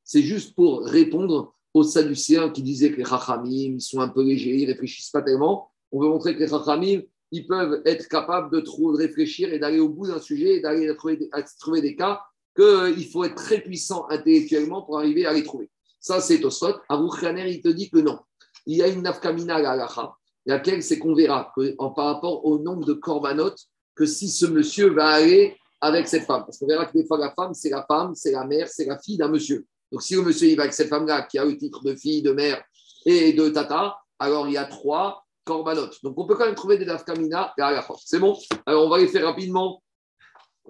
C'est 0.03 0.21
juste 0.21 0.55
pour 0.55 0.83
répondre 0.83 1.53
aux 1.73 1.83
Sadducéens 1.83 2.49
qui 2.49 2.61
disaient 2.61 2.91
que 2.91 2.97
les 2.97 3.05
Chachamim 3.05 3.79
sont 3.79 3.99
un 3.99 4.09
peu 4.09 4.23
légers, 4.23 4.55
ils 4.55 4.67
ne 4.67 4.73
réfléchissent 4.73 5.11
pas 5.11 5.21
tellement. 5.21 5.71
On 5.91 6.01
veut 6.01 6.09
montrer 6.09 6.35
que 6.35 6.39
les 6.39 6.47
Chachamim, 6.47 7.01
ils 7.31 7.47
peuvent 7.47 7.81
être 7.85 8.07
capables 8.07 8.51
de, 8.51 8.59
de 8.59 8.97
réfléchir 8.97 9.53
et 9.53 9.59
d'aller 9.59 9.79
au 9.79 9.89
bout 9.89 10.07
d'un 10.07 10.19
sujet 10.19 10.55
et 10.55 10.59
d'aller 10.61 10.93
trouver, 10.95 11.29
trouver, 11.59 11.81
des 11.81 11.95
cas 11.95 12.21
qu'il 12.55 13.07
faut 13.09 13.23
être 13.23 13.35
très 13.35 13.61
puissant 13.61 14.07
intellectuellement 14.09 14.81
pour 14.81 14.97
arriver 14.97 15.25
à 15.25 15.33
les 15.33 15.43
trouver. 15.43 15.69
Ça, 15.99 16.21
c'est 16.21 16.39
Tosot. 16.39 16.75
Khaner, 17.19 17.49
il 17.49 17.61
te 17.61 17.69
dit 17.69 17.89
que 17.89 17.97
non. 17.97 18.19
il 18.65 18.77
y 18.77 18.83
a 18.83 18.87
une 18.87 19.01
nafkamina 19.01 19.55
à 19.55 20.16
laquelle 20.47 20.81
c'est 20.81 20.97
qu'on 20.97 21.13
verra 21.13 21.51
que, 21.55 21.75
en, 21.77 21.91
par 21.91 22.05
rapport 22.05 22.45
au 22.45 22.57
nombre 22.59 22.85
de 22.85 22.93
corbanotes, 22.93 23.65
que 23.95 24.05
si 24.05 24.29
ce 24.29 24.45
monsieur 24.45 24.89
va 24.91 25.09
aller 25.09 25.55
avec 25.81 26.07
cette 26.07 26.23
femme. 26.23 26.43
Parce 26.45 26.57
qu'on 26.57 26.67
verra 26.67 26.85
que 26.85 26.97
des 26.97 27.05
fois, 27.05 27.17
la 27.17 27.31
femme, 27.31 27.53
c'est 27.53 27.69
la 27.69 27.85
femme, 27.85 28.15
c'est 28.15 28.31
la 28.31 28.45
mère, 28.45 28.67
c'est 28.67 28.85
la 28.85 28.97
fille 28.97 29.17
d'un 29.17 29.27
monsieur. 29.27 29.65
Donc, 29.91 30.01
si 30.01 30.15
le 30.15 30.21
monsieur 30.21 30.47
il 30.47 30.55
va 30.55 30.63
avec 30.63 30.73
cette 30.73 30.89
femme-là 30.89 31.23
qui 31.23 31.37
a 31.37 31.45
le 31.45 31.57
titre 31.57 31.83
de 31.83 31.95
fille, 31.95 32.21
de 32.21 32.31
mère 32.31 32.63
et 33.05 33.33
de 33.33 33.49
tata, 33.49 33.97
alors 34.19 34.47
il 34.47 34.53
y 34.53 34.57
a 34.57 34.65
trois 34.65 35.25
corbanotes. 35.43 35.97
Donc, 36.03 36.17
on 36.17 36.25
peut 36.25 36.35
quand 36.35 36.45
même 36.45 36.55
trouver 36.55 36.77
des 36.77 36.85
nafkamina 36.85 37.53
à 37.57 37.71
la 37.71 37.87
C'est 38.03 38.19
bon? 38.19 38.37
Alors, 38.65 38.85
on 38.85 38.89
va 38.89 38.97
les 38.97 39.07
faire 39.07 39.25
rapidement 39.25 39.81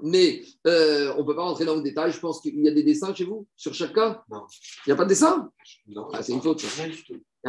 mais 0.03 0.43
euh, 0.65 1.13
on 1.15 1.21
ne 1.21 1.23
peut 1.23 1.35
pas 1.35 1.43
rentrer 1.43 1.65
dans 1.65 1.75
le 1.75 1.81
détail. 1.81 2.11
Je 2.11 2.19
pense 2.19 2.41
qu'il 2.41 2.59
y 2.59 2.67
a 2.67 2.71
des 2.71 2.83
dessins 2.83 3.13
chez 3.13 3.25
vous, 3.25 3.47
sur 3.55 3.73
chaque 3.73 3.93
cas? 3.93 4.23
Non. 4.29 4.45
Il 4.85 4.89
n'y 4.89 4.93
a 4.93 4.95
pas 4.95 5.03
de 5.03 5.09
dessin? 5.09 5.49
Non. 5.87 6.07
Ah, 6.13 6.21
c'est 6.21 6.33
une 6.33 6.41
faute. 6.41 6.63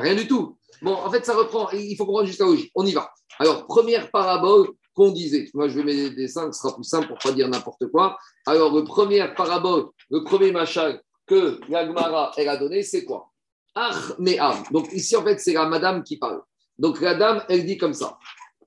Rien 0.00 0.14
du 0.14 0.26
tout. 0.26 0.56
Bon, 0.82 0.94
en 0.94 1.10
fait, 1.10 1.24
ça 1.24 1.34
reprend. 1.34 1.68
Il 1.70 1.96
faut 1.96 2.06
comprendre 2.06 2.26
jusqu'à 2.26 2.44
logique. 2.44 2.70
On 2.74 2.86
y 2.86 2.92
va. 2.92 3.10
Alors, 3.38 3.66
première 3.66 4.10
parabole 4.10 4.68
qu'on 4.94 5.10
disait. 5.10 5.48
Moi, 5.54 5.68
je 5.68 5.76
vais 5.76 5.84
mettre 5.84 6.10
des 6.10 6.22
dessins, 6.22 6.50
ce 6.52 6.60
sera 6.60 6.74
plus 6.74 6.84
simple 6.84 7.06
pour 7.06 7.16
ne 7.16 7.22
pas 7.22 7.32
dire 7.32 7.48
n'importe 7.48 7.86
quoi. 7.88 8.18
Alors, 8.46 8.74
le 8.74 8.84
première 8.84 9.34
parabole, 9.34 9.86
le 10.10 10.24
premier 10.24 10.50
machin 10.50 10.98
que 11.26 11.60
l'Agmara, 11.68 12.32
elle 12.36 12.48
a 12.48 12.56
donné, 12.56 12.82
c'est 12.82 13.04
quoi? 13.04 13.30
Ach 13.74 14.18
me'am. 14.18 14.62
Donc, 14.70 14.92
ici, 14.92 15.14
en 15.16 15.22
fait, 15.22 15.38
c'est 15.38 15.52
la 15.52 15.66
madame 15.66 16.02
qui 16.02 16.16
parle. 16.16 16.42
Donc, 16.78 17.00
la 17.00 17.14
dame, 17.14 17.44
elle 17.48 17.64
dit 17.64 17.76
comme 17.76 17.94
ça. 17.94 18.18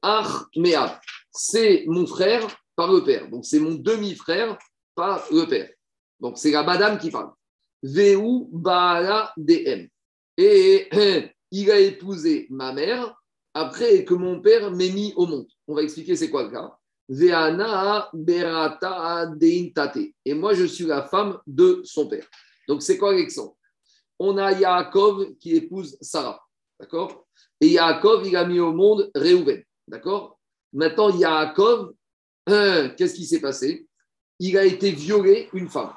Ach 0.02 0.46
me'am. 0.56 0.90
C'est 1.34 1.86
mon 1.88 2.06
frère 2.06 2.48
par 2.76 2.92
le 2.92 3.04
père. 3.04 3.30
Donc, 3.30 3.46
c'est 3.46 3.60
mon 3.60 3.76
demi-frère 3.76 4.58
par 4.96 5.24
le 5.32 5.46
père. 5.46 5.70
Donc, 6.20 6.38
c'est 6.38 6.52
la 6.52 6.64
madame 6.64 6.98
qui 6.98 7.10
parle. 7.10 7.32
Veu 7.84 8.18
Baala 8.52 9.34
DM. 9.38 9.88
Et 10.38 10.90
il 11.52 11.72
a 11.72 11.80
épousé 11.80 12.48
ma 12.50 12.74
mère 12.74 13.16
après 13.54 14.06
que 14.06 14.14
mon 14.14 14.42
père 14.42 14.72
m'ait 14.72 14.92
mis 14.92 15.14
au 15.16 15.26
monde. 15.26 15.48
On 15.68 15.76
va 15.76 15.84
expliquer 15.84 16.16
c'est 16.16 16.30
quoi 16.30 16.44
le 16.44 16.52
cas. 16.52 16.78
Berata 18.14 19.26
Deintate. 19.36 20.14
Et 20.26 20.34
moi, 20.34 20.54
je 20.54 20.66
suis 20.66 20.86
la 20.86 21.04
femme 21.04 21.38
de 21.46 21.82
son 21.84 22.08
père. 22.08 22.26
Donc, 22.68 22.82
c'est 22.82 22.98
quoi 22.98 23.14
l'exemple? 23.14 23.56
On 24.18 24.38
a 24.38 24.52
Yaakov 24.52 25.36
qui 25.38 25.56
épouse 25.56 25.98
Sarah. 26.00 26.40
D'accord? 26.80 27.28
Et 27.60 27.68
Yaakov, 27.70 28.26
il 28.26 28.36
a 28.36 28.46
mis 28.46 28.60
au 28.60 28.72
monde 28.72 29.12
Réhouven. 29.14 29.62
D'accord? 29.88 30.40
Maintenant, 30.72 31.10
Yaakov, 31.10 31.94
qu'est-ce 32.48 33.16
qui 33.16 33.26
s'est 33.26 33.42
passé? 33.42 33.88
Il 34.40 34.58
a 34.58 34.64
été 34.64 34.92
violé 34.92 35.50
une 35.54 35.68
femme. 35.68 35.94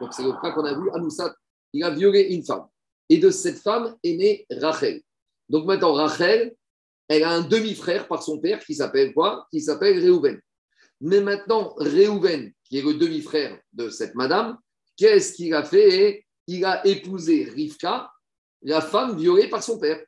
Donc, 0.00 0.12
c'est 0.12 0.22
le 0.22 0.32
cas 0.32 0.52
qu'on 0.52 0.64
a 0.64 0.74
vu 0.74 0.90
à. 0.90 0.98
Il 1.72 1.82
a 1.82 1.90
violé 1.90 2.34
une 2.34 2.44
femme. 2.44 2.66
Et 3.08 3.18
de 3.18 3.30
cette 3.30 3.58
femme 3.58 3.96
est 4.02 4.16
née 4.16 4.46
Rachel. 4.50 5.00
Donc 5.48 5.64
maintenant, 5.66 5.92
Rachel, 5.92 6.54
elle 7.08 7.22
a 7.22 7.30
un 7.30 7.42
demi-frère 7.42 8.08
par 8.08 8.22
son 8.22 8.40
père 8.40 8.64
qui 8.64 8.74
s'appelle 8.74 9.14
quoi? 9.14 9.46
Qui 9.50 9.60
s'appelle 9.60 9.98
Réhouven. 10.00 10.40
Mais 11.00 11.20
maintenant, 11.20 11.74
Réhouven, 11.78 12.52
qui 12.64 12.78
est 12.78 12.82
le 12.82 12.94
demi-frère 12.94 13.60
de 13.72 13.90
cette 13.90 14.14
madame, 14.14 14.58
qu'est-ce 14.96 15.34
qu'il 15.34 15.54
a 15.54 15.62
fait? 15.62 16.24
Il 16.48 16.64
a 16.64 16.84
épousé 16.86 17.44
Rivka, 17.44 18.10
la 18.62 18.80
femme 18.80 19.16
violée 19.16 19.48
par 19.48 19.62
son 19.62 19.78
père. 19.78 20.02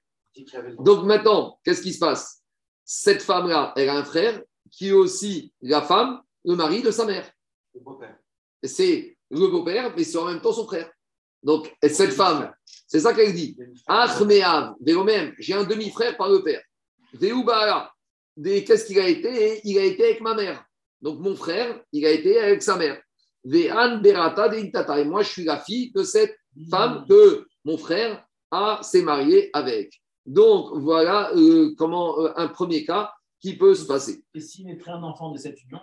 Donc 0.79 1.05
maintenant, 1.05 1.59
qu'est-ce 1.65 1.83
qui 1.83 1.93
se 1.93 1.99
passe? 1.99 2.43
Cette 2.85 3.23
femme-là, 3.23 3.73
elle 3.77 3.89
a 3.89 3.97
un 3.97 4.05
frère 4.05 4.43
qui 4.71 4.89
est 4.89 4.93
aussi 4.93 5.53
la 5.61 5.83
femme, 5.83 6.21
le 6.45 6.55
mari 6.55 6.83
de 6.83 6.91
sa 6.91 7.05
mère. 7.05 7.31
Le 7.75 7.81
beau-père. 7.81 8.17
C'est 8.63 9.17
le 9.31 9.47
beau-père, 9.49 9.93
mais 9.97 10.05
c'est 10.05 10.19
en 10.19 10.27
même 10.27 10.41
temps 10.41 10.53
son 10.53 10.67
frère. 10.67 10.91
Donc, 11.43 11.75
et 11.83 11.89
cette 11.89 12.13
femme, 12.13 12.53
c'est 12.87 13.01
ça 13.01 13.15
qu'elle 13.15 13.35
dit. 13.35 13.57
Achmeav, 13.87 14.75
même, 14.81 15.35
j'ai 15.39 15.55
un 15.55 15.65
demi-frère 15.65 16.17
par 16.17 16.29
le 16.29 16.43
père. 16.43 16.63
Qu'est-ce 17.21 18.87
qu'il 18.87 18.99
a 18.99 19.09
été? 19.09 19.61
Il 19.65 19.79
a 19.79 19.85
été 19.85 20.05
avec 20.05 20.21
ma 20.21 20.35
mère. 20.35 20.65
Donc, 21.01 21.21
mon 21.21 21.37
frère, 21.37 21.81
il 21.93 22.05
a 22.07 22.11
été 22.11 22.39
avec 22.39 22.63
sa 22.63 22.77
mère. 22.77 23.01
Ve'an 23.45 23.99
Berata 23.99 24.49
de. 24.49 25.01
Et 25.01 25.05
moi, 25.05 25.23
je 25.23 25.29
suis 25.29 25.45
la 25.45 25.59
fille 25.59 25.93
de 25.93 26.03
cette 26.03 26.37
femme 26.71 27.05
que 27.09 27.47
mon 27.65 27.79
frère 27.79 28.25
a 28.51 28.81
s'est 28.83 29.03
marié 29.03 29.51
avec. 29.53 30.01
Donc, 30.27 30.71
voilà 30.75 31.33
euh, 31.35 31.75
comment 31.79 32.21
euh, 32.21 32.33
un 32.37 32.49
premier 32.49 32.85
cas 32.85 33.13
qui 33.41 33.57
peut 33.57 33.75
se 33.75 33.87
passer. 33.87 34.25
Et 34.35 34.41
s'il 34.41 34.67
naîtrait 34.67 34.91
un 34.91 35.03
enfant 35.03 35.31
de 35.31 35.39
cette 35.39 35.63
union 35.63 35.81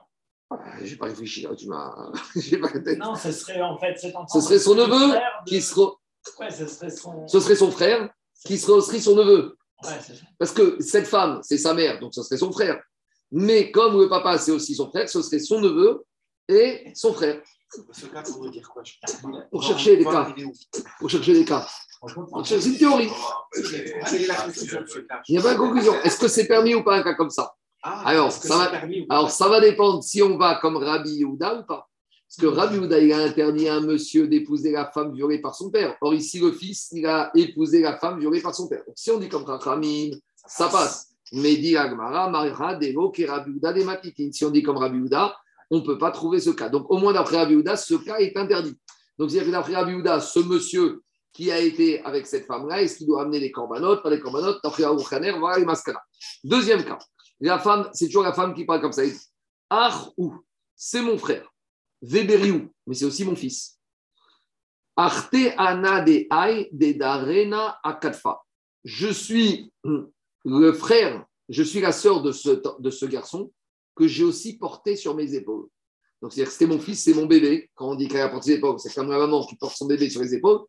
Ah, 0.51 0.57
J'ai 0.83 0.95
pas 0.95 1.05
réfléchi 1.07 1.41
là, 1.41 1.55
tu 1.55 1.67
m'as. 1.67 2.11
J'ai 2.35 2.57
pas 2.57 2.69
la 2.73 2.79
tête. 2.79 2.99
Non, 2.99 3.15
ce 3.15 3.31
serait 3.31 3.61
en 3.61 3.77
fait. 3.77 3.95
Ce 3.97 4.41
serait 4.41 4.59
son 4.59 4.75
neveu 4.75 5.13
de- 5.13 5.49
qui 5.49 5.61
sera. 5.61 5.91
Ouais, 6.39 6.51
ce 6.51 6.67
serait 6.67 6.89
son. 6.89 7.27
Ce 7.27 7.39
serait 7.39 7.55
son 7.55 7.71
frère 7.71 8.09
qui 8.45 8.57
serait 8.57 8.73
aussi 8.73 8.99
son 9.01 9.15
neveu. 9.15 9.57
Ouais, 9.83 9.89
c'est 10.01 10.13
ça. 10.15 10.21
Parce 10.37 10.51
que 10.51 10.79
cette 10.81 11.07
femme, 11.07 11.39
c'est 11.43 11.57
sa 11.57 11.73
mère, 11.73 11.99
donc 11.99 12.13
ce 12.13 12.21
serait 12.23 12.37
son 12.37 12.51
frère. 12.51 12.81
Mais 13.31 13.71
comme 13.71 13.99
le 13.99 14.07
papa, 14.07 14.37
c'est 14.37 14.51
aussi 14.51 14.75
son 14.75 14.89
frère, 14.89 15.09
ce 15.09 15.21
serait 15.21 15.39
son 15.39 15.59
neveu 15.59 16.05
et 16.47 16.91
son 16.93 17.11
frère. 17.13 17.41
Ce 17.91 18.05
cas, 18.05 18.21
pour 18.21 18.49
dire 18.51 18.69
quoi 18.69 18.83
je- 18.83 18.93
Pour 19.51 19.63
chercher 19.63 19.97
des 19.97 20.05
cas. 20.05 20.31
Pour 20.99 21.09
chercher 21.09 21.33
des 21.33 21.43
cas. 21.45 21.67
C'est 22.45 22.63
une 22.65 22.77
théorie. 22.77 23.09
Cas 23.09 24.43
Il 25.27 25.31
n'y 25.31 25.37
a 25.39 25.41
pas 25.41 25.53
de 25.53 25.57
conclusion. 25.59 25.93
Est-ce 26.03 26.19
que 26.19 26.27
c'est 26.27 26.45
permis 26.47 26.75
ou 26.75 26.83
pas 26.83 26.97
un 26.97 27.03
cas 27.03 27.15
comme 27.15 27.31
ça? 27.31 27.55
Ah, 27.88 28.01
Alors, 28.03 28.31
ça 28.31 28.57
va- 28.57 28.65
permis 28.67 29.05
Alors, 29.09 29.29
ça 29.29 29.47
va 29.47 29.59
dépendre 29.61 30.03
si 30.03 30.19
on 30.23 30.38
va 30.39 30.55
comme 30.55 30.77
Rabbi 30.77 31.11
Yehuda 31.17 31.59
ou 31.59 31.63
pas. 31.65 31.88
Parce 32.27 32.41
que 32.41 32.47
Rabbi 32.47 32.77
Yehuda, 32.77 32.97
il 32.99 33.13
a 33.13 33.19
interdit 33.19 33.67
à 33.69 33.75
un 33.75 33.81
monsieur 33.81 34.27
d'épouser 34.27 34.71
la 34.71 34.88
femme 34.91 35.13
violée 35.13 35.39
par 35.39 35.53
son 35.53 35.69
père. 35.69 35.95
Or, 36.01 36.15
ici, 36.15 36.39
le 36.39 36.51
fils, 36.51 36.89
il 36.93 37.05
a 37.05 37.29
épousé 37.36 37.81
la 37.81 37.95
femme 37.97 38.19
violée 38.19 38.41
par 38.41 38.55
son 38.55 38.67
père. 38.67 38.81
Donc, 38.88 38.95
si 38.97 39.11
on 39.11 39.19
dit 39.19 39.29
comme 39.29 39.43
Rachamim, 39.43 40.09
ça 40.47 40.67
passe. 40.67 41.09
Mais 41.31 41.57
dit 41.57 41.77
Agmara, 41.77 42.27
Marira, 42.31 42.73
Devo, 42.73 43.13
Rabbi 43.27 43.51
Yehuda. 43.51 43.73
Si 44.31 44.43
on 44.43 44.49
dit 44.49 44.63
comme 44.63 44.77
Rabbi 44.77 44.97
Yehuda, 44.97 45.36
on 45.69 45.77
ne 45.77 45.86
peut 45.86 45.99
pas 45.99 46.09
trouver 46.09 46.39
ce 46.39 46.49
cas. 46.49 46.69
Donc, 46.69 46.89
au 46.89 46.97
moins 46.97 47.13
d'après 47.13 47.38
Rabbi 47.38 47.53
Yehuda, 47.53 47.77
ce 47.77 47.93
cas 47.93 48.17
est 48.17 48.36
interdit. 48.36 48.75
Donc, 49.19 49.29
c'est-à-dire 49.29 49.49
que 49.49 49.51
d'après 49.51 49.75
Rabbi 49.75 49.91
Yehuda, 49.91 50.21
ce 50.21 50.39
monsieur 50.39 51.03
qui 51.33 51.51
a 51.51 51.59
été 51.59 52.01
avec 52.03 52.25
cette 52.25 52.47
femme-là, 52.47 52.81
est-ce 52.81 52.97
qu'il 52.97 53.05
doit 53.07 53.21
amener 53.21 53.39
les 53.39 53.51
corbanotes, 53.51 54.01
pas 54.01 54.09
les 54.09 54.19
corbanotes? 54.19 54.59
D'après 54.63 54.83
Khaner, 55.07 55.38
voilà 55.38 55.59
les 55.59 55.65
mascaras. 55.65 56.01
Deuxième 56.43 56.83
cas. 56.83 56.97
La 57.39 57.59
femme, 57.59 57.89
c'est 57.93 58.07
toujours 58.07 58.23
la 58.23 58.33
femme 58.33 58.53
qui 58.53 58.65
parle 58.65 58.81
comme 58.81 58.91
ça. 58.91 59.03
Ah, 59.69 60.09
ou, 60.17 60.33
c'est 60.75 61.01
mon 61.01 61.17
frère. 61.17 61.51
Veberiou, 62.01 62.71
mais 62.86 62.95
c'est 62.95 63.05
aussi 63.05 63.25
mon 63.25 63.36
fils. 63.36 63.79
Arte 64.95 65.36
ana 65.57 66.01
de 66.01 66.27
ai 66.31 66.69
de 66.71 66.93
darena 66.93 67.77
akatfa. 67.83 68.41
Je 68.83 69.07
suis 69.07 69.71
le 70.45 70.73
frère, 70.73 71.25
je 71.49 71.63
suis 71.63 71.81
la 71.81 71.91
sœur 71.91 72.21
de 72.21 72.31
ce, 72.31 72.61
de 72.79 72.89
ce 72.89 73.05
garçon 73.05 73.51
que 73.95 74.07
j'ai 74.07 74.23
aussi 74.23 74.57
porté 74.57 74.95
sur 74.95 75.15
mes 75.15 75.33
épaules. 75.33 75.67
Donc, 76.21 76.31
c'est-à-dire 76.31 76.47
que 76.47 76.53
c'était 76.53 76.73
mon 76.73 76.79
fils, 76.79 77.03
c'est 77.03 77.13
mon 77.13 77.25
bébé. 77.25 77.69
Quand 77.75 77.89
on 77.91 77.95
dit 77.95 78.07
qu'elle 78.07 78.21
a 78.21 78.29
porté 78.29 78.51
ses 78.51 78.57
épaules, 78.57 78.79
c'est 78.79 78.93
comme 78.93 79.09
la 79.09 79.17
maman 79.17 79.45
qui 79.45 79.55
porte 79.55 79.75
son 79.75 79.86
bébé 79.86 80.09
sur 80.09 80.21
les 80.21 80.33
épaules. 80.33 80.61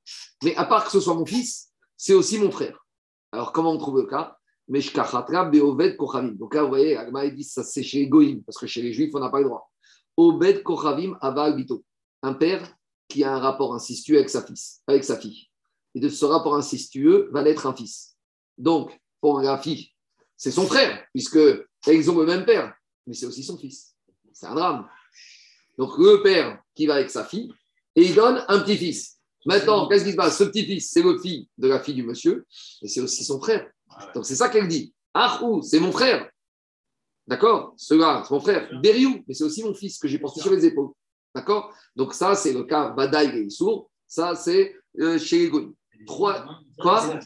Mais 0.43 0.57
à 0.57 0.65
part 0.65 0.85
que 0.85 0.91
ce 0.91 1.01
soit 1.01 1.15
mon 1.15 1.27
fils, 1.27 1.73
c'est 1.97 2.15
aussi 2.15 2.39
mon 2.39 2.51
frère. 2.51 2.85
Alors, 3.33 3.53
comment 3.53 3.73
on 3.73 3.79
trouve 3.79 3.99
le 3.99 4.07
cas? 4.07 4.37
Donc 4.69 6.55
là, 6.55 6.63
vous 6.63 6.69
voyez, 6.69 6.97
Agma 6.97 7.29
dit 7.29 7.45
ça 7.45 7.63
c'est 7.63 7.83
chez 7.85 8.01
les 8.01 8.09
goïms, 8.09 8.43
parce 8.43 8.59
que 8.59 8.67
chez 8.67 8.83
les 8.83 8.93
juifs, 8.93 9.15
on 9.15 9.21
n'a 9.21 9.31
pas 9.31 9.39
le 9.39 9.45
droit. 9.45 9.71
Obed 10.17 10.63
kochavim 10.63 11.17
bito. 11.57 11.85
Un 12.23 12.35
père 12.35 12.77
qui 13.09 13.23
a 13.23 13.33
un 13.35 13.39
rapport 13.39 13.75
incestueux 13.75 14.17
avec 14.17 14.29
sa, 14.29 14.45
avec 14.89 15.05
sa 15.05 15.17
fille. 15.19 15.49
Et 15.95 16.01
de 16.01 16.09
ce 16.09 16.25
rapport 16.25 16.57
incestueux 16.57 17.29
va 17.33 17.43
naître 17.43 17.67
un 17.67 17.75
fils. 17.75 18.17
Donc, 18.59 18.99
pour 19.21 19.41
la 19.41 19.59
fille, 19.59 19.93
c'est 20.37 20.51
son 20.51 20.67
frère, 20.67 21.05
puisque 21.13 21.39
ils 21.87 22.11
ont 22.11 22.19
le 22.19 22.27
même 22.27 22.45
père, 22.45 22.75
mais 23.07 23.15
c'est 23.15 23.27
aussi 23.27 23.45
son 23.45 23.57
fils. 23.57 23.95
C'est 24.33 24.47
un 24.47 24.55
drame. 24.55 24.89
Donc, 25.79 25.97
le 25.99 26.23
père 26.23 26.61
qui 26.75 26.87
va 26.87 26.95
avec 26.95 27.11
sa 27.11 27.25
fille, 27.25 27.53
et 27.95 28.03
il 28.03 28.15
donne 28.15 28.45
un 28.49 28.61
petit-fils. 28.61 29.19
Maintenant, 29.47 29.89
qu'est-ce 29.89 30.05
qui 30.05 30.11
se 30.11 30.17
passe? 30.17 30.39
Ce 30.39 30.45
petit-fils, 30.45 30.91
c'est 30.91 31.03
le 31.03 31.19
fils 31.19 31.47
de 31.57 31.69
la 31.69 31.81
fille 31.81 31.95
du 31.95 32.03
monsieur, 32.03 32.45
et 32.83 32.89
c'est 32.89 33.01
aussi 33.01 33.25
son 33.25 33.41
frère. 33.41 33.71
Donc 34.15 34.25
c'est 34.27 34.35
ça 34.37 34.49
qu'elle 34.49 34.69
dit. 34.69 34.95
Ahou, 35.15 35.63
c'est 35.63 35.81
mon 35.81 35.93
frère. 35.93 36.31
D'accord? 37.27 37.75
Cela, 37.77 38.23
c'est 38.27 38.33
mon 38.35 38.41
frère. 38.41 38.69
Beriou, 38.81 39.25
mais 39.27 39.35
c'est 39.35 39.45
aussi 39.45 39.63
mon 39.65 39.75
fils 39.75 39.99
que 39.99 40.07
j'ai 40.09 40.19
porté 40.19 40.41
sur 40.41 40.53
les 40.53 40.65
épaules. 40.65 40.91
D'accord? 41.35 41.75
Donc 41.95 42.15
ça, 42.15 42.35
c'est 42.35 42.53
le 42.53 42.65
cas 42.65 42.91
Badaï 42.91 43.39
et 43.39 43.43
Issour. 43.45 43.91
Ça, 44.07 44.35
c'est 44.37 44.75
euh, 45.01 45.19
chez 45.19 45.51
les. 45.51 46.05
Trois- 46.07 46.45
Quoi? 46.79 47.07
Bien 47.09 47.21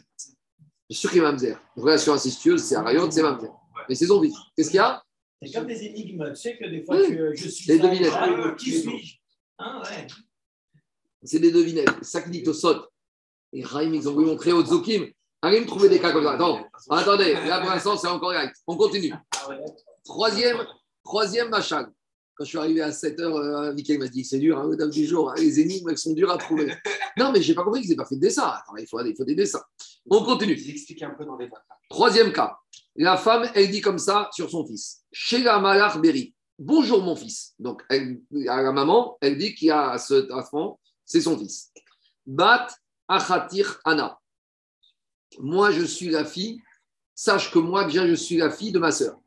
sûr 0.99 1.11
qu'il 1.11 1.19
y 1.19 1.25
a 1.25 1.31
Mamzer. 1.31 1.57
Relation 1.77 2.13
incestueuse, 2.15 2.63
c'est 2.63 2.77
Arayot, 2.77 3.11
c'est 3.11 3.23
Mamzer. 3.23 3.51
Mais 3.89 3.95
c'est 3.95 4.07
son 4.07 4.23
fils. 4.23 4.35
Qu'est-ce 4.57 4.71
qu'il 4.71 4.77
y 4.77 4.81
a? 4.81 5.03
C'est 5.43 5.53
comme 5.53 5.67
des 5.67 5.85
énigmes. 5.85 6.31
Tu 6.31 6.37
sais 6.37 6.57
que 6.57 6.65
des 6.69 6.83
fois, 6.85 6.97
Oui. 6.97 7.07
tu, 7.09 7.19
euh, 7.21 7.33
je 7.35 7.49
suis. 7.49 7.67
Les 7.71 7.79
devinettes. 7.79 8.13
euh, 8.15 8.55
Qui 8.55 8.81
suis-je? 8.81 9.17
Hein, 9.59 9.83
ouais. 9.85 10.07
C'est 11.25 11.39
des 11.39 11.51
devinettes. 11.53 12.03
Ça 12.03 12.23
qui 12.23 12.31
dit 12.31 12.49
au 12.49 12.53
sot. 12.55 12.87
Et 13.53 13.63
Raïm, 13.65 13.93
ils 13.95 14.09
ont 14.09 14.13
voulu 14.15 14.27
montrer 14.27 14.53
au 14.53 14.65
Zokim. 14.65 15.07
Allez 15.43 15.61
me 15.61 15.67
trouver 15.67 15.89
des 15.89 15.99
cas 15.99 16.13
comme 16.13 16.25
ça. 16.25 16.33
Attends, 16.33 16.61
attendez. 16.91 17.33
Là, 17.33 17.61
pour 17.61 17.71
l'instant, 17.71 17.97
c'est 17.97 18.09
encore 18.09 18.31
right. 18.31 18.53
On 18.67 18.77
continue. 18.77 19.13
Troisième, 20.05 20.59
troisième 21.03 21.49
machin. 21.49 21.87
Quand 22.35 22.45
je 22.45 22.51
suis 22.51 22.59
arrivé 22.59 22.83
à 22.83 22.93
7 22.93 23.21
heures, 23.21 23.37
euh, 23.37 23.73
Michael 23.75 23.99
m'a 23.99 24.09
dit 24.09 24.25
c'est 24.25 24.39
dur, 24.39 24.59
hein, 24.59 24.71
dame 24.77 24.91
du 24.91 25.07
jour, 25.07 25.31
hein, 25.31 25.35
les 25.37 25.61
énigmes 25.61 25.91
elles 25.91 25.99
sont 25.99 26.15
dures 26.15 26.31
à 26.31 26.39
trouver. 26.39 26.73
non, 27.19 27.33
mais 27.33 27.43
j'ai 27.43 27.55
pas 27.55 27.63
compris 27.63 27.83
qu'ils 27.83 27.91
n'aient 27.91 27.97
pas 27.97 28.07
fait 28.07 28.17
de 28.17 28.21
dessin. 28.21 28.45
Attends, 28.45 28.77
il, 28.79 28.87
faut, 28.87 28.99
il 29.05 29.15
faut 29.15 29.25
des 29.25 29.35
dessins. 29.35 29.63
On 30.11 30.25
continue. 30.25 30.55
Ils 30.55 30.71
expliquent 30.71 31.03
un 31.03 31.11
peu 31.11 31.25
dans 31.25 31.37
les 31.37 31.49
votes. 31.49 31.61
Troisième 31.89 32.33
cas. 32.33 32.57
La 32.97 33.17
femme, 33.17 33.51
elle 33.55 33.71
dit 33.71 33.81
comme 33.81 33.99
ça 33.99 34.29
sur 34.33 34.51
son 34.51 34.67
fils. 34.67 35.03
Chez 35.13 35.43
la 35.43 35.59
Malach 35.59 35.99
Berry. 36.01 36.35
Bonjour 36.59 37.03
mon 37.03 37.17
fils. 37.17 37.55
Donc, 37.59 37.83
elle, 37.89 38.21
à 38.49 38.63
la 38.63 38.73
maman, 38.73 39.17
elle 39.21 39.39
dit 39.39 39.55
qu'il 39.55 39.69
y 39.69 39.71
a 39.71 39.97
ce 39.97 40.31
enfant, 40.33 40.79
c'est 41.05 41.23
son 41.23 41.39
fils. 41.39 41.71
Bat 42.27 42.69
Achatir 43.09 43.81
Anna. 43.85 44.20
Moi, 45.39 45.71
je 45.71 45.85
suis 45.85 46.09
la 46.09 46.25
fille. 46.25 46.61
Sache 47.15 47.53
que 47.53 47.59
moi, 47.59 47.85
bien, 47.85 48.07
je 48.07 48.15
suis 48.15 48.37
la 48.37 48.51
fille 48.51 48.73
de 48.73 48.79
ma 48.79 48.91
sœur. 48.91 49.21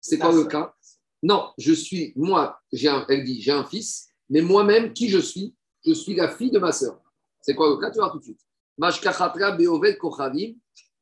C'est 0.00 0.18
quoi 0.18 0.32
le 0.32 0.44
cas 0.44 0.74
Non, 1.22 1.52
je 1.58 1.72
suis, 1.72 2.12
moi, 2.16 2.60
un, 2.72 3.06
elle 3.08 3.24
dit, 3.24 3.40
j'ai 3.40 3.52
un 3.52 3.64
fils, 3.64 4.08
mais 4.28 4.40
moi-même, 4.40 4.92
qui 4.92 5.08
je 5.08 5.18
suis 5.18 5.54
Je 5.84 5.92
suis 5.92 6.14
la 6.14 6.28
fille 6.28 6.50
de 6.50 6.58
ma 6.58 6.72
sœur. 6.72 7.00
C'est 7.40 7.54
quoi 7.54 7.68
le 7.70 7.76
cas? 7.76 7.90
Tu 7.90 7.98
vas 7.98 8.10
tout 8.10 8.18
de 8.18 8.24
suite. 8.24 8.40
Mashkachatra 8.78 9.52
Beovet 9.52 9.98
Kochavim, 9.98 10.54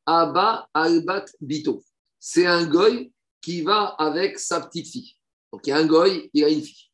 Abba 0.05 0.67
Albat 0.73 1.25
Bito. 1.39 1.83
C'est 2.19 2.45
un 2.45 2.65
goy 2.65 3.11
qui 3.41 3.61
va 3.61 3.95
avec 3.97 4.37
sa 4.37 4.61
petite 4.61 4.87
fille. 4.87 5.15
Donc, 5.51 5.65
il 5.65 5.69
y 5.71 5.73
a 5.73 5.77
un 5.77 5.87
goy, 5.87 6.29
il 6.33 6.43
a 6.43 6.49
une 6.49 6.61
fille. 6.61 6.89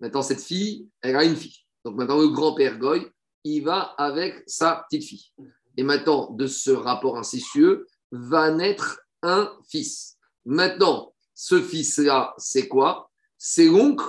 Maintenant, 0.00 0.22
cette 0.22 0.40
fille, 0.42 0.88
elle 1.00 1.16
a 1.16 1.24
une 1.24 1.36
fille. 1.36 1.64
Donc, 1.84 1.96
maintenant, 1.96 2.18
le 2.18 2.28
grand-père 2.28 2.78
goy, 2.78 3.06
il 3.44 3.60
va 3.62 3.94
avec 3.98 4.42
sa 4.46 4.84
petite 4.88 5.04
fille. 5.04 5.32
Et 5.76 5.82
maintenant, 5.82 6.30
de 6.30 6.46
ce 6.46 6.70
rapport 6.70 7.16
incestueux, 7.16 7.86
va 8.10 8.50
naître 8.50 9.00
un 9.22 9.50
fils. 9.68 10.18
Maintenant, 10.44 11.14
ce 11.34 11.60
fils-là, 11.60 12.34
c'est 12.38 12.68
quoi? 12.68 13.10
C'est 13.38 13.66
l'oncle, 13.66 14.04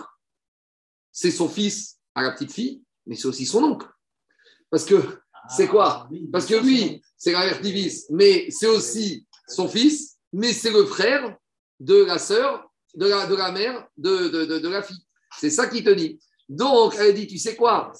c'est 1.11 1.31
son 1.31 1.47
fils 1.47 1.99
à 2.15 2.23
la 2.23 2.31
petite 2.31 2.51
fille, 2.51 2.83
mais 3.05 3.15
c'est 3.15 3.27
aussi 3.27 3.45
son 3.45 3.63
oncle. 3.63 3.87
Parce 4.69 4.85
que 4.85 4.95
c'est 5.49 5.67
quoi? 5.67 6.09
Parce 6.31 6.45
que 6.45 6.55
lui, 6.55 7.01
c'est 7.17 7.31
la 7.31 7.45
mère 7.45 7.61
fils, 7.61 8.07
mais 8.09 8.47
c'est 8.49 8.67
aussi 8.67 9.27
son 9.47 9.67
fils, 9.67 10.17
mais 10.31 10.53
c'est 10.53 10.71
le 10.71 10.85
frère 10.85 11.37
de 11.79 12.03
la 12.03 12.17
sœur, 12.17 12.71
de 12.95 13.07
la, 13.07 13.27
de 13.27 13.35
la 13.35 13.51
mère, 13.51 13.87
de, 13.97 14.27
de, 14.29 14.59
de, 14.59 14.69
la 14.69 14.81
fille. 14.81 15.05
C'est 15.39 15.49
ça 15.49 15.67
qui 15.67 15.83
te 15.83 15.89
dit. 15.89 16.19
Donc, 16.47 16.95
elle 16.97 17.13
dit, 17.13 17.27
tu 17.27 17.37
sais 17.37 17.55
quoi? 17.55 17.91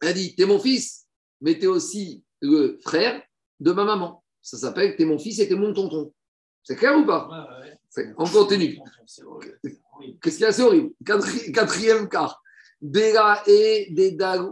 Elle 0.00 0.14
dit, 0.14 0.34
t'es 0.34 0.46
mon 0.46 0.58
fils, 0.58 1.06
mais 1.40 1.58
t'es 1.58 1.66
aussi 1.66 2.24
le 2.42 2.78
frère 2.82 3.22
de 3.60 3.72
ma 3.72 3.84
maman. 3.84 4.22
Ça 4.42 4.58
s'appelle, 4.58 4.96
t'es 4.96 5.04
mon 5.04 5.18
fils 5.18 5.38
et 5.38 5.48
t'es 5.48 5.54
mon 5.54 5.72
tonton. 5.72 6.12
C'est 6.62 6.76
clair 6.76 6.98
ou 6.98 7.06
pas 7.06 7.48
On 8.18 8.26
continue. 8.26 8.78
Qu'est-ce 10.20 10.36
qu'il 10.36 10.44
y 10.44 10.48
a 10.48 10.52
C'est 10.52 10.62
horrible. 10.62 10.90
Quatrième 11.04 12.08
cas. 12.08 12.36
Bera 12.80 13.42
et 13.46 13.94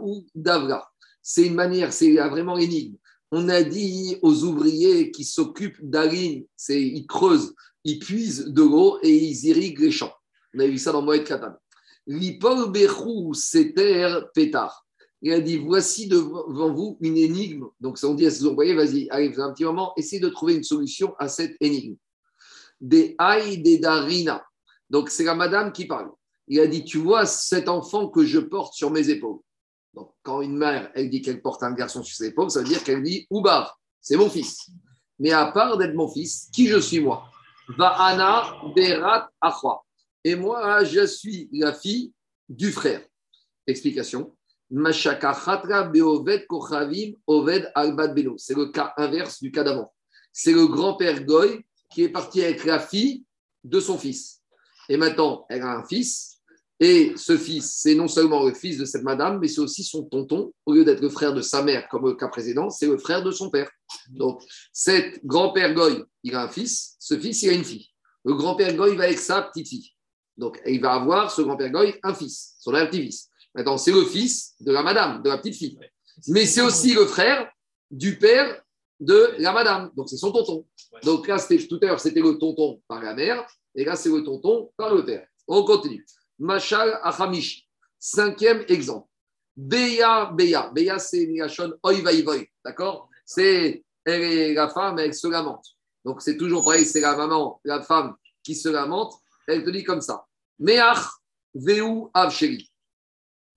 ou 0.01 0.25
Davra. 0.33 0.89
C'est 1.21 1.45
une 1.45 1.55
manière, 1.55 1.93
c'est 1.93 2.15
vraiment 2.15 2.57
énigme. 2.57 2.95
On 3.31 3.47
a 3.49 3.61
dit 3.63 4.17
aux 4.21 4.43
ouvriers 4.43 5.11
qui 5.11 5.23
s'occupent 5.23 5.79
d'Aline, 5.81 6.45
c'est 6.55 6.81
ils 6.81 7.05
creusent, 7.05 7.53
ils 7.83 7.99
puisent 7.99 8.45
de 8.45 8.61
l'eau 8.61 8.99
et 9.03 9.09
ils 9.09 9.45
irriguent 9.45 9.79
les 9.79 9.91
champs. 9.91 10.13
On 10.53 10.59
a 10.59 10.67
vu 10.67 10.77
ça 10.77 10.91
dans 10.91 11.01
Moed 11.01 11.23
Katan. 11.23 11.53
L'ipol 12.07 12.71
Bechou 12.71 13.33
Pétard. 14.33 14.85
Il 15.21 15.31
a 15.33 15.39
dit 15.39 15.57
voici 15.57 16.07
devant 16.07 16.73
vous 16.73 16.97
une 16.99 17.17
énigme. 17.17 17.67
Donc, 17.79 17.99
on 18.03 18.13
dit 18.15 18.25
à 18.25 18.31
ses 18.31 18.45
ouvriers 18.45 18.73
vas-y, 18.73 19.09
arrive 19.09 19.39
un 19.39 19.53
petit 19.53 19.63
moment, 19.63 19.93
essayez 19.95 20.21
de 20.21 20.29
trouver 20.29 20.55
une 20.55 20.63
solution 20.63 21.13
à 21.19 21.27
cette 21.27 21.55
énigme. 21.59 21.95
Des 22.79 23.15
Aïe 23.19 23.59
des 23.59 23.77
Darina. 23.77 24.43
Donc, 24.89 25.09
c'est 25.09 25.23
la 25.23 25.35
madame 25.35 25.71
qui 25.71 25.85
parle. 25.85 26.11
Il 26.47 26.59
a 26.59 26.67
dit 26.67 26.83
tu 26.83 26.97
vois 26.97 27.25
cet 27.25 27.69
enfant 27.69 28.09
que 28.09 28.25
je 28.25 28.39
porte 28.39 28.73
sur 28.73 28.89
mes 28.89 29.09
épaules. 29.09 29.39
Donc, 29.93 30.11
quand 30.23 30.41
une 30.41 30.57
mère, 30.57 30.91
elle 30.95 31.09
dit 31.09 31.21
qu'elle 31.21 31.41
porte 31.41 31.61
un 31.63 31.73
garçon 31.73 32.03
sur 32.03 32.15
ses 32.15 32.27
épaules, 32.27 32.49
ça 32.49 32.61
veut 32.61 32.67
dire 32.67 32.83
qu'elle 32.83 33.03
dit 33.03 33.27
Oubar, 33.29 33.79
c'est 33.99 34.17
mon 34.17 34.29
fils. 34.29 34.69
Mais 35.19 35.31
à 35.31 35.51
part 35.51 35.77
d'être 35.77 35.93
mon 35.93 36.07
fils, 36.07 36.49
qui 36.51 36.67
je 36.67 36.79
suis 36.79 36.99
moi? 36.99 37.29
Va'ana 37.77 38.55
Berat 38.75 39.29
Achwa. 39.39 39.83
Et 40.23 40.35
moi, 40.35 40.83
je 40.83 41.05
suis 41.05 41.47
la 41.51 41.73
fille 41.73 42.11
du 42.49 42.71
frère. 42.71 43.01
Explication. 43.67 44.35
C'est 48.37 48.55
le 48.55 48.67
cas 48.67 48.93
inverse 48.97 49.41
du 49.41 49.51
cas 49.51 49.63
d'avant. 49.63 49.93
C'est 50.31 50.53
le 50.53 50.67
grand-père 50.67 51.23
Goy 51.25 51.65
qui 51.89 52.03
est 52.03 52.09
parti 52.09 52.43
avec 52.43 52.63
la 52.63 52.79
fille 52.79 53.25
de 53.63 53.79
son 53.79 53.97
fils. 53.97 54.41
Et 54.89 54.97
maintenant, 54.97 55.45
elle 55.49 55.61
a 55.61 55.77
un 55.77 55.83
fils 55.83 56.31
et 56.83 57.13
ce 57.15 57.37
fils, 57.37 57.75
c'est 57.77 57.93
non 57.93 58.07
seulement 58.07 58.43
le 58.43 58.55
fils 58.55 58.79
de 58.79 58.85
cette 58.85 59.03
madame, 59.03 59.37
mais 59.39 59.47
c'est 59.47 59.61
aussi 59.61 59.83
son 59.83 60.01
tonton. 60.01 60.51
Au 60.65 60.73
lieu 60.73 60.83
d'être 60.83 60.99
le 60.99 61.09
frère 61.09 61.31
de 61.31 61.41
sa 61.41 61.61
mère, 61.61 61.87
comme 61.89 62.07
le 62.07 62.15
cas 62.15 62.27
précédent, 62.27 62.71
c'est 62.71 62.87
le 62.87 62.97
frère 62.97 63.21
de 63.21 63.29
son 63.29 63.51
père. 63.51 63.69
Donc, 64.09 64.41
cet 64.73 65.23
grand-père 65.23 65.75
Goy, 65.75 66.03
il 66.23 66.33
a 66.33 66.41
un 66.41 66.47
fils. 66.47 66.95
Ce 66.97 67.19
fils, 67.19 67.43
il 67.43 67.49
a 67.49 67.53
une 67.53 67.63
fille. 67.63 67.87
Le 68.25 68.33
grand-père 68.33 68.75
Goy 68.75 68.95
va 68.95 69.03
avec 69.03 69.19
sa 69.19 69.43
petite 69.43 69.67
fille. 69.67 69.91
Donc, 70.37 70.59
il 70.65 70.81
va 70.81 70.93
avoir, 70.93 71.29
ce 71.29 71.43
grand-père 71.43 71.69
Goy, 71.69 71.99
un 72.01 72.15
fils, 72.15 72.55
son 72.59 72.71
petit-fils. 72.71 73.29
Maintenant, 73.53 73.77
c'est 73.77 73.91
le 73.91 74.05
fils 74.05 74.55
de 74.59 74.71
la 74.71 74.83
madame, 74.83 75.21
de 75.21 75.29
la 75.29 75.37
petite 75.37 75.55
fille. 75.55 75.79
Mais 76.27 76.45
c'est 76.45 76.61
aussi 76.61 76.93
le 76.93 77.05
frère 77.05 77.51
du 77.89 78.17
père 78.17 78.61
de 78.99 79.35
la 79.39 79.51
madame. 79.51 79.91
Donc, 79.95 80.09
c'est 80.09 80.17
son 80.17 80.31
tonton. 80.31 80.65
Donc, 81.03 81.27
là, 81.27 81.37
tout 81.39 81.79
à 81.81 81.85
l'heure, 81.85 81.99
c'était 81.99 82.21
le 82.21 82.37
tonton 82.37 82.81
par 82.87 83.01
la 83.01 83.13
mère. 83.13 83.45
Et 83.75 83.83
là, 83.83 83.95
c'est 83.95 84.09
le 84.09 84.23
tonton 84.23 84.71
par 84.77 84.93
le 84.93 85.03
père. 85.03 85.27
On 85.47 85.63
continue. 85.63 86.05
Machal 86.39 86.99
Achamishi. 87.03 87.67
Cinquième 87.99 88.63
exemple. 88.67 89.07
Beya, 89.55 90.31
Beya. 90.33 90.71
Beya, 90.73 90.97
c'est 90.99 91.25
Migashon 91.27 91.73
Oi 91.83 92.01
Vai 92.01 92.49
D'accord? 92.63 93.09
C'est 93.25 93.83
elle 94.05 94.23
est 94.23 94.53
la 94.53 94.69
femme, 94.69 94.99
elle 94.99 95.13
se 95.13 95.27
lamente. 95.27 95.65
Donc 96.03 96.21
c'est 96.21 96.37
toujours 96.37 96.63
pareil, 96.63 96.85
c'est 96.85 97.01
la 97.01 97.15
maman, 97.15 97.61
la 97.63 97.81
femme 97.81 98.15
qui 98.43 98.55
se 98.55 98.69
lamente. 98.69 99.13
Elle 99.47 99.63
te 99.63 99.69
dit 99.69 99.83
comme 99.83 100.01
ça. 100.01 100.25
Meach 100.59 100.97
Veu 101.53 101.83
Avsheri. 102.13 102.70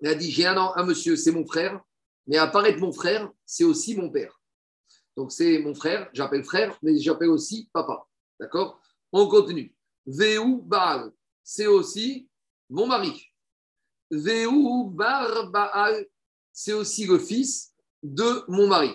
Elle 0.04 0.10
a 0.10 0.14
dit 0.16 0.30
J'ai 0.30 0.44
un, 0.44 0.84
monsieur, 0.84 1.16
c'est 1.16 1.32
mon 1.32 1.46
frère, 1.46 1.80
mais 2.26 2.36
apparaître 2.36 2.78
mon 2.78 2.92
frère, 2.92 3.32
c'est 3.46 3.64
aussi 3.64 3.96
mon 3.96 4.10
père. 4.10 4.38
Donc 5.16 5.32
c'est 5.32 5.60
mon 5.60 5.74
frère, 5.74 6.10
j'appelle 6.12 6.44
frère, 6.44 6.76
mais 6.82 6.98
j'appelle 6.98 7.30
aussi 7.30 7.70
papa. 7.72 8.04
D'accord? 8.38 8.82
On 9.10 9.26
continue. 9.28 9.74
Veu 10.04 10.60
Baal, 10.60 11.10
c'est 11.42 11.66
aussi 11.66 12.28
mon 12.68 12.86
mari. 12.86 13.32
Veu 14.10 14.46
Barbaal, 14.90 16.06
c'est 16.52 16.74
aussi 16.74 17.06
le 17.06 17.18
fils 17.18 17.72
de 18.02 18.44
mon 18.48 18.66
mari. 18.66 18.94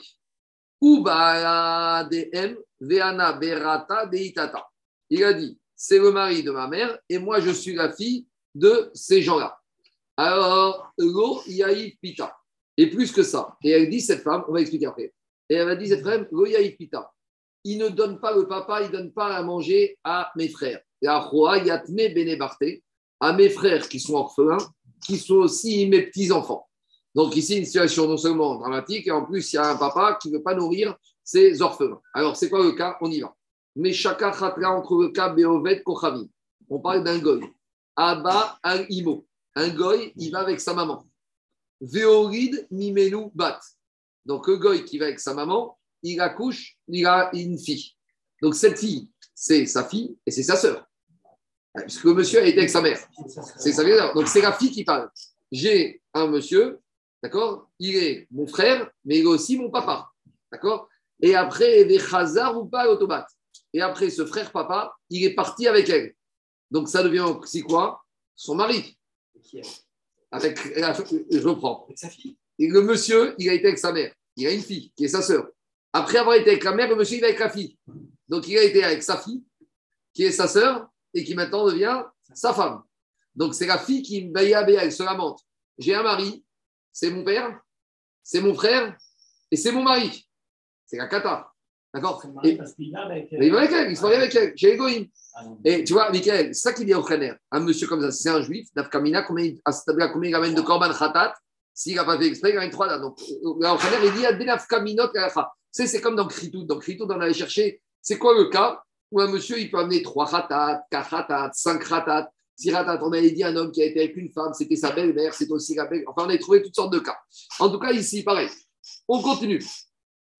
dem 0.79 2.57
Veana 2.79 3.33
Berata 3.33 4.05
Deitata. 4.05 4.63
Il 5.09 5.23
a 5.23 5.33
dit, 5.33 5.57
c'est 5.75 5.97
le 5.97 6.11
mari 6.11 6.43
de 6.43 6.51
ma 6.51 6.67
mère 6.67 6.99
et 7.09 7.17
moi 7.17 7.39
je 7.39 7.49
suis 7.49 7.73
la 7.73 7.91
fille 7.91 8.27
de 8.53 8.91
ces 8.93 9.23
gens-là. 9.23 9.58
Alors, 10.19 10.91
Lo 10.97 11.41
Yaïf 11.47 11.95
Pita. 12.01 12.37
Et 12.75 12.89
plus 12.89 13.09
que 13.13 13.23
ça. 13.23 13.55
Et 13.63 13.69
elle 13.69 13.89
dit, 13.89 14.01
cette 14.01 14.21
femme, 14.21 14.43
on 14.49 14.51
va 14.51 14.59
expliquer 14.59 14.87
après. 14.87 15.13
Et 15.49 15.55
elle 15.55 15.69
a 15.69 15.77
dit, 15.77 15.87
cette 15.87 16.03
femme, 16.03 16.27
Lo 16.33 16.45
Yaïf 16.45 16.75
Pita. 16.75 17.09
Il 17.63 17.77
ne 17.77 17.87
donne 17.87 18.19
pas 18.19 18.35
le 18.35 18.45
papa, 18.45 18.81
il 18.81 18.87
ne 18.87 18.91
donne 18.91 19.13
pas 19.13 19.33
à 19.33 19.41
manger 19.43 19.97
à 20.03 20.29
mes 20.35 20.49
frères. 20.49 20.81
La 21.01 21.19
Roi 21.19 21.59
Yatme 21.59 22.13
Benebarte 22.13 22.83
à 23.21 23.31
mes 23.31 23.49
frères 23.49 23.87
qui 23.87 24.01
sont 24.01 24.15
orphelins, 24.15 24.57
qui 25.05 25.17
sont 25.17 25.35
aussi 25.35 25.87
mes 25.87 26.01
petits-enfants. 26.01 26.67
Donc 27.15 27.37
ici, 27.37 27.57
une 27.57 27.63
situation 27.63 28.05
non 28.05 28.17
seulement 28.17 28.55
dramatique, 28.55 29.07
et 29.07 29.11
en 29.11 29.23
plus, 29.23 29.53
il 29.53 29.55
y 29.55 29.59
a 29.59 29.69
un 29.69 29.77
papa 29.77 30.19
qui 30.21 30.29
ne 30.29 30.37
veut 30.37 30.43
pas 30.43 30.53
nourrir 30.53 30.97
ses 31.23 31.61
orphelins. 31.61 32.01
Alors, 32.13 32.35
c'est 32.35 32.49
quoi 32.49 32.61
le 32.61 32.73
cas? 32.73 32.97
On 32.99 33.09
y 33.09 33.21
va. 33.21 33.33
Mais 33.77 33.93
chacun 33.93 34.31
entre 34.31 35.01
le 35.01 35.09
cas 35.09 35.29
Beovet 35.29 35.81
Kochavi. 35.81 36.29
On 36.69 36.79
parle 36.79 37.05
d'un 37.05 37.19
goy. 37.19 37.41
Abba 37.95 38.59
al-Imo. 38.63 39.25
Un 39.59 39.71
goy, 39.71 40.13
il 40.15 40.31
va 40.31 40.39
avec 40.39 40.61
sa 40.61 40.73
maman. 40.73 41.05
Veorid 41.81 42.65
Mimenu 42.71 43.29
Bat. 43.35 43.59
Donc 44.25 44.47
le 44.47 44.55
goy 44.55 44.85
qui 44.85 44.97
va 44.97 45.07
avec 45.07 45.19
sa 45.19 45.33
maman, 45.33 45.77
il 46.01 46.21
accouche, 46.21 46.77
il 46.87 47.05
a 47.05 47.29
une 47.33 47.59
fille. 47.59 47.91
Donc 48.41 48.55
cette 48.55 48.79
fille, 48.79 49.09
c'est 49.35 49.65
sa 49.65 49.83
fille 49.83 50.17
et 50.25 50.31
c'est 50.31 50.43
sa 50.43 50.55
sœur. 50.55 50.87
Puisque 51.75 52.05
le 52.05 52.13
monsieur 52.13 52.39
a 52.39 52.45
été 52.45 52.59
avec 52.59 52.69
sa 52.69 52.81
mère. 52.81 53.05
C'est 53.57 53.73
sa 53.73 53.83
mère. 53.83 54.13
Donc 54.13 54.29
c'est 54.29 54.41
la 54.41 54.53
fille 54.53 54.71
qui 54.71 54.85
parle. 54.85 55.11
J'ai 55.51 56.01
un 56.13 56.27
monsieur, 56.27 56.79
d'accord? 57.21 57.69
Il 57.79 57.97
est 57.97 58.27
mon 58.31 58.47
frère, 58.47 58.89
mais 59.03 59.17
il 59.17 59.23
est 59.23 59.27
aussi 59.27 59.57
mon 59.57 59.69
papa. 59.69 60.09
D'accord? 60.49 60.87
Et 61.21 61.35
après, 61.35 61.83
des 61.83 61.97
Khazar 61.97 62.57
ou 62.57 62.65
pas 62.65 62.89
automat. 62.89 63.27
Et 63.73 63.81
après, 63.81 64.09
ce 64.09 64.25
frère 64.25 64.53
papa, 64.53 64.95
il 65.09 65.25
est 65.25 65.35
parti 65.35 65.67
avec 65.67 65.89
elle. 65.89 66.15
Donc 66.71 66.87
ça 66.87 67.03
devient 67.03 67.25
aussi 67.41 67.61
quoi? 67.61 68.01
Son 68.37 68.55
mari. 68.55 68.95
Avec, 70.31 70.59
je 71.31 71.47
reprends. 71.47 71.85
Avec 71.85 71.97
sa 71.97 72.09
fille? 72.09 72.37
Et 72.59 72.67
le 72.67 72.81
monsieur, 72.81 73.35
il 73.37 73.49
a 73.49 73.53
été 73.53 73.67
avec 73.67 73.79
sa 73.79 73.91
mère. 73.91 74.13
Il 74.35 74.47
a 74.47 74.51
une 74.51 74.61
fille 74.61 74.91
qui 74.95 75.05
est 75.05 75.09
sa 75.09 75.21
sœur. 75.21 75.47
Après 75.93 76.17
avoir 76.17 76.35
été 76.35 76.51
avec 76.51 76.63
la 76.63 76.73
mère, 76.73 76.89
le 76.89 76.95
monsieur, 76.95 77.17
il 77.17 77.23
est 77.23 77.27
avec 77.27 77.39
la 77.39 77.49
fille. 77.49 77.77
Donc 78.27 78.47
il 78.47 78.57
a 78.57 78.63
été 78.63 78.83
avec 78.83 79.01
sa 79.01 79.17
fille, 79.17 79.43
qui 80.13 80.23
est 80.23 80.31
sa 80.31 80.47
sœur, 80.47 80.87
et 81.13 81.23
qui 81.23 81.35
maintenant 81.35 81.65
devient 81.65 82.03
sa 82.33 82.53
femme. 82.53 82.83
Donc 83.35 83.55
c'est 83.55 83.65
la 83.65 83.79
fille 83.79 84.01
qui, 84.01 84.31
elle 84.35 84.91
se 84.91 85.03
lamente. 85.03 85.41
J'ai 85.77 85.95
un 85.95 86.03
mari, 86.03 86.43
c'est 86.91 87.09
mon 87.09 87.23
père, 87.23 87.61
c'est 88.23 88.41
mon 88.41 88.53
frère 88.53 88.97
et 89.49 89.55
c'est 89.55 89.71
mon 89.71 89.83
mari. 89.83 90.27
C'est 90.85 90.97
la 90.97 91.07
kata. 91.07 91.51
D'accord 91.93 92.21
il 92.23 93.51
va 93.51 93.59
avec 93.59 93.71
elle, 93.71 93.89
il 93.89 93.97
se 93.97 94.01
marie 94.03 94.15
avec 94.15 94.35
elle. 94.35 94.53
J'ai 94.55 94.71
l'égoïme. 94.71 95.07
Et 95.65 95.83
tu 95.83 95.93
vois, 95.93 96.11
Michael, 96.11 96.53
c'est 96.53 96.61
ça 96.61 96.73
qu'il 96.73 96.85
dit 96.85 96.93
au 96.93 97.03
Khaner. 97.03 97.33
Un 97.51 97.61
monsieur 97.61 97.87
comme 97.87 98.01
ça, 98.01 98.11
c'est 98.11 98.29
un 98.29 98.41
juif, 98.41 98.67
Nafkamina, 98.75 99.23
combien, 99.23 99.53
combien 99.63 100.29
il 100.29 100.35
amène 100.35 100.53
de 100.53 100.61
Korban 100.61 100.93
Khatat? 100.93 101.33
S'il 101.73 101.95
n'a 101.95 102.03
pas 102.03 102.17
fait 102.17 102.27
exprès, 102.27 102.51
il 102.51 102.57
amène 102.57 102.69
trois 102.69 102.87
dates. 102.87 103.01
Donc, 103.01 103.19
là, 103.59 103.73
au 103.73 103.77
Khaner, 103.77 104.05
il 104.05 104.37
dit 104.37 104.45
Nafkaminot 104.45 105.07
Tu 105.07 105.19
sais, 105.71 105.87
c'est 105.87 106.01
comme 106.01 106.15
dans 106.15 106.27
Kritout. 106.27 106.63
Dans 106.63 106.77
Kritout, 106.77 107.05
on 107.09 107.19
allait 107.19 107.33
chercher, 107.33 107.81
c'est 108.01 108.19
quoi 108.19 108.37
le 108.37 108.49
cas 108.49 108.83
où 109.11 109.19
un 109.19 109.27
monsieur, 109.27 109.59
il 109.59 109.71
peut 109.71 109.79
amener 109.79 110.03
trois 110.03 110.29
Khatat, 110.29 110.83
quatre 110.91 111.09
Khatat, 111.09 111.51
cinq 111.53 111.87
Khatat, 111.87 112.29
six 112.55 112.69
Khatat. 112.69 112.99
On 113.01 113.11
avait 113.11 113.31
dit 113.31 113.43
un 113.43 113.55
homme 113.55 113.71
qui 113.71 113.81
a 113.81 113.85
été 113.85 114.01
avec 114.01 114.15
une 114.15 114.29
femme, 114.29 114.53
c'était 114.53 114.75
sa 114.75 114.91
belle-mère, 114.91 115.33
c'était 115.33 115.53
aussi 115.53 115.73
la 115.73 115.85
belle. 115.85 116.03
Enfin, 116.05 116.27
on 116.27 116.29
a 116.29 116.37
trouvé 116.37 116.61
toutes 116.61 116.75
sortes 116.75 116.93
de 116.93 116.99
cas. 116.99 117.17
En 117.57 117.69
tout 117.69 117.79
cas, 117.79 117.91
ici, 117.91 118.23
pareil. 118.23 118.49
On 119.07 119.21
continue. 119.21 119.63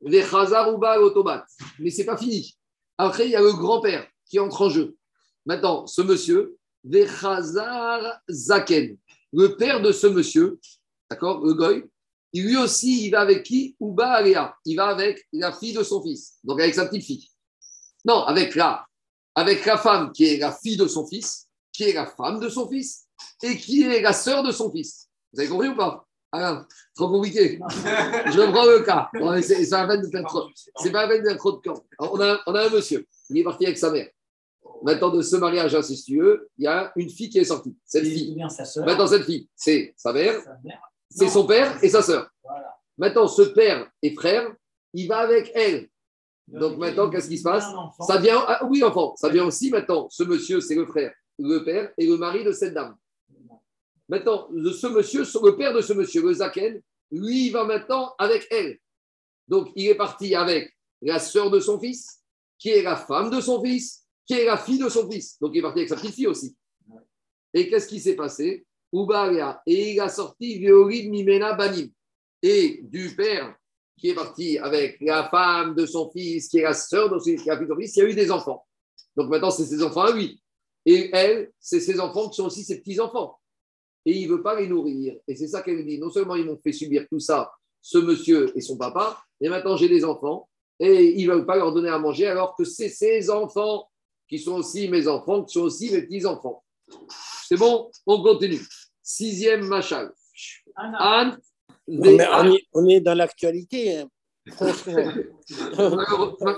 Les 0.01 0.23
Khazar 0.23 0.73
ou 0.73 0.83
automat. 1.03 1.45
Mais 1.79 1.89
c'est 1.89 2.05
pas 2.05 2.17
fini. 2.17 2.55
Après, 2.97 3.25
il 3.25 3.31
y 3.31 3.35
a 3.35 3.41
le 3.41 3.53
grand-père 3.53 4.07
qui 4.25 4.39
entre 4.39 4.63
en 4.63 4.69
jeu. 4.69 4.95
Maintenant, 5.45 5.87
ce 5.87 6.01
monsieur, 6.01 6.57
Vechazar 6.83 8.21
Zaken, 8.29 8.97
le 9.33 9.57
père 9.57 9.81
de 9.81 9.91
ce 9.91 10.07
monsieur, 10.07 10.59
d'accord, 11.09 11.43
le 11.45 11.53
goy, 11.53 11.83
lui 12.33 12.57
aussi, 12.57 13.05
il 13.05 13.11
va 13.11 13.21
avec 13.21 13.43
qui? 13.43 13.75
Uba. 13.81 14.23
Il 14.65 14.75
va 14.75 14.87
avec 14.87 15.25
la 15.33 15.51
fille 15.51 15.73
de 15.73 15.83
son 15.83 16.01
fils, 16.03 16.37
donc 16.43 16.59
avec 16.59 16.75
sa 16.75 16.85
petite 16.85 17.05
fille. 17.05 17.27
Non, 18.05 18.23
avec 18.23 18.55
la, 18.55 18.85
avec 19.35 19.65
la 19.65 19.77
femme 19.77 20.11
qui 20.11 20.25
est 20.25 20.37
la 20.37 20.51
fille 20.51 20.77
de 20.77 20.87
son 20.87 21.07
fils, 21.07 21.47
qui 21.73 21.83
est 21.83 21.93
la 21.93 22.05
femme 22.05 22.39
de 22.39 22.49
son 22.49 22.69
fils, 22.69 23.07
et 23.41 23.57
qui 23.57 23.83
est 23.83 24.01
la 24.01 24.13
sœur 24.13 24.43
de 24.43 24.51
son 24.51 24.71
fils. 24.71 25.09
Vous 25.33 25.39
avez 25.39 25.49
compris 25.49 25.69
ou 25.69 25.75
pas? 25.75 26.05
Ah, 26.31 26.65
trop 26.95 27.09
compliqué. 27.09 27.59
Je 27.59 28.39
reprends 28.39 28.65
le 28.65 28.81
cas. 28.81 29.09
C'est 29.41 29.69
pas 29.69 29.81
la 29.81 29.87
peine 29.87 30.01
de 30.01 30.09
faire 30.09 30.25
trop. 30.25 30.47
C'est 30.77 30.91
pas 30.91 31.03
la 31.03 31.07
peine 31.07 31.23
de 31.23 31.29
faire 31.29 31.37
trop 31.37 31.53
de 31.53 31.57
camp. 31.57 31.83
On 31.97 32.19
a, 32.21 32.39
on 32.45 32.53
a 32.53 32.67
un 32.67 32.69
monsieur, 32.69 33.07
il 33.29 33.39
est 33.39 33.43
parti 33.43 33.65
avec 33.65 33.77
sa 33.77 33.91
mère. 33.91 34.07
Maintenant, 34.83 35.09
de 35.09 35.21
ce 35.21 35.35
mariage 35.35 35.75
incestueux, 35.75 36.47
il 36.57 36.65
y 36.65 36.67
a 36.67 36.91
une 36.95 37.09
fille 37.09 37.29
qui 37.29 37.39
est 37.39 37.45
sortie. 37.45 37.75
Cette 37.85 38.05
fille. 38.05 38.35
Maintenant, 38.77 39.07
cette 39.07 39.23
fille, 39.23 39.49
c'est 39.55 39.93
sa 39.97 40.13
mère, 40.13 40.39
c'est 41.09 41.27
son 41.27 41.45
père 41.45 41.83
et 41.83 41.89
sa 41.89 42.01
sœur. 42.01 42.29
Maintenant, 42.97 43.27
ce 43.27 43.41
père 43.41 43.89
et 44.01 44.13
frère, 44.13 44.53
il 44.93 45.07
va 45.07 45.19
avec 45.19 45.51
elle. 45.55 45.89
Donc 46.47 46.77
maintenant, 46.77 47.09
qu'est-ce 47.09 47.29
qui 47.29 47.37
se 47.37 47.43
passe 47.43 47.65
Ça 48.07 48.17
vient, 48.17 48.43
ah, 48.47 48.65
oui, 48.65 48.83
enfant, 48.83 49.15
ça 49.15 49.29
vient 49.29 49.45
aussi 49.45 49.69
maintenant. 49.69 50.07
Ce 50.09 50.23
monsieur, 50.23 50.61
c'est 50.61 50.75
le 50.75 50.85
frère, 50.85 51.13
le 51.37 51.63
père 51.63 51.91
et 51.97 52.07
le 52.07 52.17
mari 52.17 52.43
de 52.43 52.51
cette 52.51 52.73
dame. 52.73 52.95
Maintenant, 54.09 54.49
ce 54.49 54.87
monsieur, 54.87 55.21
le 55.21 55.55
père 55.55 55.73
de 55.73 55.81
ce 55.81 55.93
monsieur, 55.93 56.21
le 56.23 56.33
Zaken, 56.33 56.81
lui, 57.11 57.47
il 57.47 57.51
va 57.51 57.63
maintenant 57.63 58.13
avec 58.17 58.47
elle. 58.51 58.77
Donc, 59.47 59.69
il 59.75 59.87
est 59.87 59.95
parti 59.95 60.35
avec 60.35 60.75
la 61.01 61.19
sœur 61.19 61.49
de 61.49 61.59
son 61.59 61.79
fils, 61.79 62.19
qui 62.57 62.69
est 62.69 62.81
la 62.81 62.97
femme 62.97 63.29
de 63.29 63.39
son 63.39 63.63
fils, 63.63 64.05
qui 64.29 64.33
est 64.33 64.45
la 64.45 64.57
fille 64.57 64.77
de 64.77 64.89
son 64.89 65.09
fils. 65.09 65.39
Donc 65.39 65.51
il 65.55 65.59
est 65.59 65.61
parti 65.61 65.79
avec 65.79 65.89
sa 65.89 65.95
petite 65.95 66.13
fille 66.13 66.27
aussi. 66.27 66.55
Et 67.53 67.67
qu'est-ce 67.69 67.87
qui 67.87 67.99
s'est 67.99 68.15
passé? 68.15 68.65
Et 69.65 69.93
il 69.93 69.99
a 69.99 70.09
sorti 70.09 70.59
Viorid 70.59 71.09
Mimena 71.09 71.53
Banim. 71.53 71.89
Et 72.41 72.81
du 72.83 73.15
père 73.15 73.55
qui 73.97 74.09
est 74.09 74.15
parti 74.15 74.57
avec 74.57 74.97
la 75.01 75.29
femme 75.29 75.73
de 75.73 75.85
son 75.85 76.11
fils, 76.11 76.47
qui 76.47 76.59
est 76.59 76.63
la 76.63 76.73
sœur 76.73 77.09
de 77.09 77.17
son 77.17 77.25
fils, 77.25 77.41
qui 77.41 77.49
de 77.49 77.67
son 77.67 77.75
fils, 77.75 77.95
il 77.95 77.99
y 77.99 78.01
a 78.03 78.09
eu 78.09 78.13
des 78.13 78.29
enfants. 78.29 78.65
Donc 79.15 79.29
maintenant, 79.29 79.51
c'est 79.51 79.65
ses 79.65 79.81
enfants 79.81 80.01
à 80.01 80.11
lui. 80.11 80.41
Et 80.85 81.09
elle, 81.11 81.51
c'est 81.59 81.79
ses 81.79 81.99
enfants 81.99 82.29
qui 82.29 82.35
sont 82.35 82.45
aussi 82.45 82.63
ses 82.63 82.79
petits-enfants. 82.79 83.38
Et 84.09 84.21
il 84.21 84.27
ne 84.27 84.37
veut 84.37 84.41
pas 84.41 84.59
les 84.59 84.65
nourrir. 84.65 85.17
Et 85.27 85.35
c'est 85.35 85.47
ça 85.47 85.61
qu'elle 85.61 85.85
dit. 85.85 85.99
Non 85.99 86.09
seulement 86.09 86.35
ils 86.35 86.43
m'ont 86.43 86.59
fait 86.63 86.71
subir 86.71 87.05
tout 87.07 87.19
ça, 87.19 87.51
ce 87.79 87.99
monsieur 87.99 88.51
et 88.57 88.61
son 88.61 88.75
papa, 88.75 89.21
mais 89.39 89.49
maintenant 89.49 89.77
j'ai 89.77 89.87
des 89.87 90.03
enfants 90.03 90.49
et 90.79 91.21
il 91.21 91.27
ne 91.27 91.35
veut 91.35 91.45
pas 91.45 91.57
leur 91.57 91.71
donner 91.71 91.89
à 91.89 91.99
manger 91.99 92.25
alors 92.25 92.55
que 92.55 92.63
c'est 92.63 92.89
ses 92.89 93.29
enfants 93.29 93.87
qui 94.27 94.39
sont 94.39 94.55
aussi 94.55 94.87
mes 94.87 95.07
enfants, 95.07 95.43
qui 95.43 95.53
sont 95.53 95.61
aussi 95.61 95.91
mes 95.91 96.01
petits-enfants. 96.01 96.63
C'est 97.47 97.57
bon? 97.57 97.91
On 98.07 98.23
continue. 98.23 98.65
Sixième 99.03 99.67
machal. 99.67 100.11
Anne. 100.75 101.37
on, 102.73 102.87
est, 102.87 103.01
dans 103.01 103.13
l'actualité. 103.13 103.97
Hein. 103.97 104.09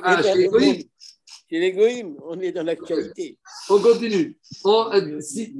Ah, 0.04 0.22
chez 0.24 1.60
l'égoïme, 1.60 2.16
on 2.24 2.40
est 2.40 2.54
dans 2.54 2.64
l'actualité. 2.64 3.38
On 3.70 3.82
continue. 3.82 4.40
On, 4.64 4.90
euh, 4.94 5.20
si... 5.20 5.54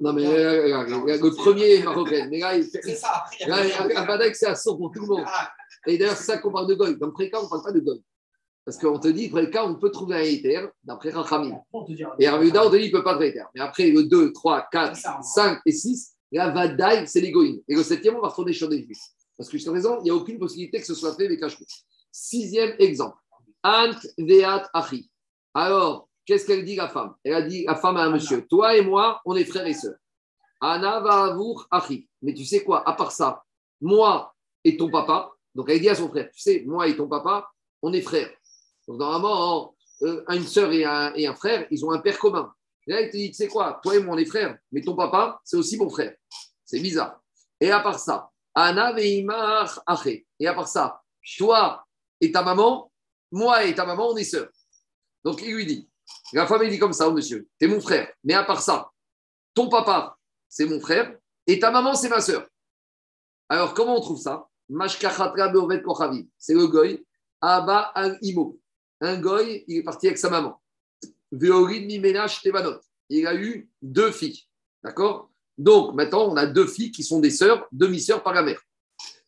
Non, 0.00 0.12
mais 0.12 0.26
euh, 0.26 0.84
le 0.86 1.34
premier 1.34 1.82
marocain. 1.82 2.26
Mais 2.28 2.40
là. 2.40 2.54
C'est 2.62 2.96
ça. 2.96 3.24
Là, 3.46 4.34
c'est 4.34 4.46
à 4.46 4.54
100 4.54 4.76
pour 4.76 4.90
tout 4.90 5.02
le 5.02 5.06
monde. 5.06 5.24
Ah. 5.26 5.50
Et 5.86 5.96
d'ailleurs, 5.96 6.16
c'est 6.16 6.24
ça 6.24 6.38
qu'on 6.38 6.50
parle 6.50 6.66
de 6.66 6.74
Goy. 6.74 6.96
Dans 6.96 7.12
Préka, 7.12 7.40
on 7.40 7.44
ne 7.44 7.48
parle 7.48 7.62
pas 7.62 7.72
de 7.72 7.80
Goy. 7.80 8.02
Parce 8.64 8.76
qu'on 8.76 8.98
te 8.98 9.08
dit, 9.08 9.28
Préka, 9.28 9.64
on 9.64 9.76
peut 9.76 9.90
trouver 9.90 10.16
un 10.16 10.22
éther 10.22 10.68
d'après 10.82 11.10
Rachamim. 11.10 11.60
Et 12.18 12.26
Arvuda, 12.26 12.66
on 12.66 12.70
te 12.70 12.76
dit, 12.76 12.84
il 12.84 12.92
ne 12.92 12.98
peut 12.98 13.04
pas 13.04 13.12
trouver 13.12 13.28
éther. 13.28 13.46
Mais 13.54 13.60
après, 13.60 13.90
le 13.90 14.04
2, 14.04 14.32
3, 14.32 14.68
4, 14.70 15.24
5 15.24 15.60
et 15.64 15.72
6, 15.72 16.16
là, 16.32 16.50
Vadaï, 16.50 17.06
c'est 17.06 17.20
l'égoïne. 17.20 17.62
Et 17.68 17.74
le 17.74 17.82
septième, 17.82 18.16
on 18.16 18.20
va 18.20 18.28
retourner 18.28 18.52
sur 18.52 18.68
des 18.68 18.84
juifs. 18.84 18.98
Parce 19.36 19.48
que 19.48 19.56
jusqu'à 19.56 19.70
présent, 19.70 19.98
il 20.00 20.04
n'y 20.04 20.10
a 20.10 20.14
aucune 20.14 20.38
possibilité 20.38 20.80
que 20.80 20.86
ce 20.86 20.94
soit 20.94 21.14
fait 21.14 21.26
avec 21.26 21.42
un 21.42 21.48
Sixième 22.10 22.74
exemple. 22.80 23.16
Ant 23.62 23.94
Veat 24.18 24.68
Achi. 24.72 25.08
Alors, 25.54 26.07
qu'est-ce 26.28 26.46
qu'elle 26.46 26.64
dit 26.64 26.76
la 26.76 26.88
femme? 26.88 27.14
Elle 27.24 27.32
a 27.32 27.42
dit 27.42 27.64
la 27.64 27.74
femme 27.74 27.96
à 27.96 28.02
un 28.02 28.10
monsieur 28.10 28.46
Toi 28.46 28.76
et 28.76 28.82
moi, 28.82 29.22
on 29.24 29.34
est 29.34 29.46
frères 29.46 29.66
et 29.66 29.72
sœurs. 29.72 29.96
Ana 30.60 31.00
va 31.00 31.34
Achi. 31.70 32.06
Mais 32.20 32.34
tu 32.34 32.44
sais 32.44 32.62
quoi 32.62 32.86
À 32.86 32.92
part 32.92 33.12
ça, 33.12 33.42
moi 33.80 34.34
et 34.62 34.76
ton 34.76 34.90
papa, 34.90 35.32
donc 35.54 35.70
elle 35.70 35.80
dit 35.80 35.88
à 35.88 35.94
son 35.94 36.08
frère, 36.08 36.28
tu 36.30 36.40
sais, 36.40 36.64
moi 36.66 36.86
et 36.86 36.96
ton 36.96 37.08
papa, 37.08 37.48
on 37.80 37.92
est 37.94 38.02
frères. 38.02 38.30
Donc 38.86 38.98
normalement, 38.98 39.74
euh, 40.02 40.22
une 40.28 40.46
sœur 40.46 40.70
et 40.72 40.84
un, 40.84 41.34
frère, 41.34 41.66
ils 41.70 41.82
ont 41.84 41.92
un 41.92 42.00
père 42.00 42.18
commun. 42.18 42.52
Et 42.86 42.92
là, 42.92 43.00
il 43.00 43.10
te 43.10 43.16
dit, 43.16 43.30
tu 43.30 43.36
sais 43.36 43.48
quoi, 43.48 43.80
toi 43.82 43.96
et 43.96 44.00
moi, 44.00 44.14
on 44.14 44.18
est 44.18 44.26
frères, 44.26 44.58
mais 44.70 44.82
ton 44.82 44.94
papa, 44.94 45.40
c'est 45.44 45.56
aussi 45.56 45.78
mon 45.78 45.88
frère. 45.88 46.14
C'est 46.64 46.80
bizarre. 46.80 47.22
Et 47.60 47.70
à 47.70 47.80
part 47.80 47.98
ça, 47.98 48.30
Anna 48.54 48.92
Veimar 48.92 49.80
Aché. 49.86 50.26
Et 50.38 50.46
à 50.46 50.52
part 50.52 50.68
ça, 50.68 51.00
toi 51.38 51.84
et 52.20 52.30
ta 52.32 52.42
maman, 52.42 52.92
moi 53.30 53.64
et 53.64 53.74
ta 53.74 53.86
maman, 53.86 54.10
on 54.10 54.16
est 54.16 54.24
sœurs. 54.24 54.50
Donc 55.24 55.40
il 55.42 55.54
lui 55.54 55.64
dit, 55.64 55.88
la 56.32 56.46
femme, 56.46 56.62
il 56.64 56.70
dit 56.70 56.78
comme 56.78 56.92
ça 56.92 57.10
monsieur, 57.10 57.48
es 57.60 57.66
mon 57.66 57.80
frère, 57.80 58.12
mais 58.24 58.34
à 58.34 58.44
part 58.44 58.60
ça, 58.60 58.90
ton 59.54 59.68
papa, 59.68 60.16
c'est 60.48 60.66
mon 60.66 60.80
frère, 60.80 61.16
et 61.46 61.58
ta 61.58 61.70
maman, 61.70 61.94
c'est 61.94 62.08
ma 62.08 62.20
sœur. 62.20 62.46
Alors 63.48 63.74
comment 63.74 63.96
on 63.96 64.00
trouve 64.00 64.20
ça? 64.20 64.48
C'est 66.38 66.54
le 66.54 66.66
goy. 66.66 67.02
Abba 67.40 67.92
al-imo. 67.94 68.60
Un 69.00 69.18
goy, 69.18 69.64
il 69.66 69.78
est 69.78 69.82
parti 69.82 70.08
avec 70.08 70.18
sa 70.18 70.28
maman. 70.28 70.60
Il 71.32 73.26
a 73.26 73.34
eu 73.34 73.70
deux 73.80 74.12
filles. 74.12 74.42
D'accord? 74.82 75.30
Donc, 75.56 75.94
maintenant, 75.94 76.28
on 76.28 76.36
a 76.36 76.46
deux 76.46 76.66
filles 76.66 76.92
qui 76.92 77.02
sont 77.02 77.18
des 77.18 77.30
sœurs, 77.30 77.66
demi-sœurs 77.72 78.22
par 78.22 78.34
la 78.34 78.42
mère. 78.42 78.60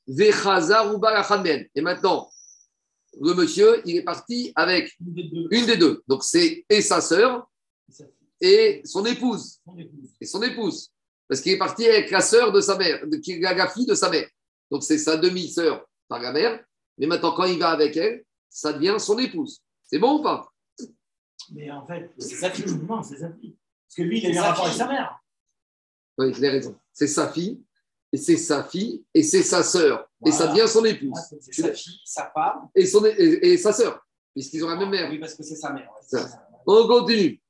Et 0.06 1.80
maintenant, 1.80 2.30
le 3.20 3.34
monsieur, 3.34 3.82
il 3.86 3.96
est 3.96 4.02
parti 4.02 4.52
avec 4.54 4.96
une 4.98 5.66
des 5.66 5.76
deux. 5.76 6.02
Donc, 6.06 6.22
c'est 6.22 6.64
et 6.68 6.82
sa 6.82 7.00
sœur 7.00 7.48
et 8.40 8.82
son 8.84 9.04
épouse. 9.04 9.60
Et 10.20 10.26
son 10.26 10.42
épouse. 10.42 10.92
Parce 11.28 11.40
qu'il 11.40 11.52
est 11.52 11.58
parti 11.58 11.86
avec 11.86 12.10
la 12.10 12.20
sœur 12.20 12.50
de 12.52 12.60
sa 12.60 12.76
mère, 12.76 13.04
qui 13.22 13.32
est 13.32 13.40
la 13.40 13.68
fille 13.68 13.86
de 13.86 13.94
sa 13.94 14.10
mère. 14.10 14.28
Donc 14.70 14.82
c'est 14.82 14.98
sa 14.98 15.16
demi-sœur 15.16 15.86
par 16.08 16.20
la 16.20 16.32
mère. 16.32 16.64
Mais 16.98 17.06
maintenant, 17.06 17.32
quand 17.32 17.44
il 17.44 17.58
va 17.58 17.70
avec 17.70 17.96
elle, 17.96 18.24
ça 18.48 18.72
devient 18.72 18.96
son 18.98 19.18
épouse. 19.18 19.62
C'est 19.84 19.98
bon 19.98 20.18
ou 20.18 20.22
pas? 20.22 20.48
Mais 21.52 21.70
en 21.70 21.86
fait, 21.86 22.10
c'est 22.18 22.36
sa 22.36 22.50
fille. 22.50 22.66
Non, 22.88 23.02
c'est 23.02 23.18
sa 23.18 23.32
fille. 23.32 23.56
Parce 23.86 23.96
que 23.96 24.02
lui, 24.02 24.18
il 24.18 24.26
a 24.26 24.30
eu 24.30 24.36
un 24.38 24.42
rapport 24.42 24.66
avec 24.66 24.76
sa 24.76 24.86
mère. 24.86 25.20
Oui, 26.18 26.34
avez 26.34 26.48
raison. 26.50 26.76
C'est 26.92 27.06
sa 27.06 27.32
fille, 27.32 27.62
et 28.12 28.16
c'est 28.16 28.36
sa 28.36 28.64
fille, 28.64 29.04
et 29.14 29.22
c'est 29.22 29.42
sa 29.42 29.62
sœur. 29.62 30.08
Et 30.26 30.32
ça 30.32 30.48
devient 30.48 30.68
son 30.68 30.84
épouse. 30.84 31.12
Ah, 31.16 31.36
c'est 31.40 31.62
sa 31.62 31.72
fille, 31.72 32.00
sa 32.04 32.30
femme. 32.34 32.68
Et, 32.74 32.86
son, 32.86 33.04
et, 33.04 33.56
sa 33.56 33.72
sœur, 33.72 34.04
puisqu'ils 34.34 34.64
ont 34.64 34.68
la 34.68 34.76
même 34.76 34.90
mère. 34.90 35.08
Oui, 35.10 35.18
parce 35.18 35.34
que 35.34 35.42
c'est 35.42 35.56
sa 35.56 35.72
mère. 35.72 35.88
On 36.66 36.86
continue. 36.88 37.40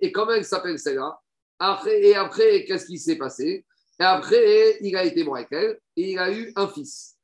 Et 0.00 0.12
comment 0.12 0.32
elle 0.32 0.44
s'appelle 0.44 0.78
celle-là? 0.78 1.18
Après, 1.58 2.02
et 2.02 2.14
après, 2.16 2.64
qu'est-ce 2.64 2.86
qui 2.86 2.98
s'est 2.98 3.16
passé? 3.16 3.64
Et 4.00 4.04
après, 4.04 4.78
il 4.80 4.96
a 4.96 5.04
été 5.04 5.22
bon 5.22 5.34
avec 5.34 5.48
elle 5.52 5.78
et 5.96 6.12
il 6.12 6.18
a 6.18 6.32
eu 6.32 6.52
un 6.56 6.66
fils. 6.66 7.16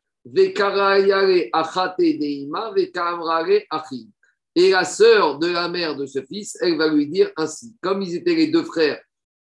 Et 4.55 4.71
la 4.71 4.85
sœur 4.85 5.39
de 5.39 5.47
la 5.47 5.69
mère 5.69 5.97
de 5.97 6.07
ce 6.07 6.23
fils, 6.23 6.57
elle 6.61 6.77
va 6.77 6.89
lui 6.89 7.07
dire 7.07 7.31
ainsi, 7.37 7.75
comme 7.81 8.03
ils 8.03 8.17
étaient 8.17 8.35
les 8.35 8.49
deux 8.49 8.65
frères 8.65 9.01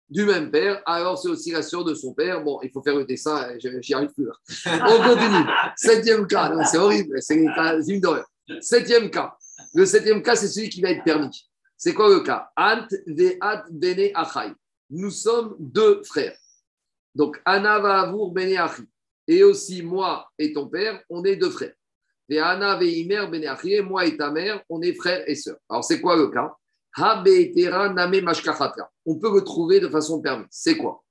du 0.09 0.23
même 0.25 0.51
père, 0.51 0.81
alors 0.85 1.17
c'est 1.17 1.29
aussi 1.29 1.51
la 1.51 1.63
sœur 1.63 1.83
de 1.83 1.93
son 1.95 2.13
père. 2.13 2.43
Bon, 2.43 2.59
il 2.61 2.69
faut 2.71 2.81
faire 2.81 2.95
le 2.95 3.05
dessin, 3.05 3.49
j'y 3.57 3.93
arrive 3.93 4.13
plus. 4.13 4.29
On 4.65 5.03
continue. 5.03 5.49
Septième 5.75 6.27
cas, 6.27 6.63
c'est 6.65 6.77
horrible, 6.77 7.17
c'est 7.21 7.35
une 7.35 7.99
d'horreur. 7.99 8.25
Septième 8.61 9.09
cas. 9.09 9.35
Le 9.73 9.85
septième 9.85 10.21
cas, 10.21 10.35
c'est 10.35 10.47
celui 10.47 10.69
qui 10.69 10.81
va 10.81 10.91
être 10.91 11.03
permis. 11.03 11.49
C'est 11.77 11.93
quoi 11.93 12.09
le 12.09 12.21
cas? 12.21 12.49
Ant 12.55 12.87
ve'at 13.07 13.65
bene 13.71 14.11
achai. 14.13 14.53
Nous 14.89 15.09
sommes 15.09 15.55
deux 15.59 16.03
frères. 16.03 16.37
Donc, 17.13 17.41
Anna 17.45 17.79
va 17.79 18.01
avour 18.01 18.31
bene 18.31 18.57
achi. 18.57 18.83
Et 19.27 19.43
aussi, 19.43 19.81
moi 19.81 20.29
et 20.37 20.53
ton 20.53 20.67
père, 20.67 21.01
on 21.09 21.23
est 21.23 21.35
deux 21.35 21.49
frères. 21.49 21.73
Achi. 22.29 23.81
moi 23.81 24.05
et 24.05 24.17
ta 24.17 24.31
mère, 24.31 24.63
on 24.69 24.81
est 24.81 24.93
frères 24.93 25.23
et 25.27 25.35
sœurs. 25.35 25.57
Alors, 25.69 25.83
c'est 25.83 26.01
quoi 26.01 26.15
le 26.15 26.27
cas? 26.29 26.55
On 29.05 29.19
peut 29.19 29.33
le 29.35 29.41
trouver 29.43 29.79
de 29.79 29.89
façon 29.89 30.21
permise. 30.21 30.47
C'est 30.49 30.77
quoi? 30.77 31.03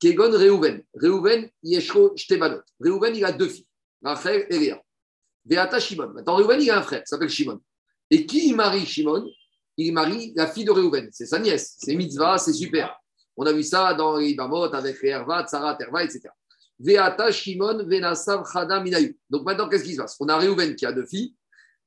Kegon 0.00 0.30
Reuven. 0.30 0.82
Reuven, 0.94 1.48
Yeshro 1.62 2.16
Shtebanot. 2.16 2.62
Reuven, 2.80 3.14
il 3.14 3.24
a 3.24 3.32
deux 3.32 3.48
filles, 3.48 3.66
Rachel 4.02 4.46
et 4.50 4.58
Léa. 4.58 4.82
Veata 5.44 5.78
Shimon. 5.78 6.08
Maintenant, 6.08 6.36
Reuven, 6.36 6.60
il 6.60 6.70
a 6.70 6.78
un 6.78 6.82
frère, 6.82 7.02
il 7.04 7.08
s'appelle 7.08 7.28
Shimon. 7.28 7.60
Et 8.10 8.26
qui 8.26 8.54
marie 8.54 8.86
Shimon? 8.86 9.28
Il 9.76 9.92
marie 9.92 10.32
la 10.34 10.46
fille 10.46 10.64
de 10.64 10.70
Reuven. 10.70 11.08
C'est 11.12 11.26
sa 11.26 11.38
nièce. 11.38 11.76
C'est 11.78 11.94
mitzvah, 11.94 12.38
c'est 12.38 12.52
super. 12.52 12.98
On 13.36 13.44
a 13.44 13.52
vu 13.52 13.62
ça 13.62 13.92
dans 13.94 14.16
les 14.16 14.36
avec 14.38 15.02
les 15.02 15.10
Herva, 15.10 15.44
Tzara, 15.46 15.74
Terva, 15.74 16.02
etc. 16.02 16.28
Veata 16.78 17.32
Shimon, 17.32 17.86
Venasav, 17.86 18.44
Chada, 18.52 18.80
Minayu. 18.80 19.18
Donc 19.30 19.44
maintenant, 19.44 19.68
qu'est-ce 19.68 19.84
qui 19.84 19.94
se 19.94 20.00
passe? 20.00 20.16
On 20.20 20.28
a 20.28 20.38
Reuven 20.38 20.74
qui 20.76 20.86
a 20.86 20.92
deux 20.92 21.06
filles 21.06 21.34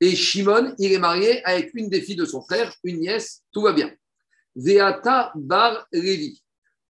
et 0.00 0.16
Shimon, 0.16 0.74
il 0.78 0.92
est 0.92 0.98
marié 0.98 1.44
avec 1.44 1.72
une 1.74 1.90
des 1.90 2.00
filles 2.00 2.16
de 2.16 2.24
son 2.24 2.40
frère, 2.40 2.74
une 2.84 3.00
nièce, 3.00 3.42
tout 3.52 3.62
va 3.62 3.72
bien. 3.72 3.92
Veata 4.56 5.32
bar 5.34 5.86
Lévi. 5.92 6.42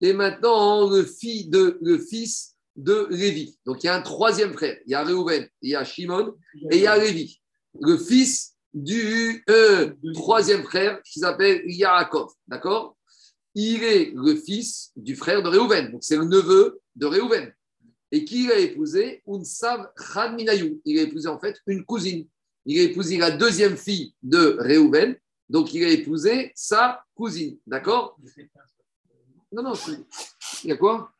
Et 0.00 0.12
maintenant, 0.12 0.90
le, 0.90 1.04
fils 1.04 1.48
de, 1.48 1.78
le 1.80 1.98
fils 1.98 2.56
de 2.74 3.06
Lévi. 3.10 3.58
Donc, 3.64 3.82
il 3.82 3.86
y 3.86 3.88
a 3.88 3.94
un 3.94 4.02
troisième 4.02 4.52
frère. 4.52 4.76
Il 4.86 4.90
y 4.90 4.94
a 4.94 5.04
Reuven, 5.04 5.48
il 5.62 5.70
y 5.70 5.76
a 5.76 5.84
Shimon 5.84 6.34
et 6.70 6.76
il 6.76 6.82
y 6.82 6.86
a 6.86 6.98
Lévi. 6.98 7.40
Le 7.80 7.96
fils 7.96 8.54
du 8.74 9.42
euh, 9.48 9.94
troisième 10.12 10.64
frère 10.64 11.00
qui 11.02 11.20
s'appelle 11.20 11.62
Yaakov. 11.64 12.30
D'accord? 12.46 12.96
Il 13.54 13.82
est 13.84 14.12
le 14.14 14.34
fils 14.34 14.90
du 14.96 15.16
frère 15.16 15.42
de 15.42 15.48
Reuven. 15.48 15.92
Donc, 15.92 16.02
c'est 16.02 16.16
le 16.16 16.24
neveu 16.24 16.80
de 16.96 17.06
Reuven. 17.06 17.52
Et 18.12 18.24
qui 18.24 18.50
a 18.50 18.58
épousé 18.58 19.22
Unsav 19.26 19.90
Minayou. 20.34 20.80
Il 20.84 20.98
a 20.98 21.02
épousé 21.02 21.28
en 21.28 21.38
fait 21.38 21.60
une 21.66 21.84
cousine 21.84 22.26
il 22.66 22.80
a 22.80 22.82
épousé 22.82 23.16
la 23.16 23.30
deuxième 23.30 23.76
fille 23.76 24.12
de 24.22 24.56
Réhouven, 24.58 25.16
donc 25.48 25.72
il 25.72 25.84
a 25.84 25.88
épousé 25.88 26.50
sa 26.56 27.04
cousine. 27.14 27.58
D'accord? 27.64 28.18
Non, 29.52 29.62
non, 29.62 29.72
il 30.64 30.70
y 30.70 30.72
a 30.72 30.76
quoi? 30.76 31.12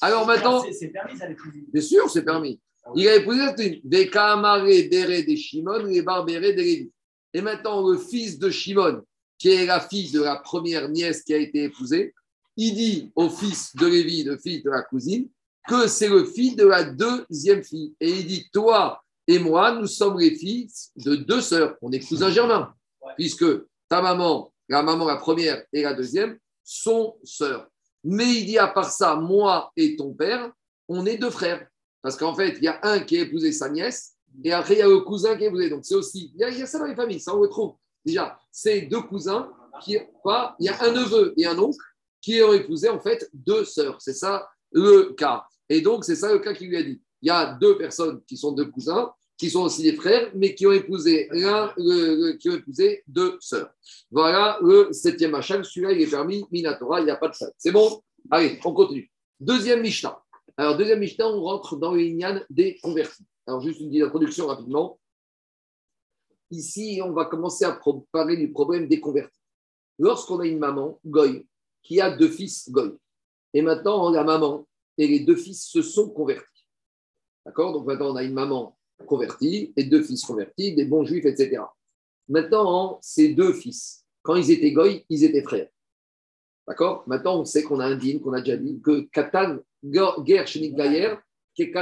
Alors 0.00 0.26
maintenant. 0.26 0.62
C'est 0.70 0.88
permis, 0.88 1.18
ça 1.18 1.26
Bien 1.72 1.82
sûr, 1.82 2.10
c'est 2.10 2.22
permis. 2.22 2.60
Il 2.94 3.08
a 3.08 3.16
épousé 3.16 3.80
des 3.82 4.10
Kamaré 4.10 4.84
Béré 4.84 5.22
des 5.22 5.36
Shimon, 5.36 5.84
les 5.86 6.02
Barbéré 6.02 6.52
des 6.52 6.62
Lévi. 6.62 6.92
Et 7.32 7.40
maintenant, 7.40 7.86
le 7.88 7.98
fils 7.98 8.38
de 8.38 8.50
Shimon, 8.50 9.02
qui 9.38 9.48
est 9.48 9.66
la 9.66 9.80
fille 9.80 10.10
de 10.12 10.22
la 10.22 10.36
première 10.36 10.88
nièce 10.88 11.22
qui 11.22 11.32
a 11.32 11.38
été 11.38 11.64
épousée, 11.64 12.14
il 12.58 12.74
dit 12.74 13.12
au 13.14 13.30
fils 13.30 13.74
de 13.76 13.86
Lévi, 13.86 14.24
le 14.24 14.36
fils 14.36 14.64
de 14.64 14.70
la 14.70 14.82
cousine, 14.82 15.28
que 15.66 15.86
c'est 15.86 16.08
le 16.08 16.24
fils 16.24 16.56
de 16.56 16.66
la 16.66 16.82
deuxième 16.82 17.62
fille. 17.62 17.94
Et 18.00 18.10
il 18.10 18.26
dit, 18.26 18.50
toi 18.52 19.00
et 19.28 19.38
moi, 19.38 19.72
nous 19.72 19.86
sommes 19.86 20.18
les 20.18 20.34
fils 20.34 20.90
de 20.96 21.14
deux 21.14 21.40
sœurs. 21.40 21.76
On 21.80 21.92
est 21.92 22.00
cousins 22.00 22.30
germains, 22.30 22.74
puisque 23.16 23.44
ta 23.88 24.02
maman, 24.02 24.52
la 24.68 24.82
maman, 24.82 25.06
la 25.06 25.16
première 25.16 25.62
et 25.72 25.82
la 25.82 25.94
deuxième, 25.94 26.36
sont 26.64 27.16
sœurs. 27.22 27.68
Mais 28.02 28.26
il 28.26 28.46
dit, 28.46 28.58
à 28.58 28.66
part 28.66 28.90
ça, 28.90 29.14
moi 29.14 29.70
et 29.76 29.94
ton 29.94 30.12
père, 30.12 30.50
on 30.88 31.06
est 31.06 31.16
deux 31.16 31.30
frères. 31.30 31.64
Parce 32.02 32.16
qu'en 32.16 32.34
fait, 32.34 32.56
il 32.56 32.64
y 32.64 32.68
a 32.68 32.80
un 32.82 33.00
qui 33.00 33.18
a 33.18 33.20
épousé 33.20 33.52
sa 33.52 33.68
nièce, 33.68 34.14
et 34.42 34.52
après, 34.52 34.74
il 34.74 34.78
y 34.78 34.82
a 34.82 34.88
le 34.88 35.00
cousin 35.00 35.36
qui 35.36 35.44
a 35.44 35.48
épousé. 35.48 35.70
Donc, 35.70 35.84
c'est 35.84 35.94
aussi, 35.94 36.32
il 36.34 36.40
y, 36.40 36.44
a, 36.44 36.66
ça 36.66 36.78
dans 36.78 36.86
les 36.86 36.96
familles, 36.96 37.20
ça 37.20 37.36
on 37.36 37.42
le 37.42 37.48
trouve. 37.48 37.74
Déjà, 38.04 38.36
c'est 38.50 38.82
deux 38.82 39.02
cousins, 39.02 39.52
qui, 39.82 39.96
pas, 40.24 40.56
il 40.58 40.66
y 40.66 40.68
a 40.68 40.82
un 40.82 40.92
neveu 40.92 41.34
et 41.36 41.46
un 41.46 41.58
oncle 41.58 41.78
qui 42.20 42.42
ont 42.42 42.52
épousé, 42.52 42.88
en 42.88 43.00
fait, 43.00 43.28
deux 43.32 43.64
sœurs. 43.64 44.00
C'est 44.00 44.14
ça 44.14 44.48
le 44.72 45.12
cas. 45.14 45.44
Et 45.68 45.80
donc, 45.80 46.04
c'est 46.04 46.16
ça 46.16 46.32
le 46.32 46.38
cas 46.38 46.54
qu'il 46.54 46.68
lui 46.68 46.76
a 46.76 46.82
dit. 46.82 47.00
Il 47.22 47.28
y 47.28 47.30
a 47.30 47.54
deux 47.54 47.76
personnes 47.76 48.22
qui 48.26 48.36
sont 48.36 48.52
deux 48.52 48.66
cousins, 48.66 49.12
qui 49.36 49.50
sont 49.50 49.62
aussi 49.62 49.82
des 49.82 49.94
frères, 49.94 50.30
mais 50.34 50.54
qui 50.54 50.66
ont 50.66 50.72
épousé 50.72 51.28
qui 51.28 52.48
ont 52.48 52.54
épousé 52.54 53.02
deux 53.06 53.36
sœurs. 53.40 53.72
Voilà 54.10 54.58
le 54.62 54.92
septième 54.92 55.30
machin. 55.30 55.62
Celui-là, 55.62 55.92
il 55.92 56.02
est 56.02 56.10
permis, 56.10 56.44
Minatora, 56.50 57.00
il 57.00 57.04
n'y 57.04 57.10
a 57.10 57.16
pas 57.16 57.28
de 57.28 57.34
ça. 57.34 57.50
C'est 57.56 57.70
bon? 57.70 58.02
Allez, 58.30 58.58
on 58.64 58.72
continue. 58.72 59.10
Deuxième 59.38 59.80
Mishnah. 59.80 60.20
Alors, 60.56 60.76
deuxième 60.76 60.98
Mishnah, 60.98 61.28
on 61.28 61.40
rentre 61.40 61.76
dans 61.76 61.94
le 61.94 62.44
des 62.50 62.78
convertis. 62.82 63.24
Alors, 63.46 63.60
juste 63.60 63.80
une 63.80 64.02
introduction 64.02 64.48
rapidement. 64.48 64.98
Ici, 66.50 67.00
on 67.04 67.12
va 67.12 67.26
commencer 67.26 67.64
à 67.64 67.78
parler 68.10 68.36
du 68.36 68.50
problème 68.50 68.88
des 68.88 68.98
convertis. 68.98 69.38
Lorsqu'on 69.98 70.40
a 70.40 70.46
une 70.46 70.58
maman, 70.58 70.98
Goy, 71.04 71.46
qui 71.88 72.02
a 72.02 72.10
deux 72.10 72.28
fils, 72.28 72.70
Goy, 72.70 72.92
et 73.54 73.62
maintenant, 73.62 74.10
la 74.10 74.22
maman, 74.22 74.68
et 74.98 75.08
les 75.08 75.20
deux 75.20 75.36
fils 75.36 75.66
se 75.66 75.80
sont 75.80 76.10
convertis. 76.10 76.66
D'accord? 77.46 77.72
Donc 77.72 77.86
maintenant, 77.86 78.12
on 78.12 78.16
a 78.16 78.22
une 78.22 78.34
maman 78.34 78.76
convertie 79.06 79.72
et 79.74 79.84
deux 79.84 80.02
fils 80.02 80.22
convertis, 80.22 80.74
des 80.74 80.84
bons 80.84 81.04
juifs, 81.04 81.24
etc. 81.24 81.62
Maintenant, 82.28 82.98
ces 83.00 83.30
deux 83.30 83.54
fils, 83.54 84.04
quand 84.20 84.34
ils 84.34 84.50
étaient 84.50 84.72
goy, 84.72 85.06
ils 85.08 85.24
étaient 85.24 85.42
frères. 85.42 85.70
D'accord? 86.66 87.04
Maintenant, 87.06 87.40
on 87.40 87.44
sait 87.46 87.62
qu'on 87.62 87.80
a 87.80 87.86
un 87.86 87.96
dîme, 87.96 88.20
qu'on 88.20 88.34
a 88.34 88.40
déjà 88.40 88.58
dit, 88.58 88.78
que 88.82 89.08
Katan 89.10 89.60
Ger 89.82 90.46
Shenik 90.46 90.74
Gayer, 90.76 91.14
qui 91.54 91.62
est 91.62 91.74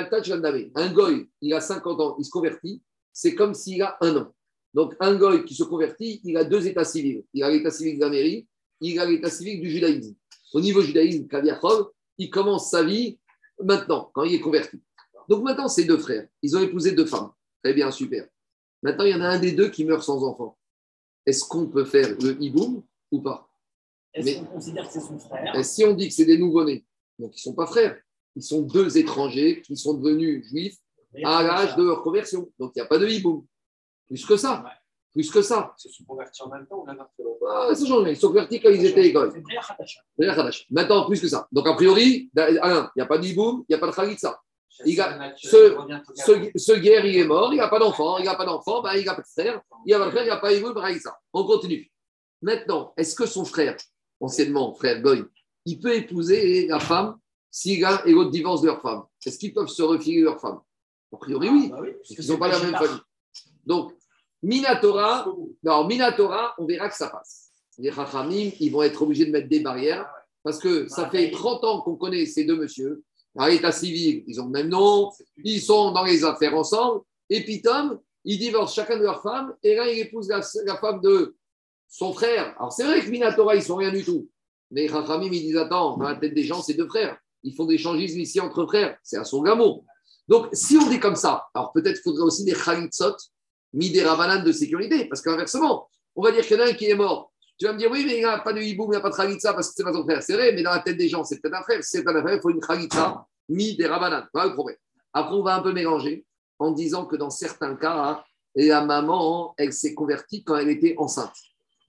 Un 0.76 0.92
goy, 0.92 1.28
il 1.40 1.52
a 1.52 1.60
50 1.60 2.00
ans, 2.00 2.16
il 2.20 2.24
se 2.24 2.30
convertit, 2.30 2.80
c'est 3.12 3.34
comme 3.34 3.54
s'il 3.54 3.82
a 3.82 3.96
un 4.00 4.16
an. 4.18 4.32
Donc, 4.72 4.94
un 5.00 5.16
goy 5.16 5.44
qui 5.44 5.54
se 5.54 5.64
convertit, 5.64 6.20
il 6.22 6.36
a 6.36 6.44
deux 6.44 6.68
états 6.68 6.84
civils. 6.84 7.24
Il 7.34 7.42
a 7.42 7.50
l'état 7.50 7.72
civil 7.72 7.96
de 7.96 8.04
la 8.04 8.10
mairie, 8.10 8.46
il 8.80 8.98
a 8.98 9.06
l'état 9.06 9.30
civil 9.30 9.60
du 9.60 9.70
judaïsme. 9.70 10.14
Au 10.52 10.60
niveau 10.60 10.82
judaïsme, 10.82 11.26
Kaviachov, 11.26 11.90
il 12.18 12.30
commence 12.30 12.70
sa 12.70 12.82
vie 12.82 13.18
maintenant, 13.62 14.10
quand 14.14 14.24
il 14.24 14.34
est 14.34 14.40
converti. 14.40 14.80
Donc 15.28 15.42
maintenant, 15.42 15.68
ces 15.68 15.84
deux 15.84 15.98
frères, 15.98 16.28
ils 16.42 16.56
ont 16.56 16.60
épousé 16.60 16.92
deux 16.92 17.06
femmes. 17.06 17.30
Très 17.62 17.74
bien, 17.74 17.90
super. 17.90 18.28
Maintenant, 18.82 19.04
il 19.04 19.10
y 19.10 19.14
en 19.14 19.20
a 19.20 19.28
un 19.28 19.38
des 19.38 19.52
deux 19.52 19.70
qui 19.70 19.84
meurt 19.84 20.02
sans 20.02 20.22
enfant. 20.22 20.56
Est-ce 21.24 21.44
qu'on 21.44 21.66
peut 21.66 21.84
faire 21.84 22.16
le 22.20 22.40
hiboum 22.40 22.82
ou 23.10 23.20
pas 23.20 23.50
Est-ce 24.14 24.38
qu'on 24.38 24.44
considère 24.46 24.86
que 24.86 24.92
c'est 24.92 25.00
son 25.00 25.18
frère 25.18 25.56
Et 25.56 25.64
Si 25.64 25.84
on 25.84 25.94
dit 25.94 26.08
que 26.08 26.14
c'est 26.14 26.24
des 26.24 26.38
nouveau-nés, 26.38 26.84
donc 27.18 27.32
ils 27.32 27.40
ne 27.40 27.52
sont 27.52 27.54
pas 27.54 27.66
frères, 27.66 28.00
ils 28.36 28.42
sont 28.42 28.62
deux 28.62 28.96
étrangers 28.98 29.62
qui 29.62 29.76
sont 29.76 29.94
devenus 29.94 30.46
juifs 30.46 30.76
à 31.24 31.42
l'âge 31.42 31.74
de 31.76 31.82
leur 31.82 32.02
conversion. 32.02 32.50
Donc 32.58 32.72
il 32.76 32.78
n'y 32.78 32.82
a 32.82 32.86
pas 32.86 32.98
de 32.98 33.08
hiboum. 33.08 33.44
Plus 34.06 34.24
que 34.24 34.36
ça. 34.36 34.64
Plus 35.16 35.30
que 35.30 35.40
ça. 35.40 35.72
Ils 35.78 35.88
se 35.88 35.96
sont 35.96 36.04
convertis 36.04 36.42
en 36.42 36.50
même 36.50 36.66
temps 36.66 36.84
ou 36.84 37.46
ah, 37.48 37.74
Ça 37.74 37.86
change 37.86 38.06
Ils 38.06 38.16
se 38.16 38.20
sont 38.20 38.28
convertis 38.28 38.60
quand 38.60 38.68
ils 38.68 38.84
étaient 38.84 39.06
écoles. 39.06 39.32
Maintenant, 40.70 41.06
plus 41.06 41.22
que 41.22 41.28
ça. 41.28 41.48
Donc, 41.50 41.66
a 41.66 41.72
priori, 41.72 42.30
Alain, 42.36 42.90
il 42.94 42.98
n'y 42.98 43.02
a 43.02 43.06
pas 43.06 43.16
d'Iboum, 43.16 43.64
il 43.66 43.72
n'y 43.72 43.76
a 43.76 43.78
pas 43.78 43.86
de 43.86 43.96
Khalitsa. 43.96 44.38
ce, 44.68 44.84
ce, 46.54 46.72
guerre, 46.74 47.06
il 47.06 47.16
est 47.16 47.24
mort, 47.24 47.50
il 47.50 47.56
n'a 47.56 47.68
pas 47.68 47.78
d'enfant, 47.78 48.18
il 48.18 48.26
n'a 48.26 48.34
pas 48.34 48.44
d'enfant, 48.44 48.82
ben, 48.82 48.92
il 48.92 49.06
n'a 49.06 49.14
pas 49.14 49.22
de 49.22 49.26
frère, 49.26 49.62
il 49.86 49.92
n'a 49.92 49.98
pas 50.00 50.04
de 50.04 50.10
frère, 50.10 50.24
il 50.24 50.28
n'a 50.28 50.36
pas 50.36 50.52
d'Iboum, 50.52 50.74
Khalitsa. 50.74 51.18
On 51.32 51.44
continue. 51.44 51.90
Maintenant, 52.42 52.92
est-ce 52.98 53.14
que 53.14 53.24
son 53.24 53.46
frère, 53.46 53.74
anciennement 54.20 54.74
frère 54.74 55.00
Goy, 55.00 55.24
il 55.64 55.80
peut 55.80 55.94
épouser 55.94 56.66
la 56.66 56.78
femme 56.78 57.16
si 57.50 57.80
l'un 57.80 58.04
et 58.04 58.12
l'autre 58.12 58.32
divorcent 58.32 58.64
de 58.64 58.66
leur 58.66 58.82
femme? 58.82 59.04
Est-ce 59.24 59.38
qu'ils 59.38 59.54
peuvent 59.54 59.68
se 59.68 59.82
refiler 59.82 60.20
leur 60.20 60.38
femme? 60.38 60.60
A 61.10 61.16
priori, 61.16 61.48
oui. 61.48 61.70
Ah, 61.72 61.80
bah 61.80 61.88
ils 62.10 62.28
n'ont 62.28 62.36
pas 62.36 62.48
la 62.48 62.58
même 62.58 62.76
famille. 62.76 63.00
Donc, 63.64 63.94
Minatora, 64.42 65.26
non, 65.62 65.86
Minatora, 65.86 66.54
on 66.58 66.66
verra 66.66 66.88
que 66.88 66.96
ça 66.96 67.08
passe. 67.08 67.50
Les 67.78 67.92
Chachamim, 67.92 68.50
ils 68.60 68.70
vont 68.70 68.82
être 68.82 69.02
obligés 69.02 69.26
de 69.26 69.30
mettre 69.30 69.48
des 69.48 69.60
barrières 69.60 70.08
parce 70.42 70.58
que 70.58 70.88
ça 70.88 71.10
fait 71.10 71.30
30 71.30 71.64
ans 71.64 71.80
qu'on 71.82 71.96
connaît 71.96 72.24
ces 72.26 72.44
deux 72.44 72.56
messieurs. 72.56 73.02
À 73.38 73.50
l'état 73.50 73.72
civil, 73.72 74.24
ils 74.26 74.40
ont 74.40 74.46
le 74.46 74.52
même 74.52 74.68
nom, 74.68 75.10
ils 75.44 75.60
sont 75.60 75.90
dans 75.90 76.04
les 76.04 76.24
affaires 76.24 76.56
ensemble. 76.56 77.02
Et 77.28 77.44
puis 77.44 77.60
Tom, 77.60 77.98
ils 78.24 78.38
divorcent 78.38 78.74
chacun 78.74 78.96
de 78.96 79.02
leurs 79.02 79.22
femmes 79.22 79.54
et 79.62 79.74
là, 79.74 79.90
il 79.90 79.98
épouse 79.98 80.28
la, 80.28 80.42
femme 80.76 81.00
de 81.00 81.36
son 81.88 82.12
frère. 82.12 82.54
Alors, 82.58 82.72
c'est 82.72 82.84
vrai 82.84 83.00
que 83.00 83.10
Minatora, 83.10 83.56
ils 83.56 83.62
sont 83.62 83.76
rien 83.76 83.92
du 83.92 84.04
tout. 84.04 84.28
Mais 84.70 84.88
Chachamim, 84.88 85.30
ils 85.32 85.42
disent 85.42 85.56
Attends, 85.56 85.96
dans 85.96 86.08
la 86.08 86.14
tête 86.16 86.34
des 86.34 86.44
gens, 86.44 86.62
c'est 86.62 86.74
deux 86.74 86.88
frères. 86.88 87.18
Ils 87.42 87.54
font 87.54 87.66
des 87.66 87.78
changismes 87.78 88.18
ici 88.18 88.40
entre 88.40 88.64
frères. 88.66 88.96
C'est 89.02 89.18
à 89.18 89.24
son 89.24 89.42
gamin. 89.42 89.76
Donc, 90.28 90.48
si 90.52 90.76
on 90.76 90.88
dit 90.88 90.98
comme 90.98 91.14
ça, 91.14 91.46
alors 91.54 91.72
peut-être 91.72 92.00
faudrait 92.02 92.24
aussi 92.24 92.44
des 92.44 92.54
Khalitsot 92.54 93.16
mis 93.76 93.90
des 93.90 94.02
rabanan 94.02 94.42
de 94.42 94.50
sécurité. 94.50 95.04
Parce 95.04 95.22
qu'inversement, 95.22 95.88
on 96.16 96.22
va 96.22 96.32
dire 96.32 96.44
qu'il 96.44 96.56
y 96.56 96.60
en 96.60 96.64
a 96.64 96.68
un 96.70 96.72
qui 96.72 96.86
est 96.86 96.94
mort. 96.94 97.32
Tu 97.58 97.66
vas 97.66 97.72
me 97.72 97.78
dire, 97.78 97.90
oui, 97.90 98.04
mais 98.04 98.14
il 98.14 98.18
n'y 98.18 98.24
a 98.24 98.38
pas 98.38 98.52
de 98.52 98.60
hiboum, 98.60 98.88
il 98.88 98.90
n'y 98.90 98.96
a 98.96 99.00
pas 99.00 99.10
de 99.10 99.14
khalitsa 99.14 99.54
parce 99.54 99.68
que 99.68 99.74
c'est 99.76 99.84
pas 99.84 99.92
son 99.92 100.02
frère. 100.02 100.22
C'est 100.22 100.34
vrai, 100.34 100.52
mais 100.52 100.62
dans 100.62 100.72
la 100.72 100.80
tête 100.80 100.96
des 100.96 101.08
gens, 101.08 101.24
c'est 101.24 101.40
peut-être 101.40 101.56
un 101.56 101.62
frère. 101.62 101.78
c'est 101.82 102.06
un 102.06 102.20
frère, 102.22 102.34
il 102.34 102.40
faut 102.40 102.50
une 102.50 102.60
khalitsa 102.60 103.24
mis 103.48 103.76
des 103.76 103.86
rabanan. 103.86 104.26
Voilà 104.34 104.48
le 104.48 104.54
problème. 104.54 104.78
Après, 105.12 105.34
on 105.34 105.42
va 105.42 105.54
un 105.56 105.62
peu 105.62 105.72
mélanger 105.72 106.26
en 106.58 106.72
disant 106.72 107.06
que 107.06 107.16
dans 107.16 107.30
certains 107.30 107.76
cas, 107.76 108.24
la 108.54 108.84
maman, 108.84 109.54
elle 109.58 109.72
s'est 109.72 109.94
convertie 109.94 110.42
quand 110.42 110.56
elle 110.56 110.70
était 110.70 110.94
enceinte. 110.98 111.34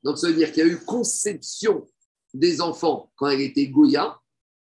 Donc 0.04 0.18
ça 0.18 0.28
veut 0.28 0.34
dire 0.34 0.52
qu'il 0.52 0.66
y 0.66 0.70
a 0.70 0.72
eu 0.72 0.78
conception 0.78 1.86
des 2.34 2.62
enfants 2.62 3.12
quand 3.16 3.28
elle 3.28 3.42
était 3.42 3.68
Goya, 3.68 4.20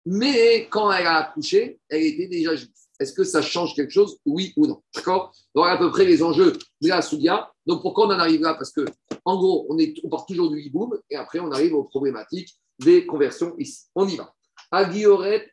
mais 0.06 0.66
quand 0.70 0.90
elle 0.90 1.06
a 1.06 1.16
accouché, 1.18 1.78
elle 1.88 2.02
était 2.02 2.26
déjà 2.26 2.56
juive. 2.56 2.70
Est-ce 3.01 3.14
que 3.14 3.24
ça 3.24 3.40
change 3.40 3.74
quelque 3.74 3.90
chose 3.90 4.18
Oui 4.27 4.52
ou 4.56 4.66
non 4.66 4.82
D'accord? 4.94 5.35
Voilà 5.55 5.74
à 5.74 5.78
peu 5.78 5.90
près 5.90 6.05
les 6.05 6.22
enjeux 6.22 6.52
de 6.82 6.89
la 6.89 7.01
Soudia. 7.01 7.51
Donc 7.66 7.81
pourquoi 7.81 8.06
on 8.06 8.10
en 8.10 8.18
arrive 8.18 8.43
là? 8.43 8.55
Parce 8.55 8.72
que, 8.72 8.85
en 9.24 9.39
gros, 9.39 9.66
on, 9.70 10.09
part 10.10 10.27
toujours 10.27 10.51
du 10.51 10.60
hiboum 10.60 10.98
et 11.09 11.16
après 11.16 11.40
on 11.40 11.51
arrive 11.51 11.74
aux 11.74 11.85
problématiques 11.85 12.55
des 12.78 13.06
conversions 13.06 13.55
ici. 13.59 13.86
On 13.94 14.06
y 14.06 14.16
va. 14.16 14.32
Agioret, 14.70 15.51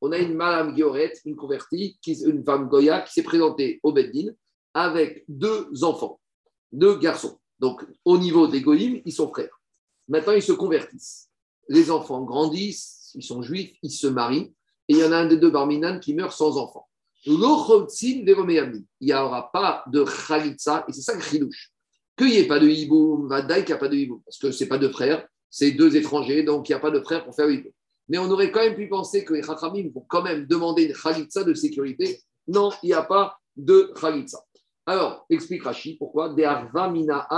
On 0.00 0.12
a 0.12 0.18
une 0.18 0.34
madame 0.34 0.76
Gioret, 0.76 1.12
une 1.24 1.36
convertie, 1.36 1.98
une 2.06 2.44
femme 2.44 2.68
Goya, 2.68 3.00
qui 3.00 3.14
s'est 3.14 3.22
présentée 3.22 3.80
au 3.82 3.92
Beddin 3.92 4.32
avec 4.74 5.24
deux 5.28 5.70
enfants, 5.82 6.20
deux 6.72 6.98
garçons. 6.98 7.38
Donc, 7.60 7.86
au 8.04 8.18
niveau 8.18 8.46
des 8.46 8.60
Goïm, 8.60 9.00
ils 9.04 9.12
sont 9.12 9.28
frères. 9.28 9.60
Maintenant, 10.08 10.32
ils 10.32 10.42
se 10.42 10.52
convertissent. 10.52 11.30
Les 11.68 11.90
enfants 11.90 12.22
grandissent, 12.22 13.12
ils 13.14 13.22
sont 13.22 13.40
juifs, 13.40 13.74
ils 13.82 13.90
se 13.90 14.06
marient, 14.06 14.52
et 14.88 14.94
il 14.94 14.98
y 14.98 15.04
en 15.04 15.12
a 15.12 15.18
un 15.18 15.26
des 15.26 15.36
deux 15.36 15.50
barminan 15.50 15.98
qui 16.00 16.14
meurt 16.14 16.32
sans 16.32 16.56
enfant. 16.58 16.88
Il 17.24 17.38
n'y 17.38 19.14
aura 19.14 19.52
pas 19.52 19.84
de 19.86 20.04
khalitsa, 20.04 20.84
et 20.88 20.92
c'est 20.92 21.02
ça 21.02 21.14
le 21.14 21.20
chilouche. 21.20 21.70
Qu'il 22.16 22.28
n'y 22.28 22.38
ait 22.38 22.48
pas 22.48 22.58
de 22.58 22.68
hiboum, 22.68 23.28
vadaï 23.28 23.64
qu'il 23.64 23.74
n'y 23.74 23.76
a 23.76 23.78
pas 23.78 23.88
de 23.88 23.96
hiboum, 23.96 24.20
parce 24.24 24.38
que 24.38 24.50
ce 24.50 24.64
n'est 24.64 24.68
pas 24.68 24.78
deux 24.78 24.90
frères, 24.90 25.26
c'est 25.48 25.70
deux 25.70 25.96
étrangers, 25.96 26.42
donc 26.42 26.68
il 26.68 26.72
n'y 26.72 26.76
a 26.76 26.80
pas 26.80 26.90
de 26.90 27.00
frères 27.00 27.24
pour 27.24 27.34
faire 27.34 27.48
hiboum. 27.48 27.72
Mais 28.08 28.18
on 28.18 28.30
aurait 28.30 28.50
quand 28.50 28.60
même 28.60 28.74
pu 28.74 28.88
penser 28.88 29.24
que 29.24 29.34
les 29.34 29.42
chachamim 29.42 29.88
vont 29.94 30.04
quand 30.08 30.22
même 30.22 30.46
demander 30.46 30.84
une 30.84 30.94
khalitsa 30.94 31.44
de 31.44 31.54
sécurité. 31.54 32.20
Non, 32.48 32.70
il 32.82 32.86
n'y 32.86 32.92
a 32.92 33.02
pas 33.02 33.38
de 33.56 33.92
khalitsa. 34.00 34.44
Alors, 34.84 35.24
explique 35.30 35.62
Rachid 35.62 35.98
pourquoi? 35.98 36.30
Des 36.34 36.50
mina 36.92 37.28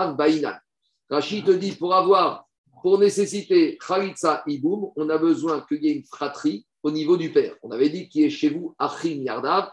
Rachid 1.11 1.45
te 1.45 1.51
dit 1.51 1.73
pour 1.73 1.95
avoir, 1.95 2.47
pour 2.83 2.99
nécessiter 2.99 3.77
khalitsa 3.87 4.43
hiboum, 4.47 4.93
on 4.97 5.11
a 5.11 5.19
besoin 5.19 5.61
qu'il 5.69 5.85
y 5.85 5.91
ait 5.91 5.97
une 5.97 6.07
fratrie 6.07 6.67
au 6.85 6.91
niveau 6.91 7.17
du 7.17 7.33
père. 7.33 7.57
On 7.63 7.71
avait 7.71 7.89
dit 7.89 8.09
qui 8.09 8.23
est 8.23 8.31
chez 8.31 8.51
vous 8.51 8.77
Achim 8.79 9.23
Yardav, 9.23 9.71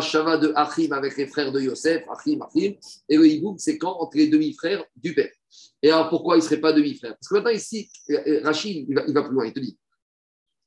Shava 0.00 0.38
de 0.38 0.52
Achim 0.54 0.92
avec 0.92 1.16
les 1.16 1.26
frères 1.26 1.50
de 1.50 1.60
Yosef, 1.60 2.04
Achim, 2.08 2.38
Achim, 2.40 2.74
et 3.08 3.16
le 3.16 3.26
Hiboum, 3.26 3.58
c'est 3.58 3.76
quand 3.76 3.98
entre 4.00 4.16
les 4.16 4.28
demi-frères 4.28 4.84
du 4.94 5.12
père. 5.12 5.32
Et 5.82 5.90
alors 5.90 6.08
pourquoi 6.08 6.36
il 6.36 6.38
ne 6.38 6.44
serait 6.44 6.60
pas 6.60 6.72
demi-frère? 6.72 7.16
Parce 7.16 7.28
que 7.28 7.34
maintenant 7.34 7.50
ici, 7.50 7.90
euh, 8.10 8.40
Rachid, 8.44 8.86
il 8.88 8.94
va, 8.94 9.22
plus 9.22 9.34
loin, 9.34 9.46
il 9.46 9.52
te 9.52 9.58
dit, 9.58 9.76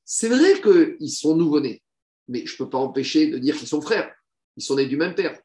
c'est 0.04 0.28
vrai 0.28 0.60
qu'ils 0.60 1.10
sont 1.10 1.34
nouveau-nés, 1.34 1.82
mais 2.28 2.44
je 2.44 2.52
ne 2.52 2.58
peux 2.58 2.68
pas 2.68 2.78
empêcher 2.78 3.28
de 3.28 3.38
dire 3.38 3.56
qu'ils 3.56 3.68
sont 3.68 3.80
frères, 3.80 4.14
ils 4.56 4.62
sont 4.62 4.76
nés 4.76 4.86
du 4.86 4.98
même 4.98 5.14
père. 5.14 5.40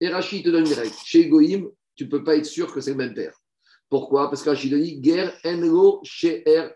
Et 0.00 0.08
Rachid 0.08 0.44
te 0.44 0.50
donne 0.50 0.66
une 0.66 0.72
règle, 0.72 0.94
chez 1.04 1.28
Goïm, 1.28 1.68
tu 1.96 2.04
ne 2.04 2.10
peux 2.10 2.22
pas 2.22 2.36
être 2.36 2.46
sûr 2.46 2.72
que 2.72 2.80
c'est 2.80 2.92
le 2.92 2.96
même 2.96 3.14
père. 3.14 3.36
Pourquoi? 3.88 4.30
Parce 4.30 4.44
que 4.44 4.50
Rachid 4.50 4.72
dit, 4.72 5.00
guerre 5.00 5.36
enlo 5.44 6.00
she'er 6.04 6.70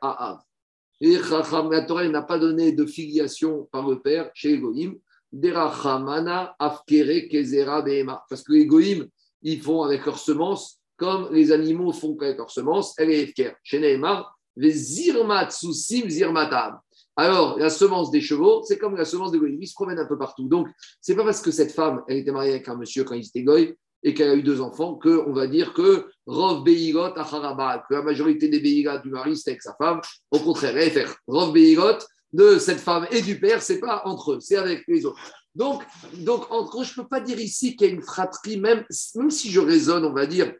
Et 1.00 1.16
la 1.16 1.82
Torah 1.82 2.08
n'a 2.08 2.22
pas 2.22 2.38
donné 2.38 2.72
de 2.72 2.86
filiation 2.86 3.68
par 3.70 3.88
le 3.88 4.00
père 4.00 4.30
chez 4.34 4.54
Egoïm. 4.54 4.96
Derachamana 5.32 6.54
afkere 6.58 7.28
kezera 7.28 7.82
behema. 7.82 8.24
Parce 8.28 8.42
que 8.42 8.52
les 8.52 8.66
Goïm, 8.66 9.06
ils 9.42 9.60
font 9.60 9.82
avec 9.82 10.06
leurs 10.06 10.18
semences 10.18 10.80
comme 10.96 11.28
les 11.32 11.52
animaux 11.52 11.92
font 11.92 12.16
avec 12.20 12.38
leurs 12.38 12.50
semences. 12.50 12.94
Elle 12.98 13.10
est 13.10 13.22
efker. 13.22 13.52
Chez 13.62 13.80
Neymar, 13.80 14.36
zirmatsusim 14.58 16.08
zirmatam. 16.08 16.78
Alors, 17.16 17.58
la 17.58 17.70
semence 17.70 18.10
des 18.10 18.20
chevaux, 18.20 18.62
c'est 18.64 18.78
comme 18.78 18.96
la 18.96 19.04
semence 19.04 19.30
des 19.30 19.38
goïm. 19.38 19.60
Ils 19.60 19.68
se 19.68 19.74
promènent 19.74 19.98
un 19.98 20.06
peu 20.06 20.18
partout. 20.18 20.48
Donc, 20.48 20.68
c'est 21.00 21.14
pas 21.14 21.24
parce 21.24 21.40
que 21.40 21.50
cette 21.50 21.72
femme, 21.72 22.02
elle 22.08 22.18
était 22.18 22.32
mariée 22.32 22.52
avec 22.52 22.68
un 22.68 22.76
monsieur 22.76 23.04
quand 23.04 23.14
il 23.14 23.26
était 23.26 23.42
goy, 23.42 23.76
et 24.04 24.12
qu'elle 24.12 24.28
a 24.28 24.34
eu 24.34 24.42
deux 24.42 24.60
enfants, 24.60 24.94
qu'on 25.02 25.32
va 25.32 25.46
dire 25.46 25.72
que 25.72 26.06
Rov 26.26 26.62
Beigot 26.62 27.14
que 27.14 27.94
la 27.94 28.02
majorité 28.02 28.48
des 28.48 28.60
Beigot 28.60 28.98
du 28.98 29.10
mari, 29.10 29.36
c'était 29.36 29.52
avec 29.52 29.62
sa 29.62 29.74
femme. 29.74 30.00
Au 30.30 30.38
contraire, 30.38 30.74
faire 30.92 31.16
Rov 31.26 31.52
Beigot 31.52 31.98
de 32.32 32.58
cette 32.58 32.80
femme 32.80 33.06
et 33.10 33.22
du 33.22 33.40
père, 33.40 33.62
c'est 33.62 33.80
pas 33.80 34.02
entre 34.04 34.34
eux, 34.34 34.40
c'est 34.40 34.56
avec 34.56 34.84
les 34.86 35.06
autres. 35.06 35.18
Donc, 35.54 35.82
donc 36.18 36.46
eux, 36.52 36.84
je 36.84 36.90
ne 36.90 37.02
peux 37.02 37.08
pas 37.08 37.20
dire 37.20 37.38
ici 37.40 37.76
qu'il 37.76 37.86
y 37.88 37.90
a 37.90 37.94
une 37.94 38.02
fratrie, 38.02 38.58
même, 38.58 38.84
même 39.14 39.30
si 39.30 39.50
je 39.50 39.60
raisonne, 39.60 40.04
on 40.04 40.12
va 40.12 40.26
dire, 40.26 40.52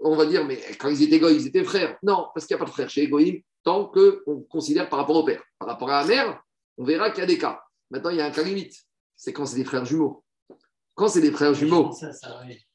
on 0.00 0.16
va 0.16 0.24
dire, 0.24 0.44
mais 0.44 0.60
quand 0.78 0.88
ils 0.88 1.02
étaient 1.02 1.18
goïs, 1.18 1.42
ils 1.42 1.48
étaient 1.48 1.64
frères. 1.64 1.98
Non, 2.02 2.28
parce 2.34 2.46
qu'il 2.46 2.56
n'y 2.56 2.62
a 2.62 2.64
pas 2.64 2.70
de 2.70 2.74
frère 2.74 2.88
chez 2.88 3.06
les 3.06 3.44
tant 3.62 3.86
qu'on 3.86 4.40
considère 4.48 4.88
par 4.88 5.00
rapport 5.00 5.16
au 5.16 5.24
père. 5.24 5.42
Par 5.58 5.68
rapport 5.68 5.90
à 5.90 6.02
la 6.02 6.06
mère, 6.06 6.42
on 6.78 6.84
verra 6.84 7.10
qu'il 7.10 7.20
y 7.20 7.24
a 7.24 7.26
des 7.26 7.38
cas. 7.38 7.60
Maintenant, 7.90 8.10
il 8.10 8.16
y 8.16 8.20
a 8.20 8.26
un 8.26 8.30
cas 8.30 8.42
limite. 8.42 8.74
C'est 9.16 9.32
quand 9.32 9.46
c'est 9.46 9.56
des 9.56 9.64
frères 9.64 9.84
jumeaux. 9.84 10.22
Quand 10.94 11.08
c'est 11.08 11.20
des 11.20 11.32
frères 11.32 11.54
jumeaux, 11.54 11.92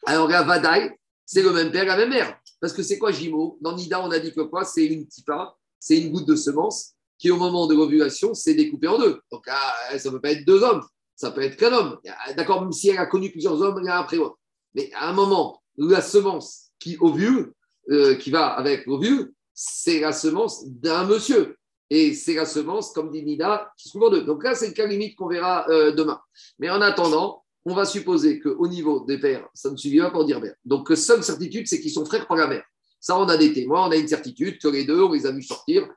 alors 0.06 0.28
la 0.28 0.44
Vadaï, 0.44 0.92
c'est 1.26 1.44
le 1.44 1.52
même 1.52 1.72
père, 1.72 1.86
la 1.86 1.98
même 1.98 2.10
mère. 2.10 2.40
Parce 2.60 2.74
que 2.74 2.84
c'est 2.84 2.98
quoi 2.98 3.12
jumeaux 3.12 3.58
Dans 3.62 3.76
Nida, 3.76 4.02
on 4.02 4.12
a 4.12 4.20
dit 4.20 4.34
que 4.34 4.42
quoi? 4.42 4.66
C'est 4.66 4.86
une 4.86 5.08
tipa, 5.08 5.56
c'est 5.80 5.98
une 5.98 6.12
goutte 6.12 6.28
de 6.28 6.36
semence 6.36 6.94
qui, 7.18 7.32
au 7.32 7.38
moment 7.38 7.68
de 7.68 7.76
l'ovulation, 7.76 8.34
s'est 8.34 8.54
découpée 8.54 8.88
en 8.88 9.00
deux. 9.00 9.22
Donc, 9.32 9.46
ah, 9.48 9.98
ça 9.98 10.10
ne 10.10 10.16
peut 10.16 10.22
pas 10.22 10.32
être 10.32 10.46
deux 10.46 10.62
hommes, 10.64 10.84
ça 11.16 11.32
peut 11.32 11.42
être 11.42 11.56
qu'un 11.56 11.72
homme. 11.72 12.00
D'accord, 12.36 12.62
même 12.62 12.72
si 12.72 12.90
elle 12.90 12.98
a 12.98 13.06
connu 13.06 13.32
plusieurs 13.32 13.62
hommes, 13.62 13.86
a 13.88 14.00
après 14.00 14.18
autre. 14.18 14.38
Mais 14.74 14.92
à 14.94 15.10
un 15.10 15.14
moment, 15.14 15.62
la 15.78 16.02
semence 16.02 16.72
qui 16.80 16.98
ovule, 17.00 17.54
euh, 17.90 18.16
qui 18.16 18.32
va 18.32 18.48
avec 18.48 18.86
l'ovule, 18.86 19.34
c'est 19.54 20.00
la 20.00 20.14
semence 20.14 20.66
d'un 20.68 21.06
monsieur. 21.06 21.58
Et 21.90 22.14
c'est 22.14 22.36
la 22.36 22.46
semence, 22.46 22.94
comme 22.94 23.12
dit 23.12 23.24
Nida, 23.24 23.72
qui 23.78 23.90
se 23.90 23.90
trouve 23.90 24.08
en 24.08 24.12
deux. 24.12 24.24
Donc 24.24 24.44
là, 24.44 24.56
c'est 24.56 24.68
le 24.68 24.74
cas 24.74 24.88
limite 24.88 25.16
qu'on 25.16 25.28
verra 25.28 25.70
euh, 25.70 25.92
demain. 25.92 26.22
Mais 26.58 26.70
en 26.70 26.82
attendant, 26.82 27.41
on 27.66 27.74
va 27.74 27.86
supposer 27.86 28.40
qu'au 28.40 28.68
niveau 28.68 29.06
des 29.06 29.20
pères, 29.20 29.48
ça 29.54 29.70
ne 29.70 29.78
suffit 29.78 30.00
pas 30.00 30.10
pour 30.10 30.26
dire 30.26 30.42
mère. 30.42 30.56
Donc, 30.66 30.92
seule 30.96 31.24
certitude, 31.24 31.68
c'est 31.68 31.80
qu'ils 31.80 31.92
sont 31.92 32.06
frères 32.06 32.28
par 32.28 32.38
la 32.38 32.48
mère. 32.48 32.64
Ça, 33.00 33.18
on 33.18 33.28
a 33.30 33.38
des 33.38 33.54
témoins, 33.54 33.88
on 33.88 33.92
a 33.92 33.96
une 33.96 34.08
certitude 34.08 34.60
que 34.60 34.68
les 34.68 34.84
deux, 34.84 35.02
on 35.02 35.12
les 35.12 35.26
a 35.26 35.32
vus 35.32 35.44
sortir. 35.44 35.88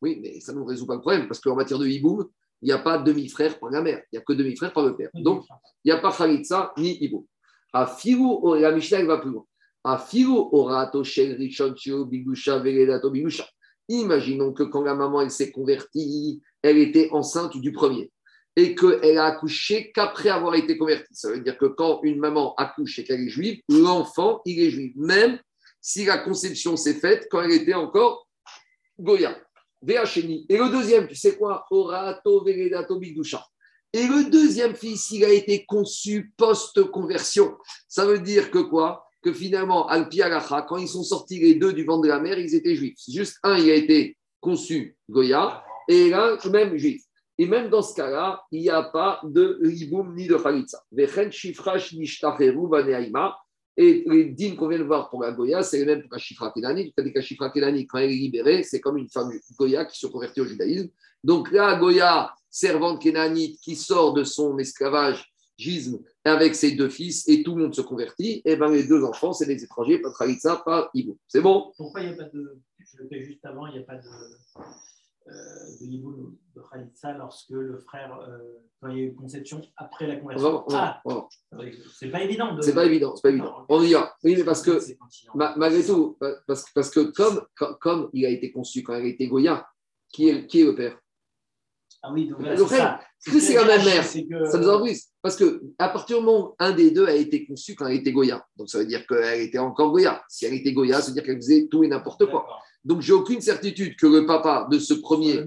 Oui, 0.00 0.18
mais 0.22 0.40
ça 0.40 0.52
ne 0.52 0.60
résout 0.62 0.86
pas 0.86 0.94
le 0.94 1.00
problème, 1.00 1.26
parce 1.28 1.40
qu'en 1.40 1.54
matière 1.54 1.78
de 1.78 1.86
hiboum, 1.86 2.26
il 2.62 2.66
n'y 2.66 2.72
a 2.72 2.78
pas 2.78 2.98
demi-frère 2.98 3.58
par 3.58 3.70
la 3.70 3.82
mère, 3.82 4.02
il 4.12 4.16
n'y 4.16 4.18
a 4.18 4.22
que 4.22 4.32
demi-frère 4.32 4.72
par 4.72 4.84
le 4.84 4.96
père. 4.96 5.10
Donc, 5.14 5.44
il 5.84 5.92
n'y 5.92 5.92
a 5.92 5.98
pas 5.98 6.12
Khalitsa 6.12 6.72
ni 6.76 6.96
hiboum. 7.02 7.24
A 7.72 7.86
Firu, 7.86 8.60
la 8.60 8.72
Mishnah, 8.72 9.04
va 9.04 9.18
plus 9.18 9.30
loin. 9.30 9.44
A 9.84 9.98
Firu, 9.98 10.48
Orato, 10.52 11.04
Shel, 11.04 11.36
Rishon, 11.36 11.74
Bigusha, 12.04 12.58
Veledato, 12.58 13.10
Bigusha. 13.10 13.46
Imaginons 13.88 14.52
que 14.52 14.62
quand 14.64 14.82
la 14.82 14.94
maman, 14.94 15.22
elle 15.22 15.30
s'est 15.30 15.50
convertie, 15.50 16.40
elle 16.62 16.78
était 16.78 17.08
enceinte 17.12 17.56
du 17.56 17.72
premier 17.72 18.10
et 18.56 18.74
qu'elle 18.74 19.18
a 19.18 19.26
accouché 19.26 19.92
qu'après 19.92 20.28
avoir 20.28 20.54
été 20.54 20.76
convertie. 20.76 21.14
Ça 21.14 21.30
veut 21.30 21.40
dire 21.40 21.56
que 21.56 21.66
quand 21.66 22.00
une 22.02 22.18
maman 22.18 22.54
accouche 22.56 22.98
et 22.98 23.04
qu'elle 23.04 23.20
est 23.20 23.28
juive, 23.28 23.60
l'enfant, 23.68 24.42
il 24.44 24.60
est 24.60 24.70
juif, 24.70 24.92
même 24.96 25.38
si 25.80 26.04
la 26.04 26.18
conception 26.18 26.76
s'est 26.76 26.94
faite 26.94 27.26
quand 27.30 27.42
elle 27.42 27.52
était 27.52 27.74
encore 27.74 28.28
Goya. 28.98 29.38
Et 29.82 29.94
le 30.58 30.70
deuxième, 30.70 31.08
tu 31.08 31.14
sais 31.14 31.36
quoi? 31.36 31.64
Orato 31.70 32.44
Vegedato 32.44 32.98
Bigdusha. 32.98 33.42
Et 33.92 34.06
le 34.06 34.30
deuxième 34.30 34.74
fils, 34.74 35.10
il 35.10 35.24
a 35.24 35.30
été 35.30 35.64
conçu 35.64 36.32
post-conversion. 36.36 37.56
Ça 37.88 38.04
veut 38.04 38.20
dire 38.20 38.50
que 38.50 38.58
quoi? 38.58 39.06
Que 39.22 39.32
finalement, 39.32 39.86
Alpi 39.88 40.22
Alacha, 40.22 40.62
quand 40.68 40.76
ils 40.76 40.88
sont 40.88 41.02
sortis 41.02 41.40
les 41.40 41.54
deux 41.54 41.72
du 41.72 41.84
ventre 41.84 42.02
de 42.02 42.08
la 42.08 42.20
mère, 42.20 42.38
ils 42.38 42.54
étaient 42.54 42.76
juifs. 42.76 42.98
Juste 43.08 43.38
un, 43.42 43.56
il 43.56 43.70
a 43.70 43.74
été 43.74 44.16
conçu 44.40 44.96
Goya, 45.08 45.64
et 45.88 46.10
l'un, 46.10 46.38
même 46.50 46.76
juif. 46.76 47.02
Et 47.40 47.46
même 47.46 47.70
dans 47.70 47.80
ce 47.80 47.94
cas-là, 47.94 48.42
il 48.52 48.60
n'y 48.60 48.68
a 48.68 48.82
pas 48.82 49.18
de 49.24 49.58
riboum 49.62 50.14
ni 50.14 50.26
de 50.26 50.36
khalitza. 50.36 50.84
Et 53.78 54.04
les 54.06 54.24
dîmes 54.26 54.56
qu'on 54.56 54.68
vient 54.68 54.78
de 54.78 54.84
voir 54.84 55.08
pour 55.08 55.22
la 55.22 55.32
Goya, 55.32 55.62
c'est 55.62 55.78
les 55.78 55.86
mêmes 55.86 56.02
pour 56.02 56.12
la 56.12 56.18
Shifra 56.18 56.50
Kenani. 56.50 56.92
La 56.98 57.22
Shifra 57.22 57.48
Kenani, 57.48 57.86
quand 57.86 57.96
elle 57.96 58.10
est 58.10 58.14
libérée, 58.14 58.62
c'est 58.62 58.78
comme 58.78 58.98
une 58.98 59.08
femme 59.08 59.32
Goya 59.58 59.86
qui 59.86 59.98
se 59.98 60.06
convertit 60.06 60.42
au 60.42 60.44
judaïsme. 60.44 60.90
Donc 61.24 61.50
la 61.50 61.76
Goya, 61.76 62.30
servante 62.50 63.00
Kenanite, 63.00 63.58
qui 63.62 63.74
sort 63.74 64.12
de 64.12 64.22
son 64.22 64.58
esclavage 64.58 65.32
gisme 65.56 65.98
avec 66.24 66.54
ses 66.54 66.72
deux 66.72 66.90
fils 66.90 67.26
et 67.26 67.42
tout 67.42 67.54
le 67.54 67.62
monde 67.62 67.74
se 67.74 67.80
convertit, 67.80 68.42
et 68.44 68.56
bien 68.56 68.70
les 68.70 68.84
deux 68.84 69.02
enfants, 69.02 69.32
c'est 69.32 69.46
des 69.46 69.64
étrangers, 69.64 69.98
pas 69.98 70.10
de 70.10 70.14
Khalitsa, 70.14 70.62
pas 70.62 70.90
Ibo. 70.92 71.16
C'est 71.26 71.40
bon? 71.40 71.72
Pourquoi 71.78 72.02
il 72.02 72.08
n'y 72.08 72.12
a 72.12 72.16
pas 72.16 72.24
de. 72.24 72.58
Je 72.78 73.02
le 73.02 73.08
fais 73.08 73.24
juste 73.24 73.46
avant, 73.46 73.66
il 73.66 73.78
n'y 73.78 73.78
a 73.78 73.84
pas 73.84 73.96
de 73.96 74.08
de 75.26 75.86
niveau 75.86 76.12
de 76.54 76.62
Khalitsa 76.70 77.12
lorsque 77.12 77.50
le 77.50 77.78
frère, 77.78 78.18
euh, 78.20 78.38
quand 78.80 78.88
il 78.88 78.98
y 78.98 79.00
a 79.00 79.04
eu 79.04 79.14
conception 79.14 79.60
après 79.76 80.06
la 80.06 80.16
conversion. 80.16 80.64
ah, 80.72 81.00
c'est 81.98 82.10
pas 82.10 82.22
évident. 82.22 82.56
C'est 82.60 82.74
pas 82.74 82.84
évident, 82.84 83.14
c'est 83.14 83.22
pas 83.22 83.30
évident. 83.30 83.66
On 83.68 83.82
y 83.82 83.92
va. 83.92 84.14
Oui, 84.24 84.34
mais 84.36 84.44
parce 84.44 84.62
que, 84.62 84.80
malgré 85.34 85.84
tout, 85.84 86.18
parce, 86.46 86.64
parce 86.74 86.90
que 86.90 87.00
comme, 87.12 87.42
comme, 87.80 88.10
il 88.12 88.24
a 88.26 88.30
été 88.30 88.50
conçu 88.50 88.82
quand 88.82 88.94
il 88.96 89.04
a 89.04 89.08
été 89.08 89.28
Goya, 89.28 89.66
qui 90.08 90.28
est, 90.28 90.46
qui 90.46 90.60
est 90.60 90.64
le 90.64 90.74
père? 90.74 90.98
Ah 92.02 92.10
oui, 92.12 92.28
donc 92.28 92.40
le 92.40 92.56
frère, 92.64 92.98
c'est 93.18 93.38
c'est 93.40 93.54
la 93.54 93.64
même 93.64 93.84
mère. 93.84 94.04
Ça 94.04 94.58
nous 94.58 94.68
en 94.68 94.82
Parce 95.20 95.36
que 95.36 95.62
à 95.78 95.90
partir 95.90 96.18
du 96.18 96.24
moment 96.24 96.48
où 96.48 96.54
un 96.58 96.72
des 96.72 96.90
deux 96.90 97.06
a 97.06 97.14
été 97.14 97.44
conçu 97.44 97.74
quand 97.74 97.86
elle 97.86 97.96
était 97.96 98.12
Goya, 98.12 98.46
donc 98.56 98.70
ça 98.70 98.78
veut 98.78 98.86
dire 98.86 99.06
qu'elle 99.06 99.42
était 99.42 99.58
encore 99.58 99.90
Goya. 99.90 100.22
Si 100.26 100.46
elle 100.46 100.54
était 100.54 100.72
Goya, 100.72 101.02
ça 101.02 101.08
veut 101.08 101.14
dire 101.14 101.24
qu'elle 101.24 101.36
faisait 101.36 101.68
tout 101.70 101.84
et 101.84 101.88
n'importe 101.88 102.24
quoi. 102.30 102.46
Donc, 102.84 103.02
j'ai 103.02 103.12
aucune 103.12 103.40
certitude 103.40 103.96
que 103.96 104.06
le 104.06 104.26
papa 104.26 104.66
de 104.70 104.78
ce 104.78 104.94
premier 104.94 105.44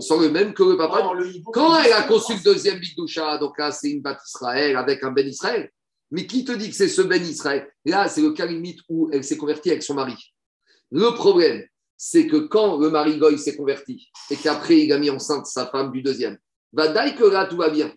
soit 0.00 0.22
le 0.22 0.30
même 0.30 0.54
que 0.54 0.62
le 0.62 0.76
papa. 0.76 1.12
Quand 1.52 1.80
elle 1.82 1.92
a 1.92 2.02
conçu 2.02 2.34
le 2.34 2.42
deuxième 2.42 2.78
Bigdoucha, 2.78 3.38
donc 3.38 3.58
là, 3.58 3.70
c'est 3.72 3.90
une 3.90 4.02
Bat 4.02 4.18
Israël 4.26 4.76
avec 4.76 5.02
un 5.04 5.12
Ben 5.12 5.26
Israël. 5.26 5.70
Mais 6.10 6.26
qui 6.26 6.44
te 6.44 6.52
dit 6.52 6.70
que 6.70 6.74
c'est 6.74 6.88
ce 6.88 7.02
Ben 7.02 7.22
Israël? 7.22 7.68
Là, 7.84 8.08
c'est 8.08 8.22
le 8.22 8.32
cas 8.32 8.46
limite 8.46 8.80
où 8.88 9.08
elle 9.12 9.24
s'est 9.24 9.36
convertie 9.36 9.70
avec 9.70 9.82
son 9.82 9.94
mari. 9.94 10.16
Le 10.90 11.10
problème, 11.14 11.62
c'est 11.96 12.26
que 12.26 12.36
quand 12.36 12.78
le 12.78 12.90
mari 12.90 13.18
Goy 13.18 13.38
s'est 13.38 13.56
converti 13.56 14.10
et 14.30 14.36
qu'après 14.36 14.78
il 14.78 14.92
a 14.92 14.98
mis 14.98 15.10
enceinte 15.10 15.46
sa 15.46 15.66
femme 15.66 15.92
du 15.92 16.00
deuxième, 16.00 16.38
va 16.72 16.88
que 17.10 17.24
là 17.24 17.46
tout 17.46 17.56
va 17.56 17.70
bien. 17.70 17.92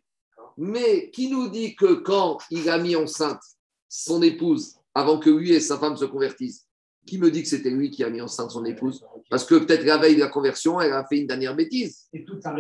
Mais 0.58 1.10
qui 1.12 1.30
nous 1.30 1.50
dit 1.50 1.76
que 1.76 1.94
quand 1.94 2.40
il 2.50 2.70
a 2.70 2.78
mis 2.78 2.96
enceinte 2.96 3.42
son 3.88 4.22
épouse 4.22 4.76
avant 4.94 5.20
que 5.20 5.30
lui 5.30 5.54
et 5.54 5.60
sa 5.60 5.78
femme 5.78 5.96
se 5.96 6.06
convertissent, 6.06 6.68
qui 7.06 7.18
me 7.18 7.32
dit 7.32 7.42
que 7.44 7.50
c'était 7.50 7.70
lui 7.70 7.90
qui 7.90 8.04
a 8.04 8.10
mis 8.10 8.22
enceinte 8.22 8.52
son 8.52 8.64
épouse 8.66 9.04
Parce 9.30 9.46
que 9.46 9.56
peut-être 9.56 9.86
la 9.86 9.98
veille 9.98 10.16
de 10.16 10.20
la 10.20 10.28
conversion, 10.28 10.80
elle 10.80 10.94
a 10.94 11.06
fait 11.06 11.18
une 11.18 11.28
dernière 11.28 11.56
bêtise. 11.56 12.08
Et 12.14 12.24
toute 12.24 12.44
la 12.44 12.56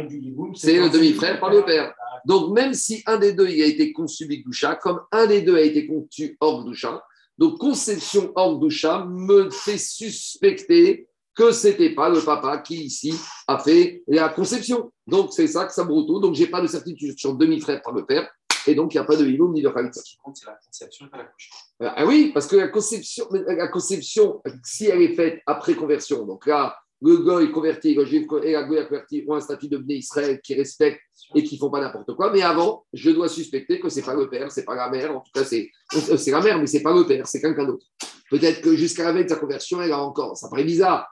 c'est 0.55 0.77
le 0.77 0.89
demi-frère 0.89 1.39
par 1.39 1.51
le 1.51 1.63
père. 1.63 1.93
Donc 2.25 2.53
même 2.53 2.73
si 2.73 3.03
un 3.05 3.17
des 3.17 3.33
deux 3.33 3.47
il 3.49 3.61
a 3.61 3.65
été 3.65 3.93
conçu 3.93 4.25
Bigdoucha, 4.25 4.75
comme 4.75 5.01
un 5.11 5.27
des 5.27 5.41
deux 5.41 5.55
a 5.55 5.61
été 5.61 5.87
conçu 5.87 6.37
hors 6.39 6.63
Doucha, 6.63 7.03
donc 7.37 7.57
conception 7.57 8.31
hors 8.35 8.59
Doucha 8.59 9.05
me 9.05 9.49
fait 9.49 9.77
suspecter 9.77 11.07
que 11.33 11.51
ce 11.51 11.67
n'était 11.67 11.91
pas 11.91 12.09
le 12.09 12.19
papa 12.19 12.57
qui 12.59 12.83
ici 12.83 13.13
a 13.47 13.57
fait 13.57 14.03
la 14.07 14.29
conception. 14.29 14.91
Donc 15.07 15.31
c'est 15.33 15.47
ça 15.47 15.65
que 15.65 15.73
ça 15.73 15.85
me 15.85 16.19
Donc 16.21 16.35
j'ai 16.35 16.47
pas 16.47 16.61
de 16.61 16.67
certitude 16.67 17.17
sur 17.17 17.35
demi-frère 17.35 17.81
par 17.81 17.93
le 17.93 18.05
père. 18.05 18.29
Et 18.67 18.75
donc, 18.75 18.93
il 18.93 18.97
n'y 18.97 19.01
a 19.01 19.05
pas 19.05 19.15
de 19.15 19.25
Hiloum 19.25 19.53
ni 19.53 19.61
de 19.61 19.69
Khalitza. 19.69 20.01
Ce 20.01 20.11
qui 20.11 20.17
compte, 20.17 20.37
c'est 20.37 20.45
la 20.45 20.57
conception 20.65 21.05
et 21.05 21.09
pas 21.09 21.17
l'accouchement. 21.17 21.57
Euh, 21.81 21.89
ah 21.95 22.05
oui, 22.05 22.31
parce 22.33 22.47
que 22.47 22.55
la 22.55 22.67
conception, 22.67 23.27
la 23.31 23.67
conception, 23.67 24.41
si 24.63 24.85
elle 24.85 25.01
est 25.01 25.15
faite 25.15 25.41
après 25.45 25.73
conversion, 25.73 26.25
donc 26.25 26.45
là, 26.45 26.77
le 27.01 27.17
goy 27.17 27.51
converti, 27.51 27.95
le 27.95 28.05
juif 28.05 28.27
et 28.43 28.51
la 28.51 28.63
converti 28.63 29.25
ont 29.27 29.33
un 29.33 29.41
statut 29.41 29.67
de 29.67 29.77
Bné 29.77 29.95
Israël 29.95 30.39
qui 30.41 30.53
respecte 30.53 31.01
et 31.33 31.43
qui 31.43 31.55
ne 31.55 31.59
font 31.59 31.71
pas 31.71 31.81
n'importe 31.81 32.13
quoi. 32.15 32.31
Mais 32.31 32.43
avant, 32.43 32.85
je 32.93 33.09
dois 33.09 33.27
suspecter 33.27 33.79
que 33.79 33.89
ce 33.89 33.97
n'est 33.97 34.05
pas 34.05 34.13
le 34.13 34.29
père, 34.29 34.51
ce 34.51 34.59
n'est 34.59 34.65
pas 34.65 34.75
la 34.75 34.89
mère. 34.89 35.15
En 35.15 35.21
tout 35.21 35.31
cas, 35.33 35.43
c'est, 35.43 35.71
c'est 35.91 36.31
la 36.31 36.41
mère, 36.41 36.59
mais 36.59 36.67
ce 36.67 36.77
n'est 36.77 36.83
pas 36.83 36.93
le 36.93 37.05
père, 37.07 37.25
c'est 37.27 37.41
quelqu'un 37.41 37.65
d'autre. 37.65 37.85
Peut-être 38.29 38.61
que 38.61 38.75
jusqu'à 38.75 39.03
la 39.03 39.13
veille 39.13 39.23
de 39.23 39.29
sa 39.29 39.37
conversion, 39.37 39.81
elle 39.81 39.91
a 39.91 39.99
encore. 39.99 40.37
Ça 40.37 40.47
paraît 40.47 40.63
bizarre, 40.63 41.07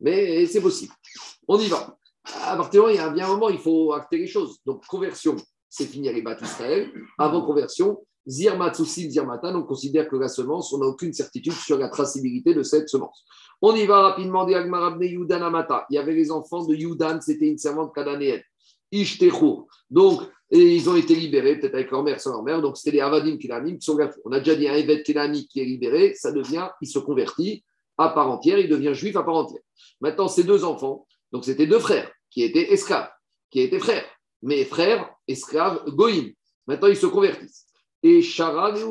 mais 0.00 0.46
c'est 0.46 0.62
possible. 0.62 0.94
On 1.46 1.58
y 1.58 1.66
va. 1.66 1.94
À 2.46 2.56
partir 2.56 2.88
il 2.88 2.96
y 2.96 2.98
a 2.98 3.10
bien 3.10 3.26
un 3.26 3.28
moment, 3.28 3.50
il 3.50 3.58
faut 3.58 3.92
acter 3.92 4.16
les 4.16 4.26
choses. 4.26 4.58
Donc, 4.64 4.86
conversion, 4.86 5.36
c'est 5.76 5.86
fini 5.86 6.08
à 6.08 6.12
les 6.12 6.22
Israël. 6.40 6.88
Avant 7.18 7.42
conversion, 7.42 8.00
Zir 8.24 8.56
Zirmatan, 8.72 9.56
on 9.56 9.64
considère 9.64 10.08
que 10.08 10.14
la 10.14 10.28
semence, 10.28 10.72
on 10.72 10.78
n'a 10.78 10.86
aucune 10.86 11.12
certitude 11.12 11.52
sur 11.52 11.76
la 11.78 11.88
traçabilité 11.88 12.54
de 12.54 12.62
cette 12.62 12.88
semence. 12.88 13.24
On 13.60 13.74
y 13.74 13.84
va 13.84 14.02
rapidement, 14.02 14.46
Il 14.48 14.52
y 15.90 15.98
avait 15.98 16.14
les 16.14 16.30
enfants 16.30 16.64
de 16.64 16.76
Yudan, 16.76 17.20
c'était 17.20 17.48
une 17.48 17.58
servante 17.58 17.92
cananéenne. 17.92 18.42
Ishtechur. 18.92 19.66
Donc, 19.90 20.22
ils 20.52 20.88
ont 20.88 20.94
été 20.94 21.16
libérés, 21.16 21.58
peut-être 21.58 21.74
avec 21.74 21.90
leur 21.90 22.04
mère, 22.04 22.20
sans 22.20 22.40
mère. 22.44 22.62
Donc, 22.62 22.76
c'était 22.76 22.98
les 22.98 23.00
Avadim 23.00 23.36
Kélamim 23.36 23.76
qui 23.76 23.84
sont 23.84 23.98
On 24.24 24.30
a 24.30 24.38
déjà 24.38 24.54
dit 24.54 24.68
un 24.68 25.02
Kélami 25.02 25.48
qui 25.48 25.60
est 25.60 25.64
libéré, 25.64 26.14
ça 26.14 26.30
devient, 26.30 26.68
il 26.80 26.86
se 26.86 27.00
convertit 27.00 27.64
à 27.98 28.10
part 28.10 28.30
entière, 28.30 28.60
il 28.60 28.68
devient 28.68 28.94
juif 28.94 29.16
à 29.16 29.24
part 29.24 29.34
entière. 29.34 29.62
Maintenant, 30.00 30.28
ces 30.28 30.44
deux 30.44 30.62
enfants, 30.64 31.04
donc 31.32 31.44
c'était 31.44 31.66
deux 31.66 31.80
frères 31.80 32.12
qui 32.30 32.44
étaient 32.44 32.72
esclaves, 32.72 33.10
qui 33.50 33.60
étaient 33.60 33.80
frères 33.80 34.04
mes 34.44 34.64
frères, 34.64 35.10
esclaves, 35.26 35.84
goïm. 35.86 36.32
Maintenant, 36.66 36.88
ils 36.88 36.96
se 36.96 37.06
convertissent. 37.06 37.66
Et 38.02 38.20
Sharan 38.20 38.74
et 38.76 38.82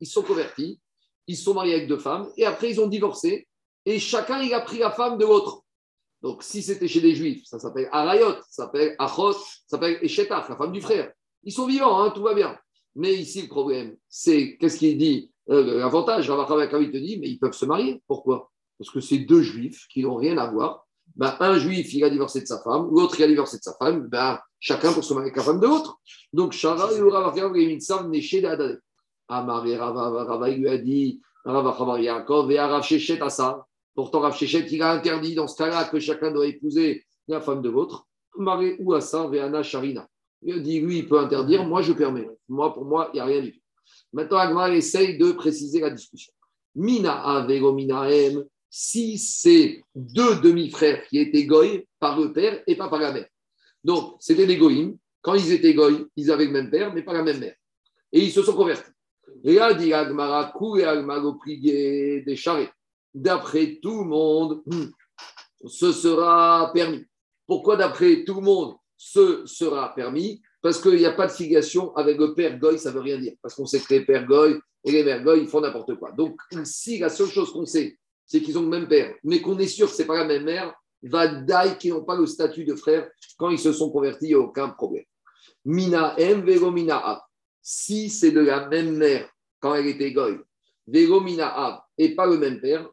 ils 0.00 0.06
sont 0.06 0.22
convertis, 0.22 0.80
ils 1.26 1.36
sont 1.36 1.52
mariés 1.52 1.74
avec 1.74 1.88
deux 1.88 1.98
femmes, 1.98 2.30
et 2.38 2.46
après, 2.46 2.70
ils 2.70 2.80
ont 2.80 2.86
divorcé, 2.86 3.46
et 3.84 3.98
chacun, 3.98 4.40
il 4.40 4.54
a 4.54 4.60
pris 4.60 4.78
la 4.78 4.90
femme 4.90 5.18
de 5.18 5.26
l'autre. 5.26 5.62
Donc, 6.22 6.42
si 6.42 6.62
c'était 6.62 6.88
chez 6.88 7.00
les 7.00 7.14
Juifs, 7.14 7.44
ça 7.44 7.58
s'appelle 7.58 7.88
Arayot, 7.92 8.36
ça 8.48 8.64
s'appelle 8.64 8.96
Achot, 8.98 9.32
ça 9.32 9.40
s'appelle 9.66 9.98
Eshetach, 10.02 10.48
la 10.48 10.56
femme 10.56 10.72
du 10.72 10.80
frère. 10.80 11.12
Ils 11.44 11.52
sont 11.52 11.66
vivants, 11.66 12.00
hein, 12.00 12.10
tout 12.10 12.22
va 12.22 12.34
bien. 12.34 12.58
Mais 12.94 13.14
ici, 13.14 13.42
le 13.42 13.48
problème, 13.48 13.96
c'est, 14.08 14.56
qu'est-ce 14.58 14.78
qu'il 14.78 14.96
dit 14.96 15.30
euh, 15.50 15.78
L'avantage, 15.78 16.26
il 16.26 16.90
te 16.90 16.96
dit, 16.96 17.18
mais 17.20 17.28
ils 17.28 17.38
peuvent 17.38 17.52
se 17.52 17.66
marier. 17.66 18.02
Pourquoi? 18.06 18.50
Parce 18.78 18.90
que 18.90 19.00
c'est 19.00 19.18
deux 19.18 19.42
Juifs 19.42 19.86
qui 19.88 20.02
n'ont 20.02 20.16
rien 20.16 20.38
à 20.38 20.50
voir 20.50 20.86
ben, 21.20 21.36
un 21.38 21.58
juif, 21.58 21.92
il 21.92 22.02
a 22.02 22.08
divorcé 22.08 22.40
de 22.40 22.46
sa 22.46 22.60
femme, 22.60 22.88
l'autre, 22.90 23.20
il 23.20 23.24
a 23.24 23.26
divorcé 23.26 23.58
de 23.58 23.62
sa 23.62 23.74
femme, 23.74 24.06
ben, 24.08 24.38
chacun 24.58 24.90
pour 24.90 25.04
se 25.04 25.12
marier 25.12 25.26
avec 25.26 25.36
la 25.36 25.42
femme 25.42 25.60
de 25.60 25.66
l'autre. 25.66 25.98
Donc, 26.32 26.52
Shara 26.52 26.88
Neché 28.08 28.40
de 28.40 28.80
Amare 29.28 29.78
Rava, 29.78 30.48
il 30.48 30.60
lui 30.60 30.68
a 30.70 30.78
dit, 30.78 31.20
Rava 31.44 32.00
et 32.00 32.10
Rav 32.58 32.82
Shechet. 32.82 33.20
Pourtant, 33.94 34.20
Rav 34.20 34.34
il 34.40 34.82
a 34.82 34.92
interdit 34.92 35.34
dans 35.34 35.46
ce 35.46 35.58
cas-là 35.58 35.84
que 35.84 36.00
chacun 36.00 36.30
doit 36.30 36.46
épouser 36.46 37.04
la 37.28 37.42
femme 37.42 37.60
de 37.60 37.68
l'autre. 37.68 38.06
Mare 38.38 38.76
ou 38.78 38.92
Veana 38.92 39.62
Sharina. 39.62 40.08
Il 40.40 40.54
a 40.54 40.58
dit, 40.58 40.80
lui, 40.80 41.00
il 41.00 41.06
peut 41.06 41.18
interdire, 41.18 41.64
moi, 41.66 41.82
je 41.82 41.92
permets. 41.92 42.30
Moi, 42.48 42.72
pour 42.72 42.86
moi, 42.86 43.10
il 43.12 43.16
n'y 43.16 43.20
a 43.20 43.26
rien 43.26 43.42
du 43.42 43.52
tout. 43.52 43.60
Maintenant, 44.14 44.38
Agmar 44.38 44.70
essaye 44.70 45.18
de 45.18 45.32
préciser 45.32 45.80
la 45.80 45.90
discussion. 45.90 46.32
Mina 46.74 47.12
Avego 47.12 47.74
Mina 47.74 48.10
M 48.10 48.42
si 48.70 49.18
c'est 49.18 49.82
deux 49.94 50.36
demi-frères 50.36 51.06
qui 51.08 51.18
étaient 51.18 51.44
goy 51.44 51.86
par 51.98 52.18
le 52.18 52.32
père 52.32 52.62
et 52.66 52.76
pas 52.76 52.88
par 52.88 53.00
la 53.00 53.12
mère. 53.12 53.28
Donc, 53.82 54.16
c'était 54.20 54.46
des 54.46 54.56
goïms. 54.56 54.96
Quand 55.22 55.34
ils 55.34 55.52
étaient 55.52 55.74
goy, 55.74 56.06
ils 56.16 56.30
avaient 56.30 56.46
le 56.46 56.52
même 56.52 56.70
père, 56.70 56.94
mais 56.94 57.02
pas 57.02 57.12
la 57.12 57.24
même 57.24 57.40
mère. 57.40 57.56
Et 58.12 58.22
ils 58.22 58.30
se 58.30 58.42
sont 58.42 58.54
convertis. 58.54 58.90
Et 59.44 59.54
là, 59.54 59.74
dit 59.74 59.92
Agmara, 59.92 60.52
et 61.56 62.22
des 62.26 62.36
charrettes. 62.36 62.72
D'après 63.12 63.78
tout 63.82 64.04
le 64.04 64.08
monde, 64.08 64.62
ce 65.66 65.92
sera 65.92 66.70
permis. 66.72 67.04
Pourquoi 67.46 67.76
d'après 67.76 68.24
tout 68.24 68.36
le 68.36 68.42
monde, 68.42 68.76
ce 68.96 69.44
sera 69.46 69.92
permis? 69.94 70.40
Parce 70.62 70.80
qu'il 70.80 70.96
n'y 70.96 71.06
a 71.06 71.12
pas 71.12 71.26
de 71.26 71.32
filiation 71.32 71.94
avec 71.96 72.18
le 72.18 72.34
père 72.34 72.58
goy, 72.58 72.78
ça 72.78 72.90
ne 72.90 72.94
veut 72.94 73.00
rien 73.00 73.18
dire. 73.18 73.32
Parce 73.42 73.54
qu'on 73.54 73.66
sait 73.66 73.80
que 73.80 73.94
les 73.94 74.04
pères 74.04 74.26
goy 74.26 74.58
et 74.84 74.92
les 74.92 75.02
mères 75.02 75.24
goy, 75.24 75.46
font 75.46 75.60
n'importe 75.60 75.96
quoi. 75.96 76.12
Donc, 76.12 76.38
si 76.64 76.98
la 76.98 77.08
seule 77.08 77.28
chose 77.28 77.50
qu'on 77.52 77.66
sait, 77.66 77.98
c'est 78.30 78.40
qu'ils 78.40 78.56
ont 78.56 78.62
le 78.62 78.68
même 78.68 78.86
père, 78.86 79.12
mais 79.24 79.40
qu'on 79.42 79.58
est 79.58 79.66
sûr 79.66 79.88
que 79.88 79.92
ce 79.92 80.02
n'est 80.02 80.06
pas 80.06 80.18
la 80.18 80.24
même 80.24 80.44
mère, 80.44 80.72
va 81.02 81.68
qui 81.74 81.90
n'ont 81.90 82.04
pas 82.04 82.14
le 82.14 82.26
statut 82.26 82.64
de 82.64 82.76
frère, 82.76 83.10
quand 83.36 83.50
ils 83.50 83.58
se 83.58 83.72
sont 83.72 83.90
convertis, 83.90 84.26
il 84.26 84.28
n'y 84.28 84.34
a 84.34 84.38
aucun 84.38 84.68
problème. 84.68 85.02
Mina 85.64 86.14
M, 86.16 86.44
Mina 86.72 86.96
A. 86.96 87.26
Si 87.60 88.08
c'est 88.08 88.30
de 88.30 88.38
la 88.38 88.68
même 88.68 88.96
mère 88.96 89.28
quand 89.58 89.74
elle 89.74 89.88
était 89.88 90.12
goy, 90.12 90.38
Mina 90.86 91.48
A, 91.48 91.84
et 91.98 92.14
pas 92.14 92.26
le 92.26 92.38
même 92.38 92.60
père, 92.60 92.88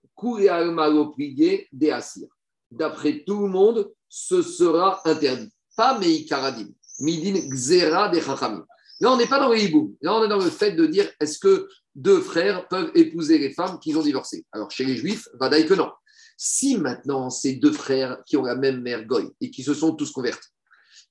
Malo 0.71 1.13
des 1.15 1.91
Assir. 1.91 2.27
D'après 2.71 3.23
tout 3.23 3.43
le 3.43 3.49
monde, 3.49 3.91
ce 4.09 4.41
sera 4.41 5.01
interdit. 5.05 5.51
Pas 5.75 5.99
Meikaradim, 5.99 6.69
Midin 6.99 7.47
Xera 7.47 8.09
des 8.09 8.21
Chachamim. 8.21 8.65
Là, 8.99 9.11
on 9.11 9.17
n'est 9.17 9.27
pas 9.27 9.39
dans 9.39 9.49
le 9.49 9.59
hiboum. 9.59 9.93
Là, 10.01 10.15
on 10.15 10.23
est 10.23 10.27
dans 10.27 10.43
le 10.43 10.49
fait 10.49 10.71
de 10.71 10.87
dire 10.87 11.07
est-ce 11.19 11.37
que 11.37 11.69
deux 11.97 12.21
frères 12.21 12.67
peuvent 12.67 12.91
épouser 12.93 13.39
les 13.39 13.51
femmes 13.51 13.79
qu'ils 13.79 13.97
ont 13.97 14.03
divorcées 14.03 14.45
Alors, 14.51 14.69
chez 14.71 14.85
les 14.85 14.95
juifs, 14.95 15.27
Vadaï 15.33 15.65
que 15.65 15.73
non. 15.73 15.91
Si 16.37 16.77
maintenant, 16.77 17.31
ces 17.31 17.55
deux 17.55 17.71
frères 17.71 18.19
qui 18.25 18.37
ont 18.37 18.43
la 18.43 18.55
même 18.55 18.81
mère 18.81 19.03
Goy 19.05 19.27
et 19.41 19.49
qui 19.49 19.63
se 19.63 19.73
sont 19.73 19.95
tous 19.95 20.11
convertis, 20.11 20.49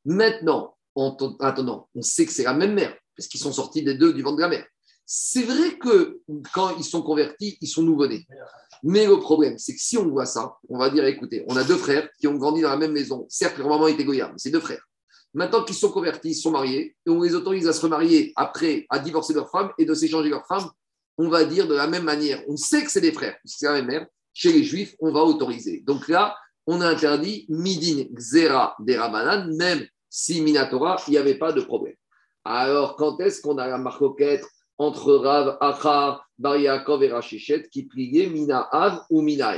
maintenant, 0.04 0.76
attendant, 1.40 1.88
on 1.96 2.02
sait 2.02 2.24
que 2.24 2.32
c'est 2.32 2.44
la 2.44 2.54
même 2.54 2.74
mère, 2.74 2.96
parce 3.16 3.26
qu'ils 3.28 3.40
sont 3.40 3.52
sortis 3.52 3.82
des 3.82 3.94
deux 3.94 4.14
du 4.14 4.22
ventre 4.22 4.36
de 4.36 4.42
la 4.42 4.48
mère. 4.48 4.66
C'est 5.04 5.42
vrai 5.42 5.76
que 5.76 6.20
quand 6.54 6.76
ils 6.78 6.84
sont 6.84 7.02
convertis, 7.02 7.58
ils 7.60 7.68
sont 7.68 7.82
nouveau-nés. 7.82 8.26
Mais 8.84 9.06
le 9.06 9.18
problème, 9.18 9.58
c'est 9.58 9.74
que 9.74 9.80
si 9.80 9.98
on 9.98 10.08
voit 10.08 10.26
ça, 10.26 10.56
on 10.68 10.78
va 10.78 10.90
dire 10.90 11.04
écoutez, 11.04 11.44
on 11.48 11.56
a 11.56 11.64
deux 11.64 11.76
frères 11.76 12.08
qui 12.20 12.28
ont 12.28 12.36
grandi 12.36 12.62
dans 12.62 12.70
la 12.70 12.76
même 12.76 12.92
maison. 12.92 13.26
Certes, 13.28 13.58
leur 13.58 13.68
maman 13.68 13.88
était 13.88 14.04
Goya, 14.04 14.28
mais 14.28 14.38
c'est 14.38 14.50
deux 14.50 14.60
frères. 14.60 14.84
Maintenant 15.36 15.62
qu'ils 15.64 15.76
sont 15.76 15.90
convertis, 15.90 16.30
ils 16.30 16.34
sont 16.34 16.50
mariés, 16.50 16.96
et 17.04 17.10
on 17.10 17.22
les 17.22 17.34
autorise 17.34 17.68
à 17.68 17.74
se 17.74 17.82
remarier 17.82 18.32
après, 18.36 18.86
à 18.88 18.98
divorcer 18.98 19.34
leur 19.34 19.50
femme 19.50 19.70
et 19.76 19.84
de 19.84 19.92
s'échanger 19.92 20.30
leur 20.30 20.46
femme, 20.46 20.64
on 21.18 21.28
va 21.28 21.44
dire 21.44 21.68
de 21.68 21.74
la 21.74 21.86
même 21.86 22.04
manière. 22.04 22.42
On 22.48 22.56
sait 22.56 22.82
que 22.82 22.90
c'est 22.90 23.02
des 23.02 23.12
frères, 23.12 23.36
c'est 23.44 23.66
la 23.66 23.74
même 23.74 23.86
mère. 23.86 24.06
Chez 24.32 24.50
les 24.50 24.64
juifs, 24.64 24.96
on 24.98 25.12
va 25.12 25.20
autoriser. 25.20 25.82
Donc 25.86 26.08
là, 26.08 26.34
on 26.66 26.80
a 26.80 26.88
interdit 26.88 27.44
midin 27.50 28.04
xera 28.14 28.76
des 28.80 28.96
rabanan, 28.96 29.54
même 29.54 29.86
si 30.08 30.40
minatora, 30.40 30.96
il 31.06 31.10
n'y 31.10 31.18
avait 31.18 31.38
pas 31.38 31.52
de 31.52 31.60
problème. 31.60 31.96
Alors, 32.42 32.96
quand 32.96 33.20
est-ce 33.20 33.42
qu'on 33.42 33.58
a 33.58 33.66
la 33.66 33.76
marcoquette 33.76 34.46
entre 34.78 35.16
Rav, 35.16 35.58
Achar, 35.60 36.26
Bariakov 36.38 37.02
et 37.02 37.12
Rachichet 37.12 37.68
qui 37.70 37.82
pliait 37.82 38.28
Mina 38.28 38.70
Av 38.72 39.02
ou 39.10 39.20
Mina 39.20 39.52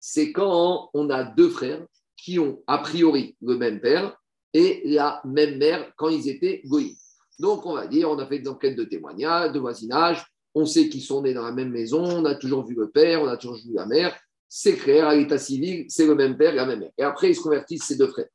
C'est 0.00 0.32
quand 0.32 0.88
on 0.94 1.10
a 1.10 1.22
deux 1.22 1.50
frères 1.50 1.84
qui 2.16 2.38
ont 2.38 2.62
a 2.66 2.78
priori 2.78 3.36
le 3.42 3.58
même 3.58 3.78
père, 3.78 4.16
et 4.52 4.82
la 4.84 5.20
même 5.24 5.58
mère 5.58 5.92
quand 5.96 6.08
ils 6.08 6.28
étaient 6.28 6.62
goïs. 6.64 6.98
Donc, 7.38 7.66
on 7.66 7.74
va 7.74 7.86
dire, 7.86 8.10
on 8.10 8.18
a 8.18 8.26
fait 8.26 8.40
des 8.40 8.48
enquêtes 8.48 8.76
de 8.76 8.84
témoignage, 8.84 9.52
de 9.52 9.58
voisinage, 9.58 10.24
on 10.54 10.66
sait 10.66 10.88
qu'ils 10.88 11.02
sont 11.02 11.22
nés 11.22 11.34
dans 11.34 11.44
la 11.44 11.52
même 11.52 11.70
maison, 11.70 12.02
on 12.02 12.24
a 12.24 12.34
toujours 12.34 12.66
vu 12.66 12.74
le 12.74 12.90
père, 12.90 13.22
on 13.22 13.28
a 13.28 13.36
toujours 13.36 13.56
vu 13.56 13.72
la 13.74 13.86
mère. 13.86 14.18
C'est 14.48 14.76
clair, 14.76 15.06
à 15.06 15.14
l'état 15.14 15.38
civil, 15.38 15.86
c'est 15.88 16.06
le 16.06 16.14
même 16.14 16.36
père 16.36 16.52
et 16.52 16.56
la 16.56 16.66
même 16.66 16.80
mère. 16.80 16.90
Et 16.98 17.02
après, 17.02 17.30
ils 17.30 17.36
se 17.36 17.40
convertissent, 17.40 17.84
ces 17.84 17.96
deux 17.96 18.08
frères. 18.08 18.28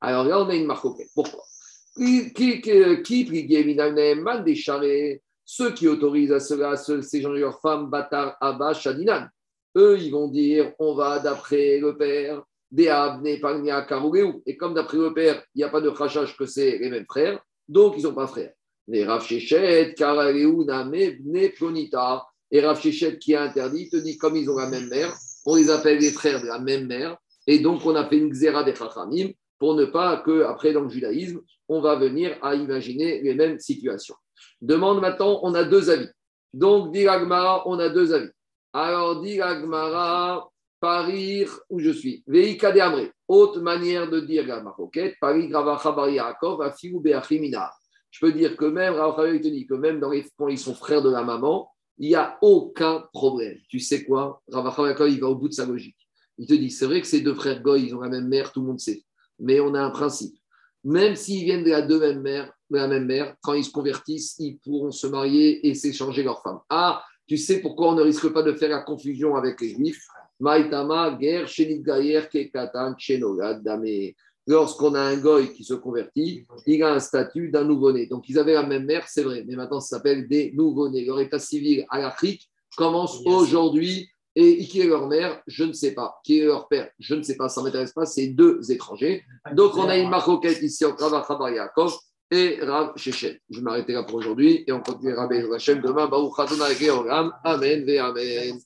Alors 0.00 0.24
là, 0.24 0.40
on 0.40 0.48
a 0.48 0.54
une 0.54 0.66
marque 0.66 0.86
Pourquoi? 1.14 1.42
Qui, 1.96 2.62
ceux 5.48 5.72
qui 5.72 5.86
autorisent 5.86 6.32
à 6.32 6.40
cela, 6.40 6.76
ces 6.76 7.22
gens 7.22 7.32
leur 7.32 7.60
femmes, 7.60 7.88
Batar, 7.88 8.36
Abba, 8.40 8.74
Shadinan, 8.74 9.28
eux, 9.76 9.98
ils 9.98 10.10
vont 10.10 10.28
dire 10.28 10.72
on 10.78 10.94
va 10.94 11.20
d'après 11.20 11.78
le 11.78 11.96
père, 11.96 12.42
et 12.76 14.56
comme 14.56 14.74
d'après 14.74 14.98
le 14.98 15.14
père, 15.14 15.42
il 15.54 15.58
n'y 15.58 15.64
a 15.64 15.68
pas 15.68 15.80
de 15.80 15.90
crachage 15.90 16.36
que 16.36 16.46
c'est 16.46 16.78
les 16.78 16.90
mêmes 16.90 17.06
frères, 17.06 17.40
donc 17.68 17.94
ils 17.94 18.02
ne 18.02 18.08
sont 18.08 18.14
pas 18.14 18.26
frères. 18.26 18.52
Les 18.88 19.04
Rav 19.04 19.24
Shechet. 19.24 19.94
Et 22.50 22.60
Rav 22.60 22.80
Shechet 22.80 23.18
qui 23.18 23.34
a 23.34 23.42
interdit 23.42 23.90
te 23.90 23.96
dit 23.96 24.16
comme 24.18 24.36
ils 24.36 24.48
ont 24.50 24.56
la 24.56 24.68
même 24.68 24.88
mère, 24.88 25.14
on 25.44 25.56
les 25.56 25.70
appelle 25.70 25.98
les 25.98 26.12
frères 26.12 26.40
de 26.40 26.46
la 26.46 26.58
même 26.58 26.86
mère. 26.86 27.16
Et 27.46 27.58
donc 27.60 27.84
on 27.84 27.94
a 27.94 28.08
fait 28.08 28.18
une 28.18 28.30
xéra 28.30 28.64
des 28.64 28.74
chachamim 28.74 29.30
pour 29.58 29.74
ne 29.74 29.84
pas 29.84 30.18
que 30.18 30.42
après 30.42 30.72
dans 30.72 30.82
le 30.82 30.88
judaïsme, 30.88 31.40
on 31.68 31.80
va 31.80 31.96
venir 31.96 32.36
à 32.42 32.54
imaginer 32.54 33.22
les 33.22 33.34
mêmes 33.34 33.58
situations. 33.58 34.14
Demande 34.60 35.00
maintenant, 35.00 35.40
on 35.42 35.54
a 35.54 35.64
deux 35.64 35.90
avis. 35.90 36.08
Donc, 36.52 36.92
dit 36.92 37.06
on 37.08 37.78
a 37.78 37.88
deux 37.88 38.12
avis. 38.12 38.30
Alors, 38.72 39.20
dit 39.20 39.40
parir 40.86 41.58
où 41.68 41.80
je 41.80 41.90
suis. 41.90 42.22
Veika 42.28 42.70
de 42.70 42.78
Amré. 42.78 43.10
Autre 43.26 43.60
manière 43.60 44.08
de 44.08 44.20
dire 44.20 44.46
la 44.46 44.62
maroquette, 44.62 45.16
parir 45.20 45.50
Beachimina. 47.00 47.72
Je 48.12 48.20
peux 48.20 48.32
dire 48.32 48.56
que 48.56 48.66
même, 48.66 48.94
te 48.94 49.48
dit 49.48 49.66
que 49.66 49.74
même 49.74 49.98
dans 49.98 50.10
les, 50.10 50.24
quand 50.38 50.46
ils 50.46 50.60
sont 50.60 50.76
frères 50.76 51.02
de 51.02 51.10
la 51.10 51.24
maman, 51.24 51.68
il 51.98 52.10
n'y 52.10 52.14
a 52.14 52.38
aucun 52.40 53.04
problème. 53.12 53.58
Tu 53.68 53.80
sais 53.80 54.04
quoi? 54.04 54.40
Il 54.48 55.20
va 55.20 55.26
au 55.26 55.34
bout 55.34 55.48
de 55.48 55.54
sa 55.54 55.66
logique. 55.66 55.96
Il 56.38 56.46
te 56.46 56.54
dit, 56.54 56.70
c'est 56.70 56.86
vrai 56.86 57.00
que 57.00 57.06
ces 57.08 57.20
deux 57.20 57.34
frères 57.34 57.60
Goy, 57.60 57.86
ils 57.86 57.94
ont 57.96 58.02
la 58.02 58.08
même 58.08 58.28
mère, 58.28 58.52
tout 58.52 58.60
le 58.60 58.68
monde 58.68 58.78
sait. 58.78 59.02
Mais 59.40 59.58
on 59.58 59.74
a 59.74 59.80
un 59.80 59.90
principe. 59.90 60.36
Même 60.84 61.16
s'ils 61.16 61.42
viennent 61.42 61.64
de 61.64 61.70
la, 61.70 61.82
deux 61.82 61.98
de 61.98 62.04
la 62.70 62.86
même 62.86 63.06
mère, 63.06 63.34
quand 63.42 63.54
ils 63.54 63.64
se 63.64 63.72
convertissent, 63.72 64.36
ils 64.38 64.58
pourront 64.58 64.92
se 64.92 65.08
marier 65.08 65.66
et 65.66 65.74
s'échanger 65.74 66.22
leurs 66.22 66.42
femmes. 66.42 66.60
Ah, 66.70 67.02
tu 67.26 67.36
sais 67.36 67.60
pourquoi 67.60 67.88
on 67.88 67.96
ne 67.96 68.02
risque 68.02 68.28
pas 68.28 68.44
de 68.44 68.52
faire 68.52 68.70
la 68.70 68.82
confusion 68.82 69.34
avec 69.34 69.60
les 69.60 69.70
juifs? 69.74 70.06
Lorsqu'on 74.48 74.94
a 74.94 75.00
un 75.00 75.16
goy 75.16 75.52
qui 75.52 75.64
se 75.64 75.74
convertit, 75.74 76.46
il 76.66 76.82
a 76.84 76.92
un 76.92 77.00
statut 77.00 77.50
d'un 77.50 77.64
nouveau-né. 77.64 78.06
Donc 78.06 78.28
ils 78.28 78.38
avaient 78.38 78.52
la 78.52 78.62
même 78.62 78.84
mère, 78.84 79.08
c'est 79.08 79.24
vrai, 79.24 79.44
mais 79.46 79.56
maintenant 79.56 79.80
ça 79.80 79.96
s'appelle 79.96 80.28
des 80.28 80.52
nouveau-nés. 80.52 81.04
Leur 81.04 81.18
état 81.20 81.40
civil 81.40 81.84
à 81.90 81.98
l'Afrique 81.98 82.48
commence 82.76 83.20
aujourd'hui. 83.24 84.08
Et 84.38 84.58
qui 84.66 84.82
est 84.82 84.86
leur 84.86 85.08
mère 85.08 85.42
Je 85.46 85.64
ne 85.64 85.72
sais 85.72 85.94
pas. 85.94 86.20
Qui 86.22 86.40
est 86.40 86.44
leur 86.44 86.68
père 86.68 86.90
Je 86.98 87.14
ne 87.14 87.22
sais 87.22 87.36
pas. 87.36 87.48
Ça 87.48 87.62
ne 87.62 87.66
m'intéresse 87.66 87.94
pas. 87.94 88.04
C'est 88.04 88.26
deux 88.26 88.70
étrangers. 88.70 89.24
Donc 89.54 89.76
on 89.78 89.88
a 89.88 89.96
une 89.96 90.10
maroquette 90.10 90.60
ici 90.60 90.84
en 90.84 90.92
Kravach 90.92 91.26
Yaakov 91.28 91.96
et 92.30 92.58
Rav 92.60 92.92
Shechet. 92.96 93.40
Je 93.48 93.56
vais 93.58 93.62
m'arrêter 93.62 93.94
là 93.94 94.02
pour 94.02 94.16
aujourd'hui 94.16 94.62
et 94.66 94.72
on 94.72 94.80
continue 94.80 95.14
Rabbi 95.14 95.36
Hashem 95.54 95.80
demain. 95.80 96.06
Baruch 96.06 96.38
Adonai 96.38 96.88
Amen 97.44 97.84
ve 97.86 97.98
Amen. 97.98 98.60